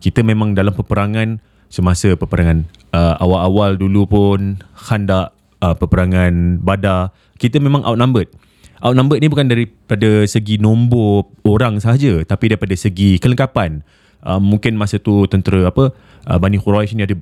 kita 0.00 0.24
memang 0.24 0.56
dalam 0.56 0.72
peperangan 0.72 1.44
semasa 1.68 2.16
peperangan 2.16 2.64
uh, 2.96 3.20
awal-awal 3.20 3.76
dulu 3.76 4.08
pun 4.08 4.40
Khandak 4.74 5.36
uh, 5.60 5.76
peperangan 5.76 6.56
Badar 6.64 7.12
kita 7.36 7.60
memang 7.60 7.84
outnumbered 7.84 8.32
outnumbered 8.80 9.20
ni 9.20 9.28
bukan 9.28 9.46
daripada 9.52 10.24
segi 10.24 10.56
nombor 10.56 11.28
orang 11.44 11.76
sahaja 11.76 12.24
tapi 12.24 12.56
daripada 12.56 12.72
segi 12.72 13.20
kelengkapan 13.20 13.84
uh, 14.24 14.40
mungkin 14.40 14.76
masa 14.76 15.00
tu 15.00 15.24
tentera 15.28 15.68
apa 15.68 15.92
uh, 16.28 16.38
Bani 16.40 16.60
Quraisy 16.60 16.96
ni 16.96 17.04
ada 17.04 17.16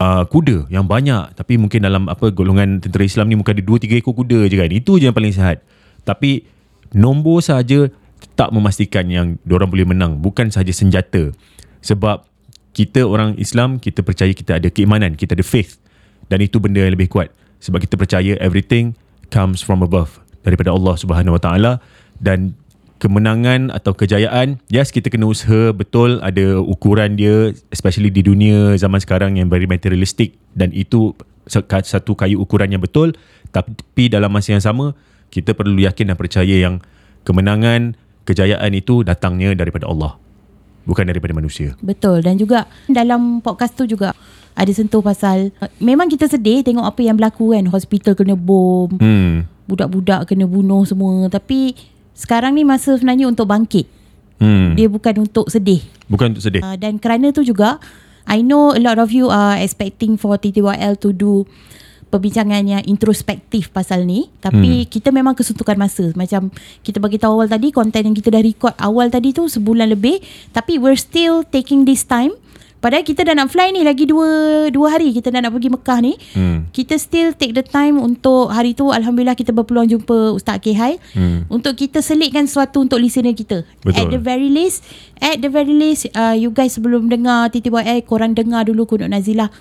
uh, 0.00 0.24
kuda 0.26 0.66
yang 0.72 0.88
banyak. 0.88 1.36
Tapi 1.36 1.60
mungkin 1.60 1.84
dalam 1.84 2.08
apa 2.08 2.32
golongan 2.32 2.80
tentera 2.82 3.04
Islam 3.04 3.28
ni 3.30 3.36
mungkin 3.36 3.54
ada 3.54 3.64
2 3.64 3.86
3 3.86 4.00
ekor 4.00 4.16
kuda 4.16 4.48
je 4.48 4.56
kan. 4.56 4.70
Itu 4.72 4.96
je 4.96 5.12
yang 5.12 5.16
paling 5.16 5.34
sihat. 5.34 5.62
Tapi 6.02 6.48
nombor 6.96 7.44
sahaja 7.44 7.92
tak 8.34 8.50
memastikan 8.50 9.06
yang 9.08 9.36
diorang 9.44 9.68
boleh 9.68 9.86
menang. 9.86 10.18
Bukan 10.18 10.48
sahaja 10.48 10.72
senjata. 10.72 11.30
Sebab 11.84 12.24
kita 12.72 13.04
orang 13.04 13.36
Islam 13.36 13.82
kita 13.82 14.00
percaya 14.00 14.30
kita 14.30 14.62
ada 14.62 14.68
keimanan 14.72 15.14
kita 15.14 15.36
ada 15.36 15.44
faith. 15.44 15.76
Dan 16.30 16.40
itu 16.40 16.62
benda 16.62 16.80
yang 16.80 16.94
lebih 16.94 17.10
kuat. 17.10 17.34
Sebab 17.60 17.82
kita 17.84 17.98
percaya 18.00 18.38
everything 18.40 18.96
comes 19.28 19.60
from 19.60 19.84
above 19.84 20.22
daripada 20.46 20.72
Allah 20.72 20.94
Subhanahu 20.96 21.36
Wa 21.36 21.42
Taala. 21.42 21.72
Dan 22.20 22.54
kemenangan 23.00 23.72
atau 23.72 23.96
kejayaan 23.96 24.60
yes 24.68 24.92
kita 24.92 25.08
kena 25.08 25.24
usaha 25.24 25.72
betul 25.72 26.20
ada 26.20 26.60
ukuran 26.60 27.16
dia 27.16 27.56
especially 27.72 28.12
di 28.12 28.20
dunia 28.20 28.76
zaman 28.76 29.00
sekarang 29.00 29.40
yang 29.40 29.48
very 29.48 29.64
materialistic 29.64 30.36
dan 30.52 30.68
itu 30.76 31.16
satu 31.48 32.12
kayu 32.14 32.38
ukuran 32.38 32.70
yang 32.70 32.84
betul 32.84 33.16
tapi 33.50 34.06
dalam 34.06 34.28
masa 34.30 34.54
yang 34.54 34.62
sama 34.62 34.92
kita 35.32 35.56
perlu 35.56 35.80
yakin 35.80 36.12
dan 36.12 36.16
percaya 36.20 36.54
yang 36.60 36.78
kemenangan 37.24 37.96
kejayaan 38.24 38.70
itu 38.76 39.02
datangnya 39.02 39.54
daripada 39.58 39.90
Allah. 39.90 40.14
Bukan 40.86 41.06
daripada 41.06 41.36
manusia. 41.36 41.76
Betul 41.84 42.24
dan 42.24 42.40
juga 42.40 42.66
dalam 42.88 43.44
podcast 43.44 43.76
tu 43.76 43.84
juga 43.84 44.16
ada 44.56 44.72
sentuh 44.74 45.04
pasal 45.04 45.54
memang 45.78 46.10
kita 46.10 46.26
sedih 46.26 46.64
tengok 46.66 46.82
apa 46.82 47.00
yang 47.04 47.14
berlaku 47.14 47.54
kan 47.54 47.68
hospital 47.70 48.16
kena 48.18 48.34
bom 48.34 48.90
Hmm. 48.98 49.46
budak-budak 49.70 50.26
kena 50.26 50.50
bunuh 50.50 50.82
semua 50.82 51.30
tapi 51.30 51.78
sekarang 52.12 52.54
ni 52.54 52.62
masa 52.62 52.94
sebenarnya 52.94 53.26
untuk 53.26 53.46
bangkit 53.46 53.86
Hmm. 54.40 54.72
dia 54.72 54.88
bukan 54.88 55.28
untuk 55.28 55.52
sedih 55.52 55.84
Bukan 56.08 56.32
untuk 56.32 56.40
sedih. 56.40 56.64
uh, 56.64 56.72
dan 56.72 56.96
kerana 56.96 57.28
tu 57.28 57.44
juga 57.44 57.76
I 58.24 58.40
know 58.40 58.72
a 58.72 58.80
lot 58.80 58.96
of 58.96 59.12
you 59.12 59.28
are 59.28 59.60
expecting 59.60 60.16
for 60.16 60.40
TTYL 60.40 60.96
to 60.96 61.12
do 61.12 61.44
perbincangan 62.08 62.64
yang 62.64 62.82
introspektif 62.88 63.68
pasal 63.68 64.02
ni 64.02 64.32
tapi 64.40 64.82
hmm. 64.82 64.88
kita 64.88 65.12
memang 65.12 65.36
kesuntukan 65.36 65.76
masa 65.76 66.08
macam 66.16 66.48
kita 66.80 66.98
bagi 66.98 67.20
tahu 67.20 67.36
awal 67.36 67.46
tadi 67.46 67.68
konten 67.68 68.00
yang 68.02 68.16
kita 68.16 68.32
dah 68.32 68.40
record 68.40 68.72
awal 68.80 69.12
tadi 69.12 69.30
tu 69.30 69.44
sebulan 69.44 69.92
lebih 69.92 70.18
tapi 70.50 70.80
we're 70.80 70.96
still 70.96 71.44
taking 71.44 71.84
this 71.84 72.02
time 72.02 72.32
padahal 72.80 73.04
kita 73.04 73.22
dah 73.22 73.36
nak 73.36 73.48
fly 73.48 73.70
ni 73.70 73.80
lagi 73.80 74.04
dua 74.04 74.28
dua 74.68 74.96
hari 74.96 75.12
kita 75.12 75.28
dah 75.28 75.40
nak 75.40 75.52
pergi 75.52 75.68
Mekah 75.68 75.98
ni 76.00 76.16
Hmm. 76.32 76.66
kita 76.72 76.96
still 76.96 77.32
take 77.32 77.52
the 77.52 77.60
time 77.60 77.96
untuk 77.96 78.48
hari 78.48 78.72
tu 78.72 78.88
alhamdulillah 78.88 79.36
kita 79.36 79.52
berpeluang 79.52 79.86
jumpa 79.86 80.32
Ustaz 80.32 80.58
Kehai 80.58 80.96
Hmm. 81.12 81.44
untuk 81.46 81.76
kita 81.76 82.00
selitkan 82.00 82.44
sesuatu 82.44 82.80
untuk 82.80 82.96
listener 82.96 83.32
kita 83.32 83.68
Betul. 83.80 84.00
at 84.00 84.06
the 84.08 84.18
very 84.18 84.48
least 84.48 84.80
at 85.20 85.38
the 85.38 85.48
very 85.48 85.72
least 85.72 86.08
uh, 86.12 86.32
you 86.32 86.48
guys 86.48 86.72
sebelum 86.72 87.06
dengar 87.06 87.48
TTYL 87.48 88.00
korang 88.02 88.32
dengar 88.32 88.64
dulu 88.64 88.84
kunut 88.86 89.06
nazilah 89.06 89.52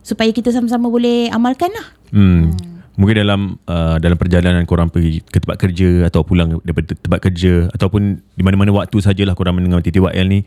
supaya 0.00 0.30
kita 0.30 0.48
sama-sama 0.48 0.86
boleh 0.86 1.28
amalkan 1.28 1.68
lah 1.74 1.86
Hmm. 2.08 2.54
Mungkin 2.98 3.14
dalam 3.14 3.40
uh, 3.70 3.94
dalam 4.02 4.18
perjalanan 4.18 4.66
korang 4.66 4.90
pergi 4.90 5.22
ke 5.22 5.38
tempat 5.38 5.54
kerja 5.54 6.10
atau 6.10 6.26
pulang 6.26 6.58
daripada 6.66 6.98
tempat 6.98 7.22
kerja 7.22 7.70
ataupun 7.70 8.18
di 8.34 8.42
mana-mana 8.42 8.74
waktu 8.74 8.98
sajalah 8.98 9.38
korang 9.38 9.54
mendengar 9.54 9.78
TTYL 9.78 10.26
ni 10.26 10.42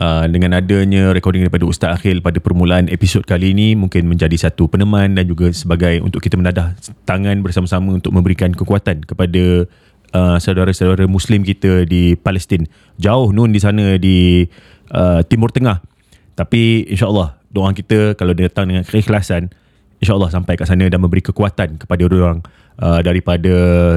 uh, 0.00 0.24
dengan 0.30 0.56
adanya 0.58 1.12
recording 1.14 1.46
daripada 1.46 1.66
Ustaz 1.68 2.00
Akhil 2.00 2.24
pada 2.24 2.38
permulaan 2.40 2.90
episod 2.90 3.22
kali 3.22 3.52
ini 3.52 3.78
mungkin 3.78 4.06
menjadi 4.08 4.48
satu 4.48 4.66
peneman 4.66 5.14
dan 5.14 5.28
juga 5.28 5.50
sebagai 5.54 6.00
untuk 6.02 6.24
kita 6.24 6.38
menadah 6.38 6.74
tangan 7.06 7.42
bersama-sama 7.44 7.94
untuk 7.94 8.14
memberikan 8.14 8.50
kekuatan 8.54 9.04
kepada 9.04 9.68
uh, 10.14 10.36
saudara-saudara 10.40 11.06
muslim 11.06 11.42
kita 11.46 11.86
di 11.86 12.18
Palestin. 12.18 12.66
Jauh 12.98 13.30
nun 13.30 13.54
di 13.54 13.60
sana 13.60 13.98
di 14.00 14.46
uh, 14.94 15.20
Timur 15.26 15.50
Tengah. 15.50 15.82
Tapi 16.34 16.90
insyaAllah 16.90 17.38
doa 17.54 17.70
kita 17.70 18.18
kalau 18.18 18.34
dia 18.34 18.50
datang 18.50 18.66
dengan 18.66 18.82
keikhlasan 18.82 19.54
InsyaAllah 20.02 20.28
sampai 20.28 20.58
kat 20.58 20.68
sana 20.68 20.84
dan 20.90 21.00
memberi 21.00 21.24
kekuatan 21.24 21.80
kepada 21.80 22.02
orang 22.04 22.44
uh, 22.76 23.00
daripada 23.00 23.54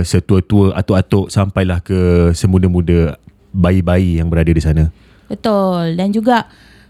setua-tua 0.08 0.72
atuk-atuk 0.78 1.28
sampailah 1.28 1.84
ke 1.84 2.32
semuda-muda 2.32 3.20
bayi-bayi 3.52 4.24
yang 4.24 4.32
berada 4.32 4.48
di 4.48 4.64
sana. 4.64 4.88
Betul. 5.28 5.95
Dan 5.95 6.11
juga 6.11 6.47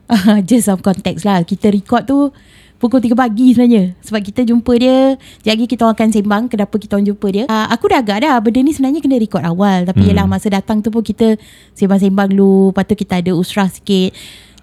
just 0.49 0.69
some 0.69 0.81
context 0.81 1.27
lah. 1.27 1.43
Kita 1.43 1.69
record 1.69 2.07
tu 2.07 2.31
pukul 2.77 3.01
3 3.01 3.17
pagi 3.17 3.53
sebenarnya. 3.53 3.97
Sebab 4.05 4.21
kita 4.21 4.41
jumpa 4.45 4.73
dia 4.77 5.17
sekejap 5.17 5.53
lagi 5.57 5.65
kita 5.65 5.83
akan 5.89 6.07
sembang 6.13 6.43
kenapa 6.47 6.75
kita 6.77 6.91
orang 6.97 7.07
jumpa 7.09 7.27
dia. 7.33 7.43
Uh, 7.49 7.67
aku 7.73 7.89
dah 7.89 7.99
agak 7.99 8.17
dah 8.23 8.37
benda 8.39 8.59
ni 8.61 8.71
sebenarnya 8.71 9.01
kena 9.01 9.17
record 9.17 9.43
awal. 9.43 9.83
Tapi 9.83 10.01
hmm. 10.05 10.09
yelah 10.13 10.25
masa 10.29 10.47
datang 10.53 10.79
tu 10.79 10.93
pun 10.93 11.01
kita 11.01 11.35
sembang-sembang 11.73 12.31
dulu. 12.31 12.71
Lepas 12.71 12.83
tu 12.87 12.95
kita 12.95 13.13
ada 13.19 13.31
usrah 13.33 13.67
sikit. 13.67 14.13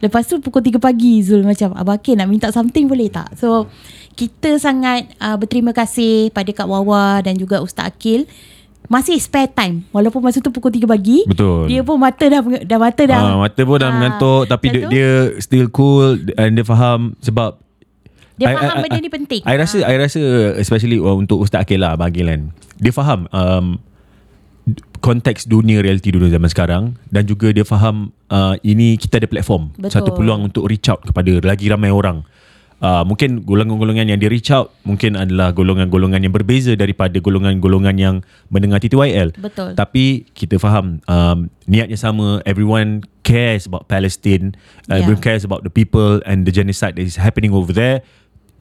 Lepas 0.03 0.27
tu 0.29 0.39
pukul 0.43 0.62
3 0.62 0.79
pagi 0.79 1.22
Zul 1.25 1.47
macam 1.47 1.72
Abang 1.75 1.97
Akil 1.97 2.18
nak 2.18 2.29
minta 2.29 2.49
something 2.51 2.87
boleh 2.91 3.09
tak? 3.09 3.35
So 3.39 3.70
kita 4.14 4.62
sangat 4.62 5.11
uh, 5.18 5.35
berterima 5.35 5.75
kasih 5.75 6.31
pada 6.31 6.51
Kak 6.55 6.70
Wawa 6.70 7.25
dan 7.25 7.35
juga 7.35 7.59
Ustaz 7.59 7.91
Akil 7.91 8.29
masih 8.85 9.16
spare 9.16 9.49
time 9.49 9.89
walaupun 9.91 10.20
masa 10.20 10.39
tu 10.39 10.49
pukul 10.49 10.68
3 10.68 10.85
pagi 10.85 11.24
Betul. 11.24 11.66
dia 11.66 11.80
pun 11.80 11.97
mata 11.97 12.20
dah 12.22 12.41
dah 12.43 12.78
mata 12.78 13.03
dah 13.03 13.20
Ah, 13.26 13.37
mata 13.41 13.61
pun 13.61 13.76
dah 13.76 13.89
Ah, 13.89 13.93
mengantuk 13.93 14.43
tapi 14.45 14.66
dia, 14.68 14.76
tu, 14.76 14.89
dia 14.89 15.11
still 15.39 15.66
cool 15.68 16.07
and 16.35 16.53
dia 16.53 16.62
faham 16.62 17.16
sebab 17.18 17.57
dia 18.35 18.51
I- 18.51 18.55
faham 18.55 18.76
I- 18.76 18.82
benda 18.82 18.99
I- 18.99 19.01
ni 19.01 19.11
penting. 19.11 19.41
I 19.43 19.55
rasa 19.55 19.76
I 19.80 19.95
rasa 19.95 20.20
especially 20.59 20.99
uh, 20.99 21.14
untuk 21.14 21.39
Ustaz 21.39 21.62
Akil 21.62 21.78
lah 21.78 21.95
Abang 21.95 22.11
Akil 22.11 22.26
kan. 22.26 22.51
Dia 22.76 22.91
faham 22.91 23.30
um, 23.30 23.78
konteks 24.99 25.45
dunia 25.45 25.78
realiti 25.78 26.09
dunia 26.09 26.28
zaman 26.28 26.49
sekarang 26.49 26.82
dan 27.09 27.24
juga 27.24 27.53
dia 27.53 27.62
faham 27.62 28.11
uh, 28.28 28.57
ini 28.61 28.97
kita 28.97 29.16
ada 29.16 29.28
platform 29.28 29.70
Betul. 29.76 29.93
satu 29.93 30.11
peluang 30.12 30.49
untuk 30.49 30.64
reach 30.64 30.89
out 30.89 31.01
kepada 31.01 31.30
lagi 31.41 31.68
ramai 31.68 31.89
orang. 31.89 32.24
Uh, 32.85 33.01
mungkin 33.01 33.49
golongan-golongan 33.49 34.12
yang 34.12 34.20
dia 34.20 34.28
reach 34.28 34.53
out 34.53 34.76
mungkin 34.85 35.16
adalah 35.16 35.57
golongan-golongan 35.57 36.20
yang 36.20 36.37
berbeza 36.37 36.76
daripada 36.76 37.16
golongan-golongan 37.16 37.97
yang 37.97 38.20
mendengar 38.53 38.76
TTYL. 38.76 39.32
Betul. 39.41 39.72
Tapi 39.72 40.28
kita 40.37 40.61
faham 40.61 41.01
um, 41.09 41.49
niatnya 41.64 41.97
sama. 41.97 42.45
Everyone 42.45 43.01
cares 43.24 43.64
about 43.64 43.89
Palestine. 43.89 44.53
Uh, 44.85 45.01
Yeah. 45.01 45.09
Everyone 45.09 45.24
cares 45.24 45.49
about 45.49 45.64
the 45.64 45.72
people 45.72 46.20
and 46.28 46.45
the 46.45 46.53
genocide 46.53 47.01
that 47.01 47.09
is 47.09 47.16
happening 47.16 47.57
over 47.57 47.72
there. 47.72 48.05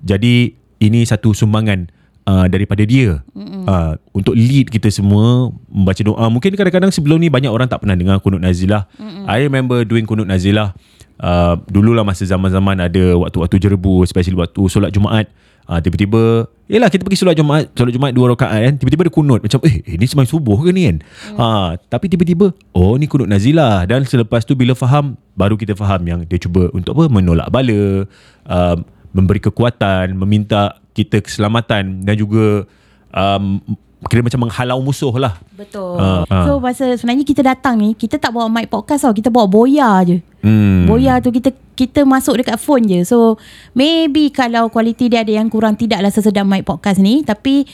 Jadi 0.08 0.56
ini 0.80 1.04
satu 1.04 1.36
sumbangan 1.36 1.92
uh, 2.24 2.48
daripada 2.48 2.88
dia 2.88 3.20
uh, 3.68 3.94
untuk 4.16 4.36
lead 4.36 4.72
kita 4.72 4.88
semua 4.88 5.52
membaca 5.68 6.00
doa. 6.00 6.26
Mungkin 6.32 6.56
kadang-kadang 6.56 6.92
sebelum 6.96 7.20
ni 7.20 7.28
banyak 7.28 7.52
orang 7.52 7.68
tak 7.68 7.84
pernah 7.84 7.96
dengar 7.96 8.24
kunut 8.24 8.40
nazilah. 8.40 8.88
Mm-mm. 8.96 9.28
I 9.28 9.44
remember 9.44 9.84
doing 9.84 10.08
kunut 10.08 10.28
nazilah. 10.28 10.76
Uh, 11.14 11.56
dululah 11.70 12.02
masa 12.02 12.26
zaman-zaman 12.26 12.74
ada 12.84 13.16
waktu-waktu 13.16 13.56
jerebu 13.62 14.02
especially 14.02 14.34
waktu 14.34 14.62
solat 14.66 14.90
Jumaat 14.90 15.30
uh, 15.70 15.80
tiba-tiba 15.80 16.50
Yelah 16.64 16.88
kita 16.88 17.04
pergi 17.04 17.20
solat 17.22 17.36
Jumaat 17.36 17.76
Solat 17.76 17.92
Jumaat 17.92 18.16
dua 18.16 18.32
rakaat 18.34 18.56
kan 18.56 18.74
Tiba-tiba 18.80 19.04
ada 19.04 19.12
kunut 19.12 19.44
Macam 19.44 19.60
eh, 19.68 19.84
eh 19.84 20.00
ni 20.00 20.08
sembahyang 20.08 20.32
subuh 20.32 20.64
ke 20.64 20.72
ni 20.72 20.88
kan 20.88 20.98
hmm. 21.04 21.36
uh, 21.38 21.70
Tapi 21.92 22.08
tiba-tiba 22.08 22.56
Oh 22.72 22.96
ni 22.96 23.04
kunut 23.04 23.28
nazilah 23.28 23.84
Dan 23.84 24.08
selepas 24.08 24.48
tu 24.48 24.56
bila 24.56 24.72
faham 24.72 25.20
Baru 25.36 25.60
kita 25.60 25.76
faham 25.76 26.08
yang 26.08 26.20
Dia 26.24 26.40
cuba 26.40 26.72
untuk 26.72 26.96
apa 26.96 27.12
Menolak 27.12 27.52
bala 27.52 28.08
uh, 28.48 28.76
Memberi 29.12 29.44
kekuatan 29.44 30.16
Meminta 30.16 30.80
kita 30.96 31.20
keselamatan 31.20 32.08
Dan 32.08 32.16
juga 32.16 32.64
um, 33.12 33.60
Kira 34.08 34.24
macam 34.24 34.48
menghalau 34.48 34.80
musuh 34.80 35.14
lah 35.20 35.36
Betul. 35.54 35.96
Ah. 35.96 36.26
So 36.44 36.58
masa 36.60 36.92
sebenarnya 36.98 37.24
kita 37.24 37.42
datang 37.46 37.80
ni, 37.80 37.94
kita 37.94 38.18
tak 38.20 38.34
bawa 38.34 38.50
mic 38.50 38.68
podcast 38.68 39.08
tau. 39.08 39.16
Kita 39.16 39.30
bawa 39.30 39.48
boya 39.48 40.04
je. 40.04 40.20
Hmm. 40.44 40.86
Boya 40.86 41.18
tu 41.24 41.34
kita 41.34 41.56
kita 41.74 42.06
masuk 42.06 42.44
dekat 42.44 42.62
phone 42.62 42.86
je. 42.86 43.02
So 43.08 43.42
maybe 43.74 44.30
kalau 44.30 44.70
kualiti 44.70 45.10
dia 45.10 45.26
ada 45.26 45.34
yang 45.34 45.50
kurang 45.50 45.80
tidaklah 45.80 46.14
sesedap 46.14 46.46
mic 46.46 46.68
podcast 46.68 47.02
ni, 47.02 47.26
tapi 47.26 47.66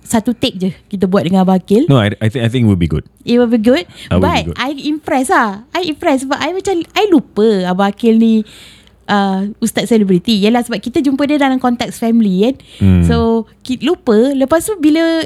satu 0.00 0.32
take 0.32 0.56
je 0.56 0.70
kita 0.88 1.04
buat 1.04 1.28
dengan 1.28 1.44
Abang 1.44 1.60
Akil. 1.60 1.84
No 1.86 2.00
I, 2.00 2.16
I 2.18 2.32
think 2.32 2.42
I 2.44 2.48
think 2.48 2.64
it 2.64 2.68
will 2.68 2.80
be 2.80 2.88
good 2.88 3.04
It 3.22 3.36
will 3.36 3.52
be 3.52 3.60
good. 3.60 3.84
I 4.08 4.16
will 4.16 4.24
But 4.24 4.38
be 4.42 4.48
good. 4.52 4.56
I 4.56 4.68
impressed 4.88 5.32
lah. 5.32 5.68
I 5.76 5.86
impressed 5.92 6.24
sebab 6.24 6.40
I 6.40 6.50
macam 6.56 6.74
I 6.96 7.04
lupa 7.12 7.68
Abang 7.68 7.92
Akil 7.92 8.16
ni 8.16 8.42
uh, 9.06 9.52
ustaz 9.60 9.92
selebriti. 9.92 10.40
Yalah 10.40 10.64
sebab 10.64 10.80
kita 10.80 11.04
jumpa 11.04 11.28
dia 11.28 11.36
dalam 11.36 11.60
konteks 11.60 12.00
family 12.00 12.48
kan. 12.48 12.54
Hmm. 12.80 13.02
So 13.04 13.46
lupa. 13.84 14.32
Lepas 14.32 14.66
tu 14.66 14.74
bila 14.80 15.20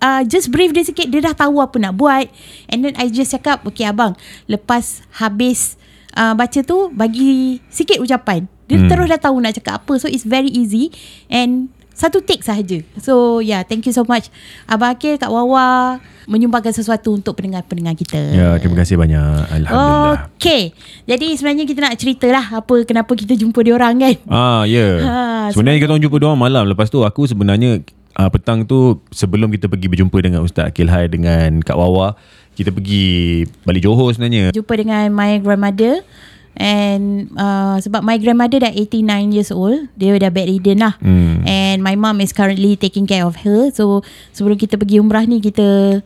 uh, 0.00 0.22
just 0.24 0.48
brief 0.48 0.72
dia 0.72 0.82
sikit 0.88 1.06
dia 1.12 1.20
dah 1.20 1.36
tahu 1.36 1.60
apa 1.60 1.76
nak 1.76 1.94
buat. 2.00 2.26
And 2.72 2.80
then 2.80 2.96
I 2.96 3.12
just 3.12 3.36
cakap 3.36 3.62
okay 3.68 3.86
abang 3.86 4.16
lepas 4.48 5.04
habis 5.20 5.76
uh, 6.14 6.34
baca 6.34 6.60
tu 6.62 6.90
bagi 6.90 7.60
sikit 7.68 8.00
ucapan. 8.00 8.46
Dia 8.64 8.80
Hmm. 8.80 8.88
terus 8.88 9.06
dah 9.06 9.20
tahu 9.20 9.36
nak 9.38 9.54
cakap 9.54 9.84
apa. 9.84 9.92
So 9.98 10.08
it's 10.08 10.24
very 10.24 10.48
easy 10.48 10.88
and 11.28 11.68
satu 11.94 12.18
take 12.18 12.42
sahaja. 12.42 12.82
So 12.98 13.38
yeah, 13.38 13.62
thank 13.62 13.86
you 13.86 13.94
so 13.94 14.02
much 14.02 14.26
Abang 14.66 14.98
Akil, 14.98 15.14
Kak 15.14 15.30
Wawa 15.30 15.98
menyumbangkan 16.24 16.72
sesuatu 16.72 17.12
untuk 17.12 17.36
pendengar-pendengar 17.36 17.94
kita. 17.94 18.18
Ya 18.32 18.56
terima 18.56 18.80
kasih 18.80 18.96
banyak 18.96 19.52
Alhamdulillah 19.52 20.32
Okay. 20.34 20.72
Jadi 21.04 21.26
sebenarnya 21.36 21.64
kita 21.68 21.80
nak 21.84 21.94
cerita 22.00 22.26
lah 22.32 22.64
apa 22.64 22.82
kenapa 22.82 23.12
kita 23.12 23.36
jumpa 23.36 23.60
dia 23.60 23.76
orang 23.76 23.94
kan. 24.00 24.14
Ah 24.26 24.62
ya. 24.64 24.80
Yeah. 24.80 24.94
Ha, 25.44 25.52
sebenarnya 25.52 25.84
kita 25.84 25.90
orang 25.92 26.04
jumpa 26.08 26.16
dia 26.16 26.28
orang 26.32 26.40
malam. 26.40 26.64
Lepas 26.64 26.88
tu 26.88 27.04
aku 27.04 27.28
sebenarnya 27.28 27.84
uh, 28.16 28.30
petang 28.32 28.64
tu 28.64 29.04
sebelum 29.12 29.52
kita 29.52 29.68
pergi 29.68 29.92
berjumpa 29.92 30.18
dengan 30.24 30.40
Ustaz 30.40 30.72
Akil 30.72 30.88
Hai 30.88 31.06
dengan 31.10 31.60
Kak 31.60 31.76
Wawa, 31.76 32.16
kita 32.54 32.70
pergi 32.70 33.44
balik 33.66 33.82
Johor 33.84 34.14
sebenarnya. 34.14 34.54
Jumpa 34.54 34.74
dengan 34.78 35.10
my 35.10 35.42
grandmother 35.42 36.06
and 36.54 37.26
uh, 37.34 37.82
sebab 37.82 38.06
my 38.06 38.14
grandmother 38.14 38.62
dah 38.62 38.70
89 38.70 39.34
years 39.34 39.50
old, 39.50 39.90
dia 39.98 40.14
dah 40.14 40.30
bedridden 40.30 40.78
lah. 40.86 40.94
Hmm. 41.02 41.42
And 41.44 41.82
my 41.82 41.98
mom 41.98 42.22
is 42.22 42.30
currently 42.30 42.78
taking 42.78 43.10
care 43.10 43.26
of 43.26 43.42
her. 43.42 43.74
So 43.74 44.06
sebelum 44.30 44.54
kita 44.54 44.78
pergi 44.78 45.02
umrah 45.02 45.26
ni 45.26 45.42
kita 45.42 46.00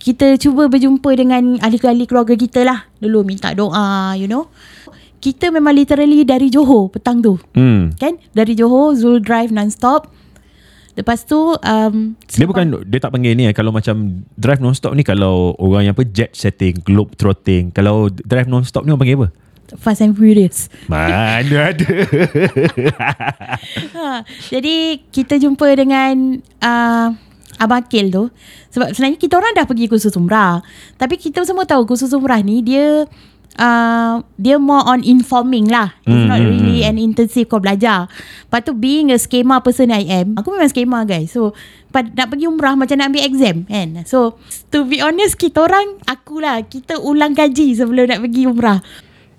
kita 0.00 0.40
cuba 0.40 0.70
berjumpa 0.70 1.10
dengan 1.12 1.60
ahli-ahli 1.60 2.08
keluarga 2.08 2.32
kita 2.38 2.64
lah. 2.64 2.88
Dulu 3.02 3.26
minta 3.26 3.52
doa, 3.52 4.16
you 4.16 4.30
know. 4.30 4.48
Kita 5.20 5.52
memang 5.52 5.76
literally 5.76 6.24
dari 6.24 6.48
Johor 6.48 6.88
petang 6.88 7.20
tu. 7.20 7.36
Hmm. 7.52 7.92
Kan? 8.00 8.16
Dari 8.32 8.56
Johor, 8.56 8.96
Zul 8.96 9.20
drive 9.20 9.52
non-stop. 9.52 10.08
Lepas 10.98 11.22
tu 11.22 11.38
um, 11.54 11.94
Dia 12.34 12.46
bukan 12.46 12.82
dia 12.86 12.98
tak 12.98 13.14
panggil 13.14 13.38
ni 13.38 13.46
eh 13.46 13.54
kalau 13.54 13.70
macam 13.70 14.26
drive 14.34 14.58
non-stop 14.58 14.92
ni 14.98 15.06
kalau 15.06 15.54
orang 15.56 15.90
yang 15.90 15.94
apa 15.94 16.02
jet 16.06 16.34
setting, 16.34 16.78
globe 16.82 17.14
trotting. 17.14 17.70
Kalau 17.70 18.10
drive 18.10 18.50
non-stop 18.50 18.82
ni 18.82 18.90
orang 18.90 19.02
panggil 19.06 19.18
apa? 19.22 19.28
Fast 19.78 20.02
and 20.02 20.18
Furious. 20.18 20.66
Mana 20.90 21.46
ada. 21.70 21.90
ha, 23.94 24.26
jadi 24.50 24.98
kita 25.14 25.38
jumpa 25.38 25.78
dengan 25.78 26.42
uh, 26.58 27.14
Abang 27.60 27.84
Akil 27.84 28.08
tu 28.08 28.32
Sebab 28.72 28.96
sebenarnya 28.96 29.20
kita 29.20 29.36
orang 29.36 29.52
dah 29.52 29.68
pergi 29.68 29.84
kursus 29.84 30.16
umrah 30.16 30.64
Tapi 30.96 31.20
kita 31.20 31.44
semua 31.44 31.68
tahu 31.68 31.84
kursus 31.84 32.08
umrah 32.16 32.40
ni 32.40 32.64
Dia 32.64 33.04
uh, 33.56 34.22
Dia 34.36 34.60
more 34.60 34.84
on 34.84 35.00
informing 35.00 35.66
lah. 35.66 35.96
It's 36.04 36.12
Hmm, 36.12 36.28
not 36.28 36.38
hmm, 36.38 36.50
really 36.50 36.84
an 36.84 36.96
intensive 36.96 37.48
kau 37.48 37.58
belajar. 37.58 38.06
Lepas 38.46 38.60
tu 38.62 38.76
being 38.76 39.10
a 39.10 39.18
schema 39.18 39.58
person 39.58 39.90
I 39.90 40.04
am 40.22 40.38
Aku 40.38 40.52
memang 40.52 40.68
schema 40.68 41.02
guys. 41.02 41.32
So 41.32 41.56
pad- 41.88 42.14
nak 42.14 42.30
pergi 42.30 42.46
umrah 42.46 42.76
macam 42.76 43.00
nak 43.00 43.10
ambil 43.10 43.24
exam 43.24 43.56
kan? 43.66 44.04
So 44.06 44.38
to 44.70 44.84
be 44.84 45.00
honest 45.00 45.34
kita 45.34 45.64
orang 45.64 45.98
Akulah 46.04 46.62
Kita 46.62 47.00
ulang 47.00 47.34
kaji 47.34 47.74
sebelum 47.74 48.06
nak 48.06 48.20
pergi 48.22 48.46
umrah. 48.46 48.78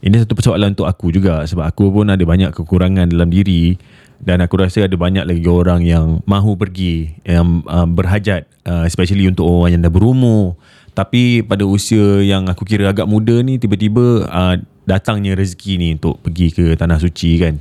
Ini 0.01 0.17
satu 0.17 0.33
persoalan 0.33 0.73
untuk 0.73 0.89
aku 0.89 1.13
juga 1.13 1.45
sebab 1.45 1.61
aku 1.61 1.93
pun 1.93 2.09
ada 2.09 2.25
banyak 2.25 2.49
kekurangan 2.57 3.13
dalam 3.13 3.29
diri 3.29 3.77
dan 4.17 4.41
aku 4.41 4.57
rasa 4.57 4.85
ada 4.85 4.97
banyak 4.97 5.25
lagi 5.25 5.45
orang 5.45 5.81
yang 5.81 6.25
mahu 6.25 6.53
pergi 6.53 7.21
yang 7.21 7.61
uh, 7.65 7.85
berhajat 7.85 8.49
uh, 8.65 8.85
especially 8.85 9.25
untuk 9.25 9.45
orang 9.45 9.77
yang 9.77 9.81
dah 9.81 9.93
berumur 9.93 10.57
tapi 11.01 11.41
pada 11.41 11.65
usia 11.65 12.21
yang 12.21 12.45
aku 12.45 12.61
kira 12.61 12.93
agak 12.93 13.09
muda 13.09 13.41
ni 13.41 13.57
tiba-tiba 13.57 14.29
uh, 14.29 14.53
datangnya 14.85 15.33
rezeki 15.33 15.81
ni 15.81 15.87
untuk 15.97 16.21
pergi 16.21 16.53
ke 16.53 16.77
tanah 16.77 17.01
suci 17.01 17.41
kan. 17.41 17.57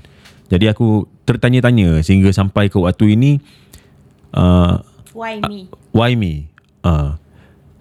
Jadi 0.52 0.68
aku 0.68 1.08
tertanya-tanya 1.24 2.04
sehingga 2.04 2.28
sampai 2.36 2.68
ke 2.68 2.76
waktu 2.76 3.16
ini 3.16 3.40
uh, 4.36 4.84
Why 5.16 5.40
me? 5.40 5.72
why 5.96 6.12
me? 6.12 6.52
Uh, 6.84 7.16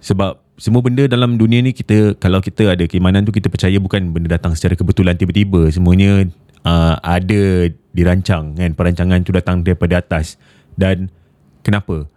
sebab 0.00 0.40
semua 0.56 0.80
benda 0.80 1.04
dalam 1.04 1.36
dunia 1.36 1.60
ni 1.60 1.76
kita 1.76 2.16
kalau 2.16 2.40
kita 2.40 2.72
ada 2.72 2.88
keimanan 2.88 3.28
tu 3.28 3.32
kita 3.36 3.52
percaya 3.52 3.76
bukan 3.76 4.16
benda 4.16 4.40
datang 4.40 4.56
secara 4.56 4.72
kebetulan 4.80 5.20
tiba-tiba. 5.20 5.68
Semuanya 5.68 6.24
uh, 6.64 6.96
ada 7.04 7.68
dirancang 7.92 8.56
kan. 8.56 8.72
Perancangan 8.72 9.28
tu 9.28 9.36
datang 9.36 9.60
daripada 9.60 10.00
atas. 10.00 10.40
Dan 10.72 11.12
kenapa? 11.60 12.08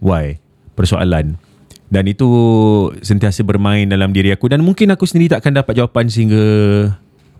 Why? 0.00 0.40
Persoalan 0.72 1.47
dan 1.88 2.04
itu 2.04 2.28
sentiasa 3.00 3.40
bermain 3.40 3.88
dalam 3.88 4.12
diri 4.12 4.28
aku 4.28 4.52
dan 4.52 4.60
mungkin 4.60 4.92
aku 4.92 5.08
sendiri 5.08 5.32
takkan 5.32 5.56
dapat 5.56 5.72
jawapan 5.72 6.04
sehingga 6.12 6.44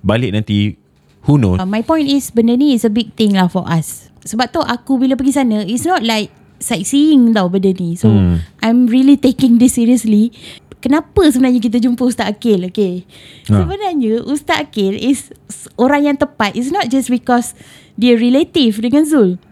balik 0.00 0.32
nanti 0.32 0.80
who 1.28 1.36
knows 1.36 1.60
Uh, 1.60 1.68
my 1.68 1.84
point 1.84 2.08
is 2.08 2.32
benda 2.32 2.56
ni 2.56 2.72
is 2.72 2.88
a 2.88 2.92
big 2.92 3.12
thing 3.12 3.36
lah 3.36 3.48
for 3.52 3.68
us. 3.68 4.08
Sebab 4.24 4.48
tu 4.48 4.60
aku 4.64 4.96
bila 4.96 5.16
pergi 5.20 5.36
sana 5.36 5.60
it's 5.68 5.84
not 5.84 6.00
like 6.00 6.32
sightseeing 6.56 7.36
tau 7.36 7.52
benda 7.52 7.76
ni. 7.76 7.92
So 7.94 8.08
Hmm. 8.08 8.40
I'm 8.64 8.88
really 8.88 9.20
taking 9.20 9.60
this 9.60 9.76
seriously. 9.76 10.32
Kenapa 10.78 11.26
sebenarnya 11.26 11.58
kita 11.58 11.82
jumpa 11.82 12.06
Ustaz 12.06 12.30
Akil 12.30 12.62
okay? 12.70 13.02
Ha. 13.50 13.66
Sebenarnya 13.66 14.22
Ustaz 14.22 14.62
Akil 14.62 14.94
is 14.94 15.34
orang 15.74 16.06
yang 16.06 16.14
tepat 16.14 16.54
It's 16.54 16.70
not 16.70 16.86
just 16.86 17.10
because 17.10 17.50
Dia 17.98 18.14
relative 18.14 18.78
dengan 18.78 19.02
Zul 19.02 19.42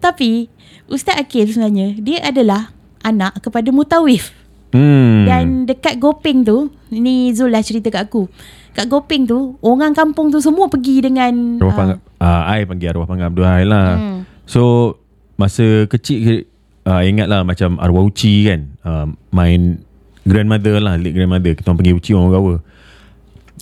Tapi 0.00 0.48
Ustaz 0.88 1.20
Akil 1.20 1.52
sebenarnya 1.52 2.00
Dia 2.00 2.24
adalah 2.24 2.72
Anak 3.04 3.44
kepada 3.44 3.68
Mutawif 3.68 4.32
hmm. 4.74 5.26
dan 5.26 5.44
dekat 5.66 5.98
Gopeng 5.98 6.42
tu, 6.42 6.70
ni 6.90 7.30
Zul 7.34 7.54
dah 7.54 7.62
cerita 7.62 7.90
kat 7.90 8.10
aku. 8.10 8.26
Kat 8.70 8.86
Gopeng 8.86 9.26
tu, 9.26 9.58
orang 9.62 9.92
kampung 9.92 10.30
tu 10.30 10.38
semua 10.38 10.70
pergi 10.70 11.02
dengan 11.02 11.58
Arwah 11.58 11.74
ah, 11.74 11.76
Pang 11.76 11.90
uh, 12.20 12.42
I 12.46 12.62
panggil 12.68 12.94
arwah 12.94 13.08
Pang 13.08 13.18
Abdul 13.18 13.48
Hai 13.48 13.64
lah. 13.66 13.98
Hmm. 13.98 14.18
So 14.46 14.94
masa 15.40 15.88
kecil 15.88 16.46
uh, 16.84 17.02
ingatlah 17.02 17.42
macam 17.42 17.80
arwah 17.80 18.04
uci 18.06 18.46
kan. 18.46 18.60
Uh, 18.84 19.06
main 19.34 19.82
grandmother 20.28 20.78
lah, 20.78 21.00
late 21.00 21.16
grandmother. 21.16 21.56
Kita 21.56 21.72
orang 21.72 21.78
panggil 21.82 21.96
uci 21.96 22.10
orang 22.14 22.30
Gawa. 22.30 22.54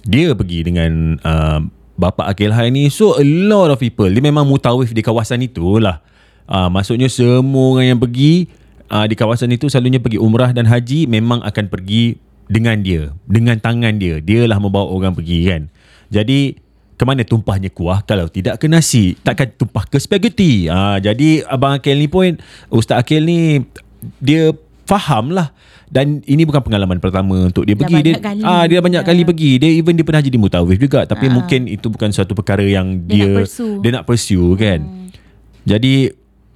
Dia 0.08 0.32
pergi 0.34 0.58
dengan 0.66 1.16
uh, 1.22 1.58
bapa 1.96 2.28
Akil 2.28 2.52
Hai 2.52 2.68
ni. 2.68 2.90
So 2.92 3.16
a 3.16 3.24
lot 3.24 3.72
of 3.72 3.78
people. 3.80 4.10
Dia 4.10 4.22
memang 4.22 4.44
mutawif 4.44 4.90
di 4.92 5.00
kawasan 5.00 5.40
itu 5.40 5.80
lah. 5.80 6.04
Uh, 6.48 6.72
maksudnya 6.72 7.12
semua 7.12 7.76
orang 7.76 7.96
yang 7.96 8.00
pergi 8.00 8.48
uh, 8.88 9.04
di 9.04 9.14
kawasan 9.14 9.48
itu 9.48 9.66
selalunya 9.66 9.98
pergi 9.98 10.16
umrah 10.16 10.50
dan 10.50 10.64
haji 10.64 11.04
memang 11.04 11.40
akan 11.40 11.66
pergi 11.66 12.16
dengan 12.44 12.78
dia, 12.78 13.12
dengan 13.24 13.56
tangan 13.56 13.94
dia. 13.94 14.18
Dialah 14.18 14.56
membawa 14.56 14.88
orang 14.88 15.12
pergi 15.12 15.44
kan. 15.46 15.62
Jadi 16.08 16.56
ke 16.94 17.04
mana 17.04 17.22
tumpahnya 17.22 17.70
kuah 17.70 18.02
kalau 18.02 18.26
tidak 18.26 18.58
ke 18.58 18.66
nasi 18.66 19.14
takkan 19.16 19.46
tumpah 19.52 19.86
ke 19.86 19.96
spaghetti 19.96 20.66
ha, 20.66 20.98
jadi 20.98 21.46
abang 21.46 21.78
Akil 21.78 21.94
ni 21.94 22.10
pun 22.10 22.34
Ustaz 22.66 22.98
Akil 22.98 23.22
ni 23.22 23.62
dia 24.18 24.50
faham 24.82 25.30
lah 25.30 25.54
dan 25.86 26.26
ini 26.26 26.42
bukan 26.42 26.58
pengalaman 26.58 26.98
pertama 26.98 27.46
untuk 27.46 27.62
dia 27.62 27.72
Dah 27.72 27.86
pergi 27.86 28.02
dia 28.02 28.12
banyak 28.12 28.24
kali. 28.26 28.42
ah 28.42 28.64
dia 28.66 28.82
banyak 28.82 28.98
Ya. 28.98 29.06
kali 29.06 29.22
pergi 29.22 29.50
dia 29.56 29.70
even 29.70 29.94
dia 29.94 30.02
pernah 30.02 30.18
jadi 30.20 30.34
mutawif 30.36 30.74
juga 30.74 31.06
tapi 31.06 31.30
Ah. 31.30 31.38
mungkin 31.38 31.70
itu 31.70 31.86
bukan 31.86 32.10
suatu 32.10 32.34
perkara 32.34 32.66
yang 32.66 32.98
Dia 33.00 33.14
dia 33.14 33.26
nak 33.30 33.38
pursue. 33.46 33.78
dia 33.78 33.90
nak 33.94 34.04
pursue 34.04 34.50
kan 34.58 34.80
jadi 35.62 35.94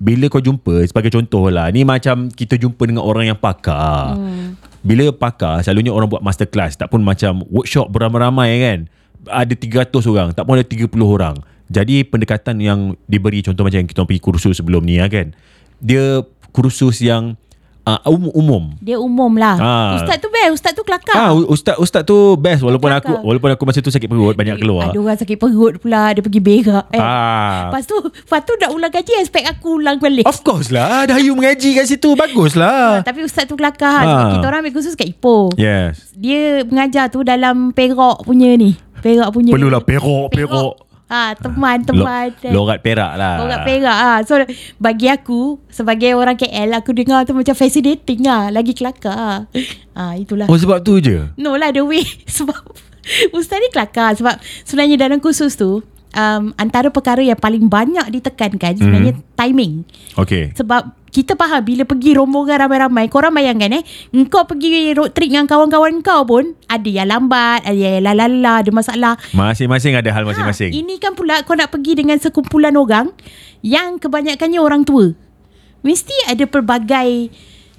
bila 0.02 0.26
kau 0.26 0.42
jumpa 0.42 0.82
sebagai 0.82 1.14
contoh 1.14 1.46
lah 1.46 1.70
ni 1.70 1.86
macam 1.86 2.26
kita 2.26 2.58
jumpa 2.58 2.82
dengan 2.90 3.06
orang 3.06 3.30
yang 3.30 3.38
pakar. 3.38 4.18
Hmm. 4.18 4.58
bila 4.82 5.14
pakar 5.14 5.62
selalunya 5.62 5.94
orang 5.94 6.10
buat 6.10 6.26
masterclass 6.26 6.74
tak 6.74 6.90
pun 6.90 7.06
macam 7.06 7.46
workshop 7.46 7.86
beramai-ramai 7.86 8.50
kan? 8.58 8.78
Ada 9.30 9.54
300 9.54 9.94
orang 10.10 10.28
tak 10.34 10.42
pun 10.42 10.58
ada 10.58 10.66
30 10.66 10.90
orang. 11.06 11.38
Jadi 11.70 12.02
pendekatan 12.02 12.58
yang 12.58 12.98
diberi 13.06 13.46
contoh 13.46 13.62
macam 13.62 13.78
yang 13.78 13.86
kita 13.86 14.02
pergi 14.02 14.18
kursus 14.18 14.58
sebelum 14.58 14.82
ni 14.82 14.98
lah 14.98 15.06
kan? 15.06 15.38
Dia 15.78 16.26
kursus 16.50 16.98
yang 16.98 17.38
uh, 17.84 17.98
umum, 18.06 18.32
umum 18.32 18.62
dia 18.78 18.96
umum 18.98 19.32
lah. 19.38 19.56
Ah. 19.58 19.90
Ustaz 19.98 20.18
tu 20.18 20.28
best, 20.28 20.50
ustaz 20.54 20.72
tu 20.74 20.82
kelakar. 20.82 21.14
Ah, 21.14 21.30
ustaz 21.34 21.76
ustaz 21.78 22.02
tu 22.02 22.34
best 22.34 22.62
walaupun 22.62 22.90
aku 22.90 23.14
Kelakar. 23.14 23.26
walaupun 23.26 23.50
aku 23.54 23.62
masa 23.66 23.78
tu 23.78 23.90
sakit 23.90 24.08
perut 24.10 24.34
banyak 24.34 24.58
keluar. 24.58 24.90
Ada 24.90 24.98
orang 24.98 25.18
sakit 25.18 25.36
perut 25.38 25.78
pula, 25.78 26.10
dia 26.10 26.22
pergi 26.22 26.40
berak. 26.42 26.86
Eh. 26.90 26.98
Ah. 26.98 27.70
Lepas 27.70 27.82
tu, 27.86 27.96
lepas 27.98 28.40
tu 28.42 28.52
nak 28.58 28.70
ulang 28.74 28.92
kaji, 28.92 29.12
expect 29.18 29.46
aku 29.46 29.78
ulang 29.78 29.98
balik. 29.98 30.26
Of 30.26 30.42
course 30.42 30.70
lah 30.70 31.06
Dah 31.06 31.18
you 31.18 31.34
mengaji 31.34 31.74
kat 31.74 31.86
situ 31.86 32.14
Bagus 32.14 32.54
Ah, 32.54 32.60
lah 32.60 32.90
tapi 33.02 33.26
ustaz 33.26 33.46
tu 33.46 33.54
kelakar. 33.54 34.02
Ah. 34.02 34.38
Kita 34.38 34.46
orang 34.46 34.66
ambil 34.66 34.74
khusus 34.78 34.94
kat 34.94 35.08
Ipoh. 35.08 35.50
Yes 35.54 36.14
Dia 36.14 36.62
mengajar 36.66 37.10
tu 37.10 37.22
dalam 37.22 37.70
Perak 37.74 38.22
punya 38.22 38.54
ni. 38.54 38.76
Perak 39.02 39.34
punya. 39.34 39.50
Perlulah 39.50 39.82
perok 39.82 40.30
Perok 40.30 40.91
Ah, 41.12 41.36
teman-teman. 41.36 42.32
Lo- 42.42 42.64
Lorat 42.64 42.80
perak 42.80 43.12
lah 43.14 43.36
Orang 43.38 43.60
Perak 43.62 43.92
ah. 43.94 44.18
So 44.24 44.40
bagi 44.78 45.06
aku 45.06 45.60
sebagai 45.68 46.16
orang 46.16 46.34
KL 46.34 46.72
aku 46.72 46.90
dengar 46.90 47.22
tu 47.22 47.36
macam 47.36 47.52
fascinating 47.52 48.24
ah, 48.24 48.48
lagi 48.48 48.72
kelakar. 48.72 49.44
Ah, 49.92 50.12
itulah. 50.16 50.48
Oh 50.48 50.56
sebab 50.56 50.80
tu 50.80 50.96
je 50.98 51.28
No 51.36 51.52
lah 51.54 51.68
the 51.68 51.84
way 51.84 52.00
sebab 52.32 52.56
ustaz 53.30 53.58
ni 53.58 53.68
kelakar 53.68 54.14
sebab 54.14 54.40
sebenarnya 54.64 54.96
dalam 54.96 55.18
kursus 55.18 55.52
tu 55.52 55.84
um, 56.12 56.42
antara 56.54 56.88
perkara 56.88 57.20
yang 57.20 57.36
paling 57.36 57.66
banyak 57.66 58.08
ditekankan 58.10 58.72
sebenarnya 58.74 59.12
Mhm. 59.12 59.22
timing. 59.36 59.72
Okay 60.14 60.54
Sebab 60.54 61.01
kita 61.12 61.36
faham 61.36 61.60
bila 61.60 61.84
pergi 61.84 62.16
rombongan 62.16 62.64
ramai-ramai 62.64 63.06
Korang 63.06 63.36
bayangkan 63.36 63.76
eh 63.76 63.84
Engkau 64.10 64.48
pergi 64.48 64.96
road 64.96 65.12
trip 65.12 65.28
dengan 65.28 65.44
kawan-kawan 65.44 66.00
kau 66.00 66.24
pun 66.24 66.56
Ada 66.66 66.88
yang 66.88 67.08
lambat 67.12 67.68
Ada 67.68 67.76
yang 67.76 68.00
lalala 68.00 68.64
Ada 68.64 68.72
masalah. 68.72 69.14
Masing-masing 69.30 69.92
ada 69.92 70.08
hal 70.08 70.24
Ha, 70.24 70.28
masing-masing. 70.32 70.72
ini 70.72 70.96
kan 70.96 71.12
pula 71.12 71.44
kau 71.44 71.52
nak 71.52 71.68
pergi 71.68 72.00
dengan 72.00 72.16
sekumpulan 72.16 72.72
orang 72.74 73.12
Yang 73.60 74.08
kebanyakannya 74.08 74.56
orang 74.56 74.82
tua. 74.82 75.12
Mesti 75.84 76.32
ada 76.32 76.48
pelbagai 76.48 77.28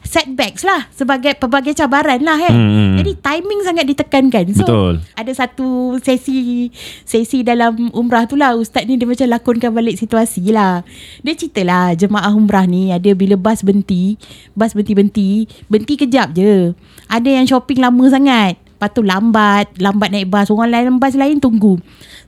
setbacks 0.06 0.62
lah 0.68 0.88
Sebagai 0.94 1.34
pelbagai 1.40 1.74
cabaran 1.74 2.22
lah 2.22 2.38
kan? 2.38 2.54
Hmm, 2.54 2.72
hmm. 2.72 2.92
Jadi 3.02 3.12
timing 3.20 3.62
sangat 3.66 3.86
ditekankan. 3.90 4.46
So 4.54 4.64
Betul. 4.64 4.94
ada 5.18 5.32
satu 5.34 5.98
sesi 6.04 6.70
Sesi 7.04 7.42
dalam 7.42 7.90
umrah 7.96 8.28
tu 8.30 8.38
lah 8.38 8.54
Ustaz 8.54 8.86
ni 8.86 9.00
dia 9.00 9.08
macam 9.10 9.28
lakonkan 9.28 9.72
balik 9.74 9.98
situasi 9.98 10.54
lah. 10.54 10.86
Dia 11.26 11.34
cerita 11.34 11.66
lah 11.66 11.96
Jemaah 11.98 12.32
umrah 12.36 12.68
ni 12.68 12.94
Ada 12.94 13.16
bila 13.18 13.40
bas 13.40 13.66
berhenti 13.66 14.20
Bas 14.54 14.76
berhenti-berhenti 14.78 15.48
Berhenti 15.68 15.94
kejap 15.98 16.36
je. 16.38 16.78
Ada 17.10 17.30
yang 17.42 17.46
shopping 17.50 17.82
lama 17.82 18.06
sangat. 18.12 18.60
Lepas 18.60 18.90
tu 18.94 19.02
lambat 19.02 19.72
Lambat 19.80 20.10
naik 20.12 20.30
bas. 20.30 20.52
Orang 20.52 20.70
lain 20.70 21.00
bas 21.00 21.16
lain 21.18 21.40
tunggu. 21.42 21.80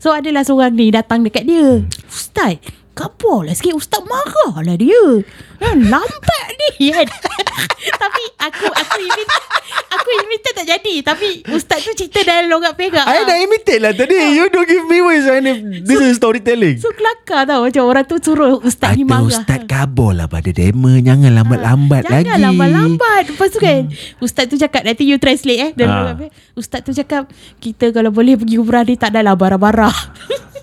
So 0.02 0.16
adalah 0.16 0.48
seorang 0.48 0.74
ni 0.74 0.90
Datang 0.90 1.22
dekat 1.22 1.46
dia. 1.46 1.84
Ustaz 2.08 2.58
Kapur 2.96 3.44
lah 3.44 3.52
sikit 3.52 3.76
Ustaz 3.76 4.00
marah 4.02 4.56
lah 4.58 4.76
dia. 4.76 5.20
Kan, 5.60 5.84
Lambat 5.86 6.48
ni. 6.56 6.88
Kan? 6.96 7.04
Tapi 8.02 8.24
aku 8.40 8.66
Aku 8.66 8.98
imit 8.98 9.28
Aku 9.92 10.10
imit 10.18 10.40
tak 10.42 10.64
jadi. 10.64 10.96
Tapi 11.04 11.44
Ustaz 11.52 11.84
tu 11.84 11.92
cerita 11.94 12.24
dalam 12.24 12.48
logat 12.48 12.74
perak 12.74 13.04
I 13.04 13.22
dah 13.22 13.36
imitate 13.38 13.78
lah 13.78 13.92
tadi. 13.92 14.16
You 14.34 14.48
don't 14.48 14.64
give 14.64 14.88
me 14.88 15.04
words 15.04 15.28
and 15.28 15.46
This 15.84 16.00
is 16.00 16.16
storytelling. 16.16 16.80
So 16.80 16.90
kelakar 16.90 17.44
tau 17.44 17.68
Macam 17.68 17.84
orang 17.84 18.08
tu 18.08 18.16
suruh 18.18 18.58
Ustaz 18.58 18.96
ni 18.96 19.04
marah. 19.04 19.44
kabur 19.62 20.16
lah 20.16 20.26
pada 20.26 20.48
demo. 20.50 20.96
Jangan 20.96 21.36
lambat-lambat 21.36 22.02
Ah, 22.06 22.24
Jangan 22.24 22.40
lambat-lambat. 22.42 23.22
Lepas 23.28 23.48
tu 23.52 23.60
kan 23.60 23.92
Ustaz 24.18 24.48
tu 24.48 24.56
cakap 24.56 24.82
Nanti 24.82 25.04
you 25.04 25.20
translate 25.20 25.60
eh 25.60 25.72
dalam 25.76 25.94
logat 26.02 26.16
perak. 26.18 26.32
Ustaz 26.56 26.80
tu 26.80 26.92
cakap 26.92 27.28
Kita 27.60 27.92
kalau 27.92 28.10
boleh 28.10 28.40
pergi 28.40 28.56
umrah 28.56 28.82
ni 28.82 28.96
Tak 28.96 29.12
adalah 29.12 29.36
barah-barah 29.36 29.96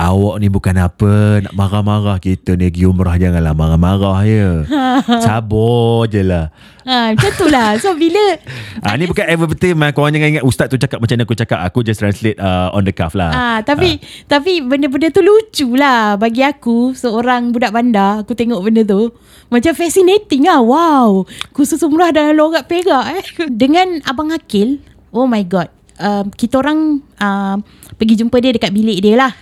Awak 0.00 0.40
ni 0.40 0.48
bukan 0.48 0.80
apa 0.80 1.44
Nak 1.44 1.52
marah-marah 1.52 2.16
Kita 2.16 2.56
ni 2.56 2.72
pergi 2.72 2.88
umrah 2.88 3.20
Janganlah 3.20 3.52
marah-marah 3.52 4.24
ya. 4.24 4.64
Sabar 5.28 6.08
je 6.08 6.24
lah. 6.24 6.48
Ha, 6.88 7.12
Macam 7.12 7.30
tu 7.36 7.46
lah. 7.52 7.76
So 7.76 7.92
bila 7.92 8.40
Ah 8.86 8.96
ni 8.96 9.04
bukan 9.04 9.28
advertisement. 9.28 9.92
Korang 9.92 10.16
jangan 10.16 10.28
ingat 10.32 10.44
Ustaz 10.48 10.72
tu 10.72 10.80
cakap 10.80 11.04
macam 11.04 11.20
mana 11.20 11.24
aku 11.28 11.36
cakap. 11.36 11.58
Aku 11.68 11.78
just 11.84 12.00
translate 12.00 12.40
uh, 12.40 12.72
on 12.72 12.88
the 12.88 12.94
cuff 12.96 13.12
lah. 13.12 13.28
Ah, 13.28 13.58
tapi 13.60 14.00
tapi 14.24 14.64
benda-benda 14.64 15.12
tu 15.12 15.20
lucu 15.20 15.76
lah 15.76 16.16
bagi 16.16 16.40
aku. 16.40 16.96
Seorang 16.96 17.52
budak 17.52 17.76
bandar 17.76 18.24
aku 18.24 18.32
tengok 18.32 18.64
benda 18.64 18.82
tu 18.88 19.12
macam 19.52 19.76
fascinating 19.76 20.48
lah. 20.48 20.64
Wow. 20.64 21.28
Khusus 21.52 21.84
umrah 21.84 22.08
dalam 22.08 22.32
lorat 22.32 22.64
perak 22.64 23.04
eh. 23.20 23.24
Dengan 23.52 24.00
abang 24.08 24.32
Akil 24.32 24.80
oh 25.12 25.28
my 25.28 25.44
god. 25.44 25.68
Um, 26.00 26.32
kita 26.32 26.64
orang 26.64 27.04
um, 27.20 27.56
pergi 28.00 28.24
jumpa 28.24 28.40
dia 28.40 28.56
dekat 28.56 28.72
bilik 28.72 29.04
dia 29.04 29.20
lah 29.20 29.32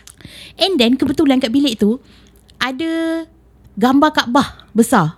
and 0.59 0.79
then 0.79 0.95
kebetulan 0.99 1.39
kat 1.43 1.51
bilik 1.53 1.79
tu 1.79 1.99
ada 2.59 3.25
gambar 3.79 4.11
Kaabah 4.11 4.49
besar. 4.75 5.15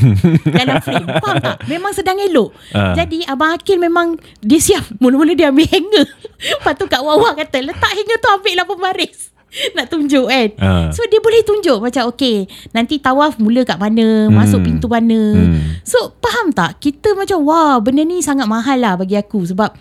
Dalam 0.58 0.80
frame. 0.80 1.08
Faham 1.20 1.36
tak? 1.44 1.56
Memang 1.68 1.92
sedang 1.92 2.16
elok. 2.16 2.56
Ah. 2.72 2.96
jadi 2.96 3.28
abang 3.28 3.52
Akil 3.52 3.76
memang 3.76 4.16
dia 4.40 4.56
siap. 4.56 4.84
Mula-mula 5.04 5.36
dia 5.36 5.52
ambil 5.52 5.68
hanger. 5.68 6.08
Lepas 6.40 6.74
tu 6.80 6.88
Kak 6.88 7.04
Wawa 7.04 7.36
kata 7.36 7.60
letak 7.60 7.92
hanger 7.92 8.16
tu 8.16 8.28
ambil 8.32 8.54
lah 8.56 8.66
pembaris. 8.66 9.18
Nak 9.76 9.88
tunjuk 9.88 10.28
kan? 10.28 10.48
Ah. 10.60 10.88
so 10.92 11.00
dia 11.08 11.24
boleh 11.24 11.40
tunjuk 11.40 11.80
macam 11.80 12.12
okay 12.12 12.44
nanti 12.76 13.00
tawaf 13.00 13.40
mula 13.40 13.64
kat 13.64 13.80
mana? 13.80 14.28
Masuk 14.28 14.60
pintu 14.60 14.92
mana? 14.92 15.16
Hmm. 15.16 15.80
so 15.84 16.16
faham 16.20 16.52
tak? 16.52 16.80
Kita 16.84 17.16
macam 17.16 17.44
wah 17.48 17.80
benda 17.80 18.04
ni 18.04 18.20
sangat 18.20 18.44
mahal 18.44 18.76
lah 18.76 19.00
bagi 19.00 19.16
aku. 19.16 19.48
Sebab 19.48 19.72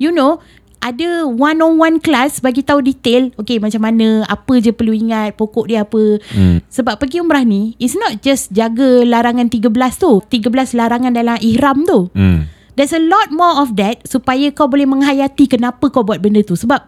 you 0.00 0.08
know 0.08 0.40
ada 0.80 1.28
one 1.28 1.60
on 1.60 1.76
one 1.76 1.96
class 2.00 2.40
bagi 2.40 2.64
tahu 2.64 2.80
detail 2.80 3.28
okay 3.36 3.60
macam 3.60 3.84
mana 3.84 4.24
apa 4.24 4.64
je 4.64 4.72
perlu 4.72 4.96
ingat 4.96 5.36
pokok 5.36 5.68
dia 5.68 5.84
apa 5.84 6.20
Hmm. 6.32 6.64
sebab 6.72 6.96
pergi 6.96 7.20
umrah 7.20 7.44
ni 7.44 7.76
it's 7.76 7.96
not 7.96 8.24
just 8.24 8.48
jaga 8.50 9.04
larangan 9.04 9.52
13 9.52 9.68
tu 10.00 10.24
13 10.32 10.72
larangan 10.72 11.12
dalam 11.12 11.36
ihram 11.44 11.84
tu 11.84 12.08
hmm. 12.16 12.60
There's 12.80 12.96
a 12.96 13.02
lot 13.02 13.28
more 13.28 13.60
of 13.60 13.76
that 13.76 14.08
supaya 14.08 14.48
kau 14.56 14.64
boleh 14.64 14.88
menghayati 14.88 15.52
kenapa 15.52 15.92
kau 15.92 16.00
buat 16.00 16.16
benda 16.16 16.40
tu. 16.40 16.56
Sebab, 16.56 16.80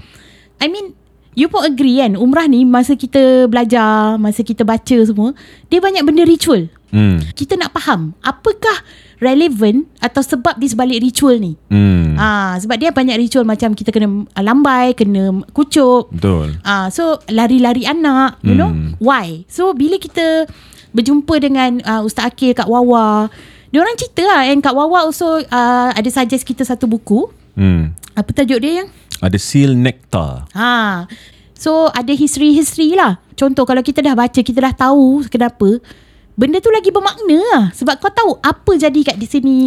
I 0.56 0.70
mean, 0.73 0.97
you 1.36 1.52
pun 1.52 1.69
agree 1.69 2.01
kan, 2.01 2.16
umrah 2.16 2.48
ni 2.48 2.64
masa 2.64 2.97
kita 2.97 3.44
belajar, 3.44 4.16
masa 4.16 4.40
kita 4.40 4.64
baca 4.64 4.97
semua, 5.05 5.36
dia 5.69 5.85
banyak 5.85 6.01
benda 6.01 6.24
ritual. 6.24 6.73
Hmm. 6.97 7.20
Kita 7.36 7.60
nak 7.60 7.77
faham, 7.77 8.16
apakah 8.24 8.81
relevant 9.23 9.86
atau 10.03 10.19
sebab 10.19 10.59
di 10.59 10.66
sebalik 10.66 10.99
ritual 10.99 11.39
ni. 11.39 11.55
Hmm. 11.70 12.19
Ah, 12.19 12.59
sebab 12.59 12.77
dia 12.77 12.90
banyak 12.90 13.15
ritual 13.16 13.47
macam 13.47 13.73
kita 13.73 13.94
kena 13.94 14.27
ah, 14.35 14.43
lambai, 14.43 14.93
kena 14.93 15.47
kucuk. 15.55 16.11
Betul 16.11 16.59
Ah, 16.61 16.90
so 16.90 17.23
lari-lari 17.31 17.86
anak, 17.86 18.43
you 18.43 18.59
know, 18.59 18.74
Hmm. 18.74 18.99
why? 18.99 19.47
So 19.47 19.70
bila 19.73 19.97
kita 19.97 20.51
berjumpa 20.90 21.35
dengan 21.39 21.81
uh, 21.82 22.03
Ustaz 22.03 22.28
Akil 22.28 22.53
kat 22.53 22.66
Wawa, 22.66 23.31
dia 23.70 23.81
orang 23.81 23.97
cerita 23.97 24.27
lah 24.27 24.44
and 24.44 24.61
kat 24.61 24.74
Wawa 24.74 25.09
also 25.09 25.40
uh, 25.40 25.89
ada 25.89 26.09
suggest 26.11 26.44
kita 26.44 26.66
satu 26.66 26.85
buku. 26.85 27.31
hmm. 27.57 27.97
Apa 28.12 28.28
tajuk 28.36 28.61
dia 28.61 28.85
yang? 28.85 28.89
Ada 29.23 29.39
seal 29.40 29.73
nectar 29.73 30.44
Ha. 30.53 31.07
So 31.57 31.89
ada 31.89 32.11
history-history 32.11 32.99
lah. 32.99 33.23
Contoh 33.39 33.62
kalau 33.62 33.81
kita 33.81 34.03
dah 34.03 34.12
baca, 34.12 34.35
kita 34.35 34.59
dah 34.59 34.74
tahu 34.74 35.23
kenapa 35.31 35.78
benda 36.35 36.59
tu 36.59 36.69
lagi 36.69 36.89
bermakna 36.89 37.39
lah. 37.51 37.65
Sebab 37.73 37.99
kau 37.99 38.09
tahu 38.09 38.31
apa 38.39 38.73
jadi 38.75 39.01
kat 39.03 39.17
di 39.17 39.27
sini. 39.27 39.59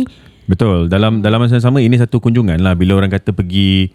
Betul. 0.45 0.87
Dalam 0.87 1.19
dalam 1.19 1.41
masa 1.41 1.57
yang 1.57 1.65
sama 1.65 1.79
ini 1.79 1.95
satu 1.95 2.19
kunjungan 2.19 2.57
lah 2.57 2.73
bila 2.73 2.93
orang 2.95 3.09
kata 3.09 3.33
pergi 3.33 3.89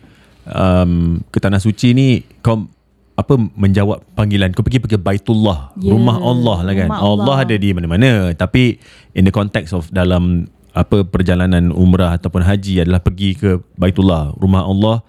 um, 0.47 1.23
ke 1.29 1.39
tanah 1.39 1.59
suci 1.59 1.93
ni 1.93 2.09
kau 2.41 2.67
apa 3.15 3.37
menjawab 3.37 4.01
panggilan 4.17 4.51
kau 4.51 4.65
pergi 4.65 4.81
pergi 4.81 4.97
Baitullah, 4.97 5.77
Ya, 5.77 5.93
rumah 5.93 6.17
Allah 6.17 6.59
lah 6.65 6.73
kan. 6.75 6.89
rumah 6.89 7.01
Allah. 7.01 7.25
Allah. 7.29 7.37
ada 7.45 7.55
di 7.55 7.69
mana-mana 7.71 8.33
tapi 8.33 8.81
in 9.13 9.23
the 9.23 9.31
context 9.31 9.71
of 9.71 9.87
dalam 9.93 10.49
apa 10.73 11.05
perjalanan 11.05 11.69
umrah 11.69 12.17
ataupun 12.17 12.41
haji 12.41 12.81
adalah 12.81 12.99
pergi 12.99 13.37
ke 13.37 13.61
Baitullah, 13.77 14.33
rumah 14.35 14.65
Allah 14.65 15.05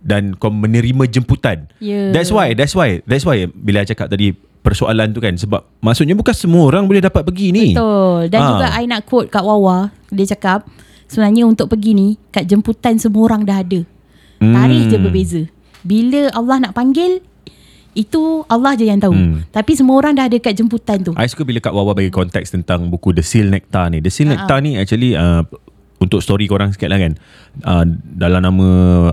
dan 0.00 0.32
kau 0.32 0.48
menerima 0.48 1.10
jemputan. 1.10 1.68
Ya. 1.76 2.08
That's 2.08 2.30
why, 2.30 2.54
that's 2.54 2.72
why, 2.72 3.04
that's 3.04 3.26
why 3.26 3.44
bila 3.46 3.82
I 3.82 3.88
cakap 3.88 4.08
tadi 4.08 4.32
persoalan 4.60 5.08
tu 5.10 5.24
kan 5.24 5.32
sebab 5.32 5.64
maksudnya 5.80 6.12
bukan 6.12 6.36
semua 6.36 6.68
orang 6.68 6.84
boleh 6.84 7.00
dapat 7.00 7.24
pergi 7.24 7.48
ni. 7.50 7.66
Betul. 7.72 8.28
Dan 8.28 8.40
Ah. 8.40 8.48
juga 8.52 8.66
I 8.76 8.84
nak 8.84 9.08
quote 9.08 9.28
kat 9.28 9.40
Wawa. 9.40 9.88
Dia 10.12 10.26
cakap, 10.28 10.68
sebenarnya 11.08 11.48
untuk 11.48 11.72
pergi 11.72 11.96
ni, 11.96 12.08
kat 12.28 12.44
jemputan 12.44 13.00
semua 13.00 13.24
orang 13.24 13.42
dah 13.42 13.62
ada. 13.62 13.80
Hmm. 14.40 14.52
Tarikh 14.52 14.84
je 14.88 14.96
berbeza. 14.96 15.42
Bila 15.80 16.28
Allah 16.32 16.68
nak 16.68 16.72
panggil, 16.76 17.24
itu 17.90 18.44
Allah 18.46 18.76
je 18.76 18.84
yang 18.86 19.00
tahu. 19.00 19.16
Hmm. 19.16 19.42
Tapi 19.48 19.72
semua 19.74 19.98
orang 19.98 20.14
dah 20.14 20.28
ada 20.28 20.36
kat 20.38 20.54
jemputan 20.54 21.00
tu. 21.00 21.12
I 21.16 21.26
suka 21.26 21.42
bila 21.42 21.58
Kak 21.58 21.72
Wawa 21.72 21.96
bagi 21.96 22.12
konteks 22.12 22.52
tentang 22.52 22.86
buku 22.86 23.10
The 23.10 23.24
Seal 23.24 23.48
Nectar 23.48 23.88
ni. 23.88 23.98
The 23.98 24.12
Seal 24.12 24.30
Nectar 24.30 24.60
ni 24.62 24.78
actually 24.78 25.16
uh, 25.16 25.42
untuk 25.98 26.22
story 26.22 26.46
korang 26.46 26.70
sikit 26.70 26.88
lah 26.88 27.00
kan. 27.00 27.18
Uh, 27.60 27.84
dalam 28.14 28.46
nama 28.46 28.66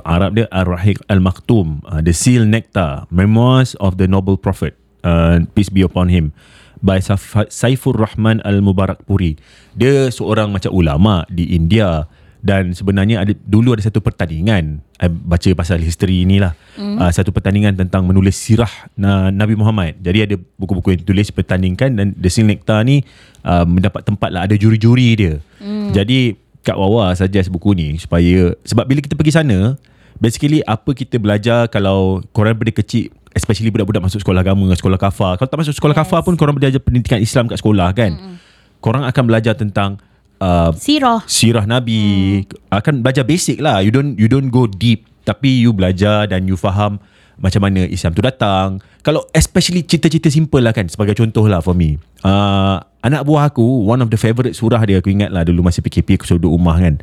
Arab 0.05 0.37
dia 0.37 0.45
Ar-Rahiq 0.53 1.01
Al-Maktum. 1.09 1.81
Uh, 1.83 2.03
the 2.03 2.13
Seal 2.13 2.45
Nectar. 2.45 3.09
Memoirs 3.09 3.73
of 3.81 3.97
the 3.97 4.05
Noble 4.05 4.37
Prophet. 4.37 4.77
Uh, 5.07 5.47
peace 5.55 5.71
be 5.71 5.79
upon 5.79 6.11
him. 6.11 6.35
By 6.83 6.99
Saifur 7.47 7.95
Rahman 7.95 8.43
Al-Mubarakpuri. 8.43 9.39
Dia 9.73 10.11
seorang 10.11 10.51
macam 10.51 10.75
ulama 10.75 11.23
di 11.31 11.55
India. 11.55 12.11
Dan 12.37 12.75
sebenarnya 12.75 13.25
ada 13.25 13.33
dulu 13.33 13.73
ada 13.73 13.81
satu 13.81 13.97
pertandingan 13.97 14.85
I 14.97 15.09
baca 15.09 15.49
pasal 15.53 15.77
history 15.77 16.25
ni 16.25 16.41
lah 16.41 16.57
mm. 16.77 16.97
uh, 16.97 17.11
satu 17.13 17.29
pertandingan 17.29 17.77
tentang 17.77 18.01
menulis 18.05 18.33
sirah 18.33 18.69
na, 18.97 19.29
Nabi 19.29 19.53
Muhammad 19.53 19.97
jadi 20.01 20.25
ada 20.25 20.35
buku-buku 20.57 20.93
yang 20.93 21.01
ditulis 21.05 21.29
pertandingkan 21.29 21.93
dan 21.93 22.07
The 22.17 22.29
Seal 22.33 22.49
Nectar 22.49 22.81
ni 22.81 23.05
uh, 23.45 23.65
mendapat 23.65 24.05
tempat 24.05 24.29
lah 24.33 24.49
ada 24.49 24.57
juri-juri 24.57 25.07
dia 25.13 25.33
mm. 25.61 25.93
jadi 25.93 26.33
Kak 26.65 26.77
Wawa 26.77 27.13
suggest 27.13 27.53
buku 27.53 27.77
ni 27.77 27.97
supaya 28.01 28.57
sebab 28.65 28.89
bila 28.89 28.99
kita 29.05 29.13
pergi 29.13 29.37
sana 29.37 29.77
basically 30.17 30.65
apa 30.65 30.93
kita 30.97 31.21
belajar 31.21 31.69
kalau 31.69 32.25
korang 32.33 32.57
daripada 32.57 32.73
kecil 32.81 33.13
especially 33.37 33.69
budak-budak 33.69 34.01
masuk 34.01 34.19
sekolah 34.25 34.41
agama 34.41 34.73
sekolah 34.73 34.97
kafar 34.97 35.37
kalau 35.37 35.49
tak 35.49 35.59
masuk 35.61 35.77
sekolah 35.77 35.93
yes. 35.93 36.01
kafar 36.03 36.19
pun 36.25 36.33
korang 36.33 36.57
belajar 36.57 36.81
pendidikan 36.81 37.21
Islam 37.21 37.45
kat 37.45 37.61
sekolah 37.61 37.93
kan 37.93 38.17
mm. 38.17 38.35
korang 38.81 39.05
akan 39.05 39.23
belajar 39.29 39.53
tentang 39.53 40.01
uh, 40.41 40.71
Sirah. 40.77 41.21
sirah 41.25 41.65
Nabi 41.65 42.41
hmm. 42.43 42.73
akan 42.73 42.93
belajar 43.01 43.23
basic 43.25 43.61
lah 43.61 43.81
you 43.81 43.91
don't 43.93 44.17
you 44.17 44.29
don't 44.29 44.49
go 44.53 44.65
deep 44.69 45.05
tapi 45.25 45.61
you 45.61 45.73
belajar 45.75 46.29
dan 46.29 46.47
you 46.47 46.55
faham 46.55 47.01
macam 47.37 47.61
mana 47.61 47.85
Islam 47.85 48.17
tu 48.17 48.23
datang 48.25 48.81
kalau 49.05 49.21
especially 49.29 49.85
cerita-cerita 49.85 50.33
simple 50.33 50.57
lah 50.57 50.73
kan 50.73 50.89
sebagai 50.89 51.13
contoh 51.13 51.45
lah 51.45 51.61
for 51.61 51.77
me 51.77 52.01
uh, 52.25 52.81
anak 53.05 53.21
buah 53.27 53.53
aku 53.53 53.85
one 53.85 54.01
of 54.01 54.09
the 54.09 54.17
favourite 54.17 54.57
surah 54.57 54.81
dia 54.81 54.97
aku 54.97 55.13
ingat 55.13 55.29
lah 55.29 55.45
dulu 55.45 55.61
masih 55.69 55.85
PKP 55.85 56.17
aku 56.17 56.25
duduk 56.41 56.57
rumah 56.57 56.81
kan 56.81 56.97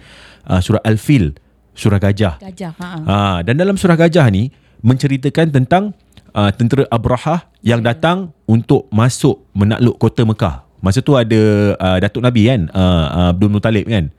uh, 0.50 0.58
surah 0.58 0.82
Al-Fil 0.82 1.38
surah 1.74 2.02
gajah 2.02 2.42
Gajah. 2.42 2.72
Ha. 2.78 2.88
Ha, 3.06 3.18
dan 3.46 3.54
dalam 3.58 3.78
surah 3.78 3.94
gajah 3.94 4.26
ni 4.30 4.50
menceritakan 4.82 5.54
tentang 5.54 5.94
uh, 6.34 6.50
tentera 6.52 6.84
Abrahah 6.90 7.46
yang 7.64 7.80
datang 7.80 8.34
untuk 8.44 8.90
masuk 8.90 9.46
menakluk 9.54 9.96
kota 9.96 10.26
Mekah. 10.26 10.66
Masa 10.84 11.00
tu 11.00 11.16
ada 11.16 11.40
uh, 11.80 11.96
Datuk 12.02 12.20
Nabi 12.20 12.50
kan, 12.50 12.68
uh, 12.76 13.32
Abdul 13.32 13.48
Muttalib 13.48 13.88
kan. 13.88 14.12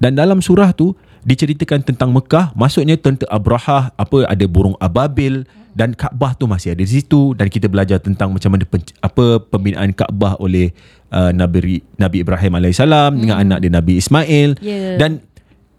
Dan 0.00 0.16
dalam 0.16 0.40
surah 0.40 0.72
tu 0.72 0.96
diceritakan 1.22 1.84
tentang 1.84 2.10
Mekah, 2.10 2.56
maksudnya 2.56 2.96
tentera 2.96 3.28
Abrahah, 3.28 3.92
apa 3.94 4.24
ada 4.24 4.44
burung 4.48 4.74
ababil 4.80 5.44
dan 5.72 5.96
Kaabah 5.96 6.36
tu 6.36 6.44
masih 6.44 6.76
ada 6.76 6.84
di 6.84 6.90
situ 7.00 7.32
dan 7.32 7.48
kita 7.48 7.66
belajar 7.68 7.96
tentang 7.96 8.32
macam 8.32 8.52
mana 8.52 8.64
pen, 8.68 8.84
apa 9.00 9.40
pembinaan 9.40 9.92
Kaabah 9.96 10.36
oleh 10.40 10.72
uh, 11.08 11.32
Nabi 11.32 11.80
Nabi 11.96 12.24
Ibrahim 12.24 12.52
alaihissalam 12.60 13.16
hmm. 13.16 13.20
dengan 13.24 13.36
anak 13.40 13.58
dia 13.64 13.72
Nabi 13.72 13.92
Ismail 13.96 14.50
Ya. 14.60 15.00
dan 15.00 15.24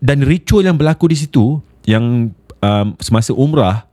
dan 0.02 0.26
ritual 0.26 0.66
yang 0.66 0.76
berlaku 0.76 1.14
di 1.14 1.18
situ 1.18 1.62
yang 1.86 2.34
um, 2.60 2.88
semasa 2.98 3.32
umrah 3.38 3.86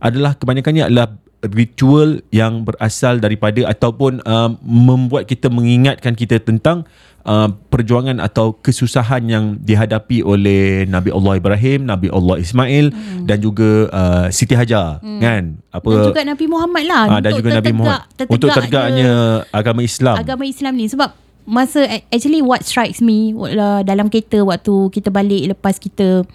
adalah 0.00 0.36
kebanyakannya 0.36 0.88
adalah 0.88 1.16
ritual 1.44 2.24
yang 2.34 2.64
berasal 2.66 3.20
daripada 3.20 3.68
ataupun 3.68 4.24
um, 4.24 4.50
membuat 4.64 5.28
kita 5.28 5.52
mengingatkan 5.52 6.16
kita 6.16 6.40
tentang 6.40 6.88
uh, 7.28 7.52
perjuangan 7.68 8.18
atau 8.22 8.56
kesusahan 8.56 9.22
yang 9.28 9.44
dihadapi 9.60 10.24
oleh 10.24 10.88
Nabi 10.88 11.12
Allah 11.12 11.32
Ibrahim, 11.36 11.84
Nabi 11.84 12.08
Allah 12.08 12.40
Ismail 12.40 12.86
hmm. 12.90 13.24
dan 13.28 13.38
juga 13.42 13.90
uh, 13.92 14.26
Siti 14.32 14.56
Hajar 14.56 15.02
hmm. 15.04 15.20
kan 15.20 15.42
apa 15.70 15.88
Dan 15.92 16.08
juga 16.08 16.22
Nabi 16.24 16.44
Muhammad 16.48 16.84
lah. 16.88 17.04
ah, 17.10 17.20
dan 17.20 17.30
untuk 17.36 17.38
juga 17.44 17.50
Nabi 17.52 17.70
tertegak- 17.70 17.78
Muhammad 17.78 18.30
untuk 18.32 18.48
tertegaknya 18.50 19.10
tegaknya 19.12 19.12
agama 19.52 19.80
Islam. 19.84 20.14
agama 20.16 20.44
Islam 20.48 20.72
ni 20.78 20.86
sebab 20.88 21.10
masa 21.46 21.78
actually 22.10 22.42
what 22.42 22.66
strikes 22.66 22.98
me 22.98 23.30
uh, 23.30 23.82
dalam 23.86 24.10
kereta 24.10 24.42
waktu 24.42 24.90
kita 24.90 25.14
balik 25.14 25.54
lepas 25.54 25.78
kita 25.78 26.26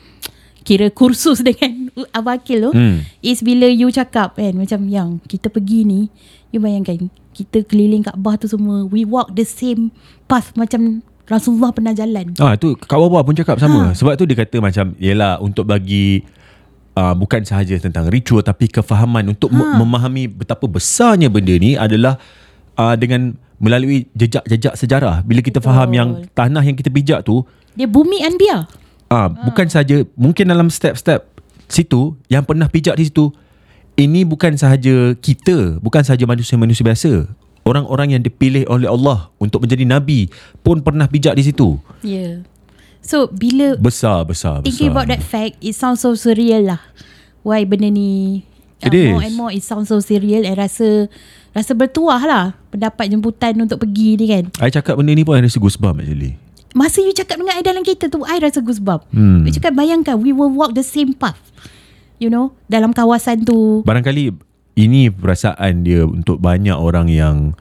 kira 0.62 0.90
kursus 0.90 1.42
dengan 1.48 1.90
Abang 2.14 2.38
Akil 2.38 2.70
tu 2.70 2.72
Hmm. 2.72 3.04
is 3.20 3.42
bila 3.42 3.68
you 3.68 3.90
cakap 3.90 4.38
kan 4.38 4.54
macam 4.54 4.86
yang 4.88 5.18
kita 5.26 5.50
pergi 5.50 5.84
ni 5.84 6.00
you 6.50 6.62
bayangkan 6.62 7.10
kita 7.32 7.64
keliling 7.64 8.04
Kaabah 8.04 8.38
tu 8.38 8.46
semua 8.46 8.86
we 8.86 9.02
walk 9.04 9.34
the 9.34 9.44
same 9.44 9.90
path 10.26 10.54
macam 10.54 11.02
Rasulullah 11.26 11.72
pernah 11.72 11.96
jalan 11.96 12.36
Ah 12.38 12.60
tu 12.60 12.76
Kak 12.76 12.98
Wawa 12.98 13.24
pun 13.24 13.32
cakap 13.32 13.56
sama. 13.56 13.92
Ha. 13.92 13.96
Sebab 13.96 14.20
tu 14.20 14.28
dia 14.28 14.36
kata 14.36 14.60
macam 14.60 14.92
yalah 15.00 15.40
untuk 15.40 15.64
bagi 15.64 16.20
uh, 17.00 17.16
bukan 17.16 17.48
sahaja 17.48 17.80
tentang 17.80 18.12
ritual 18.12 18.44
tapi 18.44 18.68
kefahaman 18.68 19.32
untuk 19.32 19.48
ha. 19.56 19.80
memahami 19.80 20.28
betapa 20.28 20.68
besarnya 20.68 21.32
benda 21.32 21.56
ni 21.56 21.80
adalah 21.80 22.20
uh, 22.76 23.00
dengan 23.00 23.32
melalui 23.62 24.12
jejak-jejak 24.12 24.76
sejarah. 24.76 25.24
Bila 25.24 25.40
kita 25.40 25.64
Betul. 25.64 25.72
faham 25.72 25.90
yang 25.94 26.10
tanah 26.36 26.64
yang 26.66 26.76
kita 26.76 26.92
pijak 26.92 27.24
tu 27.24 27.46
Dia 27.80 27.88
bumi 27.88 28.28
anbiar. 28.28 28.68
Ah, 29.12 29.28
bukan 29.28 29.68
saja 29.68 30.08
mungkin 30.16 30.48
dalam 30.48 30.72
step-step 30.72 31.28
situ 31.68 32.16
yang 32.32 32.48
pernah 32.48 32.72
pijak 32.72 32.96
di 32.96 33.12
situ 33.12 33.36
ini 34.00 34.24
bukan 34.24 34.56
sahaja 34.56 35.12
kita, 35.20 35.84
bukan 35.84 36.00
sahaja 36.00 36.24
manusia-manusia 36.24 36.80
biasa. 36.82 37.28
Orang-orang 37.62 38.16
yang 38.18 38.24
dipilih 38.24 38.66
oleh 38.66 38.88
Allah 38.88 39.30
untuk 39.38 39.62
menjadi 39.62 39.84
nabi 39.86 40.32
pun 40.64 40.80
pernah 40.80 41.06
pijak 41.06 41.36
di 41.36 41.44
situ. 41.46 41.76
Yeah. 42.02 42.48
So 43.04 43.28
bila 43.28 43.76
Besar, 43.78 44.24
besar, 44.24 44.64
besar. 44.64 44.66
thinking 44.66 44.90
about 44.90 45.12
that 45.12 45.22
fact, 45.22 45.60
it 45.60 45.76
sounds 45.76 46.02
so 46.02 46.16
surreal 46.16 46.72
lah. 46.72 46.82
Why 47.44 47.68
benda 47.68 47.92
ni 47.92 48.42
It 48.82 48.90
uh, 48.90 49.14
more 49.14 49.22
is. 49.22 49.28
and 49.30 49.36
more 49.38 49.52
it 49.54 49.62
sounds 49.62 49.94
so 49.94 50.02
surreal 50.02 50.42
and 50.42 50.58
rasa 50.58 51.06
rasa 51.54 51.78
bertuah 51.78 52.22
lah 52.26 52.44
pendapat 52.74 53.14
jemputan 53.14 53.54
untuk 53.62 53.78
pergi 53.86 54.18
ni 54.18 54.26
kan. 54.26 54.44
I 54.58 54.74
cakap 54.74 54.98
benda 54.98 55.14
ni 55.14 55.22
pun 55.22 55.38
I 55.38 55.46
rasa 55.46 55.62
goosebump 55.62 56.02
actually. 56.02 56.41
Masa 56.72 57.04
you 57.04 57.12
cakap 57.12 57.36
dengan 57.36 57.60
I 57.60 57.64
dalam 57.64 57.84
kereta 57.84 58.08
tu, 58.08 58.24
I 58.24 58.40
rasa 58.40 58.64
goosebump. 58.64 59.12
Hmm. 59.12 59.44
You 59.44 59.52
cakap 59.52 59.76
bayangkan 59.76 60.16
we 60.20 60.32
will 60.32 60.52
walk 60.52 60.72
the 60.72 60.86
same 60.86 61.12
path. 61.12 61.40
You 62.22 62.32
know, 62.32 62.56
dalam 62.72 62.96
kawasan 62.96 63.44
tu. 63.44 63.84
Barangkali 63.84 64.32
ini 64.80 65.12
perasaan 65.12 65.84
dia 65.84 66.08
untuk 66.08 66.40
banyak 66.40 66.78
orang 66.78 67.12
yang 67.12 67.58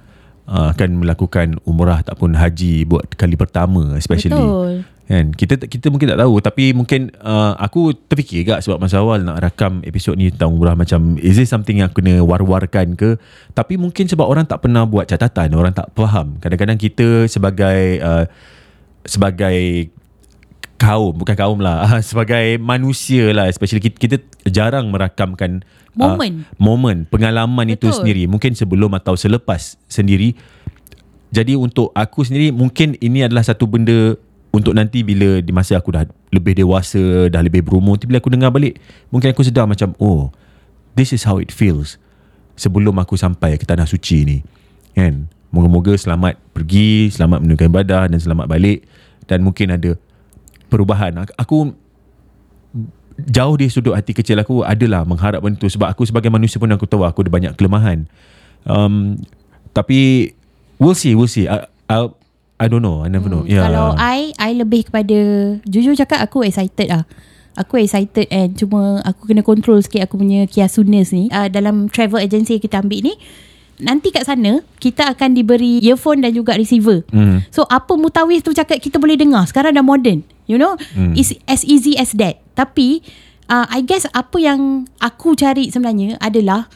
uh, 0.51 0.71
akan 0.75 1.03
melakukan 1.03 1.59
umrah 1.67 2.03
ataupun 2.03 2.39
haji 2.39 2.87
buat 2.87 3.15
kali 3.15 3.35
pertama 3.35 3.95
especially. 3.99 4.37
Betul. 4.37 4.73
Kan 5.11 5.35
kita 5.35 5.59
kita 5.67 5.91
mungkin 5.91 6.15
tak 6.15 6.23
tahu 6.23 6.39
tapi 6.39 6.71
mungkin 6.71 7.11
uh, 7.19 7.59
aku 7.59 7.99
terfikir 8.07 8.47
juga 8.47 8.63
sebab 8.63 8.79
masa 8.79 9.03
awal 9.03 9.19
nak 9.27 9.43
rakam 9.43 9.83
episod 9.83 10.15
ni 10.15 10.31
tentang 10.31 10.55
umrah 10.55 10.79
macam 10.79 11.19
is 11.19 11.35
this 11.35 11.51
something 11.51 11.83
yang 11.83 11.91
kena 11.91 12.23
war-warkan 12.23 12.95
ke 12.95 13.19
tapi 13.51 13.75
mungkin 13.75 14.07
sebab 14.07 14.23
orang 14.23 14.47
tak 14.47 14.63
pernah 14.63 14.87
buat 14.87 15.11
catatan 15.11 15.51
orang 15.59 15.75
tak 15.75 15.91
faham 15.99 16.39
kadang-kadang 16.39 16.79
kita 16.79 17.27
sebagai 17.27 17.99
uh, 17.99 18.31
sebagai 19.05 19.91
kaum 20.81 21.13
bukan 21.13 21.37
kaum 21.37 21.61
lah 21.61 21.85
sebagai 22.09 22.57
manusia 22.57 23.31
lah. 23.37 23.47
Especially 23.53 23.85
kita, 23.85 23.97
kita 24.01 24.17
jarang 24.49 24.89
merakamkan 24.89 25.61
Momen. 25.93 26.47
uh, 26.49 26.57
momen 26.57 26.97
pengalaman 27.05 27.69
itu 27.69 27.93
Betul. 27.93 27.99
sendiri. 28.01 28.23
Mungkin 28.25 28.57
sebelum 28.57 28.97
atau 28.97 29.15
selepas 29.15 29.77
sendiri. 29.87 30.33
Jadi 31.31 31.55
untuk 31.55 31.95
aku 31.95 32.27
sendiri 32.27 32.51
mungkin 32.51 32.99
ini 32.99 33.23
adalah 33.23 33.47
satu 33.47 33.69
benda 33.71 34.19
untuk 34.51 34.75
nanti 34.75 35.07
bila 35.07 35.39
di 35.39 35.55
masa 35.55 35.79
aku 35.79 35.95
dah 35.95 36.03
lebih 36.35 36.59
dewasa 36.59 37.31
dah 37.31 37.39
lebih 37.39 37.63
berumur 37.63 38.03
bila 38.03 38.19
aku 38.19 38.35
dengar 38.35 38.51
balik 38.51 38.83
mungkin 39.15 39.31
aku 39.31 39.47
sedar 39.47 39.63
macam 39.63 39.95
oh 40.03 40.35
this 40.99 41.15
is 41.15 41.23
how 41.23 41.39
it 41.39 41.55
feels. 41.55 42.03
Sebelum 42.59 42.99
aku 42.99 43.15
sampai 43.15 43.57
ke 43.57 43.65
tanah 43.65 43.87
suci 43.87 44.27
ni 44.27 44.39
kan 44.91 45.31
moga-moga 45.51 45.95
selamat 45.99 46.39
pergi 46.55 47.11
selamat 47.11 47.43
menunaikan 47.43 47.69
ibadah 47.71 48.03
dan 48.11 48.19
selamat 48.19 48.47
balik. 48.47 48.87
Dan 49.27 49.47
mungkin 49.47 49.71
ada 49.71 49.95
perubahan. 50.67 51.15
Ak- 51.23 51.35
aku 51.39 51.75
jauh 53.29 53.55
di 53.59 53.69
sudut 53.69 53.93
hati 53.93 54.17
kecil 54.17 54.41
aku 54.41 54.65
adalah 54.65 55.05
mengharap 55.05 55.45
benda 55.45 55.61
tu. 55.61 55.69
Sebab 55.69 55.91
aku 55.91 56.07
sebagai 56.09 56.33
manusia 56.33 56.57
pun 56.57 56.71
aku 56.73 56.87
tahu 56.87 57.05
aku 57.05 57.27
ada 57.27 57.31
banyak 57.31 57.53
kelemahan. 57.55 58.07
Um, 58.65 59.21
tapi 59.71 60.33
we'll 60.83 60.99
see 60.99 61.15
we'll 61.15 61.31
see. 61.31 61.47
I, 61.47 61.67
I, 61.87 62.11
I 62.59 62.67
don't 62.67 62.83
know 62.83 63.07
I 63.07 63.09
never 63.11 63.31
know. 63.31 63.47
Hmm, 63.47 63.53
yeah. 63.53 63.65
Kalau 63.67 63.95
I 63.99 64.35
I 64.39 64.51
lebih 64.59 64.91
kepada 64.91 65.19
Jujur 65.67 65.95
cakap 65.95 66.23
aku 66.25 66.47
excited 66.47 66.91
lah. 66.91 67.05
Aku 67.59 67.83
excited 67.83 68.31
and 68.31 68.55
cuma 68.55 69.03
aku 69.03 69.27
kena 69.27 69.43
control 69.43 69.83
sikit 69.83 70.07
aku 70.07 70.19
punya 70.19 70.47
kiasunes 70.47 71.11
ni. 71.11 71.29
Uh, 71.31 71.51
Dalam 71.51 71.91
travel 71.91 72.23
agency 72.23 72.63
kita 72.63 72.81
ambil 72.81 73.11
ni 73.11 73.15
Nanti 73.81 74.13
kat 74.13 74.25
sana 74.25 74.61
kita 74.79 75.13
akan 75.13 75.33
diberi 75.33 75.81
earphone 75.83 76.21
dan 76.21 76.31
juga 76.31 76.55
receiver 76.55 77.03
Hmm. 77.11 77.43
So 77.49 77.65
apa 77.65 77.97
mutawif 77.97 78.41
tu 78.41 78.53
cakap 78.53 78.79
kita 78.79 79.01
boleh 79.01 79.17
dengar 79.17 79.45
Sekarang 79.45 79.73
dah 79.73 79.83
modern 79.83 80.23
You 80.45 80.57
know 80.57 80.77
Hmm. 80.93 81.13
It's 81.13 81.33
as 81.45 81.65
easy 81.65 81.97
as 81.97 82.13
that 82.17 82.41
Tapi 82.53 83.01
uh, 83.47 83.67
I 83.67 83.81
guess 83.81 84.05
apa 84.11 84.37
yang 84.37 84.85
aku 84.99 85.35
cari 85.35 85.69
sebenarnya 85.69 86.21
adalah 86.21 86.69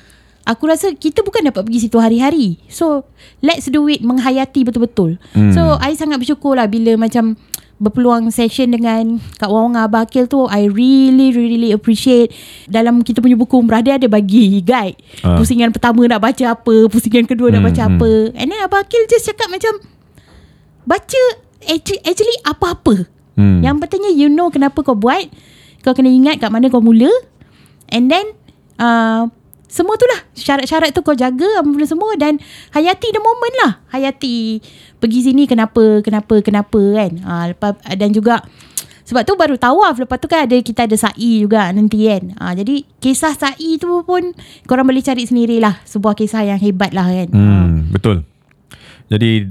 Aku 0.45 0.69
rasa 0.69 0.93
kita 0.93 1.25
bukan 1.25 1.49
dapat 1.49 1.65
pergi 1.65 1.89
situ 1.89 1.97
hari-hari 1.97 2.61
So 2.69 3.09
let's 3.41 3.65
do 3.69 3.89
it 3.89 4.05
menghayati 4.05 4.65
betul-betul 4.65 5.17
Hmm. 5.33 5.53
So 5.53 5.81
I 5.81 5.97
sangat 5.97 6.21
bersyukur 6.21 6.57
lah 6.57 6.69
bila 6.69 6.97
macam 6.97 7.41
berpeluang 7.77 8.31
session 8.31 8.71
dengan 8.71 9.19
Kak 9.35 9.51
Wawang 9.51 9.75
Abah 9.75 10.07
Akil 10.07 10.25
tu 10.25 10.47
I 10.47 10.67
really 10.67 11.35
really 11.35 11.71
appreciate 11.71 12.31
dalam 12.65 13.03
kita 13.03 13.19
punya 13.19 13.35
buku 13.35 13.59
umrah 13.59 13.83
dia 13.83 13.99
ada 13.99 14.07
bagi 14.07 14.63
guide 14.63 14.95
Ah. 15.21 15.35
pusingan 15.35 15.75
pertama 15.75 16.07
nak 16.07 16.23
baca 16.23 16.55
apa 16.55 16.75
pusingan 16.87 17.27
kedua 17.27 17.51
nak 17.51 17.61
Hmm, 17.61 17.69
baca 17.69 17.83
hmm. 17.83 17.93
apa 17.93 18.11
and 18.39 18.47
then 18.49 18.61
Abah 18.63 18.81
Akil 18.81 19.03
just 19.07 19.27
cakap 19.27 19.51
macam 19.51 19.75
baca 20.85 21.23
actually, 21.65 22.01
actually 22.03 22.37
apa-apa 22.45 23.09
Hmm. 23.35 23.67
yang 23.67 23.83
pentingnya 23.83 24.15
you 24.15 24.31
know 24.31 24.47
kenapa 24.47 24.79
kau 24.81 24.95
buat 24.95 25.27
kau 25.83 25.91
kena 25.91 26.07
ingat 26.07 26.39
kat 26.39 26.55
mana 26.55 26.71
kau 26.71 26.79
mula 26.79 27.11
and 27.91 28.07
then 28.07 28.23
uh, 28.79 29.27
semua 29.75 29.99
tu 29.99 30.07
lah. 30.07 30.23
Syarat-syarat 30.39 30.95
tu 30.95 31.03
kau 31.03 31.19
jaga 31.19 31.59
apa 31.59 31.67
benda 31.67 31.83
semua 31.83 32.15
dan 32.15 32.39
hayati 32.71 33.11
the 33.11 33.19
moment 33.19 33.55
lah. 33.67 33.73
Hayati 33.91 34.63
pergi 35.03 35.27
sini 35.27 35.51
kenapa 35.51 35.99
kenapa 35.99 36.39
kenapa 36.47 36.79
kan. 36.79 37.11
Uh, 37.19 37.45
lepas 37.51 37.75
dan 37.99 38.15
juga 38.15 38.39
sebab 39.03 39.27
tu 39.27 39.35
baru 39.35 39.59
tawaf. 39.59 39.99
Lepas 39.99 40.23
tu 40.23 40.31
kan 40.31 40.47
ada 40.47 40.55
kita 40.63 40.87
ada 40.87 40.95
sa'i 40.95 41.43
juga 41.43 41.67
nanti 41.75 42.07
kan. 42.07 42.39
Uh, 42.39 42.55
jadi 42.55 42.87
kisah 43.03 43.35
sa'i 43.35 43.83
tu 43.83 44.07
pun 44.07 44.31
korang 44.71 44.87
boleh 44.87 45.03
cari 45.03 45.27
sendirilah 45.27 45.83
sebuah 45.83 46.15
kisah 46.15 46.47
yang 46.47 46.63
hebat 46.63 46.95
lah 46.95 47.11
kan. 47.11 47.29
Hmm, 47.35 47.91
betul. 47.91 48.23
Jadi 49.11 49.51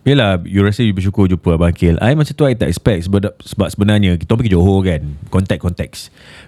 Yelah 0.00 0.40
You 0.48 0.64
rasa 0.64 0.80
you 0.80 0.96
bersyukur 0.96 1.28
Jumpa 1.28 1.60
Abang 1.60 1.76
Akil. 1.76 2.00
I 2.00 2.16
macam 2.16 2.32
tu 2.32 2.48
I 2.48 2.56
tak 2.56 2.72
expect 2.72 3.04
Sebab, 3.04 3.36
sebab 3.36 3.68
sebenarnya 3.68 4.16
Kita 4.16 4.32
pergi 4.32 4.56
Johor 4.56 4.80
kan. 4.80 5.04
Konteks-konteks 5.28 5.98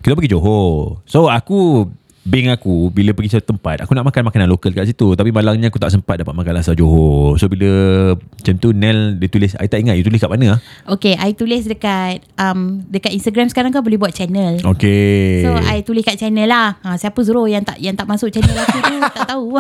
Kita 0.01 0.17
pergi 0.17 0.33
Johor. 0.33 1.05
So 1.05 1.29
aku 1.29 1.85
Bing 2.23 2.47
aku 2.47 2.87
Bila 2.89 3.11
pergi 3.11 3.35
satu 3.35 3.51
tempat 3.51 3.83
Aku 3.83 3.93
nak 3.93 4.07
makan 4.07 4.23
makanan 4.25 4.47
lokal 4.47 4.71
kat 4.71 4.87
situ. 4.87 5.13
Tapi 5.13 5.29
malangnya 5.29 5.67
aku 5.67 5.77
tak 5.77 5.91
sempat 5.91 6.17
Dapat 6.17 6.31
makan 6.31 6.53
laksa 6.55 6.71
Johor. 6.73 7.35
So 7.35 7.47
bila 7.47 7.71
Macam 8.15 8.55
tu 8.57 8.71
Nel 8.71 9.19
Dia 9.19 9.27
tulis 9.27 9.59
I 9.59 9.67
tak 9.67 9.83
ingat 9.83 9.99
You 9.99 10.07
tulis 10.07 10.17
kat 10.17 10.31
mana 10.31 10.55
ah? 10.55 10.59
Okay 10.89 11.19
I 11.19 11.35
tulis 11.35 11.67
dekat 11.67 12.23
um, 12.39 12.87
Dekat 12.87 13.11
Instagram 13.11 13.47
sekarang 13.49 13.71
kan 13.71 13.83
boleh 13.83 13.99
buat 13.99 14.11
channel. 14.11 14.63
Okay. 14.63 15.43
So 15.43 15.51
I 15.53 15.83
tulis 15.83 16.03
kat 16.03 16.15
channel 16.15 16.47
lah. 16.47 16.79
Ha, 16.81 16.95
Siapa 16.95 17.19
suruh 17.19 17.45
yang 17.45 17.67
tak 17.67 17.83
yang 17.83 17.99
tak 17.99 18.07
masuk 18.07 18.31
channel 18.31 18.55
aku 18.57 18.79
tu 18.79 18.95
Tak 19.19 19.27
tahu. 19.27 19.59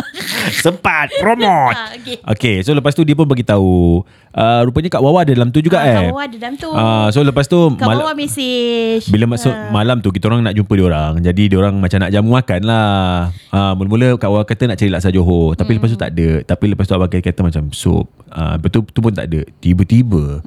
Sempat 0.55 1.11
Promote. 1.19 1.75
Ah, 1.75 1.91
okay. 1.99 2.17
Okay 2.23 2.55
so 2.63 2.71
lepas 2.73 2.95
tu 2.95 3.03
Dia 3.03 3.19
pun 3.19 3.27
bagi 3.27 3.43
tahu. 3.43 4.07
Uh, 4.33 4.65
Rupanya 4.65 4.89
Kak 4.89 5.03
Wawa 5.03 5.27
ada 5.27 5.35
dalam 5.35 5.51
tu 5.51 5.61
juga 5.61 5.77
Ah, 5.77 5.85
eh? 5.85 5.97
Kat 5.99 6.05
bawah 6.09 6.25
ada 6.25 6.37
dalam 6.39 6.55
tu. 6.57 6.71
Ah, 6.71 7.11
So 7.11 7.21
lepas 7.21 7.45
tu 7.45 7.59
Kat 7.75 7.85
mal- 7.85 7.99
bawah 7.99 8.15
mesej 8.15 9.03
Bila 9.09 9.27
masuk 9.29 9.51
malam 9.69 9.99
tu 9.99 10.09
kita 10.09 10.31
orang 10.31 10.41
nak 10.41 10.55
jumpa 10.55 10.73
dia 10.73 10.87
orang. 10.87 11.13
Jadi 11.19 11.51
dia 11.51 11.59
orang 11.59 11.75
macam 11.77 11.99
nak 11.99 12.09
jamu 12.09 12.33
makan 12.33 12.52
lah. 12.61 13.33
Ha, 13.49 13.73
mula-mula 13.73 14.21
Kak 14.21 14.29
Wawal 14.29 14.45
kata 14.45 14.69
nak 14.69 14.77
cari 14.77 14.93
laksa 14.93 15.09
Johor. 15.09 15.57
Tapi 15.57 15.81
lepas 15.81 15.89
tu 15.89 15.97
tak 15.97 16.13
ada. 16.13 16.45
Tapi 16.45 16.77
lepas 16.77 16.85
tu 16.85 16.93
Abang 16.93 17.09
kata 17.09 17.41
macam 17.41 17.73
sup. 17.73 18.05
Ha, 18.29 18.61
betul 18.61 18.85
tu 18.85 19.01
pun 19.01 19.17
tak 19.17 19.33
ada. 19.33 19.41
Tiba-tiba 19.65 20.45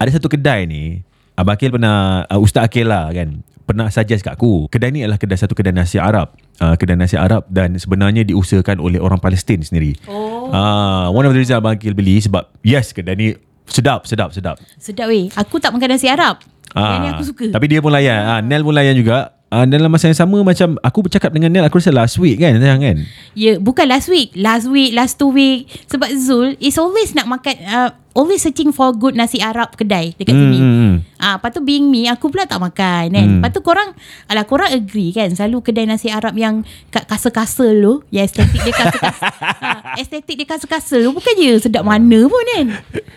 ada 0.00 0.08
satu 0.08 0.32
kedai 0.32 0.64
ni. 0.64 1.04
Abang 1.34 1.58
Akil 1.58 1.74
pernah, 1.74 2.22
uh, 2.30 2.38
Ustaz 2.40 2.64
Akil 2.64 2.86
lah 2.88 3.10
kan. 3.10 3.42
Pernah 3.64 3.88
suggest 3.90 4.22
kat 4.22 4.36
aku. 4.38 4.70
Kedai 4.70 4.92
ni 4.92 5.02
adalah 5.02 5.18
kedai 5.18 5.40
satu 5.40 5.56
kedai 5.56 5.72
nasi 5.74 5.98
Arab. 5.98 6.32
Uh, 6.62 6.78
kedai 6.78 6.94
nasi 6.94 7.18
Arab 7.18 7.48
dan 7.50 7.74
sebenarnya 7.74 8.22
diusahakan 8.22 8.78
oleh 8.78 9.02
orang 9.02 9.18
Palestin 9.18 9.58
sendiri. 9.64 9.98
Oh. 10.06 10.52
Ah, 10.52 11.08
one 11.10 11.24
of 11.26 11.32
the 11.32 11.40
reason 11.40 11.56
Abang 11.58 11.74
Akil 11.74 11.96
beli 11.96 12.20
sebab 12.20 12.46
yes 12.60 12.92
kedai 12.92 13.16
ni 13.16 13.34
sedap, 13.66 14.04
sedap, 14.04 14.30
sedap. 14.36 14.60
Sedap 14.76 15.08
weh 15.08 15.32
Aku 15.40 15.56
tak 15.56 15.72
makan 15.72 15.96
nasi 15.96 16.04
Arab 16.04 16.44
Yang 16.76 17.00
ni 17.00 17.08
aku 17.08 17.24
suka 17.24 17.44
Ah, 17.48 17.52
Tapi 17.56 17.66
dia 17.72 17.80
pun 17.80 17.90
layan. 17.90 18.20
Ah, 18.22 18.40
Nel 18.44 18.60
pun 18.60 18.76
layan 18.76 18.92
juga. 18.92 19.32
Ah, 19.54 19.70
dalam 19.70 19.86
masa 19.86 20.10
yang 20.10 20.18
sama 20.18 20.42
macam 20.42 20.74
aku 20.82 21.06
bercakap 21.06 21.30
dengan 21.30 21.54
Nel 21.54 21.62
aku 21.62 21.78
rasa 21.78 21.94
last 21.94 22.18
week 22.18 22.42
kan 22.42 22.58
sayang 22.58 22.82
kan. 22.82 22.96
Ya 23.38 23.62
bukan 23.62 23.86
last 23.86 24.10
week 24.10 24.34
Last 24.34 24.66
week 24.66 24.90
Last 24.90 25.14
two 25.14 25.30
week 25.30 25.70
Sebab 25.86 26.10
Zul 26.18 26.58
Is 26.58 26.74
always 26.74 27.14
nak 27.14 27.30
makan 27.30 27.54
uh, 27.62 27.90
Always 28.14 28.40
searching 28.40 28.70
for 28.70 28.90
good 28.92 29.12
nasi 29.12 29.38
Arab 29.38 29.74
kedai 29.74 30.14
Dekat 30.14 30.30
sini 30.32 30.56
hmm. 30.56 30.92
Ah, 31.16 31.34
lepas 31.34 31.50
tu 31.50 31.60
being 31.60 31.86
me 31.86 32.06
Aku 32.06 32.28
pula 32.28 32.44
tak 32.44 32.58
makan 32.58 33.10
kan 33.10 33.20
Hmm. 33.20 33.38
Lepas 33.38 33.50
tu 33.50 33.60
korang 33.60 33.90
Alah 34.26 34.42
korang 34.42 34.70
agree 34.70 35.10
kan 35.10 35.28
Selalu 35.28 35.60
kedai 35.60 35.82
nasi 35.82 36.08
Arab 36.08 36.32
yang 36.32 36.62
Kat 36.88 37.04
kasel-kasel 37.04 37.74
tu 37.74 37.94
Yang 38.08 38.30
estetik 38.30 38.60
dia 38.60 38.72
kasel-kasel 38.72 39.30
ha, 39.64 39.70
Estetik 39.96 40.34
dia 40.36 40.46
kasel-kasel 40.46 41.00
tu 41.00 41.10
Bukannya 41.12 41.50
sedap 41.58 41.82
mana 41.82 42.20
pun 42.24 42.44
kan 42.48 42.66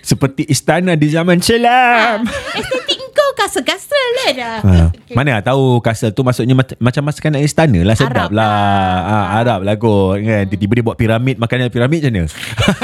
Seperti 0.01 0.43
istana 0.45 0.93
di 0.93 1.07
zaman 1.07 1.37
silam. 1.39 2.23
ha, 2.23 2.33
Estetik 2.53 2.97
kau 3.09 3.33
kasel-kasel 3.35 4.07
kan 4.19 4.33
ah. 4.39 4.59
Ha. 4.59 4.73
Mana 5.09 5.29
lah 5.33 5.43
tahu 5.43 5.77
kasel 5.79 6.09
tu 6.09 6.21
maksudnya 6.21 6.53
mat- 6.53 6.77
macam 6.77 7.01
masakan 7.03 7.37
istana 7.39 7.81
lah 7.81 7.93
sedap 7.93 8.29
Arab 8.29 8.29
lah. 8.29 8.45
lah. 8.45 8.97
Ah, 9.03 9.25
Arab 9.35 9.59
lah 9.61 9.73
kot 9.75 10.21
kan. 10.21 10.45
Tiba-tiba 10.45 10.73
dia 10.75 10.85
buat 10.85 10.93
piramid 10.95 11.35
makanan 11.35 11.67
piramid 11.67 11.99
macam 11.99 12.13
mana? 12.15 12.29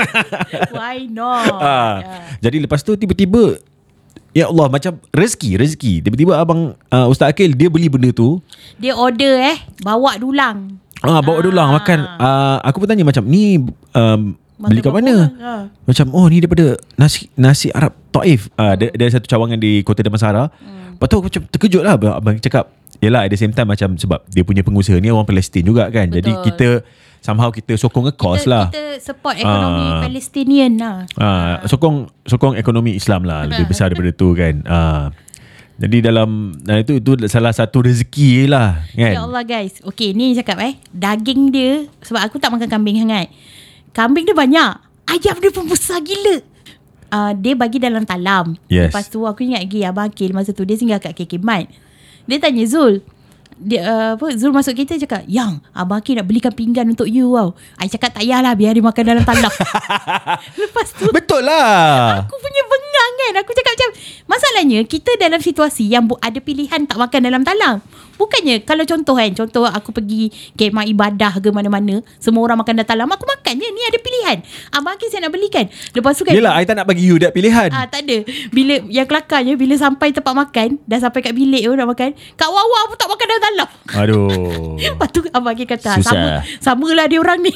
Why 0.75 1.05
not 1.05 1.53
Ah. 1.53 1.93
Ah. 2.03 2.35
Jadi 2.43 2.59
lepas 2.67 2.83
tu 2.83 2.93
tiba-tiba 2.99 3.57
Ya 4.33 4.49
Allah 4.49 4.65
macam 4.65 4.97
rezeki 5.13 5.61
rezeki. 5.61 5.93
Tiba-tiba 6.01 6.33
abang 6.41 6.73
uh, 6.73 7.05
Ustaz 7.05 7.29
Akil 7.29 7.53
dia 7.53 7.69
beli 7.69 7.85
benda 7.85 8.09
tu. 8.09 8.41
Dia 8.81 8.97
order 8.97 9.53
eh 9.53 9.57
bawa 9.85 10.17
dulang. 10.17 10.81
Ah 11.05 11.21
bawa 11.21 11.45
dulu 11.45 11.53
lah 11.53 11.69
makan. 11.69 11.99
Uh, 12.17 12.57
aku 12.65 12.81
pun 12.81 12.87
tanya 12.89 13.05
macam 13.05 13.27
ni 13.29 13.61
um, 13.93 14.33
beli 14.57 14.81
kat 14.81 14.89
mana? 14.89 15.29
Ha. 15.37 15.51
Macam 15.85 16.05
oh 16.17 16.25
ni 16.31 16.41
daripada 16.41 16.81
nasi 16.97 17.29
nasi 17.37 17.69
Arab 17.69 17.93
Taif. 18.09 18.49
Ah 18.57 18.71
uh, 18.71 18.73
dia, 18.73 18.89
dia 18.89 19.05
ada 19.05 19.21
satu 19.21 19.29
cawangan 19.29 19.61
di 19.61 19.85
Kota 19.85 20.01
Damansara. 20.01 20.49
Hmm. 20.49 20.97
Lepas 20.97 21.07
tu 21.11 21.15
aku 21.21 21.25
macam 21.29 21.43
terkejut 21.53 21.81
lah 21.85 21.93
abang, 21.93 22.37
cakap 22.41 22.73
Yelah 23.03 23.27
at 23.27 23.35
the 23.35 23.37
same 23.37 23.51
time 23.51 23.67
macam 23.67 23.99
sebab 23.99 24.23
dia 24.31 24.47
punya 24.47 24.63
pengusaha 24.63 24.95
ni 24.97 25.11
orang 25.11 25.27
Palestin 25.27 25.67
juga 25.67 25.91
kan. 25.91 26.07
Jadi 26.07 26.31
Betul. 26.31 26.45
kita 26.47 26.67
somehow 27.23 27.47
kita 27.47 27.79
sokong 27.79 28.11
a 28.11 28.13
cause 28.13 28.43
kita, 28.43 28.51
lah. 28.51 28.65
Kita 28.67 28.99
support 28.99 29.39
ekonomi 29.39 29.85
Ah. 29.87 30.01
Palestinian 30.03 30.71
lah. 30.75 30.97
Ah, 31.15 31.63
sokong 31.63 32.11
sokong 32.27 32.59
ekonomi 32.59 32.99
Islam 32.99 33.23
lah 33.23 33.47
lebih 33.47 33.71
besar 33.71 33.89
daripada 33.89 34.11
tu 34.11 34.35
kan. 34.35 34.59
Ah. 34.67 35.07
Jadi 35.73 36.05
dalam 36.05 36.53
dan 36.61 36.85
itu 36.85 37.01
itu 37.01 37.17
salah 37.25 37.49
satu 37.49 37.81
rezeki 37.81 38.45
lah 38.51 38.85
kan. 38.93 39.13
Ya 39.15 39.23
Allah 39.23 39.41
guys. 39.41 39.79
Okay 39.95 40.13
ni 40.13 40.35
cakap 40.37 40.59
eh. 40.61 40.77
Daging 40.93 41.49
dia. 41.49 41.89
Sebab 42.05 42.21
aku 42.21 42.37
tak 42.37 42.53
makan 42.53 42.69
kambing 42.69 43.01
sangat. 43.01 43.31
Kambing 43.95 44.27
dia 44.27 44.37
banyak. 44.37 44.71
Ayam 45.09 45.35
dia 45.41 45.49
pun 45.49 45.65
besar 45.65 46.03
gila. 46.03 46.43
Uh, 47.13 47.31
dia 47.37 47.53
bagi 47.57 47.77
dalam 47.81 48.05
talam. 48.05 48.57
Yes. 48.69 48.89
Lepas 48.89 49.09
tu 49.09 49.25
aku 49.25 49.45
ingat 49.45 49.65
lagi 49.65 49.85
Abang 49.85 50.09
Akil 50.09 50.33
masa 50.33 50.53
tu 50.53 50.65
dia 50.65 50.77
singgah 50.77 51.01
kat 51.01 51.13
KK 51.17 51.41
Mart. 51.41 51.69
Dia 52.29 52.37
tanya 52.37 52.63
Zul. 52.69 53.01
Dia, 53.59 53.79
uh, 53.85 54.11
apa, 54.17 54.27
Zul 54.37 54.53
masuk 54.53 54.73
kereta 54.73 54.97
cakap 54.97 55.23
Yang 55.29 55.61
Abang 55.73 56.01
Akil 56.01 56.17
nak 56.17 56.25
belikan 56.25 56.53
pinggan 56.53 56.89
untuk 56.89 57.05
you 57.05 57.29
tau 57.33 57.53
I 57.77 57.89
cakap 57.89 58.13
tak 58.13 58.25
payahlah 58.25 58.53
Biar 58.57 58.73
dia 58.73 58.83
makan 58.83 59.03
dalam 59.03 59.23
talam 59.25 59.53
Lepas 60.61 60.87
tu 60.97 61.05
Betul 61.13 61.45
lah. 61.45 62.23
Aku 62.25 62.35
punya 62.39 62.63
bengang 62.65 63.11
kan? 63.19 63.33
Aku 63.45 63.51
cakap 63.53 63.73
macam 63.77 63.89
Masalahnya 64.25 64.79
Kita 64.85 65.11
dalam 65.19 65.39
situasi 65.39 65.85
Yang 65.89 66.17
ada 66.21 66.39
pilihan 66.41 66.81
Tak 66.85 66.97
makan 66.97 67.21
dalam 67.21 67.41
talam 67.45 67.81
Bukannya 68.17 68.61
Kalau 68.63 68.83
contoh 68.85 69.15
kan 69.17 69.31
Contoh 69.33 69.63
aku 69.65 69.89
pergi 69.95 70.29
Kemah 70.55 70.85
ibadah 70.89 71.37
ke 71.41 71.49
mana-mana 71.49 72.01
Semua 72.17 72.45
orang 72.45 72.61
makan 72.61 72.81
dalam 72.81 72.89
talam 72.89 73.09
Aku 73.09 73.25
makan 73.25 73.53
je 73.57 73.67
Ni 73.67 73.81
ada 73.85 73.99
pilihan 73.99 74.37
Abang 74.73 74.95
Akil 74.95 75.09
saya 75.09 75.27
nak 75.27 75.33
belikan 75.33 75.65
Lepas 75.93 76.17
tu 76.17 76.23
kan 76.23 76.33
Yelah 76.33 76.53
I 76.57 76.65
tak 76.65 76.77
nak 76.77 76.87
bagi 76.89 77.03
you 77.03 77.17
that 77.19 77.33
pilihan. 77.33 77.69
Ah 77.73 77.85
tak 77.89 78.05
ada. 78.07 78.17
Bila 78.53 78.79
yang 78.87 79.07
kelakarnya 79.09 79.53
bila 79.57 79.75
sampai 79.75 80.13
tempat 80.13 80.33
makan, 80.33 80.79
dah 80.85 80.99
sampai 81.01 81.19
kat 81.25 81.33
bilik 81.33 81.65
tu 81.65 81.73
nak 81.73 81.89
makan, 81.89 82.13
kat 82.13 82.49
wawa 82.49 82.79
pun 82.87 82.95
tak 82.95 83.09
makan 83.09 83.25
dalam 83.25 83.43
dalam. 83.43 83.69
Aduh. 83.97 84.77
Lepas 84.83 85.09
tu 85.11 85.19
abang 85.33 85.53
Akil 85.53 85.67
kata, 85.67 85.97
Susah. 85.99 86.13
sama 86.13 86.29
samalah 86.61 87.05
dia 87.09 87.19
orang 87.19 87.41
ni. 87.41 87.53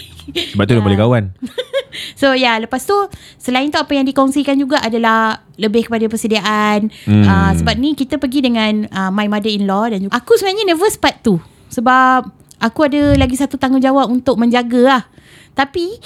Sebab 0.53 0.63
tu 0.67 0.73
dia 0.75 0.83
boleh 0.83 0.99
kawan. 0.99 1.23
So 2.13 2.37
ya, 2.37 2.53
yeah, 2.53 2.55
lepas 2.61 2.85
tu 2.85 2.93
selain 3.41 3.73
tu 3.73 3.79
apa 3.79 3.89
yang 3.95 4.05
dikongsikan 4.05 4.53
juga 4.59 4.77
adalah 4.81 5.41
lebih 5.57 5.89
kepada 5.89 6.05
persediaan. 6.05 6.93
Hmm. 7.09 7.25
Hmm. 7.25 7.25
Uh, 7.25 7.51
sebab 7.57 7.75
ni 7.81 7.97
kita 7.97 8.21
pergi 8.21 8.45
dengan 8.45 8.85
uh, 8.93 9.09
my 9.09 9.25
mother-in-law 9.25 9.89
dan 9.89 10.05
juga, 10.05 10.13
aku 10.13 10.37
sebenarnya 10.47 10.71
nervous 10.71 10.95
part 10.95 11.19
tu. 11.19 11.43
Sebab 11.67 12.31
aku 12.63 12.87
ada 12.87 13.19
lagi 13.19 13.35
satu 13.35 13.59
tanggungjawab 13.59 14.07
untuk 14.07 14.39
menjaga 14.39 14.79
lah. 14.79 15.03
Tapi 15.51 15.99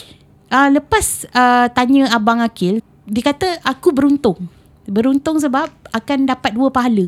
uh, 0.49 0.69
lepas 0.73 1.29
uh, 1.29 1.69
tanya 1.69 2.09
abang 2.09 2.41
Akil, 2.41 2.81
dia 3.05 3.21
kata 3.21 3.61
aku 3.61 3.93
beruntung. 3.93 4.49
Beruntung 4.89 5.37
sebab 5.37 5.69
akan 5.93 6.25
dapat 6.25 6.57
dua 6.57 6.73
pahala. 6.73 7.05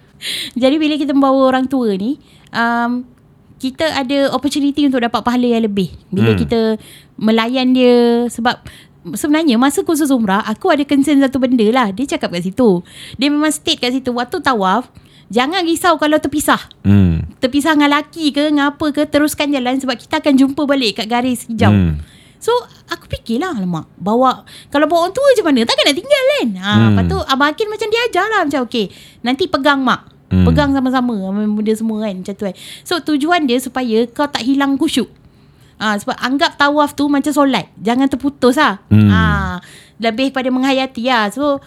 Jadi 0.60 0.76
bila 0.76 1.00
kita 1.00 1.16
membawa 1.16 1.48
orang 1.48 1.64
tua 1.64 1.96
ni, 1.96 2.20
um, 2.52 3.08
kita 3.56 3.96
ada 3.96 4.36
opportunity 4.36 4.84
untuk 4.84 5.00
dapat 5.00 5.24
pahala 5.24 5.48
yang 5.48 5.64
lebih. 5.64 5.96
Bila 6.12 6.36
Hmm. 6.36 6.40
kita 6.44 6.60
melayan 7.16 7.72
dia 7.72 8.28
sebab 8.28 8.60
sebenarnya 9.16 9.56
masa 9.56 9.80
kursus 9.80 10.12
umrah 10.12 10.44
aku 10.44 10.68
ada 10.68 10.84
concern 10.84 11.24
satu 11.24 11.40
benda 11.40 11.64
lah. 11.72 11.88
Dia 11.88 12.04
cakap 12.04 12.36
kat 12.36 12.52
situ. 12.52 12.84
Dia 13.16 13.32
memang 13.32 13.48
state 13.48 13.80
kat 13.80 13.96
situ 13.96 14.12
waktu 14.12 14.44
tawaf 14.44 14.92
jangan 15.28 15.62
risau 15.62 15.96
kalau 15.96 16.16
terpisah. 16.16 16.60
Hmm. 16.82 17.26
Terpisah 17.36 17.74
dengan 17.74 17.96
laki 17.96 18.30
ke 18.30 18.48
dengan 18.48 18.72
apa 18.72 18.86
ke 18.90 19.04
teruskan 19.04 19.50
jalan 19.50 19.76
sebab 19.76 19.94
kita 19.94 20.18
akan 20.18 20.34
jumpa 20.34 20.62
balik 20.64 20.98
kat 20.98 21.06
garis 21.06 21.46
hijau. 21.46 21.70
Hmm. 21.70 21.98
So 22.36 22.52
aku 22.92 23.08
fikirlah 23.08 23.56
Alamak 23.56 23.88
Bawa 23.96 24.44
Kalau 24.68 24.84
bawa 24.84 25.08
orang 25.08 25.16
tua 25.16 25.24
macam 25.24 25.46
mana 25.50 25.64
Takkan 25.64 25.88
nak 25.88 25.96
tinggal 25.96 26.24
kan 26.28 26.48
ha, 26.60 26.68
Hmm. 26.68 26.84
Lepas 26.92 27.04
tu 27.08 27.18
Abang 27.24 27.48
Akin 27.48 27.66
macam 27.66 27.88
dia 27.88 28.00
ajar 28.06 28.26
lah 28.28 28.40
Macam 28.44 28.60
okay 28.60 28.86
Nanti 29.24 29.48
pegang 29.48 29.80
mak 29.80 30.04
Hmm. 30.28 30.44
hmm. 30.44 30.46
Pegang 30.46 30.70
sama-sama 30.70 31.16
Benda 31.32 31.72
semua 31.72 32.04
kan 32.04 32.12
Macam 32.12 32.34
tu 32.36 32.44
kan 32.44 32.54
So 32.84 33.00
tujuan 33.00 33.48
dia 33.48 33.56
supaya 33.56 34.04
Kau 34.04 34.28
tak 34.28 34.44
hilang 34.44 34.76
kusyuk 34.76 35.08
ha, 35.80 35.96
Sebab 35.96 36.12
anggap 36.12 36.60
tawaf 36.60 36.92
tu 36.92 37.08
Macam 37.08 37.32
solat 37.32 37.72
Jangan 37.80 38.04
terputus 38.06 38.60
lah 38.60 38.84
Hmm. 38.92 39.08
ha, 39.08 39.58
Lebih 39.96 40.28
pada 40.30 40.52
menghayati 40.52 41.08
lah 41.08 41.32
So 41.32 41.64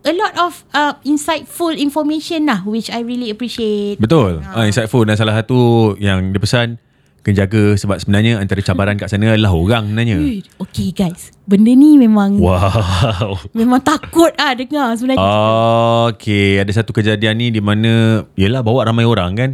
A 0.00 0.12
lot 0.12 0.32
of 0.34 0.64
uh, 0.70 0.96
insightful 1.02 1.72
information 1.72 2.44
lah 2.44 2.64
Which 2.64 2.88
I 2.88 3.00
really 3.00 3.28
appreciate 3.28 4.00
Betul. 4.00 4.40
Ah, 4.42 4.64
insightful 4.64 5.04
dan 5.04 5.12
salah 5.14 5.36
satu 5.36 5.92
yang 5.96 6.32
dia 6.32 6.40
pesan 6.40 6.80
kena 7.20 7.44
jaga 7.44 7.76
sebab 7.76 8.00
sebenarnya 8.00 8.40
antara 8.40 8.64
cabaran 8.64 8.96
kat 8.96 9.12
sana 9.12 9.36
adalah 9.36 9.52
orang 9.52 9.92
sebenarnya. 9.92 10.40
Okay 10.56 10.88
guys 10.90 11.36
Benda 11.44 11.68
ni 11.70 12.00
memang 12.00 12.40
Wow. 12.40 13.36
Memang 13.52 13.84
takut 13.84 14.32
ah 14.34 14.56
dengar 14.56 14.96
sebenarnya 14.96 15.20
Oh, 15.20 16.08
okay. 16.08 16.56
Ada 16.56 16.80
satu 16.80 16.96
kejadian 16.96 17.36
ni 17.36 17.52
di 17.52 17.60
mana 17.60 18.24
Yelah 18.34 18.64
bawa 18.64 18.88
ramai 18.88 19.04
orang 19.04 19.36
kan 19.36 19.50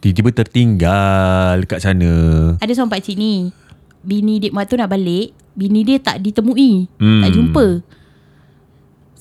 Tiba-tiba 0.00 0.32
tertinggal 0.34 1.62
kat 1.64 1.78
sana 1.78 2.10
Ada 2.58 2.72
seorang 2.72 2.90
pakcik 2.90 3.14
ni 3.14 3.52
Bini 4.00 4.40
dia 4.40 4.48
Mak 4.48 4.66
tu 4.66 4.74
nak 4.74 4.88
balik 4.88 5.30
Bini 5.52 5.84
dia 5.84 6.00
tak 6.00 6.16
ditemui 6.18 6.88
Hmm. 6.96 7.20
Tak 7.20 7.30
jumpa 7.30 7.66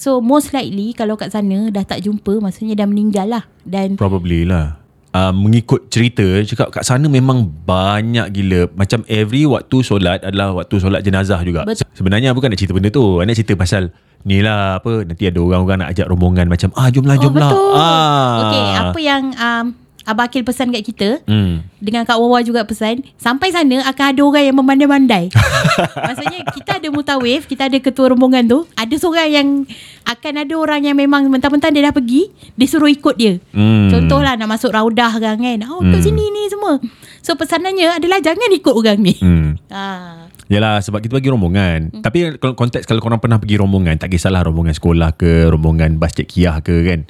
So 0.01 0.17
most 0.17 0.49
likely 0.49 0.97
Kalau 0.97 1.13
kat 1.13 1.29
sana 1.29 1.69
Dah 1.69 1.85
tak 1.85 2.01
jumpa 2.01 2.41
Maksudnya 2.41 2.73
dah 2.73 2.89
meninggal 2.89 3.29
lah. 3.29 3.43
Dan 3.61 3.93
Probably 4.01 4.49
lah. 4.49 4.81
Uh, 5.13 5.29
Mengikut 5.29 5.93
cerita 5.93 6.25
Cakap 6.41 6.73
kat 6.73 6.81
sana 6.81 7.05
memang 7.05 7.45
banyak 7.45 8.33
gila. 8.33 8.73
Macam 8.73 9.05
every 9.05 9.45
waktu 9.45 9.85
solat 9.85 10.25
Adalah 10.25 10.57
waktu 10.57 10.81
solat 10.81 11.05
jenazah 11.05 11.37
juga. 11.45 11.69
Betul. 11.69 11.85
Sebenarnya 11.93 12.33
bukan 12.33 12.49
nak 12.49 12.57
cerita 12.57 12.73
benda 12.73 12.89
tu. 12.89 13.21
Nak 13.21 13.37
cerita 13.37 13.53
pasal 13.53 13.93
Ni 14.25 14.41
lah 14.41 14.81
apa 14.81 15.05
Nanti 15.05 15.29
ada 15.29 15.37
orang-orang 15.37 15.85
nak 15.85 15.89
ajak 15.93 16.09
rombongan 16.09 16.49
Macam 16.49 16.73
ah 16.73 16.89
jomlah 16.89 17.17
Oh 17.17 17.21
jomlah 17.21 17.51
betul. 17.53 17.73
Ah. 17.77 18.33
Okay 18.41 18.65
apa 18.81 18.99
yang 18.99 19.23
um, 19.37 19.65
Abang 20.01 20.25
Akil 20.25 20.41
pesan 20.41 20.73
kat 20.73 20.81
kita 20.81 21.09
hmm. 21.29 21.77
Dengan 21.77 22.05
Kak 22.05 22.17
Wawa 22.17 22.41
juga 22.41 22.65
pesan 22.65 23.05
Sampai 23.17 23.53
sana 23.53 23.85
akan 23.85 24.05
ada 24.13 24.21
orang 24.21 24.43
yang 24.49 24.57
memandai-mandai 24.57 25.29
Maksudnya 26.09 26.41
kita 26.49 26.81
ada 26.81 26.87
mutawif 26.89 27.45
Kita 27.45 27.69
ada 27.69 27.77
ketua 27.77 28.09
rombongan 28.09 28.45
tu 28.45 28.59
Ada 28.73 28.95
seorang 28.97 29.29
yang 29.29 29.47
Akan 30.01 30.41
ada 30.41 30.53
orang 30.57 30.81
yang 30.81 30.97
memang 30.97 31.29
Mentang-mentang 31.29 31.69
dia 31.69 31.85
dah 31.85 31.93
pergi 31.93 32.33
Dia 32.57 32.67
suruh 32.67 32.89
ikut 32.89 33.15
dia 33.17 33.33
Hmm. 33.51 33.91
Contohlah 33.91 34.39
nak 34.39 34.47
masuk 34.47 34.71
raudah 34.71 35.11
kan 35.19 35.37
kan 35.37 35.59
Oh 35.67 35.83
kat 35.83 35.99
Hmm. 35.99 36.03
sini 36.03 36.23
ni 36.31 36.47
semua 36.47 36.79
So 37.21 37.35
pesanannya 37.35 37.99
adalah 37.99 38.17
Jangan 38.23 38.49
ikut 38.51 38.73
orang 38.73 38.99
ni 38.99 39.13
hmm. 39.17 39.49
ah. 39.75 40.25
Yalah 40.47 40.81
sebab 40.81 40.99
kita 40.99 41.19
bagi 41.19 41.29
rombongan 41.29 41.93
hmm. 41.93 42.03
Tapi 42.03 42.39
kalau 42.39 42.57
konteks 42.57 42.87
Kalau 42.87 42.99
korang 42.99 43.21
pernah 43.21 43.37
pergi 43.37 43.61
rombongan 43.61 43.99
Tak 44.01 44.09
kisahlah 44.09 44.41
rombongan 44.41 44.73
sekolah 44.73 45.13
ke 45.15 45.47
Rombongan 45.47 45.99
bas 46.01 46.15
cekiah 46.15 46.59
ke 46.59 46.75
kan 46.83 47.05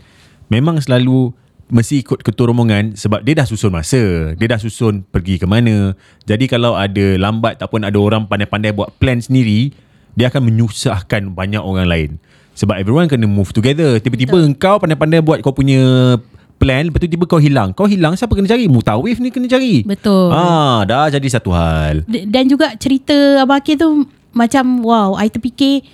Memang 0.51 0.81
selalu 0.83 1.31
Mesti 1.71 2.03
ikut 2.03 2.19
ketua 2.19 2.51
rombongan 2.51 2.99
Sebab 2.99 3.23
dia 3.23 3.39
dah 3.39 3.47
susun 3.47 3.71
masa 3.71 4.35
Dia 4.35 4.47
dah 4.51 4.59
susun 4.59 5.07
pergi 5.07 5.39
ke 5.39 5.47
mana. 5.47 5.95
Jadi 6.27 6.45
kalau 6.51 6.75
ada 6.75 7.15
lambat 7.15 7.57
Ataupun 7.57 7.87
ada 7.87 7.95
orang 7.95 8.27
pandai-pandai 8.27 8.75
Buat 8.75 8.91
plan 8.99 9.23
sendiri 9.23 9.71
Dia 10.19 10.27
akan 10.27 10.51
menyusahkan 10.51 11.31
Banyak 11.31 11.63
orang 11.63 11.87
lain. 11.87 12.09
Sebab 12.51 12.75
everyone 12.75 13.07
kena 13.07 13.25
move 13.25 13.55
together. 13.55 13.97
Tiba-tiba 14.03 14.35
Betul. 14.35 14.51
engkau 14.51 14.75
pandai-pandai 14.83 15.23
Buat 15.23 15.39
kau 15.39 15.55
punya 15.55 16.19
plan 16.59 16.85
Lepas 16.91 17.01
tu 17.01 17.09
tiba 17.09 17.25
kau 17.25 17.39
hilang. 17.39 17.71
Kau 17.71 17.87
hilang 17.87 18.13
siapa 18.19 18.35
kena 18.35 18.51
cari? 18.51 18.67
Mutawif 18.67 19.17
ni 19.23 19.31
kena 19.31 19.47
cari. 19.47 19.87
Betul. 19.87 20.29
Ah, 20.29 20.83
dah 20.83 21.07
jadi 21.07 21.25
satu 21.31 21.55
hal. 21.55 22.03
Dan 22.05 22.51
juga 22.51 22.75
cerita 22.75 23.41
Abang 23.41 23.63
Akil 23.63 23.79
tu 23.79 24.05
Macam 24.35 24.83
wow 24.83 25.15
I 25.17 25.31
terfikir 25.31 25.87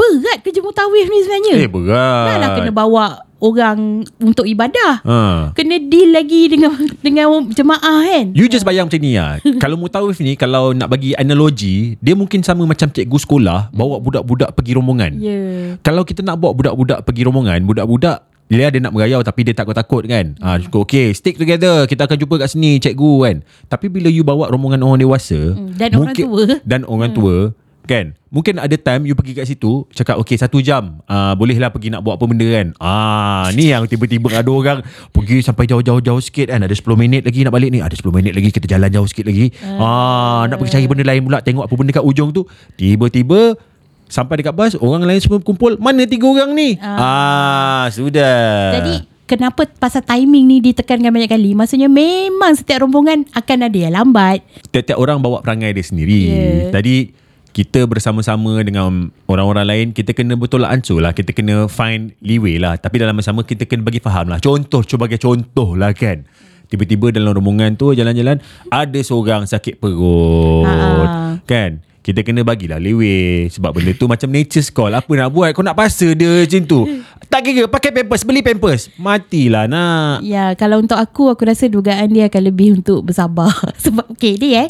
Berat 0.00 0.38
kerja 0.40 0.60
mutawif 0.64 1.06
ni 1.12 1.18
sebenarnya. 1.20 1.54
Eh 1.60 1.68
berat. 1.68 2.24
Dah 2.24 2.36
lah 2.40 2.48
kena 2.56 2.72
bawa 2.72 3.06
orang 3.40 4.04
untuk 4.20 4.44
ibadah. 4.44 5.00
Ha. 5.02 5.18
Kena 5.56 5.80
deal 5.80 6.12
lagi 6.12 6.46
dengan 6.46 6.76
dengan 7.04 7.48
jemaah 7.50 8.04
kan? 8.04 8.36
You 8.36 8.46
just 8.46 8.68
bayang 8.68 8.86
macam 8.86 9.00
ni 9.00 9.16
lah 9.16 9.40
Kalau 9.62 9.76
mutawif 9.80 10.20
ni 10.20 10.36
Kalau 10.36 10.76
nak 10.76 10.92
bagi 10.92 11.16
analogi 11.16 11.96
Dia 11.98 12.14
mungkin 12.14 12.44
sama 12.44 12.68
macam 12.68 12.92
cikgu 12.92 13.18
sekolah 13.18 13.72
Bawa 13.72 13.98
budak-budak 13.98 14.52
pergi 14.54 14.76
rombongan. 14.76 15.16
Ya. 15.18 15.32
Yeah. 15.32 15.64
Kalau 15.80 16.04
kita 16.04 16.20
nak 16.22 16.38
bawa 16.38 16.52
budak-budak 16.52 17.02
pergi 17.02 17.26
rombongan 17.26 17.64
Budak-budak 17.64 18.28
dia 18.50 18.66
ada 18.66 18.82
nak 18.82 18.90
merayau 18.90 19.22
Tapi 19.22 19.46
dia 19.46 19.54
takut-takut 19.54 20.02
kan? 20.10 20.34
Ha, 20.42 20.58
cukup, 20.58 20.82
Okay 20.90 21.14
stick 21.14 21.38
together. 21.38 21.86
Kita 21.86 22.10
akan 22.10 22.18
jumpa 22.18 22.34
kat 22.42 22.50
sini 22.50 22.82
Cikgu 22.82 23.12
kan? 23.22 23.36
Tapi 23.70 23.86
bila 23.86 24.10
you 24.10 24.26
bawa 24.26 24.50
rombongan 24.50 24.82
orang 24.82 24.98
dewasa 24.98 25.54
Hmm, 25.54 25.70
dan 25.78 25.94
orang 25.94 26.14
tua. 26.18 26.42
Dan 26.66 26.80
orang 26.82 27.10
tua 27.14 27.54
Kan? 27.88 28.14
Mungkin 28.30 28.62
ada 28.62 28.76
time 28.78 29.10
You 29.10 29.18
pergi 29.18 29.34
kat 29.34 29.50
situ 29.50 29.82
Cakap 29.90 30.20
okay 30.20 30.38
satu 30.38 30.62
jam. 30.62 31.02
Uh, 31.10 31.34
Bolehlah 31.34 31.74
pergi 31.74 31.90
nak 31.90 32.06
buat 32.06 32.14
apa 32.14 32.24
benda 32.24 32.46
kan? 32.46 32.70
Ah, 32.78 33.50
Ni 33.50 33.74
yang 33.74 33.88
tiba-tiba 33.90 34.30
ada 34.30 34.46
orang 34.46 34.78
Pergi 35.10 35.42
sampai 35.42 35.66
jauh-jauh-jauh 35.66 36.22
sikit 36.22 36.54
kan? 36.54 36.62
Ada 36.62 36.70
10 36.70 36.86
minit 36.94 37.26
lagi 37.26 37.42
nak 37.42 37.50
balik 37.50 37.74
ni. 37.74 37.82
Ada 37.82 37.98
10 37.98 38.14
minit 38.14 38.32
lagi 38.36 38.54
Kita 38.54 38.66
jalan 38.70 38.90
jauh 38.90 39.08
sikit 39.10 39.26
lagi. 39.26 39.50
Ah, 39.76 40.46
Nak 40.46 40.56
pergi 40.56 40.72
cari 40.78 40.86
benda 40.86 41.04
lain 41.04 41.22
pula 41.26 41.38
Tengok 41.42 41.66
apa 41.66 41.74
benda 41.74 41.90
kat 41.90 42.04
ujung 42.06 42.30
tu. 42.30 42.46
Tiba-tiba 42.78 43.58
Sampai 44.06 44.42
dekat 44.42 44.54
bas 44.54 44.74
Orang 44.78 45.02
lain 45.02 45.18
semua 45.18 45.42
kumpul 45.42 45.74
Mana 45.82 46.06
tiga 46.06 46.30
orang 46.30 46.54
ni? 46.54 46.78
Ah, 46.78 47.90
Sudah. 47.90 48.78
Jadi 48.78 49.10
kenapa 49.30 49.62
pasal 49.78 50.02
timing 50.02 50.42
ni 50.42 50.58
ditekankan 50.58 51.14
banyak 51.14 51.30
kali? 51.30 51.54
Maksudnya 51.54 51.86
memang 51.86 52.50
setiap 52.58 52.82
rombongan 52.82 53.22
akan 53.30 53.70
ada 53.70 53.78
yang 53.78 53.94
lambat. 53.94 54.42
Tiap-tiap 54.74 54.98
orang 54.98 55.22
bawa 55.22 55.38
perangai 55.38 55.70
dia 55.70 55.86
sendiri. 55.86 56.20
Ya. 56.26 56.74
Jadi 56.74 57.14
kita 57.50 57.84
bersama-sama 57.86 58.62
dengan 58.62 59.10
orang-orang 59.26 59.66
lain 59.66 59.86
Kita 59.90 60.14
kena 60.14 60.38
betul 60.38 60.62
lah 60.62 60.70
ancur 60.70 61.02
lah. 61.02 61.10
Kita 61.10 61.34
kena 61.34 61.66
find 61.66 62.14
leeway 62.22 62.62
lah. 62.62 62.78
Tapi 62.78 63.02
dalam 63.02 63.18
masa 63.18 63.34
sama 63.34 63.42
kita 63.42 63.66
kena 63.66 63.82
bagi 63.82 63.98
faham 63.98 64.30
lah. 64.30 64.38
Contoh 64.38 64.86
Cuba 64.86 65.10
bagi 65.10 65.18
contoh 65.18 65.74
lah 65.74 65.90
kan. 65.92 66.26
Tiba-tiba 66.70 67.10
dalam 67.10 67.34
rombongan 67.34 67.74
tu 67.74 67.90
Jalan-jalan 67.90 68.38
Ada 68.70 69.02
seorang 69.02 69.42
sakit 69.42 69.82
perut. 69.82 70.70
Ha-ha. 70.70 71.42
Kan 71.42 71.89
kita 72.00 72.24
kena 72.24 72.40
bagilah 72.40 72.80
leeway 72.80 73.44
Sebab 73.52 73.76
benda 73.76 73.92
tu 73.92 74.08
macam 74.08 74.32
nature's 74.32 74.72
call 74.72 74.88
Apa 74.88 75.12
nak 75.20 75.36
buat 75.36 75.52
Kau 75.52 75.60
nak 75.60 75.76
paksa 75.76 76.16
dia 76.16 76.48
macam 76.48 76.64
tu 76.64 76.80
Tak 77.28 77.40
kira 77.44 77.68
pakai 77.68 77.92
pampers 77.92 78.24
Beli 78.24 78.40
pampers 78.40 78.88
Matilah 78.96 79.68
nak 79.68 80.24
Ya, 80.24 80.56
kalau 80.56 80.80
untuk 80.80 80.96
aku, 80.96 81.28
aku 81.28 81.44
rasa 81.44 81.68
dugaan 81.68 82.08
dia 82.12 82.32
akan 82.32 82.42
lebih 82.48 82.80
untuk 82.80 83.04
bersabar. 83.04 83.50
Sebab, 83.84 84.06
okay, 84.12 84.36
dia 84.36 84.66
eh. 84.66 84.68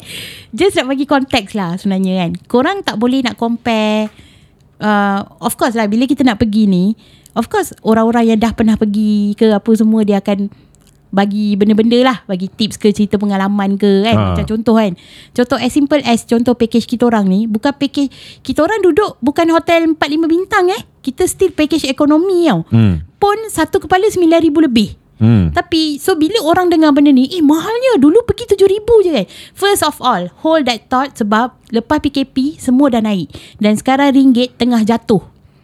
Just 0.51 0.77
nak 0.79 0.91
bagi 0.91 1.05
konteks 1.05 1.51
lah 1.53 1.77
sebenarnya 1.77 2.25
kan. 2.25 2.31
Korang 2.47 2.77
tak 2.81 2.97
boleh 2.97 3.23
nak 3.23 3.37
compare. 3.37 4.11
Uh, 4.81 5.21
of 5.39 5.53
course 5.55 5.77
lah, 5.77 5.85
bila 5.85 6.09
kita 6.09 6.25
nak 6.25 6.41
pergi 6.41 6.65
ni, 6.65 6.97
of 7.37 7.47
course 7.47 7.75
orang-orang 7.85 8.33
yang 8.33 8.39
dah 8.41 8.51
pernah 8.51 8.75
pergi 8.75 9.37
ke 9.37 9.53
apa 9.53 9.71
semua, 9.77 10.01
dia 10.01 10.17
akan 10.17 10.49
bagi 11.11 11.53
benda-benda 11.59 11.99
lah. 12.01 12.17
Bagi 12.25 12.47
tips 12.47 12.79
ke 12.79 12.89
cerita 12.95 13.19
pengalaman 13.19 13.75
ke 13.75 14.07
kan? 14.07 14.15
Ha. 14.15 14.25
macam 14.33 14.45
contoh 14.47 14.75
kan? 14.79 14.95
Contoh 15.35 15.59
as 15.59 15.71
simple 15.75 16.01
as 16.07 16.23
contoh 16.23 16.55
package 16.55 16.87
kita 16.87 17.05
orang 17.05 17.27
ni 17.27 17.45
bukan 17.45 17.75
package 17.75 18.09
kita 18.41 18.63
orang 18.63 18.79
duduk 18.81 19.19
bukan 19.19 19.51
hotel 19.51 19.85
4-5 19.93 20.31
bintang 20.31 20.71
eh? 20.71 20.81
Kita 21.03 21.27
still 21.27 21.51
package 21.51 21.85
ekonomi 21.85 22.47
tau. 22.47 22.63
Hmm. 22.71 23.03
pun 23.21 23.37
satu 23.53 23.77
kepala 23.77 24.09
9,000 24.09 24.49
lebih. 24.65 24.97
Hmm. 25.21 25.53
tapi 25.53 26.01
so 26.01 26.17
bila 26.17 26.41
orang 26.41 26.73
dengar 26.73 26.97
benda 26.97 27.13
ni 27.13 27.29
Eh 27.29 27.45
mahalnya 27.45 28.01
Dulu 28.01 28.25
pergi 28.25 28.57
RM7,000 28.57 29.05
je 29.05 29.11
kan? 29.13 29.25
First 29.53 29.85
of 29.85 30.01
all 30.01 30.33
Hold 30.41 30.65
that 30.65 30.89
thought 30.89 31.13
Sebab 31.13 31.53
Lepas 31.69 32.01
PKP 32.01 32.57
Semua 32.57 32.89
dah 32.89 33.05
naik. 33.05 33.29
Dan 33.61 33.77
sekarang 33.77 34.17
ringgit 34.17 34.57
Tengah 34.57 34.81
jatuh. 34.81 35.21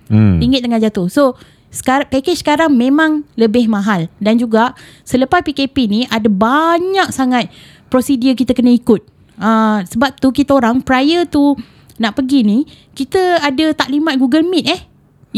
Hmm. 0.08 0.40
Ringgit 0.40 0.64
tengah 0.64 0.80
jatuh. 0.82 1.08
So 1.12 1.36
sekarang, 1.78 2.08
Package 2.10 2.42
sekarang 2.42 2.74
memang 2.74 3.22
Lebih 3.38 3.70
mahal. 3.70 4.10
Dan 4.18 4.42
juga 4.42 4.74
Selepas 5.06 5.46
PKP 5.46 5.76
ni 5.86 6.02
Ada 6.10 6.26
banyak 6.26 7.14
sangat 7.14 7.54
Prosedur 7.88 8.34
kita 8.34 8.58
kena 8.58 8.74
ikut. 8.74 9.06
Uh, 9.38 9.86
Sebab 9.86 10.18
tu 10.18 10.34
kita 10.34 10.58
orang 10.58 10.82
Prior 10.82 11.30
to 11.30 11.54
Nak 12.02 12.18
pergi 12.18 12.42
ni 12.42 12.66
Kita 12.98 13.46
ada 13.46 13.78
taklimat 13.78 14.18
Google 14.18 14.44
Meet 14.44 14.66
eh? 14.66 14.82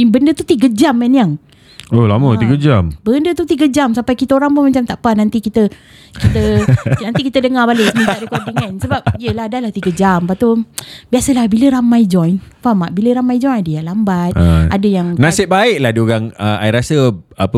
Benda 0.07 0.31
tu 0.31 0.47
3 0.47 0.71
jam 0.71 0.95
kan 0.95 1.11
yang 1.11 1.31
Oh 1.89 2.05
lama 2.05 2.37
3 2.37 2.53
jam. 2.55 2.93
Benda 3.01 3.33
tu 3.33 3.49
3 3.49 3.65
jam. 3.67 3.89
Sampai 3.97 4.13
kita 4.13 4.37
orang 4.37 4.53
pun 4.53 4.69
macam 4.69 4.85
Tak 4.85 5.01
apa 5.01 5.17
nanti 5.17 5.41
kita 5.41 5.65
Kita 6.13 6.43
Nanti 7.05 7.21
kita 7.25 7.41
dengar 7.41 7.65
balik 7.65 7.89
Minta 7.97 8.21
recording 8.21 8.53
kan. 8.53 8.73
Sebab 8.77 9.01
Yelah 9.17 9.49
dah 9.49 9.57
lah 9.57 9.73
3 9.73 9.89
jam. 9.91 10.29
Lepas 10.29 10.37
tu 10.37 10.53
Biasalah 11.09 11.49
bila 11.49 11.81
ramai 11.81 12.05
join 12.05 12.37
Faham 12.61 12.85
tak? 12.85 12.93
Bila 12.93 13.17
ramai 13.17 13.41
join 13.41 13.57
Ada 13.57 13.71
yang 13.71 13.85
lambat 13.89 14.31
Ah. 14.37 14.69
Ada 14.69 14.87
yang 14.87 15.07
Nasib 15.17 15.49
baik 15.49 15.81
lah 15.81 15.89
diorang 15.89 16.29
uh, 16.37 16.61
I 16.61 16.69
rasa 16.69 17.09
apa 17.33 17.57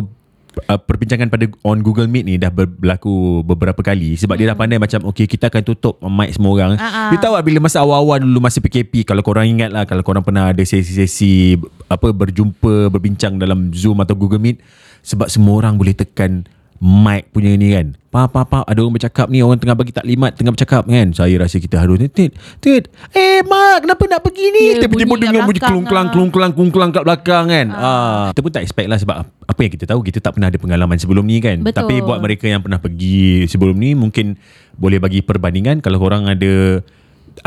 uh, 0.68 0.80
perbincangan 0.80 1.32
pada 1.32 1.48
on 1.64 1.80
Google 1.80 2.08
Meet 2.12 2.26
ni 2.28 2.36
dah 2.36 2.52
ber, 2.52 2.68
berlaku 2.68 3.44
beberapa 3.46 3.80
kali 3.80 4.20
sebab 4.20 4.36
dia 4.36 4.52
dah 4.52 4.58
pandai 4.58 4.78
macam 4.78 5.08
okay 5.08 5.26
kita 5.26 5.48
akan 5.48 5.64
tutup 5.64 5.96
mic 6.04 6.36
semua 6.36 6.52
orang. 6.56 6.72
Hmm. 6.76 6.84
Ah. 6.84 7.10
Dia 7.14 7.20
tahu 7.20 7.34
bila 7.44 7.60
masa 7.64 7.84
awal-awal 7.84 8.24
dulu 8.24 8.40
masa 8.44 8.60
PKP 8.60 9.08
kalau 9.08 9.24
korang 9.24 9.48
ingat 9.48 9.72
lah 9.72 9.84
kalau 9.88 10.04
korang 10.04 10.24
pernah 10.24 10.52
ada 10.52 10.64
sesi-sesi 10.64 11.56
apa 11.88 12.12
berjumpa 12.12 12.92
berbincang 12.92 13.40
dalam 13.40 13.72
Zoom 13.72 14.00
atau 14.04 14.16
Google 14.16 14.44
Meet 14.44 14.60
sebab 15.02 15.28
semua 15.32 15.58
orang 15.58 15.80
boleh 15.80 15.96
tekan 15.98 16.46
mic 16.82 17.30
punya 17.30 17.54
ni 17.54 17.78
kan. 17.78 17.94
Pa 18.10 18.26
pa 18.28 18.42
pa 18.44 18.66
ada 18.66 18.82
orang 18.82 18.98
bercakap 18.98 19.30
ni 19.30 19.40
orang 19.40 19.62
tengah 19.62 19.78
bagi 19.78 19.94
taklimat 19.94 20.34
tengah 20.34 20.52
bercakap 20.52 20.84
kan. 20.90 21.14
Saya 21.14 21.38
rasa 21.38 21.62
kita 21.62 21.78
harus 21.78 22.02
tit 22.10 22.34
tit. 22.58 22.90
Eh 23.14 23.46
mak 23.46 23.86
kenapa 23.86 24.04
nak 24.10 24.22
pergi 24.26 24.46
ni? 24.50 24.64
Ya, 24.74 24.74
Tiba-tiba 24.84 25.14
bunyi 25.14 25.30
dengar 25.30 25.46
bunyi 25.46 25.62
kelung-kelang 25.62 26.08
ah. 26.10 26.12
kelung 26.12 26.30
kelung-kelang 26.34 26.90
kat 26.90 27.04
belakang 27.06 27.46
kan. 27.54 27.68
Ah. 27.72 28.34
Kita 28.34 28.42
pun 28.42 28.52
tak 28.52 28.66
expect 28.66 28.88
lah 28.90 28.98
sebab 28.98 29.16
apa 29.22 29.60
yang 29.62 29.72
kita 29.78 29.86
tahu 29.86 30.02
kita 30.02 30.18
tak 30.20 30.34
pernah 30.34 30.50
ada 30.50 30.58
pengalaman 30.58 30.98
sebelum 30.98 31.24
ni 31.24 31.38
kan. 31.38 31.62
Betul. 31.62 31.78
Tapi 31.86 31.94
buat 32.02 32.18
mereka 32.18 32.50
yang 32.50 32.66
pernah 32.66 32.82
pergi 32.82 33.46
sebelum 33.46 33.78
ni 33.78 33.94
mungkin 33.94 34.36
boleh 34.74 34.98
bagi 34.98 35.22
perbandingan 35.22 35.86
kalau 35.86 36.02
korang 36.02 36.26
ada 36.26 36.82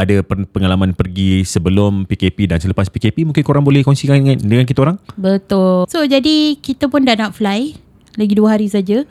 ada 0.00 0.24
pengalaman 0.24 0.96
pergi 0.96 1.44
sebelum 1.44 2.08
PKP 2.08 2.48
dan 2.48 2.58
selepas 2.62 2.88
PKP 2.88 3.28
mungkin 3.28 3.44
korang 3.44 3.60
boleh 3.60 3.84
kongsikan 3.84 4.16
dengan, 4.16 4.38
dengan 4.40 4.64
kita 4.64 4.80
orang. 4.80 4.96
Betul 5.20 5.84
So 5.92 6.08
jadi 6.08 6.56
Kita 6.56 6.88
pun 6.88 7.04
dah 7.04 7.20
nak 7.20 7.36
fly 7.36 7.83
Lagi 8.14 8.34
dua 8.34 8.58
hari 8.58 8.70
saja 8.70 9.02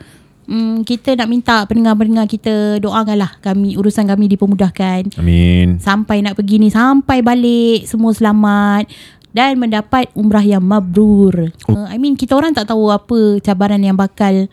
Hmm, 0.44 0.84
kita 0.84 1.16
nak 1.16 1.32
minta 1.32 1.64
pendengar-pendengar 1.64 2.28
kita 2.28 2.76
doakanlah 2.76 3.40
kami 3.40 3.80
urusan 3.80 4.04
kami 4.04 4.28
dipermudahkan 4.28 5.16
Amin. 5.16 5.80
sampai 5.80 6.20
nak 6.20 6.36
pergi 6.36 6.60
ni 6.60 6.68
sampai 6.68 7.24
balik 7.24 7.88
semua 7.88 8.12
selamat 8.12 8.84
dan 9.32 9.56
mendapat 9.56 10.12
umrah 10.12 10.44
yang 10.44 10.60
mabrur. 10.60 11.48
Oh. 11.64 11.72
Uh, 11.72 11.88
I 11.88 11.96
mean 11.96 12.12
kita 12.12 12.36
orang 12.36 12.52
tak 12.52 12.68
tahu 12.68 12.92
apa 12.92 13.40
cabaran 13.40 13.80
yang 13.80 13.96
bakal 13.96 14.44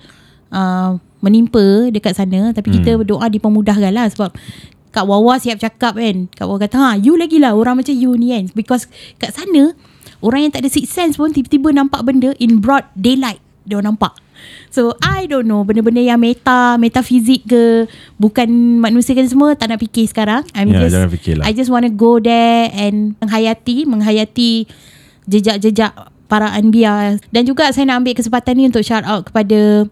uh, 0.56 0.96
menimpa 1.20 1.92
dekat 1.92 2.16
sana 2.16 2.56
tapi 2.56 2.72
kita 2.80 2.96
Hmm. 2.96 3.04
berdoa 3.04 3.28
dipermudahkan 3.28 3.92
lah 3.92 4.08
sebab 4.08 4.32
Kak 4.96 5.04
Wawa 5.08 5.44
siap 5.44 5.60
cakap 5.60 6.00
kan. 6.00 6.32
Kak 6.32 6.48
Wawa 6.48 6.68
kata, 6.68 6.76
ha, 6.80 6.90
you 6.96 7.20
lagi 7.20 7.36
lah 7.36 7.52
orang 7.52 7.80
macam 7.80 7.96
you 7.96 8.12
ni 8.20 8.36
kan. 8.36 8.52
Because 8.52 8.92
kat 9.20 9.32
sana, 9.32 9.72
orang 10.20 10.48
yang 10.48 10.52
tak 10.52 10.68
ada 10.68 10.72
sixth 10.72 10.92
sense 10.92 11.16
pun 11.16 11.32
tiba-tiba 11.32 11.72
nampak 11.72 12.04
benda 12.04 12.36
in 12.44 12.60
broad 12.60 12.84
daylight. 12.92 13.40
Dia 13.64 13.80
orang 13.80 13.96
nampak. 13.96 14.20
So, 14.72 14.96
I 15.04 15.28
don't 15.28 15.46
know. 15.46 15.62
Benda-benda 15.68 16.00
yang 16.00 16.20
meta, 16.22 16.78
metafizik 16.80 17.48
ke, 17.48 17.86
bukan 18.16 18.48
manusia 18.80 19.18
ke 19.18 19.24
semua, 19.28 19.54
tak 19.54 19.72
nak 19.72 19.80
fikir 19.82 20.08
sekarang. 20.08 20.48
I'm 20.56 20.72
Ya, 20.72 20.88
just, 20.88 20.94
jangan 20.96 21.10
fikir 21.12 21.34
lah. 21.40 21.44
I 21.48 21.52
just 21.52 21.68
want 21.68 21.84
to 21.88 21.94
go 21.94 22.18
there 22.18 22.72
and 22.72 23.20
menghayati, 23.20 23.84
menghayati 23.84 24.66
jejak-jejak 25.28 25.92
para 26.32 26.52
anbiya. 26.56 27.20
Dan 27.30 27.44
juga 27.44 27.70
saya 27.76 27.88
nak 27.92 28.06
ambil 28.06 28.16
kesempatan 28.16 28.54
ni 28.56 28.64
untuk 28.72 28.84
shout 28.88 29.04
out 29.04 29.28
kepada 29.28 29.90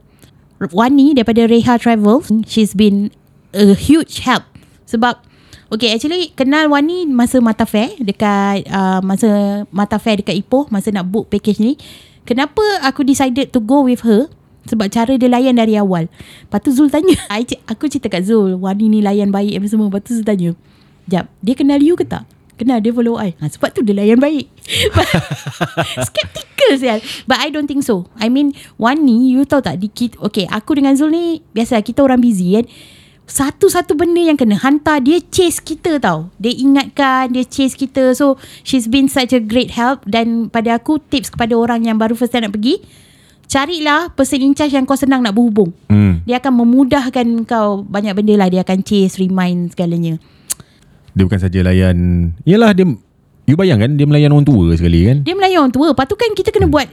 Wani 0.60 1.16
daripada 1.16 1.48
Reha 1.48 1.80
Travel. 1.80 2.24
She's 2.44 2.76
been 2.76 3.12
a 3.56 3.72
huge 3.76 4.28
help. 4.28 4.44
Sebab 4.88 5.30
Okay 5.70 5.94
actually 5.94 6.34
kenal 6.34 6.66
Wani 6.74 7.06
masa 7.06 7.38
Mata 7.38 7.62
Fair 7.62 7.94
dekat 8.02 8.66
uh, 8.66 9.06
masa 9.06 9.62
Mata 9.70 10.02
Fair 10.02 10.18
dekat 10.18 10.34
Ipoh 10.42 10.66
masa 10.74 10.90
nak 10.90 11.06
book 11.06 11.30
package 11.30 11.62
ni. 11.62 11.78
Kenapa 12.26 12.62
aku 12.82 13.06
decided 13.06 13.54
to 13.54 13.62
go 13.62 13.86
with 13.86 14.02
her? 14.02 14.30
Sebab 14.70 14.88
cara 14.94 15.18
dia 15.18 15.26
layan 15.26 15.58
dari 15.58 15.74
awal. 15.76 16.06
Lepas 16.46 16.60
tu 16.62 16.70
Zul 16.70 16.94
tanya. 16.94 17.18
I, 17.34 17.44
aku 17.66 17.90
cerita 17.90 18.08
kat 18.14 18.30
Zul. 18.30 18.54
Wani 18.62 18.86
ni 18.88 19.02
layan 19.02 19.34
baik 19.34 19.58
apa 19.58 19.66
semua. 19.66 19.90
Lepas 19.90 20.06
tu 20.06 20.14
Zul 20.22 20.26
tanya. 20.26 20.54
Jap, 21.10 21.26
dia 21.41 21.58
kenal 21.58 21.82
you 21.82 21.98
ke 21.98 22.06
tak? 22.06 22.30
Kenal 22.60 22.84
dia 22.84 22.91
follow 22.91 23.16
I. 23.16 23.34
Ha, 23.40 23.50
sebab 23.50 23.72
tu 23.72 23.82
dia 23.82 23.96
layan 23.96 24.20
baik. 24.20 24.52
Skeptical 26.12 26.72
sial. 26.76 27.00
But 27.24 27.40
I 27.40 27.50
don't 27.50 27.66
think 27.66 27.88
so. 27.88 28.12
I 28.20 28.28
mean, 28.28 28.52
Wani, 28.76 29.32
you 29.32 29.48
tahu 29.48 29.64
tak? 29.64 29.80
Di, 29.80 29.88
kit- 29.88 30.20
okay, 30.20 30.46
aku 30.46 30.76
dengan 30.76 30.94
Zul 30.94 31.16
ni, 31.16 31.40
biasa 31.56 31.80
kita 31.82 32.04
orang 32.04 32.20
busy 32.20 32.60
kan. 32.60 32.68
Satu-satu 33.30 33.94
benda 33.94 34.26
yang 34.26 34.36
kena 34.36 34.58
hantar, 34.58 35.06
dia 35.06 35.22
chase 35.22 35.62
kita 35.62 36.02
tau. 36.02 36.34
Dia 36.41 36.52
ingatkan, 36.52 37.30
dia 37.32 37.46
chase 37.46 37.78
kita. 37.78 38.12
So, 38.18 38.41
she's 38.68 38.90
been 38.90 39.08
such 39.08 39.32
a 39.32 39.40
great 39.40 39.78
help. 39.78 40.04
Dan 40.04 40.52
pada 40.52 40.82
aku, 40.82 41.00
tips 41.00 41.32
kepada 41.32 41.56
orang 41.56 41.88
yang 41.88 41.96
baru 41.96 42.18
first 42.18 42.36
time 42.36 42.50
nak 42.50 42.58
pergi, 42.58 42.82
carilah 43.50 44.14
person 44.14 44.46
in 44.46 44.54
charge 44.54 44.78
yang 44.78 44.86
kau 44.86 44.96
senang 44.96 45.26
nak 45.26 45.34
berhubung. 45.34 45.74
Hmm. 45.90 46.22
Dia 46.24 46.38
akan 46.38 46.64
memudahkan 46.64 47.28
kau 47.50 47.82
banyak 47.82 48.14
benda 48.14 48.38
lah. 48.38 48.48
Dia 48.48 48.62
akan 48.62 48.86
chase, 48.86 49.18
remind 49.18 49.74
segalanya. 49.74 50.22
Dia 51.18 51.26
bukan 51.26 51.42
saja 51.42 51.60
layan 51.66 51.98
Yelah 52.46 52.72
dia 52.72 52.86
You 53.50 53.58
bayangkan 53.58 53.98
Dia 53.98 54.06
melayan 54.06 54.30
orang 54.30 54.46
tua 54.46 54.78
sekali 54.78 55.10
kan 55.10 55.26
Dia 55.26 55.34
melayan 55.34 55.66
orang 55.66 55.74
tua. 55.74 55.92
Lepas 55.92 56.06
tu 56.06 56.14
kan 56.14 56.30
kita 56.38 56.54
kena 56.54 56.70
buat 56.70 56.86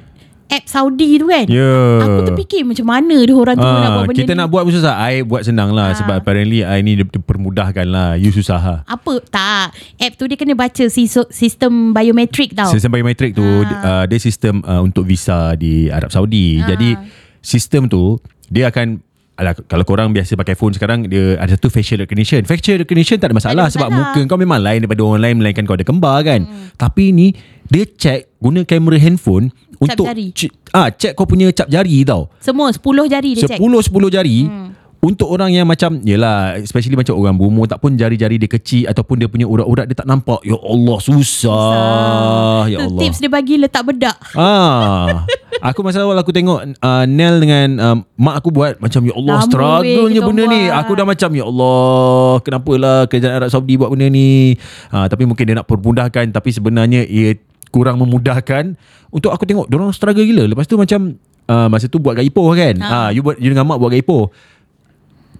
app 0.49 0.65
Saudi 0.65 1.17
tu 1.17 1.27
kan. 1.27 1.43
Ya 1.45 1.75
Aku 2.01 2.21
terfikir 2.25 2.63
macam 2.63 2.87
mana 2.87 3.17
dia 3.19 3.33
orang 3.33 3.55
tua 3.55 3.73
nak 3.77 3.91
buat 3.93 4.05
benda 4.07 4.19
Kita 4.19 4.33
ni. 4.33 4.39
nak 4.39 4.49
buat 4.49 4.63
pun 4.63 4.73
susah 4.73 4.95
I 4.97 5.15
buat 5.21 5.43
senang 5.43 5.71
lah 5.71 5.87
Ah. 5.87 5.97
Sebab 5.97 6.15
apparently 6.17 6.61
I 6.61 6.81
ni 6.81 6.95
dia 6.95 7.05
permudahkan 7.05 7.85
lah 7.85 8.15
You 8.15 8.31
susah 8.31 8.57
lah 8.57 8.79
Apa? 8.85 9.19
Tak. 9.23 9.67
App 9.97 10.13
tu 10.15 10.25
dia 10.25 10.35
kena 10.35 10.53
baca 10.53 10.85
sis- 10.85 11.29
sistem 11.29 11.91
biometrik 11.91 12.53
tau. 12.53 12.69
Sistem 12.69 12.91
biometrik 12.93 13.33
tu 13.33 13.43
uh, 13.43 14.05
Dia 14.05 14.19
sistem 14.19 14.63
uh, 14.63 14.81
Untuk 14.81 15.05
visa 15.05 15.55
di 15.55 15.87
Arab 15.89 16.09
Saudi 16.09 16.59
Ah. 16.59 16.69
Jadi 16.69 16.95
Sistem 17.41 17.87
tu 17.87 18.19
Dia 18.47 18.69
akan 18.69 19.03
Alah, 19.37 19.53
kalau 19.53 19.85
korang 19.85 20.17
biasa 20.17 20.33
pakai 20.33 20.57
phone 20.57 20.73
sekarang 20.73 21.13
dia 21.13 21.37
ada 21.37 21.53
satu 21.53 21.69
facial 21.69 22.01
recognition. 22.01 22.41
Facial 22.49 22.81
recognition 22.81 23.21
tak 23.21 23.29
ada 23.29 23.37
masalah, 23.37 23.69
ada 23.69 23.75
sebab 23.77 23.89
masalah. 23.93 24.17
muka 24.17 24.33
kau 24.33 24.41
memang 24.41 24.61
lain 24.65 24.79
daripada 24.81 25.01
orang 25.05 25.23
lain 25.29 25.35
melainkan 25.45 25.69
kau 25.69 25.77
ada 25.77 25.85
kembar 25.85 26.25
kan. 26.25 26.49
Hmm. 26.49 26.73
Tapi 26.73 27.13
ni 27.13 27.37
dia 27.69 27.85
check 27.85 28.33
guna 28.41 28.65
kamera 28.65 28.97
handphone 28.97 29.53
untuk 29.77 30.09
jari. 30.09 30.33
ah 30.73 30.89
check 30.89 31.13
kau 31.13 31.29
punya 31.29 31.53
cap 31.53 31.69
jari 31.69 32.01
tau. 32.09 32.33
Semua 32.41 32.73
10 32.73 32.81
jari 33.13 33.31
dia 33.37 33.45
check. 33.45 33.61
10 33.61 33.93
10 33.93 34.17
jari. 34.17 34.39
Hmm. 34.49 34.66
Untuk 35.01 35.29
orang 35.31 35.53
yang 35.55 35.69
macam 35.69 36.03
Yelah 36.03 36.59
Especially 36.59 36.99
macam 36.99 37.15
orang 37.15 37.37
berumur 37.39 37.69
Tak 37.71 37.79
pun 37.79 37.95
jari-jari 37.95 38.41
dia 38.43 38.51
kecil 38.51 38.91
Ataupun 38.91 39.21
dia 39.21 39.29
punya 39.31 39.47
urat-urat 39.47 39.87
Dia 39.87 39.95
tak 39.95 40.09
nampak 40.09 40.43
Ya 40.43 40.59
Allah 40.59 40.99
susah 40.99 42.67
Ya 42.67 42.81
Tu 42.81 42.91
Allah 42.91 43.07
tips 43.07 43.19
dia 43.23 43.31
bagi 43.31 43.55
letak 43.57 43.83
bedak. 43.87 44.17
Ah, 44.35 45.25
aku 45.63 45.81
masa 45.87 46.03
awal 46.03 46.19
aku 46.19 46.35
tengok 46.35 46.79
uh, 46.83 47.05
Nel 47.07 47.39
dengan 47.39 47.69
um, 47.79 47.99
mak 48.19 48.43
aku 48.43 48.51
buat 48.51 48.83
macam 48.83 49.01
ya 49.07 49.15
Allah 49.15 49.37
Lama 49.39 49.47
struggle-nya 49.47 50.21
benda 50.27 50.45
ni. 50.51 50.63
buat. 50.67 50.81
Aku 50.83 50.93
dah 50.99 51.07
macam 51.07 51.31
ya 51.33 51.45
Allah, 51.47 52.31
kenapalah 52.43 52.99
kerajaan 53.07 53.35
Arab 53.39 53.51
Saudi 53.53 53.75
buat 53.79 53.91
benda 53.95 54.07
ni. 54.11 54.59
Ah, 54.91 55.07
tapi 55.07 55.25
mungkin 55.25 55.45
dia 55.47 55.57
nak 55.57 55.69
permudahkan 55.71 56.35
tapi 56.35 56.51
sebenarnya 56.51 57.07
ia 57.07 57.39
kurang 57.71 58.03
memudahkan 58.03 58.75
untuk 59.15 59.31
aku 59.31 59.47
tengok 59.47 59.71
orang 59.71 59.95
struggle 59.95 60.27
gila. 60.27 60.45
Lepas 60.51 60.67
tu 60.67 60.75
macam 60.75 61.15
uh, 61.47 61.69
masa 61.71 61.87
tu 61.87 62.03
buat 62.03 62.19
kat 62.19 62.27
Ipoh 62.27 62.51
kan. 62.53 62.75
Ah, 62.83 63.09
you 63.15 63.23
buat 63.23 63.39
you 63.39 63.51
dengan 63.53 63.67
mak 63.67 63.79
buat 63.79 63.95
kat 63.95 64.03
Ipoh. 64.03 64.31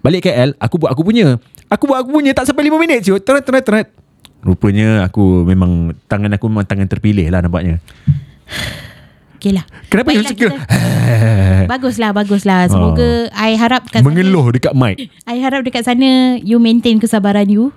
Balik 0.01 0.25
KL, 0.25 0.53
aku 0.57 0.75
buat 0.77 0.91
aku 0.93 1.01
punya. 1.01 1.37
Aku 1.67 1.83
buat 1.85 1.99
aku 1.99 2.09
punya 2.13 2.31
tak 2.31 2.47
sampai 2.47 2.67
5 2.67 2.79
minit 2.79 3.03
je. 3.03 3.13
Teret 3.19 3.43
teret 3.43 3.63
teret. 3.63 3.87
Rupanya 4.39 5.03
aku 5.03 5.43
memang 5.43 5.97
tangan 6.07 6.31
aku 6.31 6.45
memang 6.47 6.63
tangan 6.63 6.87
terpilih 6.87 7.27
lah 7.27 7.41
nampaknya. 7.41 7.81
Okey 9.37 9.53
lah. 9.53 9.65
Kenapa 9.89 10.13
you 10.13 10.23
Baiklah, 10.23 10.31
suka 10.33 10.47
kita- 10.49 11.67
Baguslah, 11.67 12.09
baguslah. 12.15 12.61
Semoga 12.69 13.29
I 13.33 13.53
harap 13.53 13.85
kat 13.85 14.01
sana, 14.01 14.07
mengeluh 14.07 14.49
dekat 14.49 14.73
mic? 14.73 14.95
I 15.29 15.37
harap 15.41 15.61
dekat 15.61 15.83
sana 15.83 16.39
you 16.41 16.57
maintain 16.57 16.97
kesabaran 16.97 17.49
you. 17.49 17.69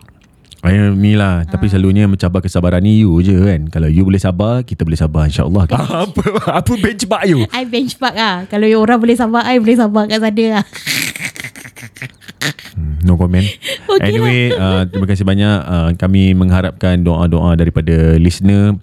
Ay, 0.60 0.76
ni 0.92 1.16
lah 1.16 1.48
Tapi 1.48 1.72
selalunya 1.72 2.04
mencabar 2.04 2.44
kesabaran 2.44 2.84
ni 2.84 3.00
you 3.00 3.16
je 3.24 3.32
kan 3.32 3.72
Kalau 3.72 3.88
you 3.88 4.04
boleh 4.04 4.20
sabar 4.20 4.60
Kita 4.60 4.84
boleh 4.84 5.00
sabar 5.00 5.24
InsyaAllah 5.24 5.64
Apa 5.72 6.20
apa 6.52 6.72
benchmark 6.76 7.24
you 7.24 7.48
I 7.48 7.64
benchmark 7.64 8.12
ah. 8.12 8.44
Kalau 8.44 8.68
you 8.68 8.76
orang 8.76 9.00
boleh 9.00 9.16
sabar, 9.16 9.48
I 9.48 9.56
boleh 9.56 9.80
sabar 9.80 10.04
kat 10.04 10.20
sana 10.20 10.60
lah. 10.60 10.64
No 13.02 13.16
comment. 13.16 13.44
Okey 13.92 14.04
Anyway 14.04 14.40
uh, 14.54 14.86
Terima 14.86 15.06
kasih 15.08 15.24
banyak. 15.26 15.56
Uh, 15.64 15.90
Kami 15.96 16.32
mengharapkan 16.36 17.00
doa-doa 17.00 17.56
daripada 17.58 18.16
listener. 18.16 18.76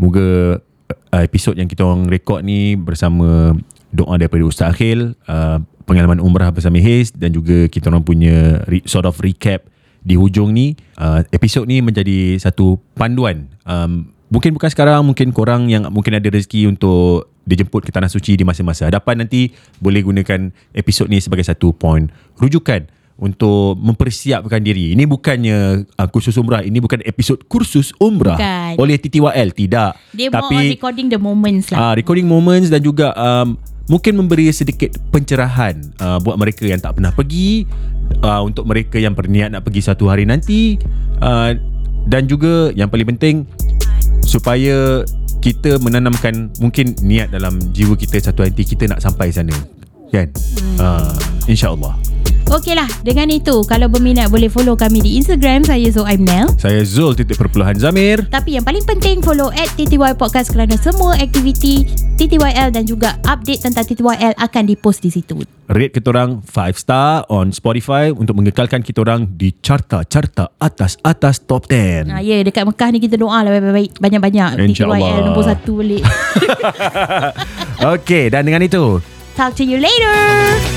Moga 0.00 0.58
uh, 0.58 1.22
episod 1.22 1.54
yang 1.54 1.70
kita 1.70 1.86
orang 1.86 2.10
rekod 2.10 2.42
ni 2.42 2.74
Bersama 2.74 3.54
doa 3.94 4.14
daripada 4.18 4.42
Ustaz 4.42 4.74
Akhil 4.74 5.14
uh, 5.30 5.62
Pengalaman 5.86 6.18
umrah 6.18 6.50
bersama 6.50 6.82
Haze 6.82 7.14
Dan 7.14 7.30
juga 7.30 7.70
kita 7.70 7.92
orang 7.92 8.02
punya 8.02 8.64
re- 8.66 8.82
sort 8.88 9.06
of 9.06 9.18
recap 9.22 9.70
di 10.04 10.14
hujung 10.20 10.52
ni. 10.52 10.76
Uh, 11.00 11.24
episod 11.32 11.64
ni 11.64 11.80
menjadi 11.80 12.36
satu 12.36 12.76
panduan. 12.92 13.48
Um, 13.64 14.12
mungkin 14.28 14.52
bukan 14.52 14.68
sekarang 14.68 15.00
mungkin 15.00 15.32
korang 15.32 15.72
yang 15.72 15.88
mungkin 15.88 16.20
ada 16.20 16.28
rezeki 16.28 16.68
untuk 16.68 17.32
dijemput 17.44 17.84
ke 17.84 17.92
tanah 17.92 18.08
suci 18.08 18.36
di 18.36 18.44
masa-masa 18.44 18.88
hadapan 18.88 19.24
nanti 19.24 19.52
boleh 19.78 20.00
gunakan 20.04 20.48
episod 20.72 21.06
ni 21.08 21.20
sebagai 21.20 21.44
satu 21.44 21.76
point 21.76 22.08
rujukan 22.40 22.88
untuk 23.14 23.78
mempersiapkan 23.78 24.58
diri. 24.58 24.90
Ini 24.90 25.06
bukannya 25.06 25.86
uh, 25.86 26.08
kursus 26.10 26.34
umrah, 26.34 26.66
ini 26.66 26.82
bukan 26.82 26.98
episod 27.06 27.38
kursus 27.46 27.94
umrah 28.02 28.34
Bukan. 28.34 28.74
oleh 28.74 28.98
TTYL, 28.98 29.54
tidak. 29.54 29.94
Dia 30.10 30.34
more 30.34 30.42
on 30.42 30.50
Tapi 30.50 30.56
recording 30.74 31.06
the 31.06 31.20
moments 31.20 31.70
lah. 31.70 31.78
uh, 31.78 31.94
recording 31.94 32.26
moments 32.26 32.74
dan 32.74 32.82
juga 32.82 33.14
um, 33.14 33.54
mungkin 33.86 34.18
memberi 34.18 34.50
sedikit 34.50 34.98
pencerahan 35.14 35.78
uh, 36.02 36.18
buat 36.18 36.34
mereka 36.34 36.66
yang 36.66 36.82
tak 36.82 36.98
pernah 36.98 37.14
pergi, 37.14 37.62
uh, 38.24 38.42
untuk 38.42 38.66
mereka 38.66 38.98
yang 38.98 39.14
berniat 39.14 39.54
nak 39.54 39.62
pergi 39.62 39.80
satu 39.84 40.10
hari 40.10 40.26
nanti 40.26 40.76
uh, 41.22 41.54
dan 42.10 42.26
juga 42.28 42.74
yang 42.74 42.90
paling 42.90 43.14
penting 43.16 43.48
supaya 44.26 45.06
kita 45.44 45.76
menanamkan 45.76 46.48
mungkin 46.56 46.96
niat 47.04 47.28
dalam 47.28 47.60
jiwa 47.76 47.92
kita 48.00 48.16
satu 48.16 48.48
nanti 48.48 48.64
kita 48.64 48.88
nak 48.88 49.04
sampai 49.04 49.28
sana 49.28 49.52
kan 50.14 50.28
uh, 50.78 51.10
insyaallah 51.50 51.98
Okeylah, 52.44 52.84
dengan 53.00 53.32
itu 53.32 53.64
kalau 53.64 53.88
berminat 53.88 54.28
boleh 54.28 54.52
follow 54.52 54.76
kami 54.76 55.00
di 55.00 55.16
Instagram 55.16 55.64
saya 55.64 55.88
Zoaimnel. 55.88 56.52
saya 56.60 56.84
Zul 56.84 57.16
titik 57.16 57.40
perpuluhan 57.40 57.72
Zamir 57.80 58.20
Tapi 58.28 58.60
yang 58.60 58.64
paling 58.68 58.84
penting 58.84 59.24
follow 59.24 59.48
at 59.48 59.72
TTY 59.72 60.12
Podcast 60.12 60.52
kerana 60.52 60.76
semua 60.76 61.16
aktiviti 61.16 61.88
TTYL 62.20 62.68
dan 62.68 62.84
juga 62.84 63.16
update 63.24 63.64
tentang 63.64 63.88
TTYL 63.88 64.36
akan 64.36 64.62
dipost 64.68 65.00
di 65.00 65.08
situ. 65.08 65.40
rate 65.72 65.96
kita 65.96 66.12
orang 66.12 66.44
5 66.44 66.76
star 66.76 67.24
on 67.32 67.48
Spotify 67.48 68.12
untuk 68.12 68.36
mengekalkan 68.36 68.84
kita 68.84 69.00
orang 69.00 69.24
di 69.40 69.56
carta-carta 69.64 70.52
atas-atas 70.60 71.48
top 71.48 71.64
10 71.72 72.12
Ha, 72.12 72.20
ya, 72.20 72.44
dekat 72.44 72.68
Mekah 72.68 72.88
ni 72.92 72.98
kita 73.00 73.16
doa 73.16 73.40
lah 73.40 73.56
baik-baik 73.56 73.96
banyak-banyak. 73.96 74.68
InsyaAllah. 74.68 75.00
TTYL 75.00 75.22
nombor 75.32 75.44
satu 75.48 75.80
balik. 75.80 76.04
Okey 77.96 78.28
dan 78.28 78.44
dengan 78.44 78.60
itu 78.60 79.00
Talk 79.36 79.56
to 79.56 79.64
you 79.64 79.78
later. 79.78 80.14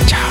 ciao 0.08 0.27